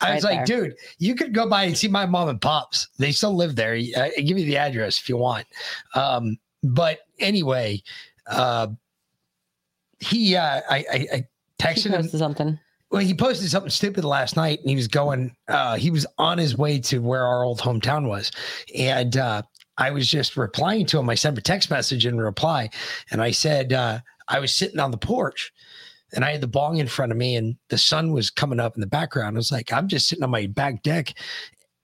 [0.00, 0.62] I was Right like, there.
[0.68, 2.88] dude, you could go by and see my mom and pops.
[2.98, 3.74] They still live there.
[3.74, 5.46] I, I give you the address if you want.
[5.94, 7.82] Um, but anyway,
[8.26, 8.68] uh,
[10.00, 11.28] he uh, I, I, I
[11.58, 12.58] texted him something.
[12.90, 16.38] well, he posted something stupid last night and he was going, uh, he was on
[16.38, 18.32] his way to where our old hometown was.
[18.76, 19.42] And uh,
[19.80, 21.08] I was just replying to him.
[21.08, 22.68] I sent a text message in reply.
[23.10, 25.52] And I said, uh, I was sitting on the porch
[26.12, 28.74] and I had the bong in front of me and the sun was coming up
[28.76, 29.36] in the background.
[29.36, 31.14] I was like, I'm just sitting on my back deck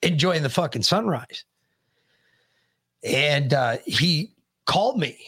[0.02, 1.44] enjoying the fucking sunrise.
[3.02, 4.32] And uh, he
[4.66, 5.18] called me.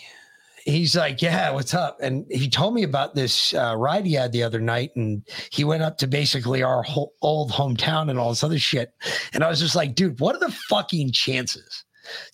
[0.64, 1.98] He's like, Yeah, what's up?
[2.02, 4.90] And he told me about this uh, ride he had the other night.
[4.94, 8.92] And he went up to basically our whole old hometown and all this other shit.
[9.32, 11.84] And I was just like, Dude, what are the fucking chances?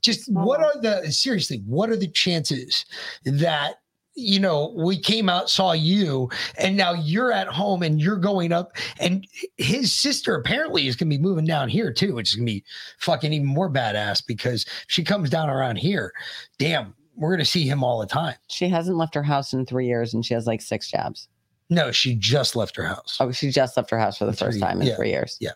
[0.03, 0.44] Just uh-huh.
[0.44, 2.85] what are the, seriously, what are the chances
[3.25, 3.77] that
[4.17, 8.53] you know, we came out, saw you, and now you're at home and you're going
[8.53, 8.77] up.
[9.01, 12.47] And his sister apparently is going to be moving down here too, which is going
[12.47, 12.65] to be
[12.99, 16.12] fucking even more badass because she comes down around here,
[16.59, 18.36] damn, we're going to see him all the time.
[18.49, 21.28] She hasn't left her house in 3 years and she has like 6 jabs.
[21.70, 23.17] No, she just left her house.
[23.19, 25.36] Oh, she just left her house for the first Three- time in yeah, 3 years.
[25.41, 25.53] Yeah.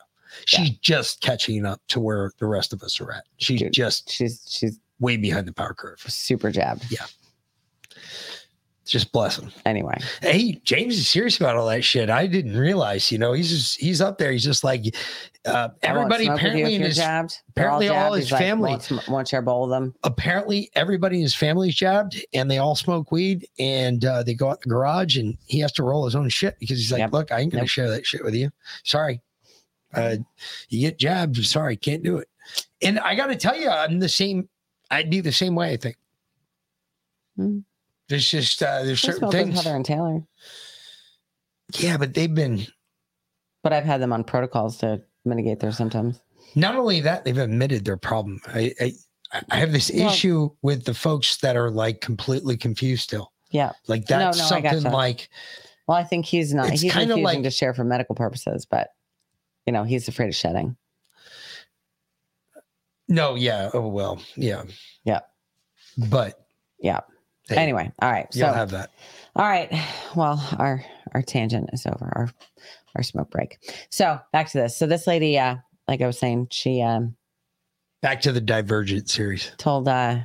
[0.46, 3.24] She's just catching up to where the rest of us are at.
[3.38, 6.00] She's just she's she's way behind the power curve.
[6.00, 6.84] Super jabbed.
[6.90, 7.06] Yeah.
[8.84, 9.50] Just bless him.
[9.66, 9.98] Anyway.
[10.22, 12.08] Hey, James is serious about all that shit.
[12.08, 14.32] I didn't realize, you know, he's just he's up there.
[14.32, 14.96] He's just like
[15.44, 17.36] uh everybody smoke with you apparently in his jabbed.
[17.50, 18.16] Apparently all jabbed.
[18.16, 19.94] his He's family won't share a bowl of them.
[20.04, 24.48] apparently everybody in his family's jabbed and they all smoke weed and uh, they go
[24.48, 27.30] out the garage and he has to roll his own shit because he's like, look,
[27.30, 28.50] I ain't gonna share that shit with you.
[28.84, 29.20] Sorry.
[29.94, 30.16] Uh,
[30.68, 31.36] you get jabbed.
[31.44, 32.28] Sorry, can't do it.
[32.82, 34.48] And I gotta tell you, I'm the same.
[34.90, 35.96] I'd be the same way, I think.
[37.36, 37.58] Hmm.
[38.08, 39.54] There's just uh, there's I certain things.
[39.56, 40.20] Heather and Taylor.
[41.78, 42.66] Yeah, but they've been
[43.62, 46.20] But I've had them on protocols to mitigate their symptoms.
[46.54, 48.40] not only that, they've admitted their problem.
[48.48, 48.92] I I,
[49.50, 53.32] I have this Well- issue with the folks that are like completely confused still.
[53.50, 53.72] Yeah.
[53.86, 54.90] Like that's no, I something gotcha.
[54.94, 55.28] like
[55.86, 56.70] Well, I think he's not.
[56.72, 58.88] It's he's refusing like- to share for medical purposes, but
[59.68, 60.74] you know he's afraid of shedding.
[63.06, 63.68] no, yeah.
[63.74, 64.62] Oh well, yeah.
[65.04, 65.20] Yeah.
[65.98, 66.40] But
[66.80, 67.00] yeah.
[67.50, 68.32] Hey, anyway, all right.
[68.32, 68.92] So you'll have that.
[69.36, 69.70] All right.
[70.16, 70.82] Well, our
[71.12, 72.10] our tangent is over.
[72.16, 72.30] Our
[72.96, 73.58] our smoke break.
[73.90, 74.74] So back to this.
[74.74, 75.56] So this lady, uh,
[75.86, 77.14] like I was saying, she um
[78.00, 79.52] Back to the Divergent series.
[79.58, 80.20] told uh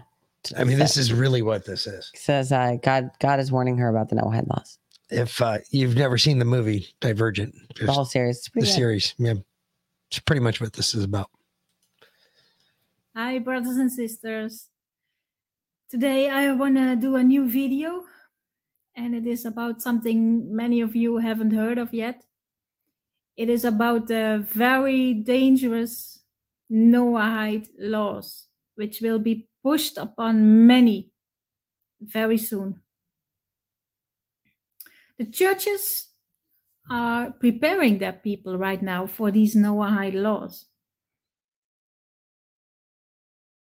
[0.57, 2.09] I mean, this is really what this is.
[2.15, 4.79] says uh God God is warning her about the Noahide laws.
[5.13, 8.41] If uh, you've never seen the movie Divergent, The whole series.
[8.53, 8.67] The good.
[8.67, 9.35] series, yeah,
[10.09, 11.29] it's pretty much what this is about.
[13.15, 14.69] Hi, brothers and sisters.
[15.89, 18.05] Today I want to do a new video
[18.95, 22.23] and it is about something many of you haven't heard of yet.
[23.37, 26.19] It is about the very dangerous
[26.71, 31.11] Noahide laws, which will be pushed upon many
[32.01, 32.82] very soon.
[35.19, 36.07] The churches
[36.89, 40.65] are preparing their people right now for these Noahide laws.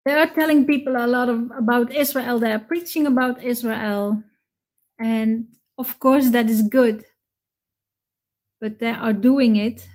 [0.04, 2.38] They are telling people a lot of about Israel.
[2.38, 4.22] They are preaching about Israel.
[4.98, 5.46] And
[5.78, 7.04] of course, that is good.
[8.60, 9.86] But they are doing it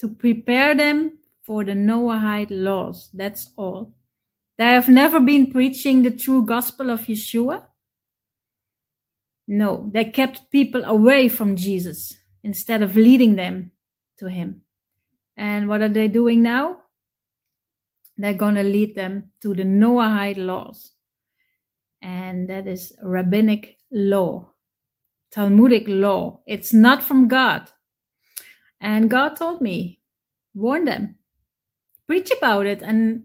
[0.00, 3.10] to prepare them for the Noahide laws.
[3.12, 3.94] That's all.
[4.58, 7.62] They have never been preaching the true gospel of Yeshua.
[9.48, 13.70] No, they kept people away from Jesus instead of leading them
[14.18, 14.62] to him.
[15.36, 16.78] And what are they doing now?
[18.16, 20.92] They're going to lead them to the Noahide laws.
[22.02, 24.50] And that is rabbinic law,
[25.30, 26.40] Talmudic law.
[26.46, 27.68] It's not from God.
[28.80, 30.00] And God told me,
[30.54, 31.16] warn them,
[32.06, 33.24] preach about it, and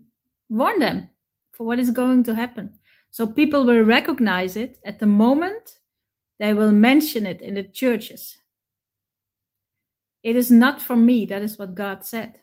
[0.50, 1.10] warn them
[1.52, 2.74] for what is going to happen.
[3.12, 5.80] So people will recognize it at the moment
[6.42, 8.40] they will mention it in the churches.
[10.24, 12.40] It is not for me, that is what God said.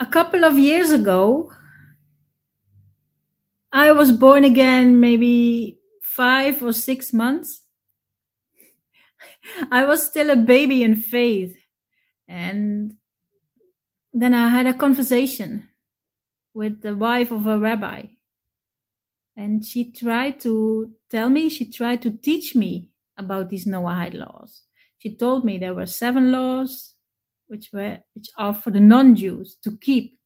[0.00, 1.52] A couple of years ago,
[3.72, 7.62] I was born again maybe five or six months.
[9.70, 11.56] I was still a baby in faith.
[12.26, 12.96] And
[14.12, 15.68] then I had a conversation
[16.54, 18.06] with the wife of a rabbi.
[19.36, 24.62] And she tried to tell me, she tried to teach me about these Noahide laws.
[24.98, 26.94] She told me there were seven laws
[27.46, 30.18] which were which are for the non-Jews to keep.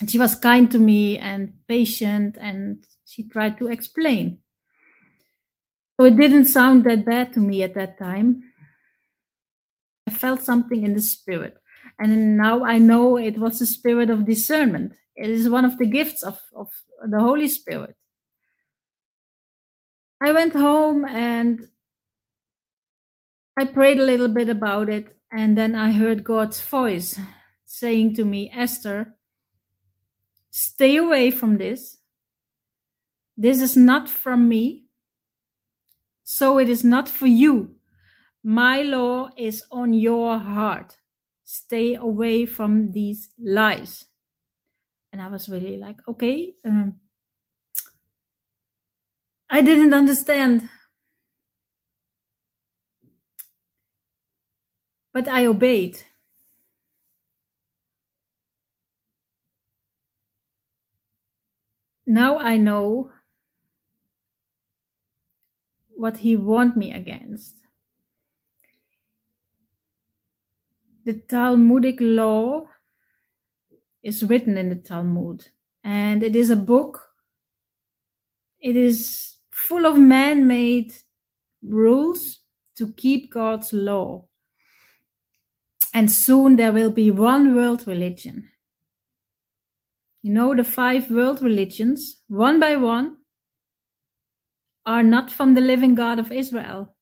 [0.00, 4.38] And she was kind to me and patient and she tried to explain.
[5.98, 8.42] So it didn't sound that bad to me at that time.
[10.06, 11.56] I felt something in the spirit.
[11.98, 14.92] And now I know it was the spirit of discernment.
[15.18, 16.68] It is one of the gifts of, of
[17.04, 17.96] the Holy Spirit.
[20.22, 21.68] I went home and
[23.58, 25.16] I prayed a little bit about it.
[25.32, 27.18] And then I heard God's voice
[27.66, 29.16] saying to me, Esther,
[30.50, 31.98] stay away from this.
[33.36, 34.84] This is not from me.
[36.22, 37.74] So it is not for you.
[38.44, 40.96] My law is on your heart.
[41.44, 44.04] Stay away from these lies.
[45.12, 46.54] And I was really like, okay.
[46.64, 47.00] Um,
[49.50, 50.68] I didn't understand.
[55.12, 56.02] But I obeyed.
[62.06, 63.10] Now I know
[65.90, 67.54] what he warned me against.
[71.04, 72.68] The Talmudic law
[74.08, 75.46] is written in the Talmud,
[75.84, 77.00] and it is a book.
[78.58, 80.94] It is full of man made
[81.62, 82.40] rules
[82.76, 84.24] to keep God's law.
[85.92, 88.48] And soon there will be one world religion.
[90.22, 93.18] You know, the five world religions, one by one,
[94.86, 96.94] are not from the living God of Israel.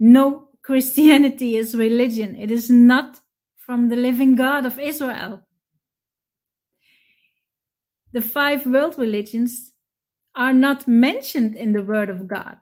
[0.00, 2.36] No, Christianity is religion.
[2.36, 3.20] It is not
[3.56, 5.47] from the living God of Israel
[8.12, 9.72] the five world religions
[10.34, 12.58] are not mentioned in the Word of God.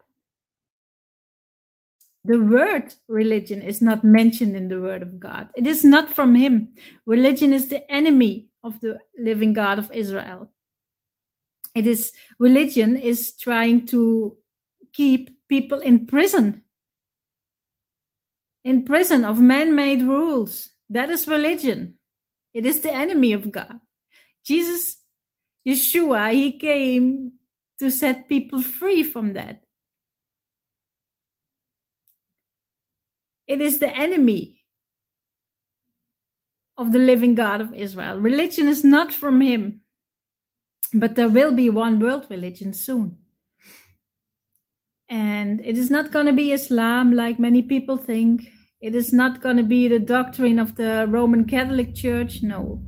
[2.24, 5.48] The word religion is not mentioned in the Word of God.
[5.54, 6.74] It is not from Him.
[7.06, 10.50] Religion is the enemy of the living God of Israel.
[11.76, 14.36] It is religion is trying to
[14.92, 16.62] keep people in prison,
[18.64, 20.70] in prison of man made rules.
[20.90, 21.94] That is religion.
[22.54, 23.78] It is the enemy of God.
[24.44, 24.96] Jesus
[25.66, 27.32] Yeshua, he came
[27.78, 29.62] to set people free from that.
[33.46, 34.60] It is the enemy
[36.78, 38.18] of the living God of Israel.
[38.18, 39.80] Religion is not from him,
[40.92, 43.18] but there will be one world religion soon.
[45.08, 48.48] And it is not going to be Islam like many people think.
[48.80, 52.42] It is not going to be the doctrine of the Roman Catholic Church.
[52.42, 52.82] No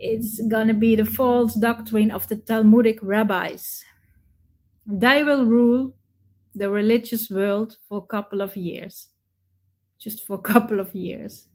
[0.00, 3.84] it's going to be the false doctrine of the Talmudic rabbis.
[4.86, 5.94] They will rule
[6.54, 9.08] the religious world for a couple of years,
[9.98, 11.48] just for a couple of years.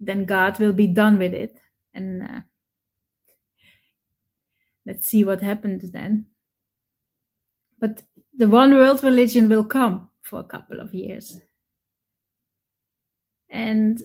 [0.00, 1.60] then God will be done with it.
[1.94, 2.40] And uh,
[4.86, 6.26] let's see what happens then.
[7.80, 8.02] But
[8.36, 11.40] the one world religion will come for a couple of years.
[13.50, 14.02] And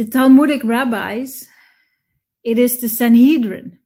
[0.00, 1.46] the Talmudic rabbis,
[2.42, 3.78] it is the Sanhedrin.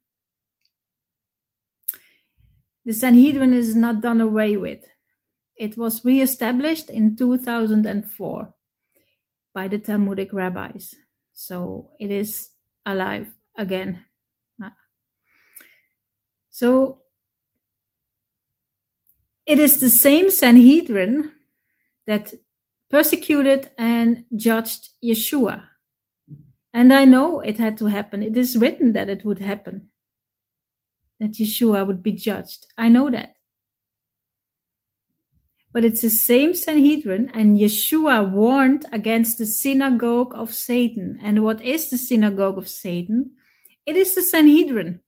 [2.85, 4.79] The Sanhedrin is not done away with.
[5.57, 8.53] It was reestablished in 2004
[9.53, 10.95] by the Talmudic rabbis.
[11.33, 12.47] So it is
[12.85, 13.27] alive
[13.57, 14.05] again.
[16.49, 17.01] So
[19.45, 21.33] it is the same Sanhedrin
[22.07, 22.33] that
[22.89, 25.74] persecuted and judged Yeshua.
[26.75, 28.21] And I know it had to happen.
[28.21, 29.91] It is written that it would happen,
[31.21, 32.67] that Yeshua would be judged.
[32.77, 33.35] I know that.
[35.71, 41.17] But it's the same Sanhedrin, and Yeshua warned against the synagogue of Satan.
[41.23, 43.31] And what is the synagogue of Satan?
[43.85, 44.99] It is the Sanhedrin.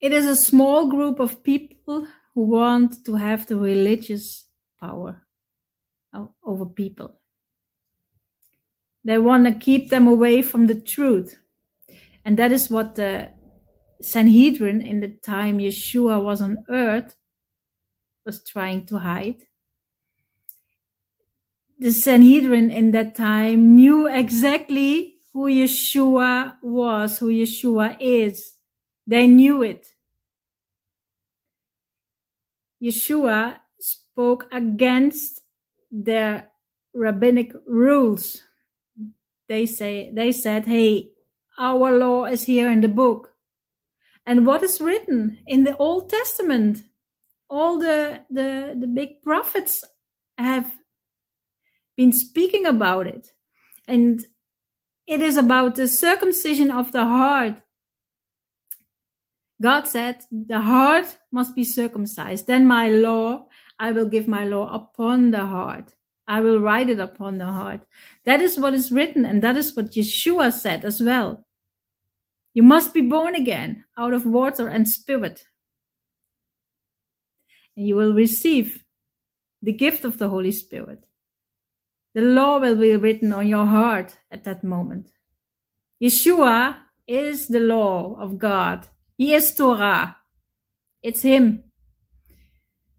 [0.00, 4.44] It is a small group of people who want to have the religious
[4.80, 5.22] power
[6.44, 7.20] over people.
[9.06, 11.38] They want to keep them away from the truth.
[12.24, 13.30] And that is what the
[14.02, 17.14] Sanhedrin in the time Yeshua was on earth
[18.24, 19.36] was trying to hide.
[21.78, 28.54] The Sanhedrin in that time knew exactly who Yeshua was, who Yeshua is.
[29.06, 29.86] They knew it.
[32.82, 35.42] Yeshua spoke against
[35.92, 36.48] their
[36.92, 38.42] rabbinic rules.
[39.48, 41.10] They say they said, "Hey,
[41.58, 43.32] our law is here in the book."
[44.26, 46.84] And what is written in the Old Testament?
[47.48, 49.84] All the the, the big prophets
[50.36, 50.70] have
[51.96, 53.32] been speaking about it.
[53.88, 54.24] And
[55.06, 57.62] it is about the circumcision of the heart
[59.60, 62.46] God said, The heart must be circumcised.
[62.46, 63.46] Then my law,
[63.78, 65.94] I will give my law upon the heart.
[66.28, 67.82] I will write it upon the heart.
[68.24, 71.46] That is what is written, and that is what Yeshua said as well.
[72.54, 75.44] You must be born again out of water and spirit.
[77.76, 78.84] And you will receive
[79.62, 81.04] the gift of the Holy Spirit.
[82.14, 85.12] The law will be written on your heart at that moment.
[86.02, 90.16] Yeshua is the law of God he is Torah.
[91.02, 91.64] It's him.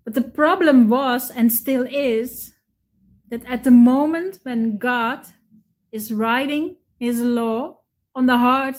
[0.03, 2.53] But the problem was and still is
[3.29, 5.25] that at the moment when God
[5.91, 7.79] is writing his law
[8.15, 8.77] on the heart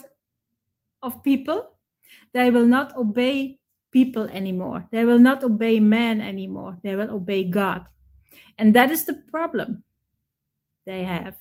[1.01, 1.71] of people,
[2.33, 3.59] they will not obey
[3.91, 4.87] people anymore.
[4.91, 6.77] They will not obey man anymore.
[6.83, 7.85] They will obey God.
[8.57, 9.83] And that is the problem
[10.85, 11.35] they have.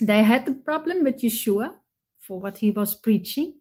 [0.00, 1.74] They had the problem with Yeshua
[2.20, 3.54] for what he was preaching.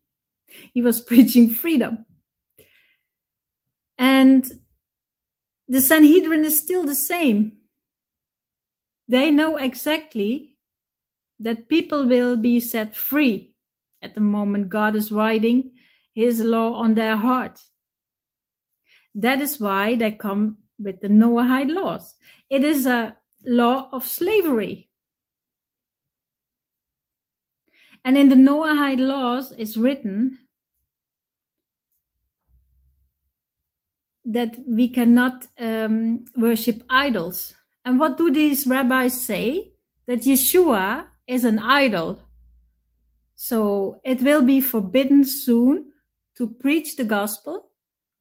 [0.73, 2.05] He was preaching freedom.
[3.97, 4.49] And
[5.67, 7.53] the Sanhedrin is still the same.
[9.11, 10.55] They know exactly
[11.37, 13.53] that people will be set free
[14.01, 15.71] at the moment God is writing
[16.13, 17.59] his law on their heart.
[19.13, 22.15] That is why they come with the Noahide laws.
[22.49, 24.89] It is a law of slavery.
[28.05, 30.39] And in the Noahide laws is written
[34.23, 37.55] that we cannot um, worship idols.
[37.83, 39.73] And what do these rabbis say?
[40.07, 42.21] That Yeshua is an idol.
[43.35, 45.91] So it will be forbidden soon
[46.37, 47.69] to preach the gospel,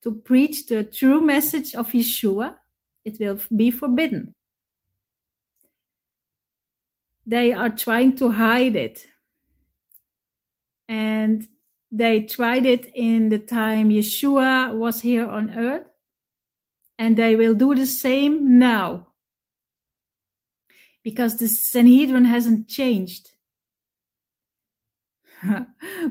[0.03, 2.57] to preach the true message of Yeshua.
[3.05, 4.35] It will be forbidden.
[7.27, 9.07] They are trying to hide it.
[10.89, 11.47] And
[11.91, 15.87] they tried it in the time Yeshua was here on earth
[16.99, 19.10] and they will do the same now
[21.03, 23.31] because the Sanhedrin hasn't changed.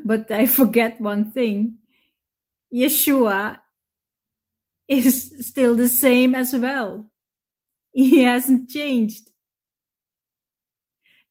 [0.06, 1.78] but I forget one thing
[2.74, 3.60] Yeshua
[4.88, 7.12] is still the same as well.
[7.92, 9.30] He hasn't changed.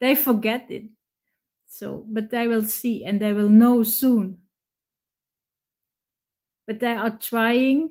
[0.00, 0.84] They forget it.
[1.66, 4.38] So, but they will see and they will know soon.
[6.66, 7.90] But they are trying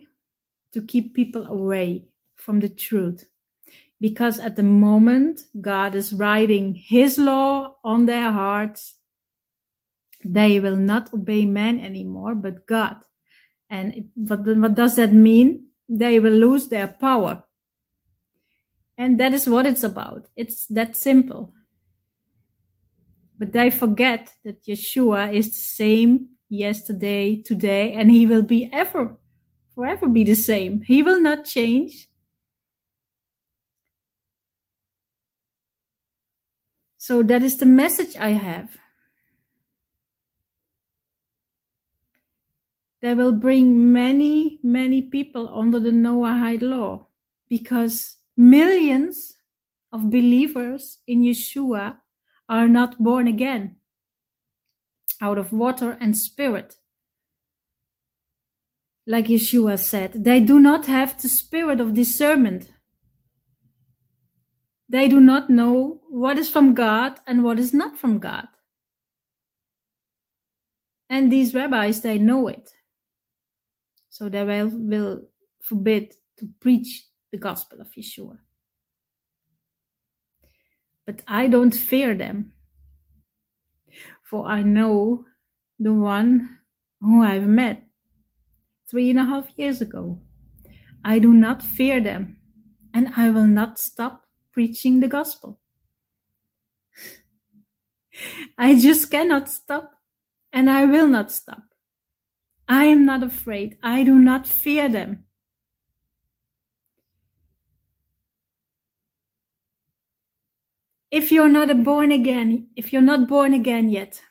[0.74, 2.06] to keep people away
[2.36, 3.26] from the truth.
[4.00, 8.96] Because at the moment God is writing his law on their hearts,
[10.24, 12.98] they will not obey man anymore, but God.
[13.70, 15.68] And it, what, what does that mean?
[15.90, 17.44] They will lose their power.
[18.98, 20.28] And that is what it's about.
[20.36, 21.54] It's that simple.
[23.38, 29.16] But they forget that Yeshua is the same yesterday, today, and he will be ever,
[29.76, 30.82] forever be the same.
[30.82, 32.07] He will not change.
[37.08, 38.76] So that is the message I have.
[43.02, 47.08] That will bring many, many people under the Noahide law
[47.48, 49.38] because millions
[49.94, 51.96] of believers in Yeshua
[52.50, 53.78] are not born again
[55.22, 56.76] out of water and spirit.
[59.06, 62.70] Like Yeshua said, they do not have the spirit of discernment.
[64.90, 68.48] They do not know what is from God and what is not from God.
[71.10, 72.70] And these rabbis, they know it.
[74.10, 75.22] So they will, will
[75.62, 78.38] forbid to preach the gospel of Yeshua.
[81.06, 82.52] But I don't fear them,
[84.24, 85.26] for I know
[85.80, 86.60] the one
[87.00, 87.84] who I've met
[88.90, 90.20] three and a half years ago.
[91.06, 92.38] I do not fear them,
[92.94, 94.27] and I will not stop
[94.58, 95.60] preaching the gospel.
[98.58, 99.92] I just cannot stop,
[100.52, 101.62] and I will not stop.
[102.68, 103.78] I am not afraid.
[103.84, 105.26] I do not fear them.
[111.12, 114.22] if you're not born again, if you're not born again yet,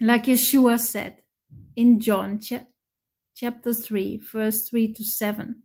[0.00, 1.22] like Yeshua said
[1.76, 2.66] in John cha-
[3.34, 5.62] chapter 3, verse 3 to 7,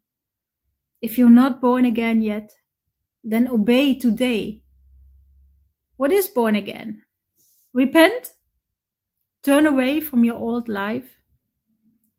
[1.02, 2.52] if you're not born again yet,
[3.24, 4.62] then obey today.
[5.98, 7.04] What is born again?
[7.74, 8.32] Repent,
[9.44, 11.18] turn away from your old life,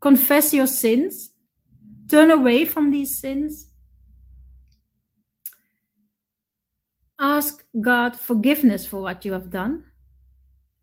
[0.01, 1.31] confess your sins,
[2.09, 3.70] turn away from these sins,
[7.19, 9.85] ask God forgiveness for what you have done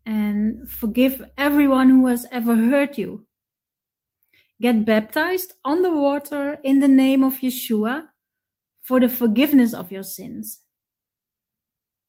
[0.06, 3.26] and forgive everyone who has ever hurt you.
[4.60, 8.08] Get baptized on the water in the name of Yeshua
[8.88, 10.62] for the forgiveness of your sins.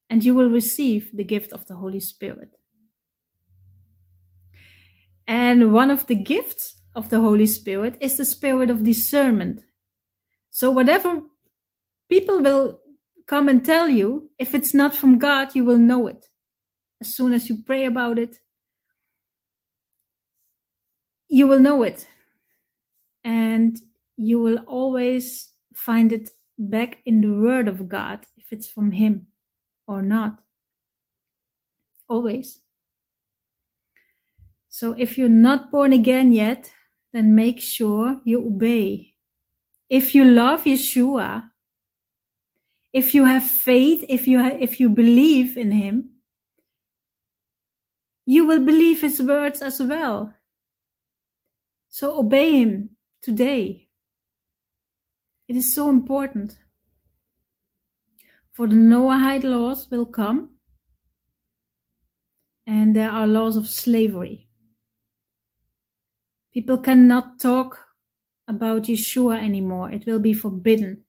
[0.08, 2.56] And you will receive the gift of the Holy Spirit.
[5.26, 9.60] And one of the gifts of the Holy Spirit is the spirit of discernment.
[10.50, 11.20] So, whatever
[12.08, 12.80] people will
[13.26, 14.30] come and tell you.
[14.38, 16.26] If it's not from God, you will know it.
[17.02, 18.40] As soon as you pray about it,
[21.28, 22.08] you will know it.
[23.22, 23.78] And
[24.16, 26.30] you will always find it
[26.60, 29.26] back in the Word of God if it's from Him
[29.86, 30.38] or not.
[32.08, 32.60] Always.
[34.68, 36.72] So if you're not born again yet,
[37.12, 39.14] then make sure you obey.
[39.88, 41.50] If you love Yeshua,
[42.92, 46.10] if you have faith if you ha- if you believe in him
[48.26, 50.34] you will believe his words as well
[51.88, 52.90] so obey him
[53.22, 53.88] today
[55.50, 56.56] it is so important.
[58.52, 60.50] For the noahide laws will come
[62.68, 64.46] and there are laws of slavery.
[66.54, 67.80] People cannot talk
[68.46, 69.90] about yeshua anymore.
[69.90, 71.02] It will be forbidden.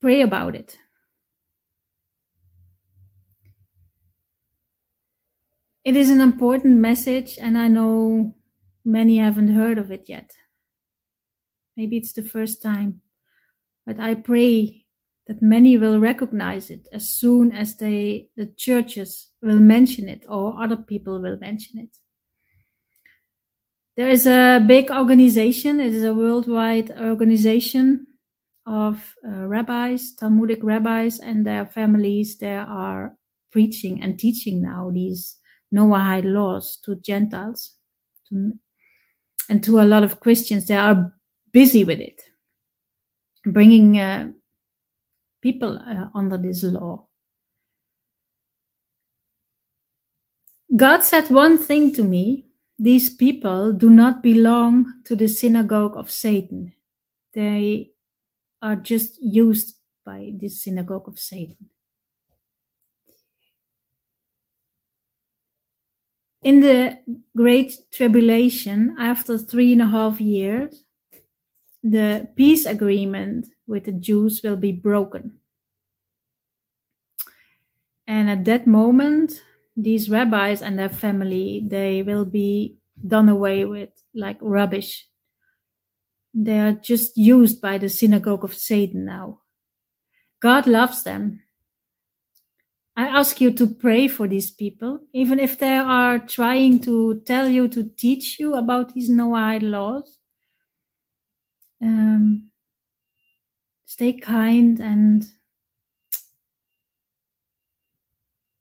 [0.00, 0.78] Pray about it.
[5.82, 8.36] It is an important message, and I know
[8.90, 10.30] many haven't heard of it yet.
[11.76, 13.00] Maybe it's the first time,
[13.86, 14.84] but I pray
[15.26, 20.60] that many will recognize it as soon as they the churches will mention it or
[20.62, 21.96] other people will mention it.
[23.96, 28.06] There is a big organization, it is a worldwide organization
[28.66, 32.38] of uh, rabbis, Talmudic rabbis, and their families.
[32.38, 33.16] They are
[33.52, 35.36] preaching and teaching now these
[35.74, 37.76] Noahide laws to Gentiles,
[38.28, 38.52] to,
[39.50, 40.66] and to a lot of Christians.
[40.66, 41.12] They are
[41.52, 42.22] busy with it,
[43.44, 44.30] bringing uh,
[45.42, 47.08] people uh, under this law.
[50.74, 52.46] God said one thing to me
[52.78, 56.72] these people do not belong to the synagogue of Satan.
[57.34, 57.90] They
[58.62, 61.68] are just used by this synagogue of Satan.
[66.42, 66.98] In the
[67.36, 70.84] Great Tribulation, after three and a half years,
[71.82, 75.38] the peace agreement with the Jews will be broken.
[78.06, 79.42] And at that moment,
[79.76, 85.06] these rabbis and their family, they will be done away with like rubbish
[86.34, 89.40] They are just used by the synagogue of Satan now.
[90.40, 91.40] God loves them.
[92.96, 97.48] I ask you to pray for these people, even if they are trying to tell
[97.48, 100.18] you to teach you about these Noahide laws.
[101.82, 102.50] Um,
[103.86, 105.24] stay kind and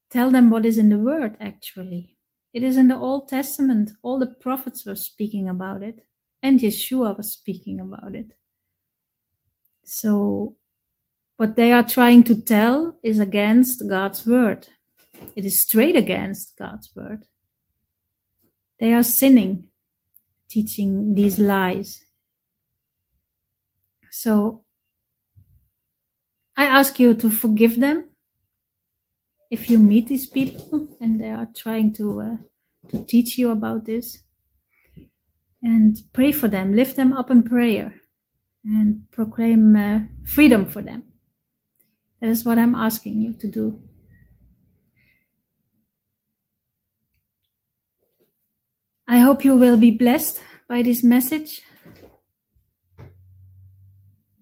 [0.10, 2.16] tell them what is in the word actually.
[2.54, 3.92] It is in the Old Testament.
[4.02, 6.06] All the prophets were speaking about it,
[6.42, 8.32] and Yeshua was speaking about it.
[9.84, 10.56] So,
[11.40, 14.68] what they are trying to tell is against God's word.
[15.38, 17.24] It is straight against God's word.
[18.78, 19.70] They are sinning,
[20.50, 22.04] teaching these lies.
[24.12, 24.66] So,
[26.58, 28.10] I ask you to forgive them
[29.50, 32.38] if you meet these people and they are trying to uh,
[32.90, 34.20] to teach you about this
[35.64, 37.94] and pray for them lift them up in prayer
[38.66, 41.09] and proclaim uh, freedom for them
[42.22, 43.82] that is what i'm asking you to do
[49.08, 51.62] i hope you will be blessed by this message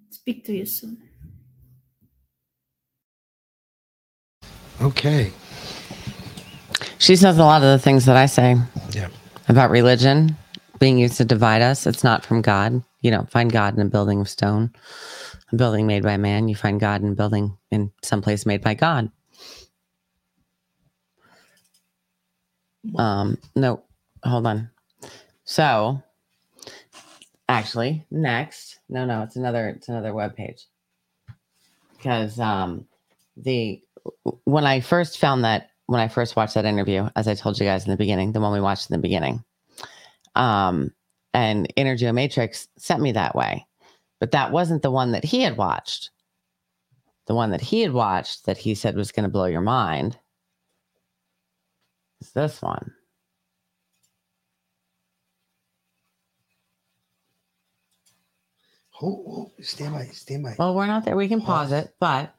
[0.09, 1.07] speak to you soon
[4.81, 5.31] Okay.
[6.99, 8.57] She says a lot of the things that I say.
[8.91, 9.09] Yeah.
[9.49, 10.35] About religion
[10.79, 11.87] being used to divide us.
[11.87, 12.83] It's not from God.
[13.01, 14.73] You don't find God in a building of stone,
[15.51, 16.47] a building made by man.
[16.47, 19.11] You find God in a building in some place made by God.
[22.95, 23.83] Um, no,
[24.23, 24.69] hold on.
[25.43, 26.01] So
[27.49, 30.65] actually, next, no, no, it's another, it's another web page.
[31.95, 32.87] Because um
[33.35, 33.81] the
[34.43, 37.65] when I first found that when I first watched that interview, as I told you
[37.65, 39.43] guys in the beginning, the one we watched in the beginning,
[40.35, 40.91] um,
[41.33, 43.65] and Energy Matrix sent me that way,
[44.19, 46.11] but that wasn't the one that he had watched.
[47.27, 50.17] The one that he had watched that he said was going to blow your mind
[52.21, 52.93] is this one.
[58.91, 60.55] Hold, hold, stand by, stand by.
[60.57, 61.15] Well, we're not there.
[61.15, 62.33] We can pause it, but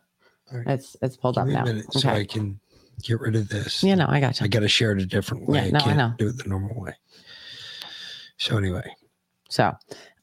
[0.67, 1.65] it's it's pulled Give up now.
[1.65, 2.59] minute so I can
[3.03, 3.85] get rid of this.
[3.85, 4.45] Yeah, no, I got you.
[4.45, 5.67] I got to share it a different way.
[5.67, 6.13] Yeah, no, I I can't know.
[6.19, 6.95] do it the normal way.
[8.39, 8.89] So anyway,
[9.49, 9.73] So,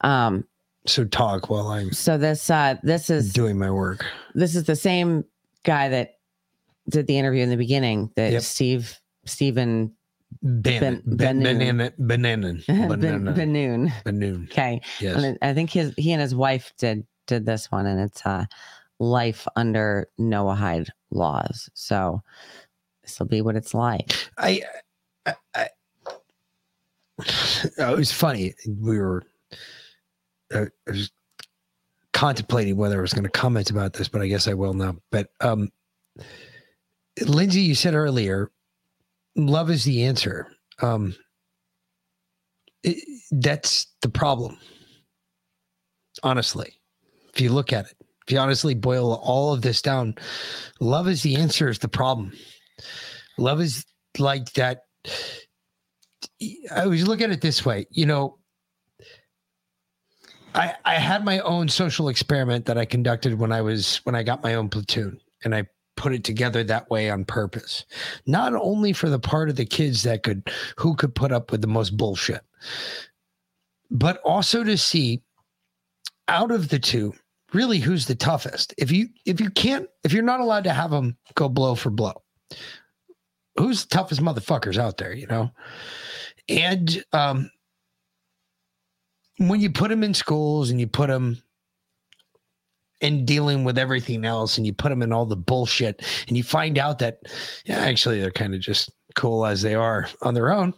[0.01, 0.45] um,
[0.85, 4.05] so talk while I'm so this uh this is doing my work.
[4.33, 5.23] this is the same
[5.64, 6.15] guy that
[6.89, 9.95] did the interview in the beginning that Steve Stephen
[10.41, 12.64] Bannon, Ben- ben, Ben-Nun.
[12.67, 13.93] Ben- Ben-Nun.
[14.03, 14.47] Ben-Nun.
[14.51, 14.81] Okay.
[14.99, 15.23] Yes.
[15.23, 18.45] And I think his he and his wife did did this one and it's uh
[18.99, 21.69] life under Noahide laws.
[21.73, 22.22] So
[23.03, 24.14] this will be what it's like.
[24.38, 24.61] I,
[25.25, 25.67] I, I
[27.77, 28.53] it was funny.
[28.67, 29.23] We were,
[30.53, 31.11] I was
[32.14, 34.95] contemplating whether I was going to comment about this, but I guess I will now.
[35.11, 35.72] But um,
[37.22, 38.51] Lindsay, you said earlier,
[39.35, 40.48] love is the answer.
[40.82, 41.15] Um,
[42.83, 44.57] it, that's the problem.
[46.24, 46.74] Honestly,
[47.33, 50.15] if you look at it, if you honestly boil all of this down,
[50.80, 52.32] love is the answer is the problem.
[53.38, 53.85] Love is
[54.17, 54.83] like that.
[56.41, 58.40] I always look at it this way, you know.
[60.56, 64.24] I I had my own social experiment that I conducted when I was when I
[64.24, 65.67] got my own platoon, and I
[65.98, 67.85] put it together that way on purpose.
[68.25, 71.61] Not only for the part of the kids that could who could put up with
[71.61, 72.42] the most bullshit,
[73.92, 75.22] but also to see
[76.27, 77.14] out of the two
[77.53, 78.74] really who's the toughest.
[78.77, 81.90] If you if you can't if you're not allowed to have them go blow for
[81.90, 82.22] blow,
[83.58, 85.51] who's the toughest motherfuckers out there, you know?
[86.50, 87.50] And um
[89.38, 91.41] when you put them in schools and you put them
[93.01, 96.43] in dealing with everything else and you put them in all the bullshit and you
[96.43, 97.19] find out that
[97.65, 100.73] yeah actually they're kind of just cool as they are on their own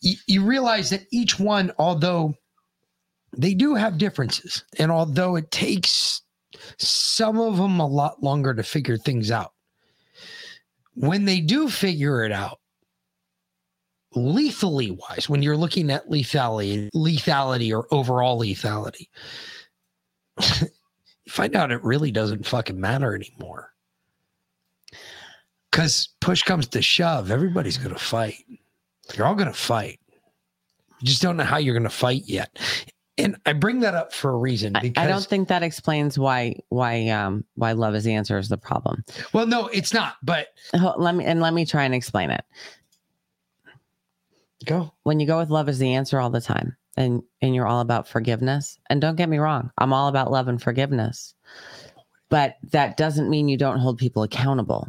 [0.00, 2.34] you, you realize that each one although
[3.36, 6.22] they do have differences and although it takes
[6.78, 9.52] some of them a lot longer to figure things out
[10.94, 12.58] when they do figure it out
[14.16, 19.08] lethally wise when you're looking at lethality lethality or overall lethality
[20.60, 20.68] you
[21.28, 23.72] find out it really doesn't fucking matter anymore
[25.70, 28.42] because push comes to shove everybody's gonna fight
[29.14, 30.00] you're all gonna fight
[31.00, 32.58] you just don't know how you're gonna fight yet
[33.18, 36.56] and i bring that up for a reason because I don't think that explains why
[36.70, 39.04] why um why love is the answer is the problem.
[39.34, 40.48] well no it's not but
[40.96, 42.44] let me and let me try and explain it.
[44.66, 44.92] Go.
[45.04, 47.80] When you go with love is the answer all the time, and and you're all
[47.80, 48.78] about forgiveness.
[48.90, 51.34] And don't get me wrong i'm all about love and forgiveness.
[52.28, 54.88] But that doesn't mean you don't hold people accountable.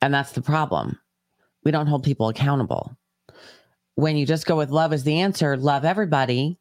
[0.00, 0.98] And that's the problem.
[1.64, 2.96] We don't hold people accountable.
[3.96, 6.58] When you just go with love as the answer love everybody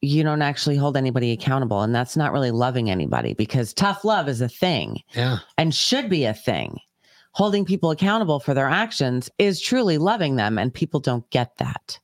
[0.00, 1.80] you don't actually hold anybody accountable.
[1.80, 5.38] And that's not really loving anybody because tough love is a thing Yeah.
[5.56, 6.78] and should be a thing
[7.34, 11.98] holding people accountable for their actions is truly loving them and people don't get that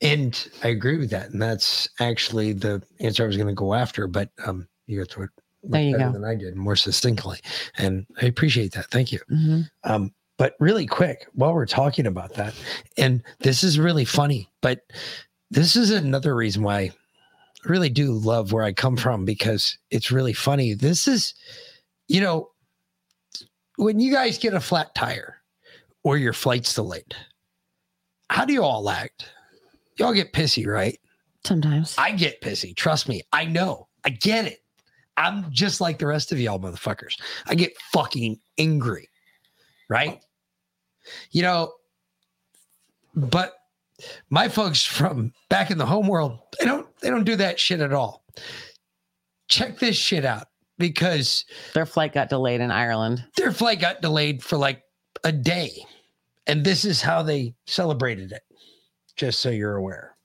[0.00, 1.30] And I agree with that.
[1.30, 5.10] And that's actually the answer I was going to go after, but um, you got
[5.10, 5.30] to it
[5.62, 6.12] There you better go.
[6.18, 7.38] than I did, more succinctly.
[7.78, 8.86] And I appreciate that.
[8.90, 9.20] Thank you.
[9.30, 9.70] Mhm.
[9.84, 12.52] Um, but really quick, while we're talking about that,
[12.96, 14.80] and this is really funny, but
[15.50, 16.90] this is another reason why I
[17.64, 20.74] really do love where I come from because it's really funny.
[20.74, 21.34] This is,
[22.08, 22.48] you know,
[23.82, 25.36] when you guys get a flat tire
[26.04, 27.14] or your flight's delayed,
[28.30, 29.28] how do you all act?
[29.96, 30.98] Y'all get pissy, right?
[31.44, 31.94] Sometimes.
[31.98, 32.74] I get pissy.
[32.74, 33.22] Trust me.
[33.32, 33.88] I know.
[34.04, 34.58] I get it.
[35.16, 37.20] I'm just like the rest of y'all motherfuckers.
[37.46, 39.08] I get fucking angry.
[39.88, 40.22] Right?
[41.30, 41.72] You know,
[43.14, 43.52] but
[44.30, 47.80] my folks from back in the home world, they don't they don't do that shit
[47.80, 48.24] at all.
[49.48, 50.46] Check this shit out
[50.82, 51.44] because
[51.74, 53.24] their flight got delayed in Ireland.
[53.36, 54.82] Their flight got delayed for like
[55.22, 55.70] a day.
[56.48, 58.42] And this is how they celebrated it.
[59.16, 60.16] Just so you're aware.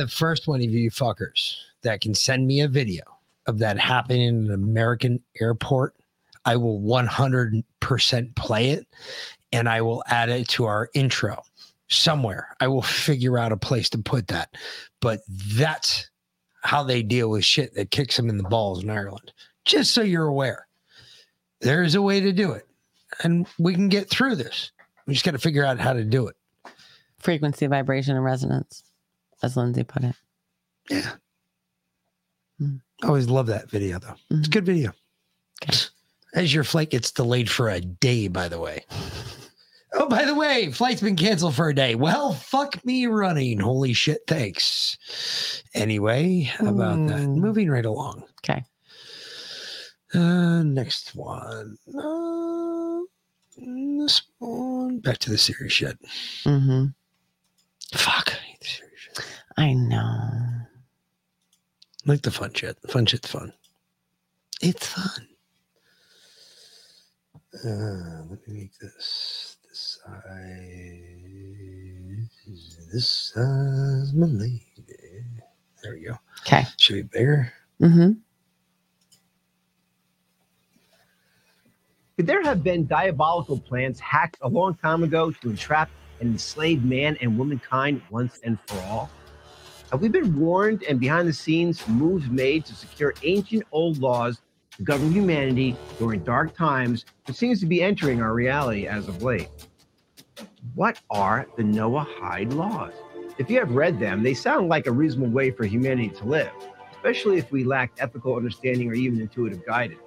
[0.00, 3.02] The first one of you fuckers that can send me a video
[3.46, 5.94] of that happening in an American airport,
[6.46, 8.86] I will 100% play it
[9.52, 11.42] and I will add it to our intro
[11.88, 12.56] somewhere.
[12.60, 14.54] I will figure out a place to put that.
[15.02, 16.08] But that's
[16.62, 19.32] how they deal with shit that kicks them in the balls in Ireland.
[19.66, 20.66] Just so you're aware,
[21.60, 22.66] there is a way to do it.
[23.22, 24.72] And we can get through this.
[25.06, 26.36] We just got to figure out how to do it.
[27.18, 28.82] Frequency, vibration, and resonance,
[29.42, 30.16] as Lindsay put it.
[30.88, 31.12] Yeah.
[33.02, 34.14] I always love that video though.
[34.30, 34.92] It's a good video.
[36.34, 38.84] As your flight gets delayed for a day, by the way.
[39.94, 41.94] Oh, by the way, flight's been canceled for a day.
[41.96, 43.58] Well, fuck me running.
[43.60, 44.96] Holy shit, thanks.
[45.74, 47.26] Anyway, about that?
[47.26, 48.22] Moving right along.
[48.44, 48.62] Okay.
[50.14, 51.76] Uh, next one.
[51.88, 53.00] Uh,
[53.56, 54.98] This one.
[55.00, 55.98] Back to the serious shit.
[56.44, 56.86] Mm-hmm.
[57.96, 58.32] Fuck.
[59.60, 59.96] I hate the serious shit.
[59.96, 60.66] I know.
[62.06, 62.78] I like the fun shit.
[62.88, 63.52] Fun shit's fun.
[64.62, 65.28] It's fun.
[67.64, 70.12] Uh, let me make this this size.
[72.92, 74.66] This size, my lady.
[75.82, 76.18] There we go.
[76.42, 76.64] Okay.
[76.78, 77.52] Should be bigger.
[77.82, 78.12] Mm-hmm.
[82.16, 85.90] Could there have been diabolical plans hacked a long time ago to entrap
[86.20, 89.10] and enslave man and womankind once and for all?
[89.90, 94.40] Have we been warned and behind the scenes moves made to secure ancient old laws
[94.76, 99.24] to govern humanity during dark times, which seems to be entering our reality as of
[99.24, 99.48] late?
[100.76, 102.92] What are the Noahide laws?
[103.38, 106.52] If you have read them, they sound like a reasonable way for humanity to live,
[106.92, 110.00] especially if we lack ethical understanding or even intuitive guidance.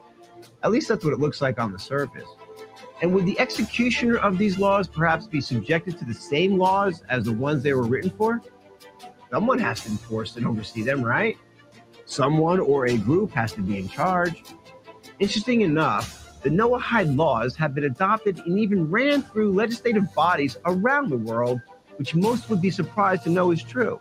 [0.64, 2.30] At least that's what it looks like on the surface.
[3.02, 7.26] And would the executioner of these laws perhaps be subjected to the same laws as
[7.26, 8.42] the ones they were written for?
[9.34, 11.40] Someone has to enforce and oversee them, right?
[12.06, 14.44] Someone or a group has to be in charge.
[15.18, 21.10] Interesting enough, the Noahide laws have been adopted and even ran through legislative bodies around
[21.10, 21.60] the world,
[21.96, 24.00] which most would be surprised to know is true.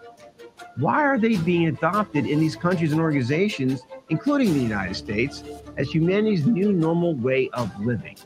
[0.76, 3.80] Why are they being adopted in these countries and organizations,
[4.10, 5.44] including the United States,
[5.78, 8.18] as humanity's new normal way of living?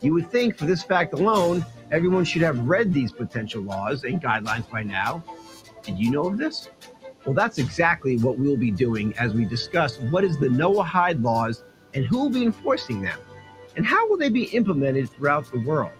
[0.00, 4.22] You would think for this fact alone, everyone should have read these potential laws and
[4.22, 5.24] guidelines by now.
[5.82, 6.68] Did you know of this?
[7.24, 11.64] Well, that's exactly what we'll be doing as we discuss what is the Noahide laws
[11.94, 13.18] and who will be enforcing them,
[13.76, 15.92] and how will they be implemented throughout the world.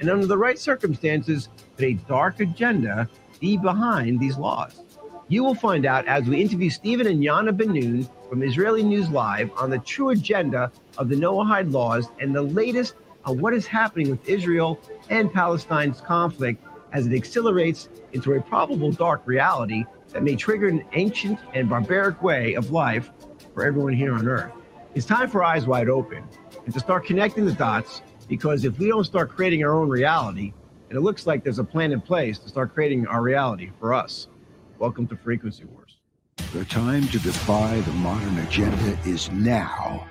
[0.00, 4.82] And under the right circumstances, could a dark agenda be behind these laws?
[5.28, 9.50] You will find out as we interview Stephen and Yana Ben-Nun from Israeli News Live
[9.56, 14.10] on the true agenda of the Noahide laws and the latest on what is happening
[14.10, 14.80] with Israel
[15.10, 20.84] and Palestine's conflict as it accelerates into a probable dark reality that may trigger an
[20.92, 23.10] ancient and barbaric way of life
[23.54, 24.52] for everyone here on Earth.
[24.94, 26.24] It's time for eyes wide open
[26.64, 30.52] and to start connecting the dots because if we don't start creating our own reality,
[30.88, 33.94] and it looks like there's a plan in place to start creating our reality for
[33.94, 34.26] us.
[34.78, 35.98] Welcome to Frequency Wars.
[36.52, 40.08] The time to defy the modern agenda is now.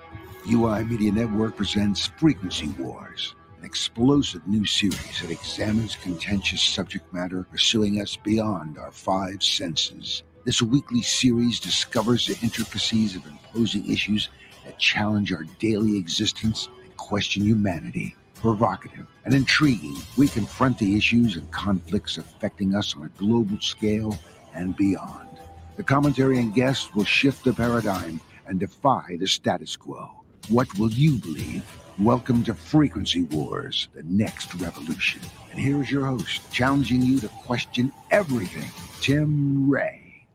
[0.49, 7.45] UI Media Network presents Frequency Wars, an explosive new series that examines contentious subject matter
[7.51, 10.23] pursuing us beyond our five senses.
[10.45, 14.29] This weekly series discovers the intricacies of imposing issues
[14.63, 18.15] that challenge our daily existence and question humanity.
[18.35, 24.17] Provocative and intriguing, we confront the issues and conflicts affecting us on a global scale
[24.55, 25.27] and beyond.
[25.75, 30.09] The commentary and guests will shift the paradigm and defy the status quo.
[30.47, 31.65] What will you believe?
[32.01, 35.19] Welcome to Frequency Wars, the next revolution.
[35.51, 38.71] And here's your host, challenging you to question everything,
[39.01, 40.25] Tim Ray.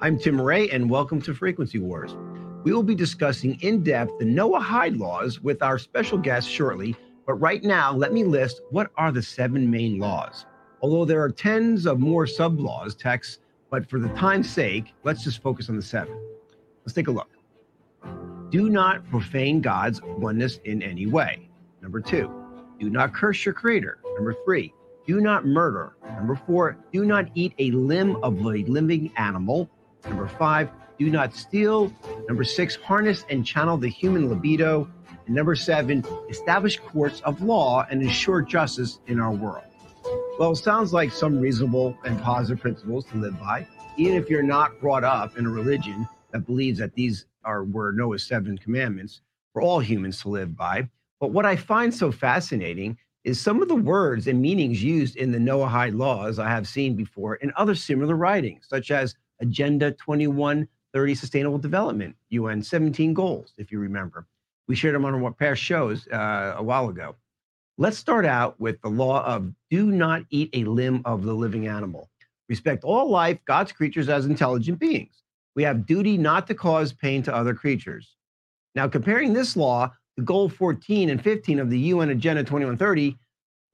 [0.00, 2.16] I'm Tim Ray, and welcome to Frequency Wars.
[2.64, 6.96] We will be discussing in depth the Noah Noahide laws with our special guest shortly.
[7.24, 10.44] But right now, let me list what are the seven main laws.
[10.80, 13.38] Although there are tens of more sub laws, texts,
[13.70, 16.18] but for the time's sake, let's just focus on the seven.
[16.84, 17.28] Let's take a look.
[18.50, 21.48] Do not profane God's oneness in any way.
[21.80, 22.30] Number two,
[22.78, 23.98] do not curse your creator.
[24.14, 24.74] Number three,
[25.06, 25.96] do not murder.
[26.16, 29.68] Number four, do not eat a limb of a living animal.
[30.04, 31.92] Number five, do not steal.
[32.28, 34.88] Number six, harness and channel the human libido.
[35.26, 39.64] And number seven, establish courts of law and ensure justice in our world.
[40.38, 43.66] Well, it sounds like some reasonable and positive principles to live by,
[43.96, 47.92] even if you're not brought up in a religion that believes that these are were
[47.92, 49.20] Noah's seven commandments
[49.52, 50.88] for all humans to live by.
[51.20, 55.30] But what I find so fascinating is some of the words and meanings used in
[55.30, 61.14] the Noahide laws I have seen before in other similar writings, such as Agenda 2130
[61.14, 64.26] Sustainable Development, UN 17 goals, if you remember.
[64.66, 67.14] We shared them on our past shows uh, a while ago.
[67.78, 71.68] Let's start out with the law of do not eat a limb of the living
[71.68, 72.08] animal.
[72.48, 75.21] Respect all life, God's creatures as intelligent beings.
[75.54, 78.16] We have duty not to cause pain to other creatures.
[78.74, 83.18] Now, comparing this law to goal 14 and 15 of the UN Agenda 2130,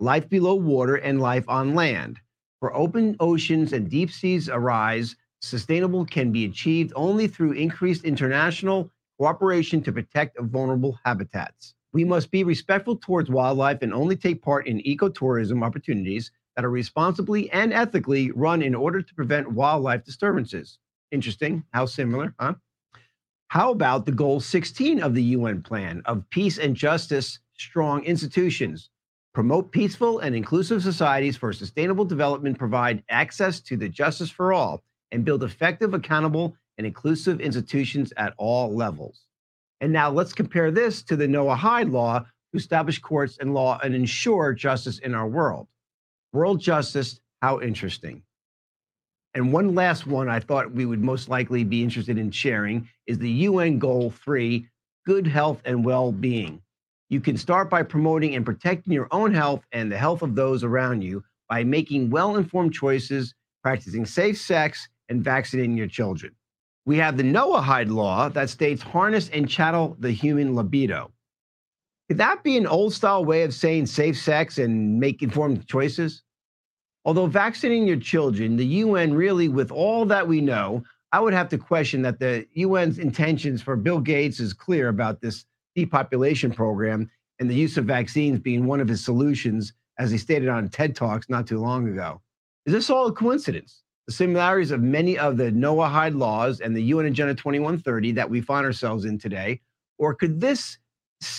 [0.01, 2.19] life below water and life on land.
[2.61, 8.91] For open oceans and deep seas arise, sustainable can be achieved only through increased international
[9.19, 11.75] cooperation to protect vulnerable habitats.
[11.93, 16.71] We must be respectful towards wildlife and only take part in ecotourism opportunities that are
[16.71, 20.79] responsibly and ethically run in order to prevent wildlife disturbances.
[21.11, 21.65] Interesting.
[21.73, 22.55] How similar, huh?
[23.49, 28.91] How about the goal 16 of the UN plan of peace and justice, strong institutions?
[29.33, 34.83] Promote peaceful and inclusive societies for sustainable development, provide access to the justice for all,
[35.13, 39.25] and build effective, accountable, and inclusive institutions at all levels.
[39.81, 43.79] And now let's compare this to the Noah Noahide Law to establish courts and law
[43.83, 45.69] and ensure justice in our world.
[46.33, 48.23] World justice, how interesting.
[49.35, 53.19] And one last one I thought we would most likely be interested in sharing is
[53.19, 54.67] the UN Goal 3
[55.07, 56.61] good health and well being.
[57.09, 60.63] You can start by promoting and protecting your own health and the health of those
[60.63, 66.35] around you by making well informed choices, practicing safe sex, and vaccinating your children.
[66.85, 71.11] We have the Noahide law that states harness and chattel the human libido.
[72.09, 76.23] Could that be an old style way of saying safe sex and make informed choices?
[77.09, 81.49] Although vaccinating your children, the UN really, with all that we know, I would have
[81.49, 87.11] to question that the UN's intentions for Bill Gates is clear about this depopulation program
[87.41, 90.95] and the use of vaccines being one of his solutions, as he stated on TED
[90.95, 92.21] Talks not too long ago.
[92.67, 93.85] Is this all a coincidence?
[94.07, 98.43] The similarities of many of the Noahide laws and the UN Agenda 2130 that we
[98.43, 99.63] find ourselves in today,
[99.97, 100.77] or could this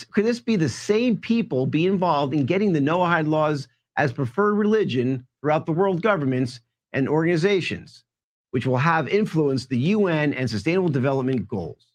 [0.10, 3.68] could this be the same people be involved in getting the Noahide laws
[3.98, 6.60] as preferred religion throughout the world governments
[6.94, 8.04] and organizations,
[8.52, 11.88] which will have influenced the UN and Sustainable Development Goals?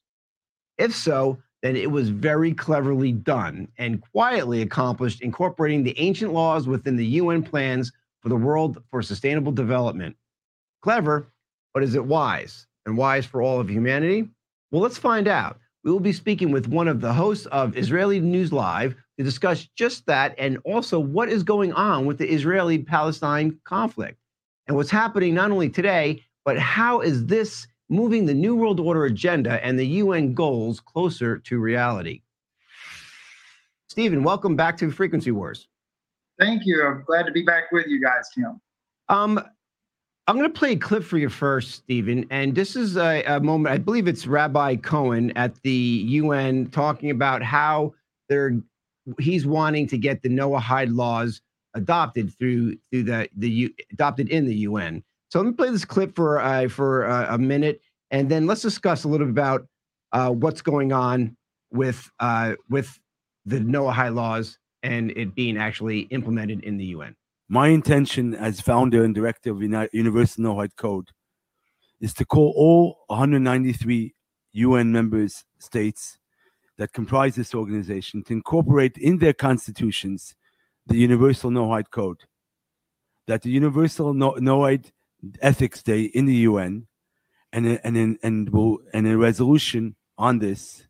[0.79, 6.67] If so, then it was very cleverly done and quietly accomplished, incorporating the ancient laws
[6.67, 7.91] within the UN plans
[8.21, 10.17] for the world for sustainable development.
[10.83, 11.27] Clever,
[11.73, 12.67] but is it wise?
[12.87, 14.29] And wise for all of humanity?
[14.71, 15.59] Well, let's find out.
[15.85, 19.69] We will be speaking with one of the hosts of Israeli News Live to discuss
[19.77, 24.19] just that and also what is going on with the Israeli Palestine conflict
[24.67, 29.05] and what's happening not only today, but how is this moving the New World Order
[29.05, 32.23] agenda and the UN goals closer to reality?
[33.89, 35.69] Stephen, welcome back to Frequency Wars.
[36.41, 36.83] Thank you.
[36.83, 38.59] I'm glad to be back with you guys, Tim.
[39.11, 39.39] Um,
[40.27, 42.25] I'm going to play a clip for you first, Stephen.
[42.31, 47.11] And this is a, a, moment, I believe it's Rabbi Cohen at the UN talking
[47.11, 47.93] about how
[48.31, 48.57] they're
[49.19, 51.43] he's wanting to get the Noahide laws
[51.75, 55.05] adopted through through the the adopted in the UN.
[55.29, 58.63] So let me play this clip for uh, for uh, a minute, and then let's
[58.63, 59.67] discuss a little bit about
[60.13, 61.37] uh, what's going on
[61.71, 62.99] with uh, with
[63.45, 67.15] the Noahide laws and it being actually implemented in the UN.
[67.49, 71.11] My intention as founder and director of Universal Noahide Code
[72.01, 74.15] is to call all 193
[74.53, 76.19] UN members states
[76.79, 80.35] that comprise this organization to incorporate in their constitutions
[80.87, 82.23] the Universal No Noahide Code.
[83.27, 84.91] That the Universal no- Noahide
[85.41, 86.87] Ethics Day in the UN
[87.53, 90.87] and and and and will and a resolution on this,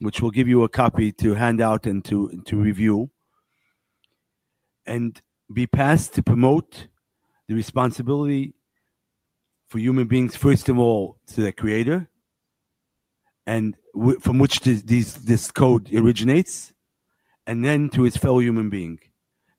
[0.00, 3.10] which we'll give you a copy to hand out and to to review,
[4.86, 5.20] and
[5.52, 6.88] be passed to promote
[7.48, 8.54] the responsibility
[9.68, 12.08] for human beings first of all to their creator
[13.46, 16.74] and w- from which this, this code originates,
[17.46, 18.98] and then to its fellow human being.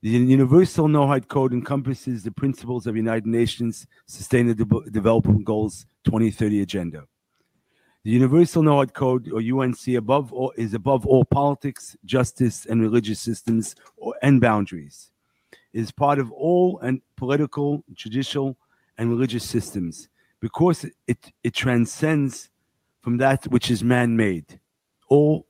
[0.00, 7.04] The Universal Noahide Code encompasses the principles of United Nations Sustainable Development Goals 2030 agenda.
[8.04, 13.20] The Universal Noahide Code, or UNC, above all, is above all politics, justice, and religious
[13.20, 15.09] systems or, and boundaries.
[15.72, 18.56] Is part of all and political, judicial,
[18.98, 20.08] and religious systems
[20.40, 22.50] because it, it transcends
[23.00, 24.60] from that which is man made.
[25.08, 25.46] All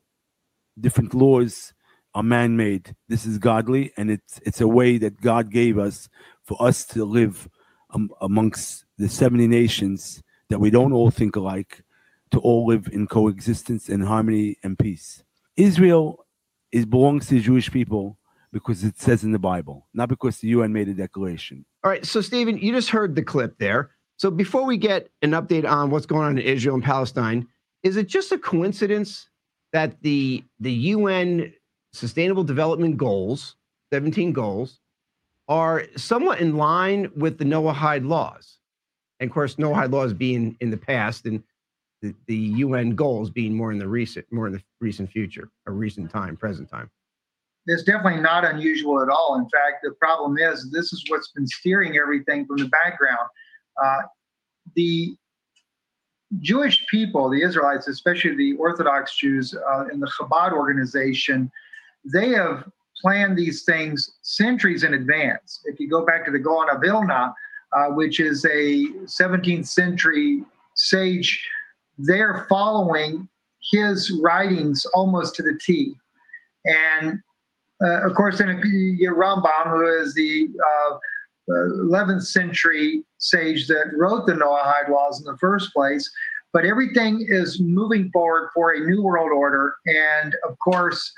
[0.78, 1.72] different laws
[2.14, 2.94] are man made.
[3.08, 6.08] This is godly, and it's, it's a way that God gave us
[6.44, 7.48] for us to live
[7.90, 11.82] um, amongst the 70 nations that we don't all think alike,
[12.32, 15.22] to all live in coexistence and harmony and peace.
[15.56, 16.26] Israel
[16.72, 18.16] is belongs to the Jewish people
[18.52, 21.64] because it says in the Bible, not because the UN made a declaration.
[21.84, 22.04] All right.
[22.04, 23.90] So, Stephen, you just heard the clip there.
[24.16, 27.48] So before we get an update on what's going on in Israel and Palestine,
[27.82, 29.28] is it just a coincidence
[29.72, 31.52] that the the UN
[31.92, 33.56] Sustainable Development Goals,
[33.92, 34.80] 17 goals,
[35.48, 38.58] are somewhat in line with the Noahide laws?
[39.18, 41.42] And of course, Noahide laws being in the past and
[42.02, 45.72] the, the UN goals being more in the recent, more in the recent future, a
[45.72, 46.90] recent time, present time.
[47.66, 49.36] It's definitely not unusual at all.
[49.36, 53.28] In fact, the problem is this is what's been steering everything from the background.
[53.82, 54.02] Uh,
[54.74, 55.14] the
[56.38, 61.50] Jewish people, the Israelites, especially the Orthodox Jews uh, in the Chabad organization,
[62.04, 62.64] they have
[63.00, 65.60] planned these things centuries in advance.
[65.64, 67.34] If you go back to the Gaon of Vilna,
[67.72, 71.46] uh, which is a 17th century sage,
[71.98, 73.28] they're following
[73.72, 75.94] his writings almost to the T.
[76.64, 77.20] And
[77.84, 80.48] uh, of course, then you Rambam, who is the
[80.90, 80.96] uh,
[81.50, 86.10] 11th century sage that wrote the Noahide laws in the first place.
[86.52, 89.74] But everything is moving forward for a new world order.
[89.86, 91.12] And of course,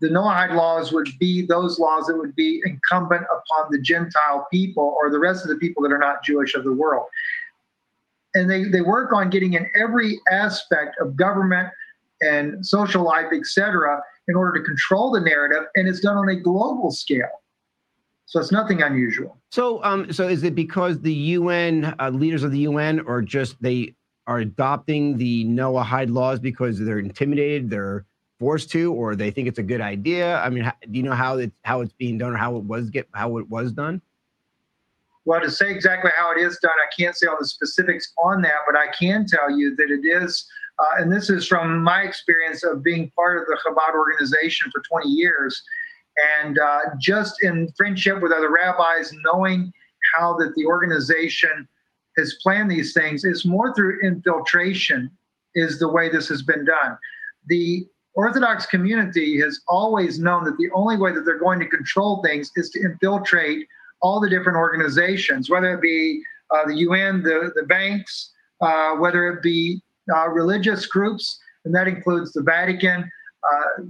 [0.00, 4.94] the Noahide laws would be those laws that would be incumbent upon the Gentile people
[5.00, 7.06] or the rest of the people that are not Jewish of the world.
[8.34, 11.70] And they, they work on getting in every aspect of government
[12.20, 15.64] and social life, etc., in order to control the narrative.
[15.74, 17.42] And it's done on a global scale.
[18.26, 19.38] So it's nothing unusual.
[19.52, 23.60] So, um, so is it because the UN uh, leaders of the UN, or just
[23.62, 23.94] they
[24.26, 28.04] are adopting the Noahide laws because they're intimidated, they're
[28.40, 30.40] forced to, or they think it's a good idea?
[30.40, 32.64] I mean, how, do you know how it's how it's being done, or how it
[32.64, 34.02] was get how it was done?
[35.24, 38.42] Well, to say exactly how it is done, I can't say all the specifics on
[38.42, 40.48] that, but I can tell you that it is.
[40.78, 44.82] Uh, and this is from my experience of being part of the Chabad organization for
[44.82, 45.62] 20 years
[46.40, 49.72] and uh, just in friendship with other rabbis, knowing
[50.14, 51.68] how that the organization
[52.16, 55.10] has planned these things, it's more through infiltration
[55.54, 56.96] is the way this has been done.
[57.46, 62.22] The Orthodox community has always known that the only way that they're going to control
[62.22, 63.66] things is to infiltrate
[64.00, 68.32] all the different organizations, whether it be uh, the UN, the, the banks,
[68.62, 69.82] uh, whether it be
[70.14, 73.10] uh, religious groups, and that includes the Vatican,
[73.52, 73.82] uh,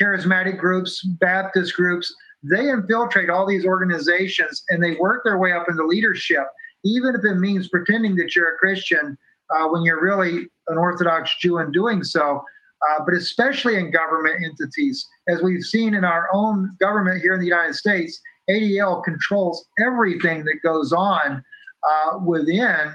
[0.00, 2.14] charismatic groups, Baptist groups.
[2.42, 6.44] They infiltrate all these organizations and they work their way up into leadership,
[6.84, 9.16] even if it means pretending that you're a Christian
[9.50, 12.42] uh, when you're really an Orthodox Jew in doing so.
[12.90, 17.40] Uh, but especially in government entities, as we've seen in our own government here in
[17.40, 18.20] the United States,
[18.50, 21.42] ADL controls everything that goes on
[21.88, 22.94] uh, within,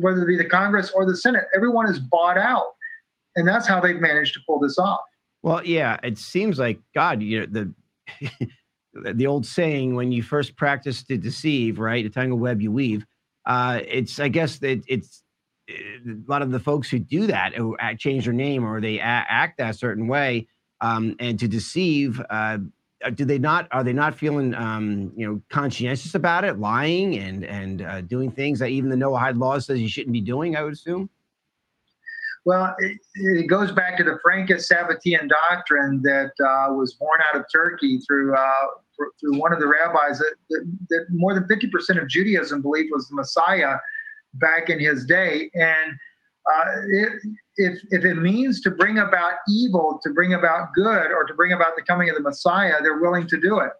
[0.00, 1.44] whether it be the Congress or the Senate.
[1.54, 2.74] Everyone is bought out,
[3.36, 5.00] and that's how they've managed to pull this off.
[5.42, 8.50] Well, yeah, it seems like God, you know, the
[9.12, 12.04] the old saying when you first practice to deceive, right?
[12.04, 13.04] A tangle web you weave.
[13.44, 15.22] Uh, it's I guess that it's
[15.68, 19.58] a lot of the folks who do that who change their name or they act
[19.58, 20.46] that certain way
[20.80, 22.20] um, and to deceive.
[22.30, 22.58] Uh,
[23.14, 23.68] do they not?
[23.70, 28.30] Are they not feeling um, you know conscientious about it, lying and and uh, doing
[28.30, 30.56] things that even the Noahide law says you shouldn't be doing?
[30.56, 31.10] I would assume.
[32.44, 37.40] Well, it, it, goes back to the Frankist Sabbatean doctrine that uh, was born out
[37.40, 38.66] of Turkey through uh,
[39.20, 43.08] through one of the rabbis that, that, that more than 50% of Judaism believed was
[43.08, 43.76] the Messiah
[44.34, 45.50] back in his day.
[45.54, 45.92] And
[46.52, 47.12] uh, it,
[47.56, 51.52] if, if it means to bring about evil, to bring about good, or to bring
[51.52, 53.72] about the coming of the Messiah, they're willing to do it.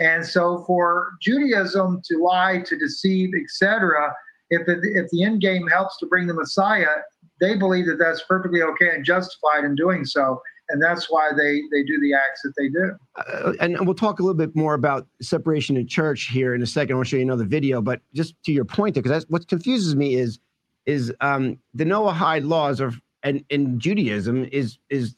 [0.00, 4.12] And so for Judaism to lie, to deceive, etc.,
[4.50, 6.96] if the, if the end game helps to bring the Messiah,
[7.40, 11.62] they believe that that's perfectly okay and justified in doing so and that's why they
[11.70, 14.74] they do the acts that they do uh, and we'll talk a little bit more
[14.74, 17.82] about separation in church here in a second i want to show you another video
[17.82, 20.38] but just to your point because what confuses me is
[20.86, 25.14] is um, the noahide laws of and in judaism is is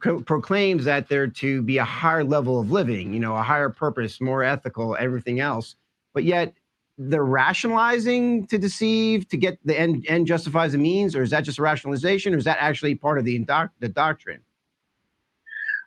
[0.00, 3.70] pro- proclaims that they're to be a higher level of living you know a higher
[3.70, 5.76] purpose more ethical everything else
[6.12, 6.54] but yet
[7.02, 11.44] they're rationalizing to deceive to get the end end justifies the means, or is that
[11.44, 14.40] just a rationalization, or is that actually part of the doc, the doctrine?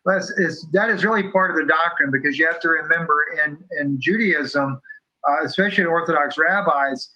[0.05, 3.25] Well, it's, it's, that is really part of the doctrine because you have to remember
[3.45, 4.81] in in Judaism,
[5.29, 7.09] uh, especially Orthodox rabbis,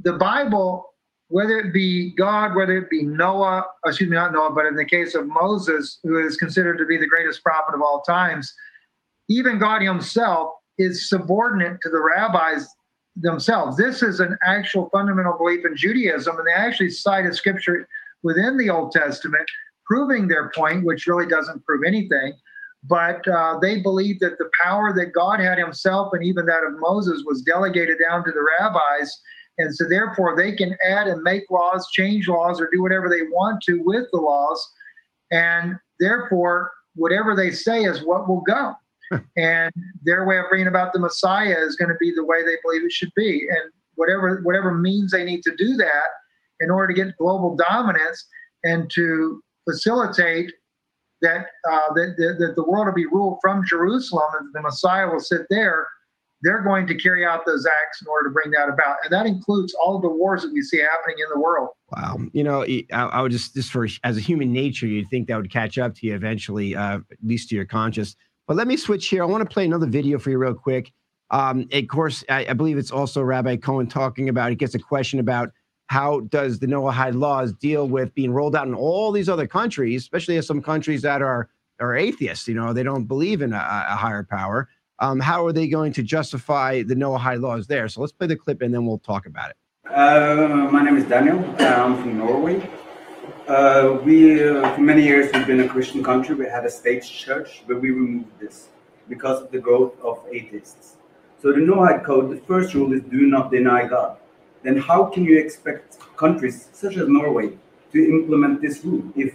[0.00, 0.94] the Bible,
[1.28, 4.84] whether it be God, whether it be Noah, excuse me, not Noah, but in the
[4.84, 8.52] case of Moses, who is considered to be the greatest prophet of all times,
[9.28, 12.68] even God Himself is subordinate to the rabbis
[13.16, 13.76] themselves.
[13.76, 17.88] This is an actual fundamental belief in Judaism, and they actually cite a scripture
[18.22, 19.48] within the Old Testament
[19.86, 22.34] proving their point, which really doesn't prove anything.
[22.84, 26.78] But uh, they believe that the power that God had himself and even that of
[26.78, 29.20] Moses was delegated down to the rabbis.
[29.58, 33.22] And so, therefore, they can add and make laws, change laws, or do whatever they
[33.22, 34.72] want to with the laws.
[35.30, 38.74] And therefore, whatever they say is what will go
[39.36, 42.56] and their way of bringing about the Messiah is going to be the way they
[42.62, 43.46] believe it should be.
[43.48, 46.08] And whatever whatever means they need to do that
[46.60, 48.26] in order to get global dominance
[48.64, 50.52] and to facilitate
[51.22, 55.08] that uh, that, that, that the world will be ruled from Jerusalem and the Messiah
[55.08, 55.86] will sit there.
[56.42, 59.26] They're going to carry out those acts in order to bring that about, and that
[59.26, 61.70] includes all the wars that we see happening in the world.
[61.96, 65.36] Wow, you know, I, would just just for as a human nature, you'd think that
[65.36, 68.16] would catch up to you eventually, uh, at least to your conscience.
[68.46, 69.22] But let me switch here.
[69.22, 70.92] I want to play another video for you real quick.
[71.30, 74.50] Um, of course, I, I, believe it's also Rabbi Cohen talking about.
[74.50, 75.50] He gets a question about
[75.88, 80.02] how does the Noahide laws deal with being rolled out in all these other countries,
[80.02, 81.48] especially some countries that are
[81.80, 82.46] are atheists?
[82.46, 84.68] You know, they don't believe in a, a higher power.
[84.98, 87.88] Um, how are they going to justify the Noahide laws there?
[87.88, 89.56] So let's play the clip and then we'll talk about it.
[89.90, 91.38] Uh, my name is Daniel.
[91.58, 92.68] I'm from Norway.
[93.46, 96.34] Uh, we, uh, for many years, we've been a Christian country.
[96.34, 98.68] We had a state church, but we removed this
[99.08, 100.96] because of the growth of atheists.
[101.40, 104.16] So the Noahide Code, the first rule is do not deny God.
[104.62, 107.56] Then how can you expect countries such as Norway
[107.92, 109.34] to implement this rule if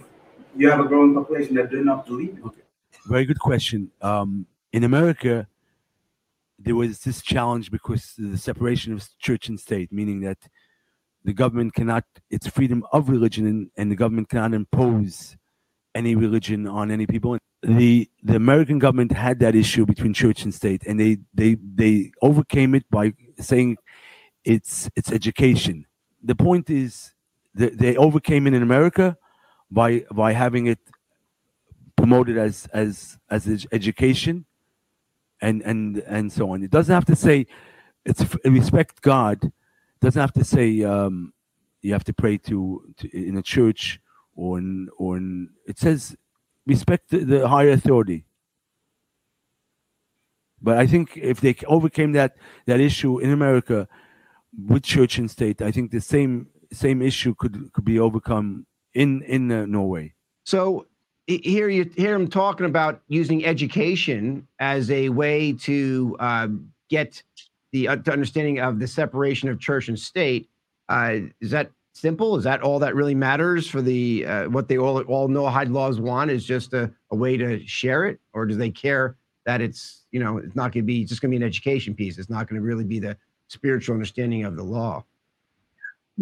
[0.56, 2.44] you have a growing population that do not believe it?
[2.44, 2.60] Okay.
[3.06, 3.90] Very good question.
[4.02, 5.46] Um, in America,
[6.64, 10.38] there was this challenge because the separation of church and state, meaning that
[11.24, 15.36] the government cannot, it's freedom of religion, and, the government cannot impose
[15.94, 17.38] any religion on any people.
[17.62, 22.12] The the American government had that issue between church and state, and they they they
[22.20, 23.76] overcame it by saying
[24.44, 25.86] it's it's education.
[26.22, 27.12] The point is
[27.54, 29.16] that they overcame it in America
[29.70, 30.80] by by having it
[31.96, 34.46] promoted as as as education
[35.42, 36.62] and and and so on.
[36.62, 37.46] It doesn't have to say
[38.06, 39.44] it's respect God.
[39.44, 41.34] It doesn't have to say um,
[41.82, 44.00] you have to pray to, to in a church
[44.34, 45.50] or in or in.
[45.66, 46.16] It says
[46.64, 48.24] respect the, the higher authority.
[50.62, 53.88] But I think if they overcame that that issue in America
[54.56, 59.22] with church and state, I think the same same issue could could be overcome in
[59.22, 60.14] in uh, Norway.
[60.44, 60.86] So
[61.26, 66.48] here you hear him talking about using education as a way to uh,
[66.90, 67.22] get
[67.72, 70.48] the uh, understanding of the separation of church and state.
[70.88, 72.36] Uh, is that simple?
[72.36, 76.00] Is that all that really matters for the uh, what they all all Noahide laws
[76.00, 80.02] want is just a, a way to share it, or do they care that it's
[80.10, 82.18] you know it's not going to be just going to be an education piece?
[82.18, 83.16] It's not going to really be the
[83.48, 85.04] spiritual understanding of the law.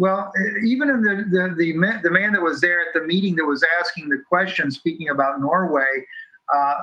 [0.01, 0.33] Well,
[0.65, 3.45] even in the, the the man, the man that was there at the meeting that
[3.45, 6.03] was asking the question, speaking about Norway,
[6.51, 6.73] uh,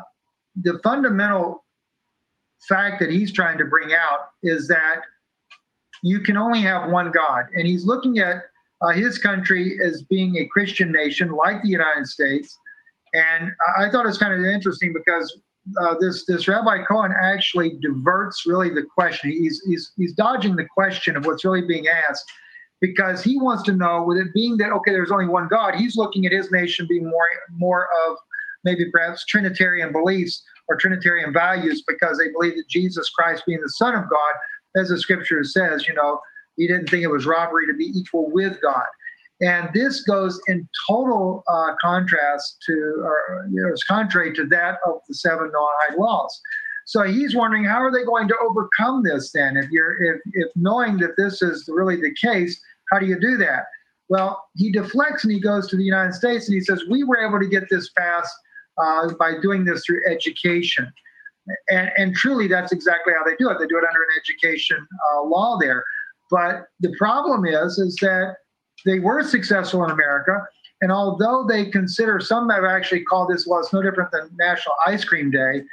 [0.63, 1.65] the fundamental
[2.69, 5.01] fact that he's trying to bring out is that
[6.05, 8.37] you can only have one God, and he's looking at
[8.83, 12.57] uh, his country as being a Christian nation like the United States.
[13.15, 15.37] And I thought it's kind of interesting because
[15.81, 19.33] uh, this this Rabbi Cohen actually diverts really the question.
[19.33, 22.31] He's he's he's dodging the question of what's really being asked
[22.81, 25.97] because he wants to know, with it being that okay, there's only one God, he's
[25.97, 27.27] looking at his nation being more
[27.57, 28.17] more of
[28.65, 33.71] maybe perhaps Trinitarian beliefs or Trinitarian values because they believe that Jesus Christ being the
[33.71, 36.21] Son of God, as the scripture says, you know,
[36.57, 38.87] he didn't think it was robbery to be equal with God.
[39.41, 44.79] And this goes in total uh, contrast to, or you know, it's contrary to that
[44.85, 46.41] of the seven Noahide laws.
[46.89, 49.59] So he's wondering how are they going to overcome this then?
[49.59, 52.59] If you're if if knowing that this is really the case,
[52.91, 53.65] how do you do that?
[54.09, 57.19] Well, he deflects and he goes to the United States and he says, We were
[57.19, 58.35] able to get this passed
[58.83, 60.91] uh, by doing this through education.
[61.69, 63.59] And, and truly, that's exactly how they do it.
[63.59, 64.79] They do it under an education
[65.13, 65.85] uh, law there.
[66.31, 68.37] But the problem is, is that
[68.87, 70.43] they were successful in America.
[70.81, 74.75] And although they consider, some have actually called this law, it's no different than National
[74.87, 75.65] Ice Cream Day.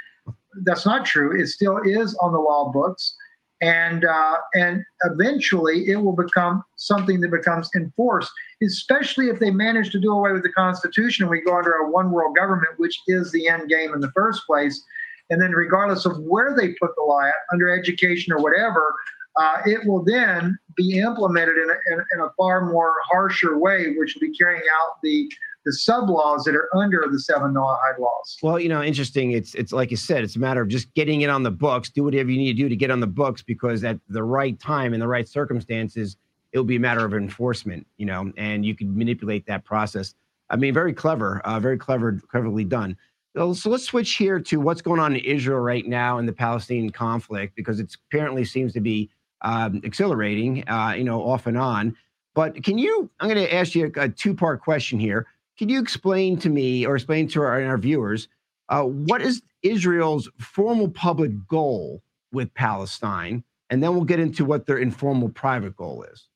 [0.63, 1.39] That's not true.
[1.39, 3.15] It still is on the law books
[3.61, 8.31] and uh, and eventually it will become something that becomes enforced
[8.63, 11.89] especially if they manage to do away with the constitution and we go under a
[11.89, 14.83] one world government which is the end game in the first place
[15.29, 18.93] and then regardless of where they put the law at, under education or whatever
[19.37, 23.93] uh, it will then be implemented in a, in, in a far more harsher way
[23.97, 25.29] which will be carrying out the
[25.65, 28.37] the sub laws that are under the seven Noahide laws.
[28.41, 29.31] Well, you know, interesting.
[29.31, 31.89] It's it's like you said, it's a matter of just getting it on the books.
[31.89, 34.57] Do whatever you need to do to get on the books, because at the right
[34.59, 36.17] time in the right circumstances,
[36.53, 37.85] it will be a matter of enforcement.
[37.97, 40.13] You know, and you can manipulate that process.
[40.49, 42.95] I mean, very clever, uh, very clever, cleverly done.
[43.35, 46.91] So, let's switch here to what's going on in Israel right now in the Palestinian
[46.91, 49.09] conflict, because it apparently seems to be
[49.41, 51.97] um, accelerating, uh, you know, off and on.
[52.33, 53.09] But can you?
[53.19, 55.25] I'm going to ask you a, a two part question here
[55.57, 58.27] can you explain to me or explain to our, our viewers
[58.69, 62.01] uh, what is Israel's formal public goal
[62.31, 63.43] with Palestine?
[63.69, 66.27] And then we'll get into what their informal private goal is.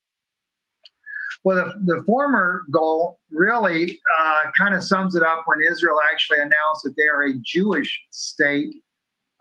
[1.43, 6.39] Well, the, the former goal really uh, kind of sums it up when Israel actually
[6.39, 8.75] announced that they are a Jewish state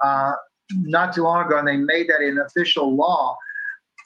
[0.02, 0.32] uh,
[0.72, 3.36] not too long ago, and they made that an official law.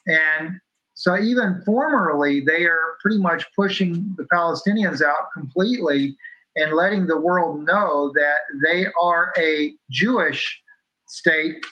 [0.06, 0.58] And
[0.94, 6.16] so even formerly, they are pretty much pushing the Palestinians out completely
[6.56, 10.60] and letting the world know that they are a Jewish
[11.08, 11.64] state,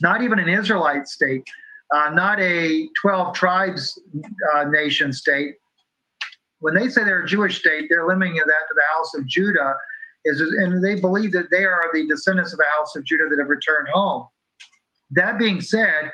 [0.00, 1.44] not even an Israelite state.
[1.94, 3.98] uh, not a 12 tribes
[4.54, 5.54] uh, nation state.
[6.60, 9.74] When they say they're a Jewish state, they're limiting that to the house of Judah,
[10.24, 13.38] is, and they believe that they are the descendants of the house of Judah that
[13.38, 14.26] have returned home.
[15.12, 16.10] That being said,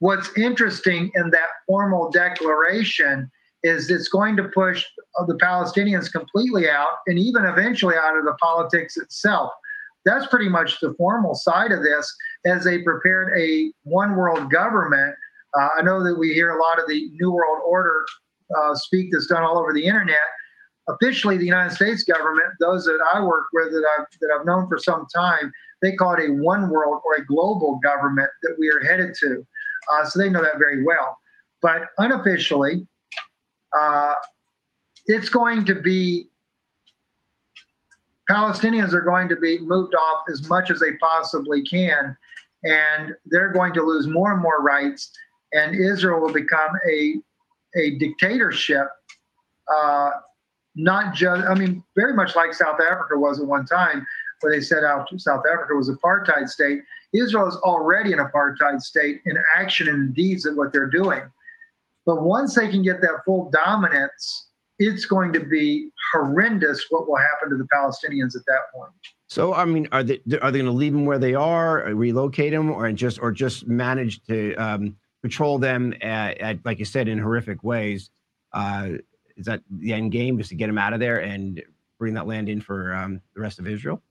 [0.00, 3.30] what's interesting in that formal declaration
[3.62, 4.84] is it's going to push
[5.26, 9.52] the Palestinians completely out and even eventually out of the politics itself.
[10.06, 12.12] That's pretty much the formal side of this
[12.46, 15.14] as they prepared a one world government.
[15.58, 18.06] Uh, I know that we hear a lot of the New World Order
[18.58, 20.16] uh, speak that's done all over the internet.
[20.88, 24.68] Officially, the United States government, those that I work with that I've, that I've known
[24.68, 28.70] for some time, they call it a one world or a global government that we
[28.70, 29.46] are headed to.
[29.90, 31.18] Uh, so they know that very well.
[31.62, 32.86] But unofficially,
[33.78, 34.14] uh,
[35.06, 36.28] it's going to be
[38.30, 42.16] Palestinians are going to be moved off as much as they possibly can,
[42.62, 45.10] and they're going to lose more and more rights,
[45.52, 47.16] and Israel will become a
[47.76, 48.86] a dictatorship.
[49.72, 50.10] Uh,
[50.76, 54.06] not just, I mean, very much like South Africa was at one time,
[54.40, 56.80] where they set out South Africa was apartheid state.
[57.12, 61.22] Israel is already an apartheid state in action and deeds of what they're doing.
[62.06, 64.48] But once they can get that full dominance,
[64.78, 68.92] it's going to be horrendous what will happen to the Palestinians at that point.
[69.28, 72.52] So, I mean, are they are they going to leave them where they are, relocate
[72.52, 77.06] them, or just or just manage to um, control them at, at, like you said,
[77.06, 78.10] in horrific ways?
[78.52, 78.94] Uh,
[79.36, 80.40] is that the end game?
[80.40, 81.62] Is to get them out of there and
[81.98, 84.02] bring that land in for um, the rest of Israel?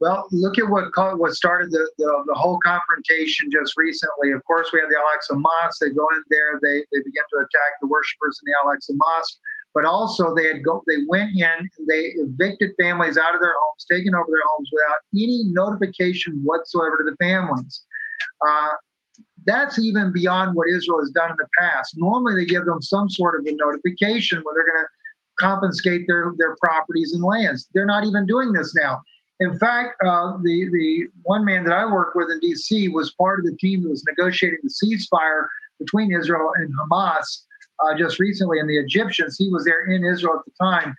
[0.00, 4.30] Well, look at what what started the, the, the whole confrontation just recently.
[4.30, 5.80] Of course, we had the Al-Aqsa Mosque.
[5.80, 9.38] They go in there, they they begin to attack the worshippers in the Al-Aqsa Mosque.
[9.74, 13.54] But also, they had go they went in, and they evicted families out of their
[13.58, 17.84] homes, taken over their homes without any notification whatsoever to the families.
[18.46, 18.70] Uh,
[19.46, 21.94] that's even beyond what Israel has done in the past.
[21.96, 24.90] Normally, they give them some sort of a notification where they're going to
[25.38, 27.68] confiscate their, their properties and lands.
[27.72, 29.00] They're not even doing this now.
[29.40, 32.88] In fact, uh, the the one man that I worked with in D.C.
[32.88, 35.46] was part of the team that was negotiating the ceasefire
[35.78, 37.44] between Israel and Hamas
[37.84, 39.36] uh, just recently, and the Egyptians.
[39.38, 40.94] He was there in Israel at the time,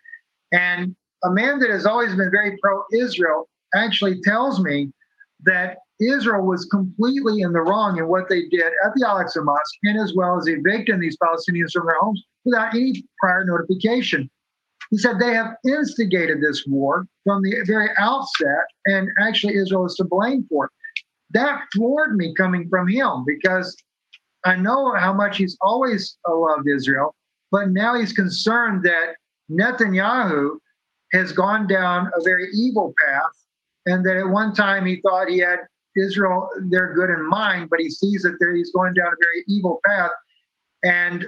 [0.54, 0.96] and
[1.26, 4.92] a man that has always been very pro-Israel actually tells me
[5.44, 9.76] that Israel was completely in the wrong in what they did at the Al-Aqsa Mosque,
[9.84, 14.30] and as well as evicting these Palestinians from their homes without any prior notification.
[14.92, 19.96] He said they have instigated this war from the very outset, and actually Israel is
[19.96, 20.72] to blame for it.
[21.32, 23.76] That floored me coming from him because
[24.46, 27.14] I know how much he's always loved Israel,
[27.52, 29.16] but now he's concerned that
[29.52, 30.58] Netanyahu
[31.14, 33.46] has gone down a very evil path,
[33.86, 35.60] and that at one time he thought he had
[35.96, 39.80] Israel their good in mind, but he sees that he's going down a very evil
[39.86, 40.12] path.
[40.84, 41.26] And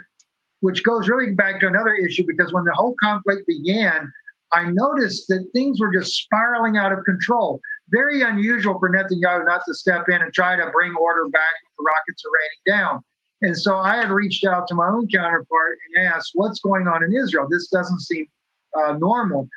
[0.62, 4.12] which goes really back to another issue because when the whole conflict began,
[4.54, 7.60] I noticed that things were just spiraling out of control.
[7.90, 11.86] Very unusual for Netanyahu not to step in and try to bring order back when
[11.86, 13.04] the rockets are raining down.
[13.42, 17.04] And so I had reached out to my own counterpart and asked, What's going on
[17.04, 17.48] in Israel?
[17.50, 18.28] This doesn't seem
[18.80, 19.48] uh, normal.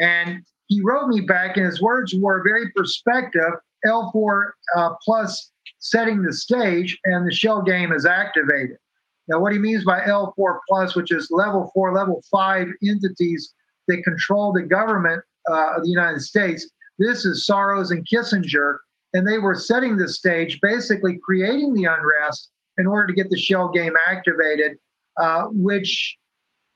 [0.00, 3.52] And he wrote me back, and his words were very perspective
[3.84, 5.50] L4 uh, plus
[5.80, 8.78] setting the stage, and the shell game is activated.
[9.28, 13.54] Now, what he means by L4 plus, which is level four, level five entities
[13.88, 16.68] that control the government uh, of the United States,
[16.98, 18.78] this is Soros and Kissinger,
[19.14, 23.38] and they were setting the stage, basically creating the unrest in order to get the
[23.38, 24.78] shell game activated,
[25.20, 26.16] uh, which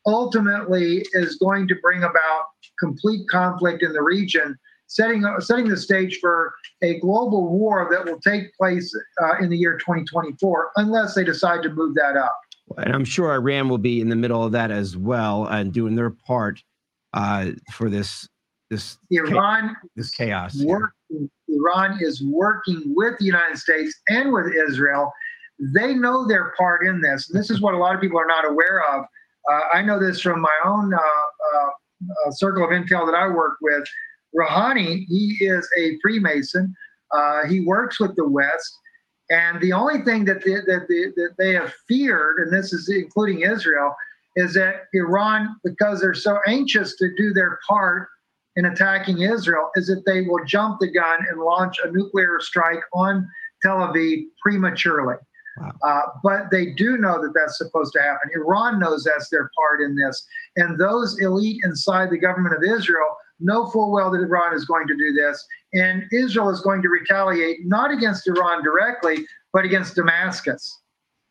[0.06, 2.44] ultimately is going to bring about
[2.78, 4.56] complete conflict in the region,
[4.86, 9.56] setting setting the stage for a global war that will take place uh, in the
[9.56, 12.36] year 2024, unless they decide to move that up.
[12.78, 15.94] And I'm sure Iran will be in the middle of that as well and doing
[15.94, 16.62] their part
[17.14, 18.28] uh, for this
[18.70, 20.60] this Iran this chaos.
[21.48, 25.12] Iran is working with the United States and with Israel.
[25.58, 27.30] They know their part in this.
[27.30, 29.04] And this is what a lot of people are not aware of.
[29.50, 31.68] Uh, I know this from my own uh, uh,
[32.26, 33.84] uh circle of intel that I work with.
[34.36, 36.74] Rouhani, he is a Freemason.
[37.12, 38.78] Uh, he works with the West.
[39.30, 42.88] And the only thing that they, that, they, that they have feared, and this is
[42.88, 43.94] including Israel,
[44.36, 48.08] is that Iran, because they're so anxious to do their part
[48.56, 52.80] in attacking Israel, is that they will jump the gun and launch a nuclear strike
[52.92, 53.26] on
[53.62, 55.16] Tel Aviv prematurely.
[55.58, 55.72] Wow.
[55.82, 58.30] Uh, but they do know that that's supposed to happen.
[58.34, 60.24] Iran knows that's their part in this.
[60.56, 63.08] And those elite inside the government of Israel
[63.38, 65.44] know full well that Iran is going to do this.
[65.74, 70.80] And Israel is going to retaliate not against Iran directly, but against Damascus.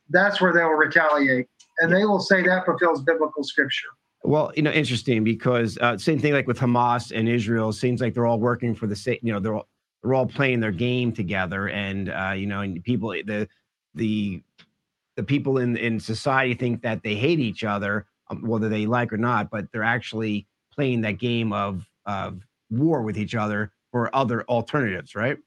[0.09, 1.47] That's where they will retaliate.
[1.79, 3.89] And they will say that fulfills biblical scripture.
[4.23, 7.71] Well, you know, interesting because uh, same thing like with Hamas and Israel.
[7.71, 9.19] Seems like they're all working for the same.
[9.21, 9.67] You know, they're all,
[10.01, 13.47] they're all playing their game together, and uh, you know, and people the
[13.93, 14.41] the
[15.15, 19.13] the people in in society think that they hate each other, um, whether they like
[19.13, 24.13] or not, but they're actually playing that game of of war with each other for
[24.15, 25.37] other alternatives, right?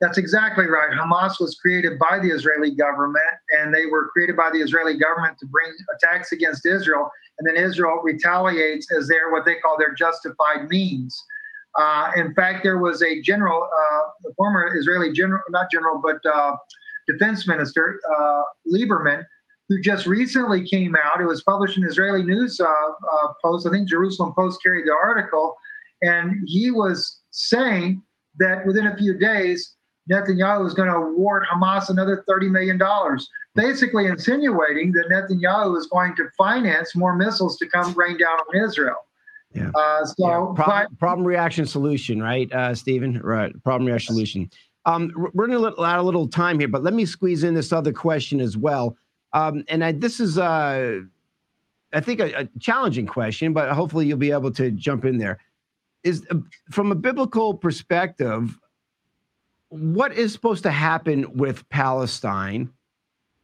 [0.00, 0.90] That's exactly right.
[0.92, 3.24] Hamas was created by the Israeli government,
[3.58, 7.10] and they were created by the Israeli government to bring attacks against Israel.
[7.38, 11.20] And then Israel retaliates as their what they call their justified means.
[11.76, 16.18] Uh, in fact, there was a general, uh, the former Israeli general, not general, but
[16.32, 16.56] uh,
[17.08, 19.24] defense minister, uh, Lieberman,
[19.68, 21.20] who just recently came out.
[21.20, 23.66] It was published in Israeli news uh, uh, post.
[23.66, 25.54] I think Jerusalem Post carried the article,
[26.02, 28.02] and he was saying
[28.38, 29.74] that within a few days,
[30.10, 32.80] Netanyahu is going to award Hamas another $30 million,
[33.54, 38.64] basically insinuating that Netanyahu is going to finance more missiles to come rain down on
[38.64, 38.96] Israel.
[39.54, 39.70] Yeah.
[39.74, 43.20] Uh, so, Yeah, but problem, problem reaction solution, right, uh, Stephen?
[43.20, 43.52] Right.
[43.64, 44.50] Problem reaction solution.
[44.86, 47.54] Um, we're going to little, out of little time here, but let me squeeze in
[47.54, 48.96] this other question as well.
[49.32, 51.00] Um, and I, this is, uh,
[51.92, 55.38] I think, a, a challenging question, but hopefully you'll be able to jump in there.
[56.04, 56.36] Is uh,
[56.70, 58.58] from a biblical perspective,
[59.68, 62.70] what is supposed to happen with Palestine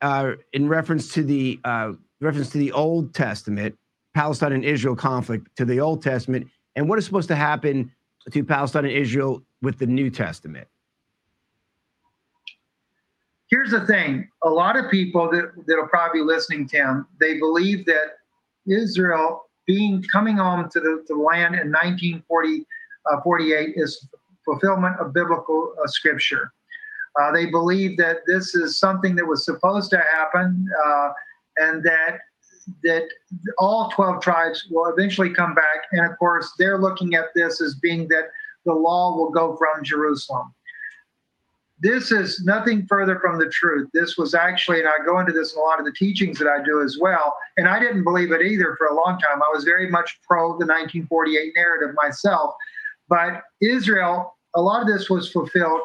[0.00, 3.76] uh, in reference to the uh, reference to the Old Testament,
[4.14, 7.92] Palestine and Israel conflict to the Old Testament, and what is supposed to happen
[8.30, 10.66] to Palestine and Israel with the New Testament?
[13.64, 14.28] Here's the thing.
[14.44, 18.18] A lot of people that, that'll probably be listening tim they believe that
[18.66, 24.08] israel being coming home to the, to land in 1948 uh, is
[24.44, 26.52] fulfillment of biblical uh, scripture.
[27.18, 31.08] Uh, they believe that this is something that was supposed to happen uh,
[31.58, 32.18] and that
[32.82, 33.06] that
[33.58, 35.84] all 12 tribes will eventually come back.
[35.92, 38.24] And of course they're looking at this as being that
[38.66, 40.54] the law will go from jerusalem
[41.84, 43.90] this is nothing further from the truth.
[43.92, 46.48] This was actually, and I go into this in a lot of the teachings that
[46.48, 47.36] I do as well.
[47.58, 49.42] And I didn't believe it either for a long time.
[49.42, 52.54] I was very much pro the 1948 narrative myself.
[53.10, 55.82] But Israel, a lot of this was fulfilled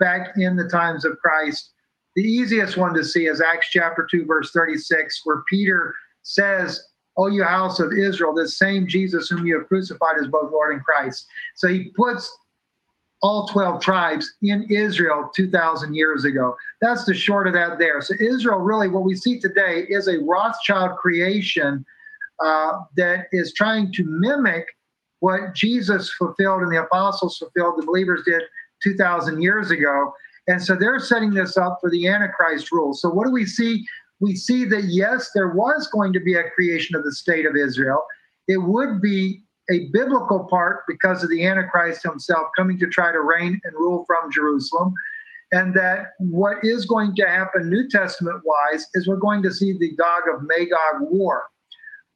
[0.00, 1.72] back in the times of Christ.
[2.16, 6.82] The easiest one to see is Acts chapter 2, verse 36, where Peter says,
[7.18, 10.72] O you house of Israel, this same Jesus whom you have crucified is both Lord
[10.74, 11.26] and Christ.
[11.56, 12.34] So he puts
[13.22, 16.56] all 12 tribes in Israel 2,000 years ago.
[16.80, 18.00] That's the short of that there.
[18.00, 21.84] So, Israel, really, what we see today is a Rothschild creation
[22.44, 24.66] uh, that is trying to mimic
[25.20, 28.42] what Jesus fulfilled and the apostles fulfilled, the believers did
[28.82, 30.12] 2,000 years ago.
[30.48, 32.92] And so they're setting this up for the Antichrist rule.
[32.92, 33.86] So, what do we see?
[34.18, 37.56] We see that, yes, there was going to be a creation of the state of
[37.56, 38.04] Israel.
[38.48, 43.20] It would be a biblical part because of the Antichrist himself coming to try to
[43.20, 44.92] reign and rule from Jerusalem.
[45.52, 49.72] And that what is going to happen, New Testament wise, is we're going to see
[49.72, 51.44] the Gog of Magog war.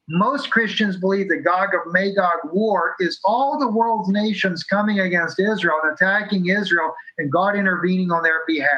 [0.09, 5.41] Most Christians believe the Gog of Magog war is all the world's nations coming against
[5.41, 8.71] Israel and attacking Israel and God intervening on their behalf.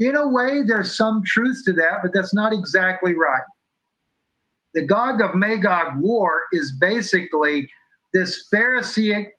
[0.00, 3.42] In a way, there's some truth to that, but that's not exactly right
[4.74, 7.70] the Gog of Magog war is basically
[8.12, 9.32] this Pharisaic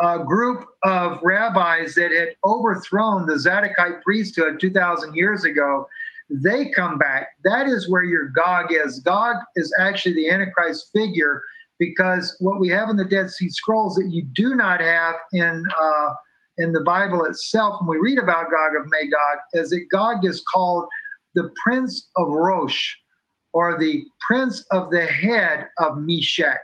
[0.00, 5.88] uh, group of rabbis that had overthrown the Zadokite priesthood 2,000 years ago.
[6.30, 7.30] They come back.
[7.42, 9.00] That is where your Gog is.
[9.00, 11.42] Gog is actually the Antichrist figure
[11.80, 15.64] because what we have in the Dead Sea Scrolls that you do not have in
[15.80, 16.14] uh,
[16.58, 20.42] in the Bible itself, when we read about Gog of Magog, is that Gog is
[20.52, 20.88] called
[21.34, 22.96] the Prince of Rosh
[23.52, 26.60] or the prince of the head of Meshech.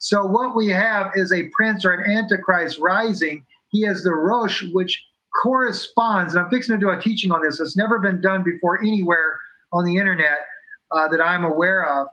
[0.00, 3.44] So what we have is a prince or an antichrist rising.
[3.70, 5.02] He is the Rosh, which
[5.42, 7.60] corresponds, and I'm fixing to do a teaching on this.
[7.60, 9.38] It's never been done before anywhere
[9.72, 10.38] on the internet
[10.90, 12.08] uh, that I'm aware of.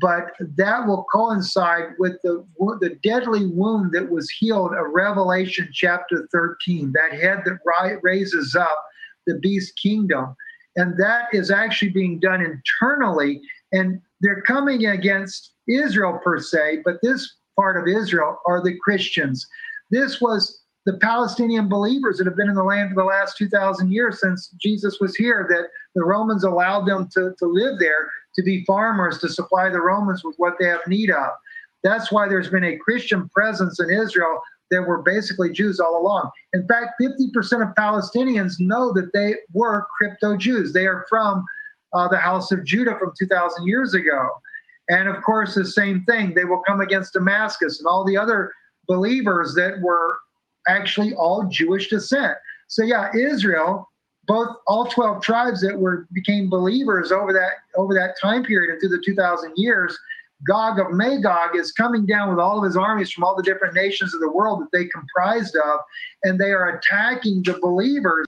[0.00, 2.46] But that will coincide with the,
[2.80, 8.84] the deadly wound that was healed of Revelation chapter 13, that head that raises up
[9.26, 10.36] the beast kingdom.
[10.76, 13.40] And that is actually being done internally.
[13.72, 19.46] And they're coming against Israel per se, but this part of Israel are the Christians.
[19.90, 23.92] This was the Palestinian believers that have been in the land for the last 2,000
[23.92, 28.42] years since Jesus was here, that the Romans allowed them to, to live there, to
[28.42, 31.30] be farmers, to supply the Romans with what they have need of.
[31.82, 34.40] That's why there's been a Christian presence in Israel
[34.70, 36.30] that were basically Jews all along.
[36.52, 40.72] In fact, 50% of Palestinians know that they were crypto Jews.
[40.72, 41.44] They are from
[41.92, 44.28] uh, the house of Judah from 2,000 years ago.
[44.88, 48.52] And of course, the same thing, they will come against Damascus and all the other
[48.86, 50.18] believers that were
[50.66, 52.36] actually all Jewish descent.
[52.68, 53.88] So, yeah, Israel.
[54.26, 58.78] Both all 12 tribes that were became believers over that over that time period and
[58.78, 59.98] through the 2,000 years,
[60.46, 63.74] Gog of Magog is coming down with all of his armies from all the different
[63.74, 65.80] nations of the world that they comprised of,
[66.22, 68.24] and they are attacking the believers.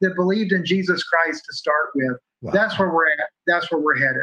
[0.00, 2.16] That believed in Jesus Christ to start with.
[2.52, 3.28] That's where we're at.
[3.46, 4.22] That's where we're headed.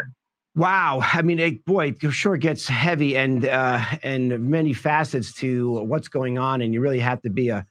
[0.56, 5.72] Wow, I mean, it, boy, it sure gets heavy and uh, and many facets to
[5.86, 7.66] what's going on, and you really have to be a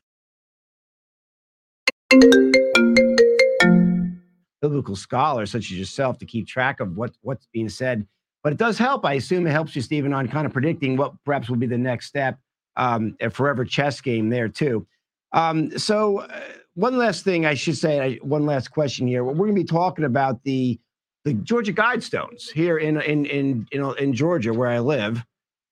[4.60, 8.06] biblical scholar such as yourself to keep track of what what's being said.
[8.42, 9.05] But it does help.
[9.05, 11.78] I assume it helps you, Stephen, on kind of predicting what perhaps will be the
[11.78, 12.39] next step.
[12.76, 14.86] Um, a forever chess game there too.
[15.32, 16.40] Um, so uh,
[16.74, 18.18] one last thing I should say.
[18.22, 19.22] One last question here.
[19.24, 20.78] We're going to be talking about the
[21.24, 25.22] the Georgia Guidestones here in in in know in Georgia where I live,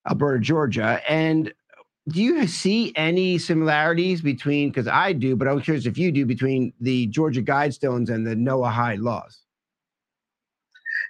[0.06, 1.52] Elberton, Georgia, and
[2.08, 6.24] do you see any similarities between because I do, but I'm curious if you do
[6.24, 9.40] between the Georgia Guidestones and the Noahide laws?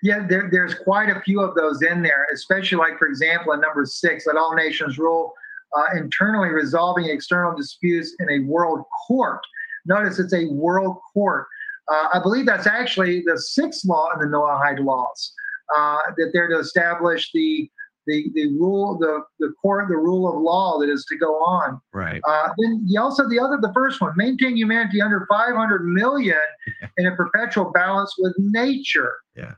[0.02, 3.60] Yeah, there, there's quite a few of those in there, especially like, for example, in
[3.60, 5.33] number six, let all nations rule
[5.77, 9.41] uh, internally, resolving external disputes in a world court.
[9.86, 11.47] Notice it's a world court.
[11.93, 15.33] Uh, I believe that's actually the sixth law in the Noahide laws
[15.75, 17.70] uh, that they're to establish the
[18.09, 21.81] the the rule the the court the rule of law that is to go on.
[21.93, 22.20] Right.
[22.27, 26.39] Uh, then you also the other the first one maintain humanity under 500 million
[26.97, 29.15] in a perpetual balance with nature.
[29.37, 29.55] Yeah.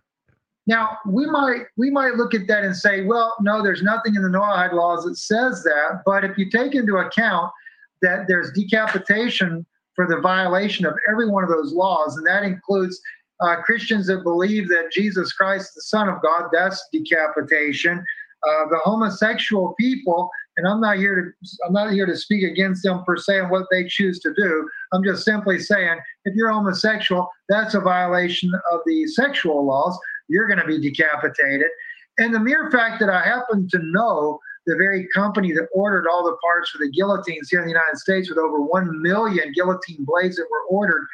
[0.67, 4.23] Now we might we might look at that and say, well, no, there's nothing in
[4.23, 6.03] the Noahide laws that says that.
[6.05, 7.51] But if you take into account
[8.03, 9.65] that there's decapitation
[9.95, 13.01] for the violation of every one of those laws, and that includes
[13.41, 18.05] uh, Christians that believe that Jesus Christ the Son of God, that's decapitation.
[18.49, 22.83] Uh, the homosexual people, and I'm not here to I'm not here to speak against
[22.83, 24.69] them per se and what they choose to do.
[24.93, 29.99] I'm just simply saying if you're homosexual, that's a violation of the sexual laws.
[30.29, 31.69] You're going to be decapitated.
[32.19, 36.25] And the mere fact that I happen to know the very company that ordered all
[36.25, 40.05] the parts for the guillotines here in the United States with over 1 million guillotine
[40.05, 41.07] blades that were ordered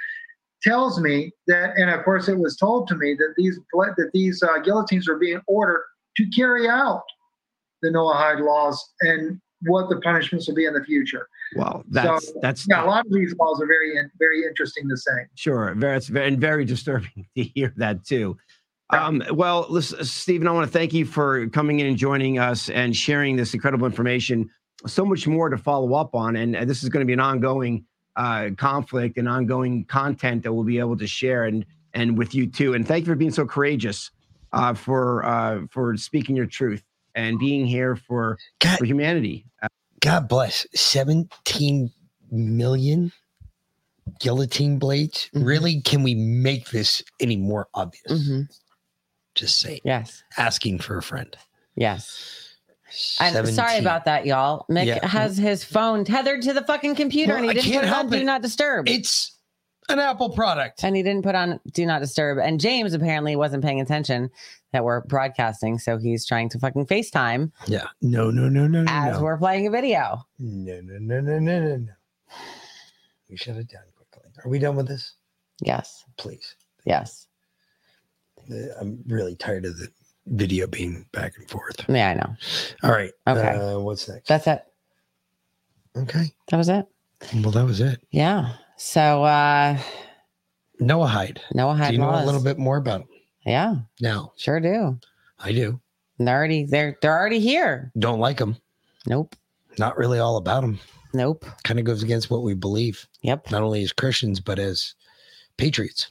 [0.62, 4.42] tells me that, and of course it was told to me that these that these
[4.42, 5.84] uh, guillotines were being ordered
[6.16, 7.04] to carry out
[7.82, 11.28] the Noahide laws and what the punishments will be in the future.
[11.54, 12.84] Well, that's so, that's yeah.
[12.84, 15.12] A lot of these laws are very very interesting to say.
[15.34, 18.36] Sure, very, very, and very disturbing to hear that too.
[18.90, 22.70] Um, well, listen, Stephen, I want to thank you for coming in and joining us
[22.70, 24.48] and sharing this incredible information.
[24.86, 27.20] So much more to follow up on, and uh, this is going to be an
[27.20, 31.64] ongoing uh, conflict and ongoing content that we'll be able to share and
[31.94, 32.74] and with you too.
[32.74, 34.10] And thank you for being so courageous
[34.52, 36.82] uh, for uh, for speaking your truth
[37.16, 38.38] and being here for
[38.78, 39.44] for humanity.
[39.62, 39.68] Uh,
[40.00, 40.66] God bless.
[40.74, 41.90] 17
[42.30, 43.10] million
[44.20, 45.28] guillotine blades.
[45.34, 45.44] Mm-hmm.
[45.44, 45.80] Really?
[45.80, 48.22] Can we make this any more obvious?
[49.34, 50.22] Just say yes.
[50.38, 51.36] Asking for a friend.
[51.74, 52.42] Yes.
[53.20, 54.64] I'm sorry about that, y'all.
[54.70, 55.06] Mick Yeah.
[55.06, 57.84] has his phone tethered to the fucking computer Well, and he I didn't can't put
[57.84, 58.24] it on help Do it.
[58.24, 58.88] Not Disturb.
[58.88, 59.35] It's
[59.88, 60.82] an Apple product.
[60.84, 62.38] And he didn't put on Do Not Disturb.
[62.38, 64.30] And James apparently wasn't paying attention
[64.72, 65.78] that we're broadcasting.
[65.78, 67.86] So he's trying to fucking FaceTime Yeah.
[68.02, 68.90] No, no, no, no, no.
[68.90, 69.22] as no.
[69.22, 70.24] we're playing a video.
[70.38, 71.92] No, no, no, no, no, no, no.
[73.30, 74.30] We shut it down quickly.
[74.44, 75.14] Are we done with this?
[75.60, 76.04] Yes.
[76.16, 76.56] Please.
[76.84, 77.26] Yes.
[78.80, 79.88] I'm really tired of the
[80.26, 81.84] video being back and forth.
[81.88, 82.36] Yeah, I know.
[82.82, 83.12] All right.
[83.26, 83.56] Okay.
[83.56, 84.28] Uh, what's next?
[84.28, 84.62] That's it.
[85.96, 86.32] Okay.
[86.48, 86.86] That was it.
[87.34, 88.00] Well, that was it.
[88.10, 88.52] Yeah.
[88.76, 89.78] So uh
[90.80, 91.38] Noahide.
[91.54, 93.08] Noah Hyde Do you know a little bit more about him
[93.46, 94.32] Yeah, now?
[94.36, 94.98] sure do.
[95.38, 95.80] I do.
[96.18, 97.92] And they're already they're they're already here.
[97.98, 98.56] Don't like them.
[99.06, 99.34] Nope.
[99.78, 100.78] Not really all about them.
[101.14, 101.44] Nope.
[101.64, 103.06] Kind of goes against what we believe.
[103.22, 103.50] Yep.
[103.50, 104.94] Not only as Christians, but as
[105.56, 106.08] patriots.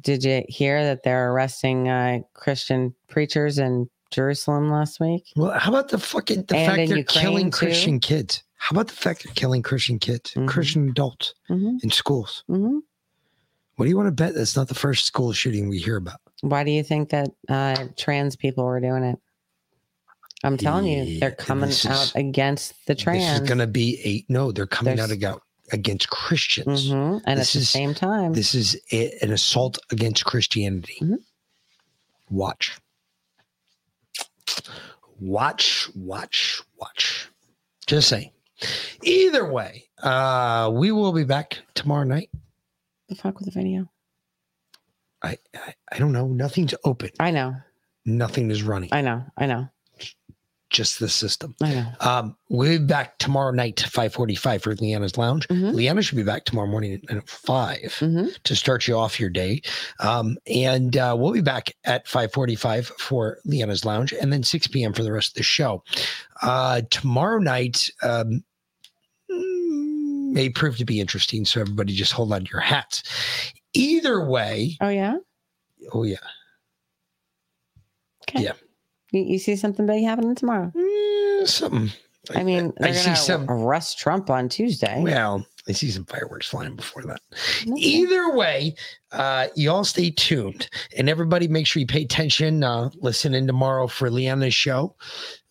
[0.00, 5.24] Did you hear that they're arresting uh Christian preachers in Jerusalem last week?
[5.36, 7.58] Well, how about the fucking the And fact they're Ukraine, killing too?
[7.66, 8.42] Christian kids?
[8.58, 10.48] How about the fact they're killing Christian kids, Mhm.
[10.48, 11.82] Christian adults Mhm.
[11.82, 12.44] in schools?
[12.50, 12.80] Mhm.
[13.76, 14.34] What do you want to bet?
[14.34, 16.20] That's not the first school shooting we hear about.
[16.40, 19.18] Why do you think that uh, trans people were doing it?
[20.44, 23.24] I'm telling you, they're coming this out against the trans.
[23.24, 24.52] This is going to be a no.
[24.52, 26.88] They're coming out against against Christians.
[26.88, 30.96] Mhm, And at the same time, this is a- an assault against Christianity.
[31.02, 31.16] Mm-hmm.
[32.30, 32.78] Watch.
[35.20, 37.28] Watch, watch, watch.
[37.86, 38.30] Just saying.
[39.02, 42.30] Either way, uh, we will be back tomorrow night.
[43.08, 43.88] the fuck with the video.
[45.22, 46.28] I, I I don't know.
[46.28, 47.10] Nothing's open.
[47.18, 47.54] I know.
[48.04, 48.90] Nothing is running.
[48.92, 49.24] I know.
[49.36, 49.68] I know.
[50.70, 51.54] Just the system.
[51.62, 51.86] I know.
[52.00, 55.48] Um, we'll be back tomorrow night, five forty-five for Leanna's Lounge.
[55.48, 55.74] Mm-hmm.
[55.74, 57.98] Leanna should be back tomorrow morning at 5
[58.44, 59.62] to start you off your day.
[59.98, 64.66] Um, and uh, we'll be back at five forty-five for Leanna's Lounge, and then six
[64.66, 64.92] p.m.
[64.92, 65.82] for the rest of the show.
[66.42, 68.44] Uh, tomorrow night um,
[70.32, 73.02] may prove to be interesting, so everybody just hold on to your hats.
[73.74, 75.16] Either way, Oh yeah.
[75.92, 76.16] oh yeah,
[78.28, 78.44] Okay.
[78.44, 78.52] yeah.
[79.12, 80.72] You, you see something big happening tomorrow?
[81.44, 81.90] something.
[82.34, 85.00] I mean, I see some- arrest Trump on Tuesday.
[85.02, 87.20] Well, I see some fireworks flying before that.
[87.76, 88.74] Either way,
[89.12, 92.62] uh, you all stay tuned and everybody make sure you pay attention.
[92.64, 94.94] Uh, listen in tomorrow for Leanna's show.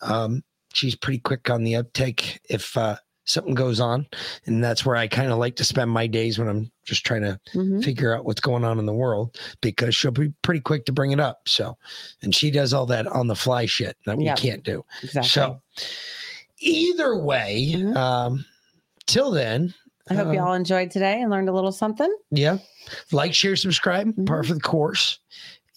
[0.02, 2.98] Um, she's pretty quick on the uptake if uh,
[3.28, 4.08] something goes on.
[4.46, 7.22] And that's where I kind of like to spend my days when I'm just trying
[7.24, 7.84] to Mhm.
[7.84, 11.12] figure out what's going on in the world because she'll be pretty quick to bring
[11.12, 11.42] it up.
[11.48, 11.78] So,
[12.22, 14.38] and she does all that on the fly shit that Yep.
[14.38, 14.84] we can't do.
[15.04, 15.30] Exactly.
[15.30, 15.62] So,
[16.60, 18.46] either way, um,
[19.06, 19.74] till then,
[20.10, 22.14] I hope you uh, all enjoyed today and learned a little something.
[22.32, 22.58] yeah.
[23.12, 25.20] Like, share, subscribe, par for the course.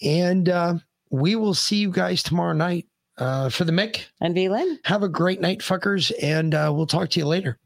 [0.00, 0.74] And uh,
[1.10, 2.86] we will see you guys tomorrow night
[3.20, 4.06] uh, for the Mick.
[4.20, 4.78] And V Lynn.
[4.84, 6.10] Have a great night, fuckers.
[6.22, 7.58] And uh, we'll talk to you later.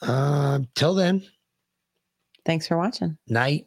[0.00, 1.22] Uh, till then,
[2.46, 3.16] Thanks for watching.
[3.28, 3.66] night.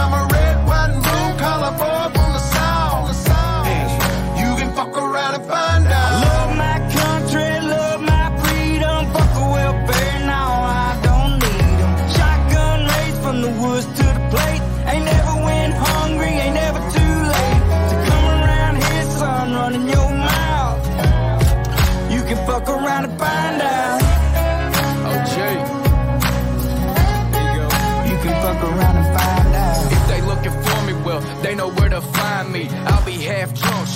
[0.00, 0.39] I'm a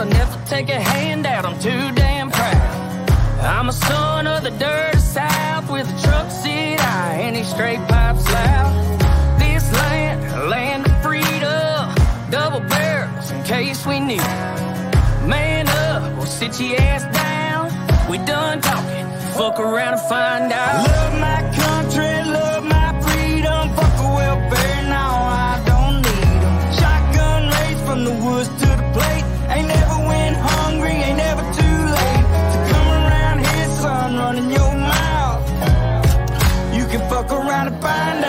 [0.00, 1.44] I never take a handout.
[1.44, 3.10] I'm too damn proud.
[3.42, 8.24] I'm a son of the dirt south with a truck seat high and straight pipes
[8.32, 8.72] loud.
[9.38, 11.94] This land, land of freedom,
[12.30, 14.22] double barrels in case we need.
[14.22, 15.26] It.
[15.28, 17.68] Man up, or we'll sit your ass down.
[18.10, 19.06] We done talking.
[19.36, 20.88] Fuck around and find out.
[20.88, 23.68] Love my country, love my freedom.
[23.76, 25.12] Fuck the welfare, now
[25.44, 26.56] I don't need them.
[26.78, 28.69] Shotgun raised from the woods to
[37.60, 38.19] trying to find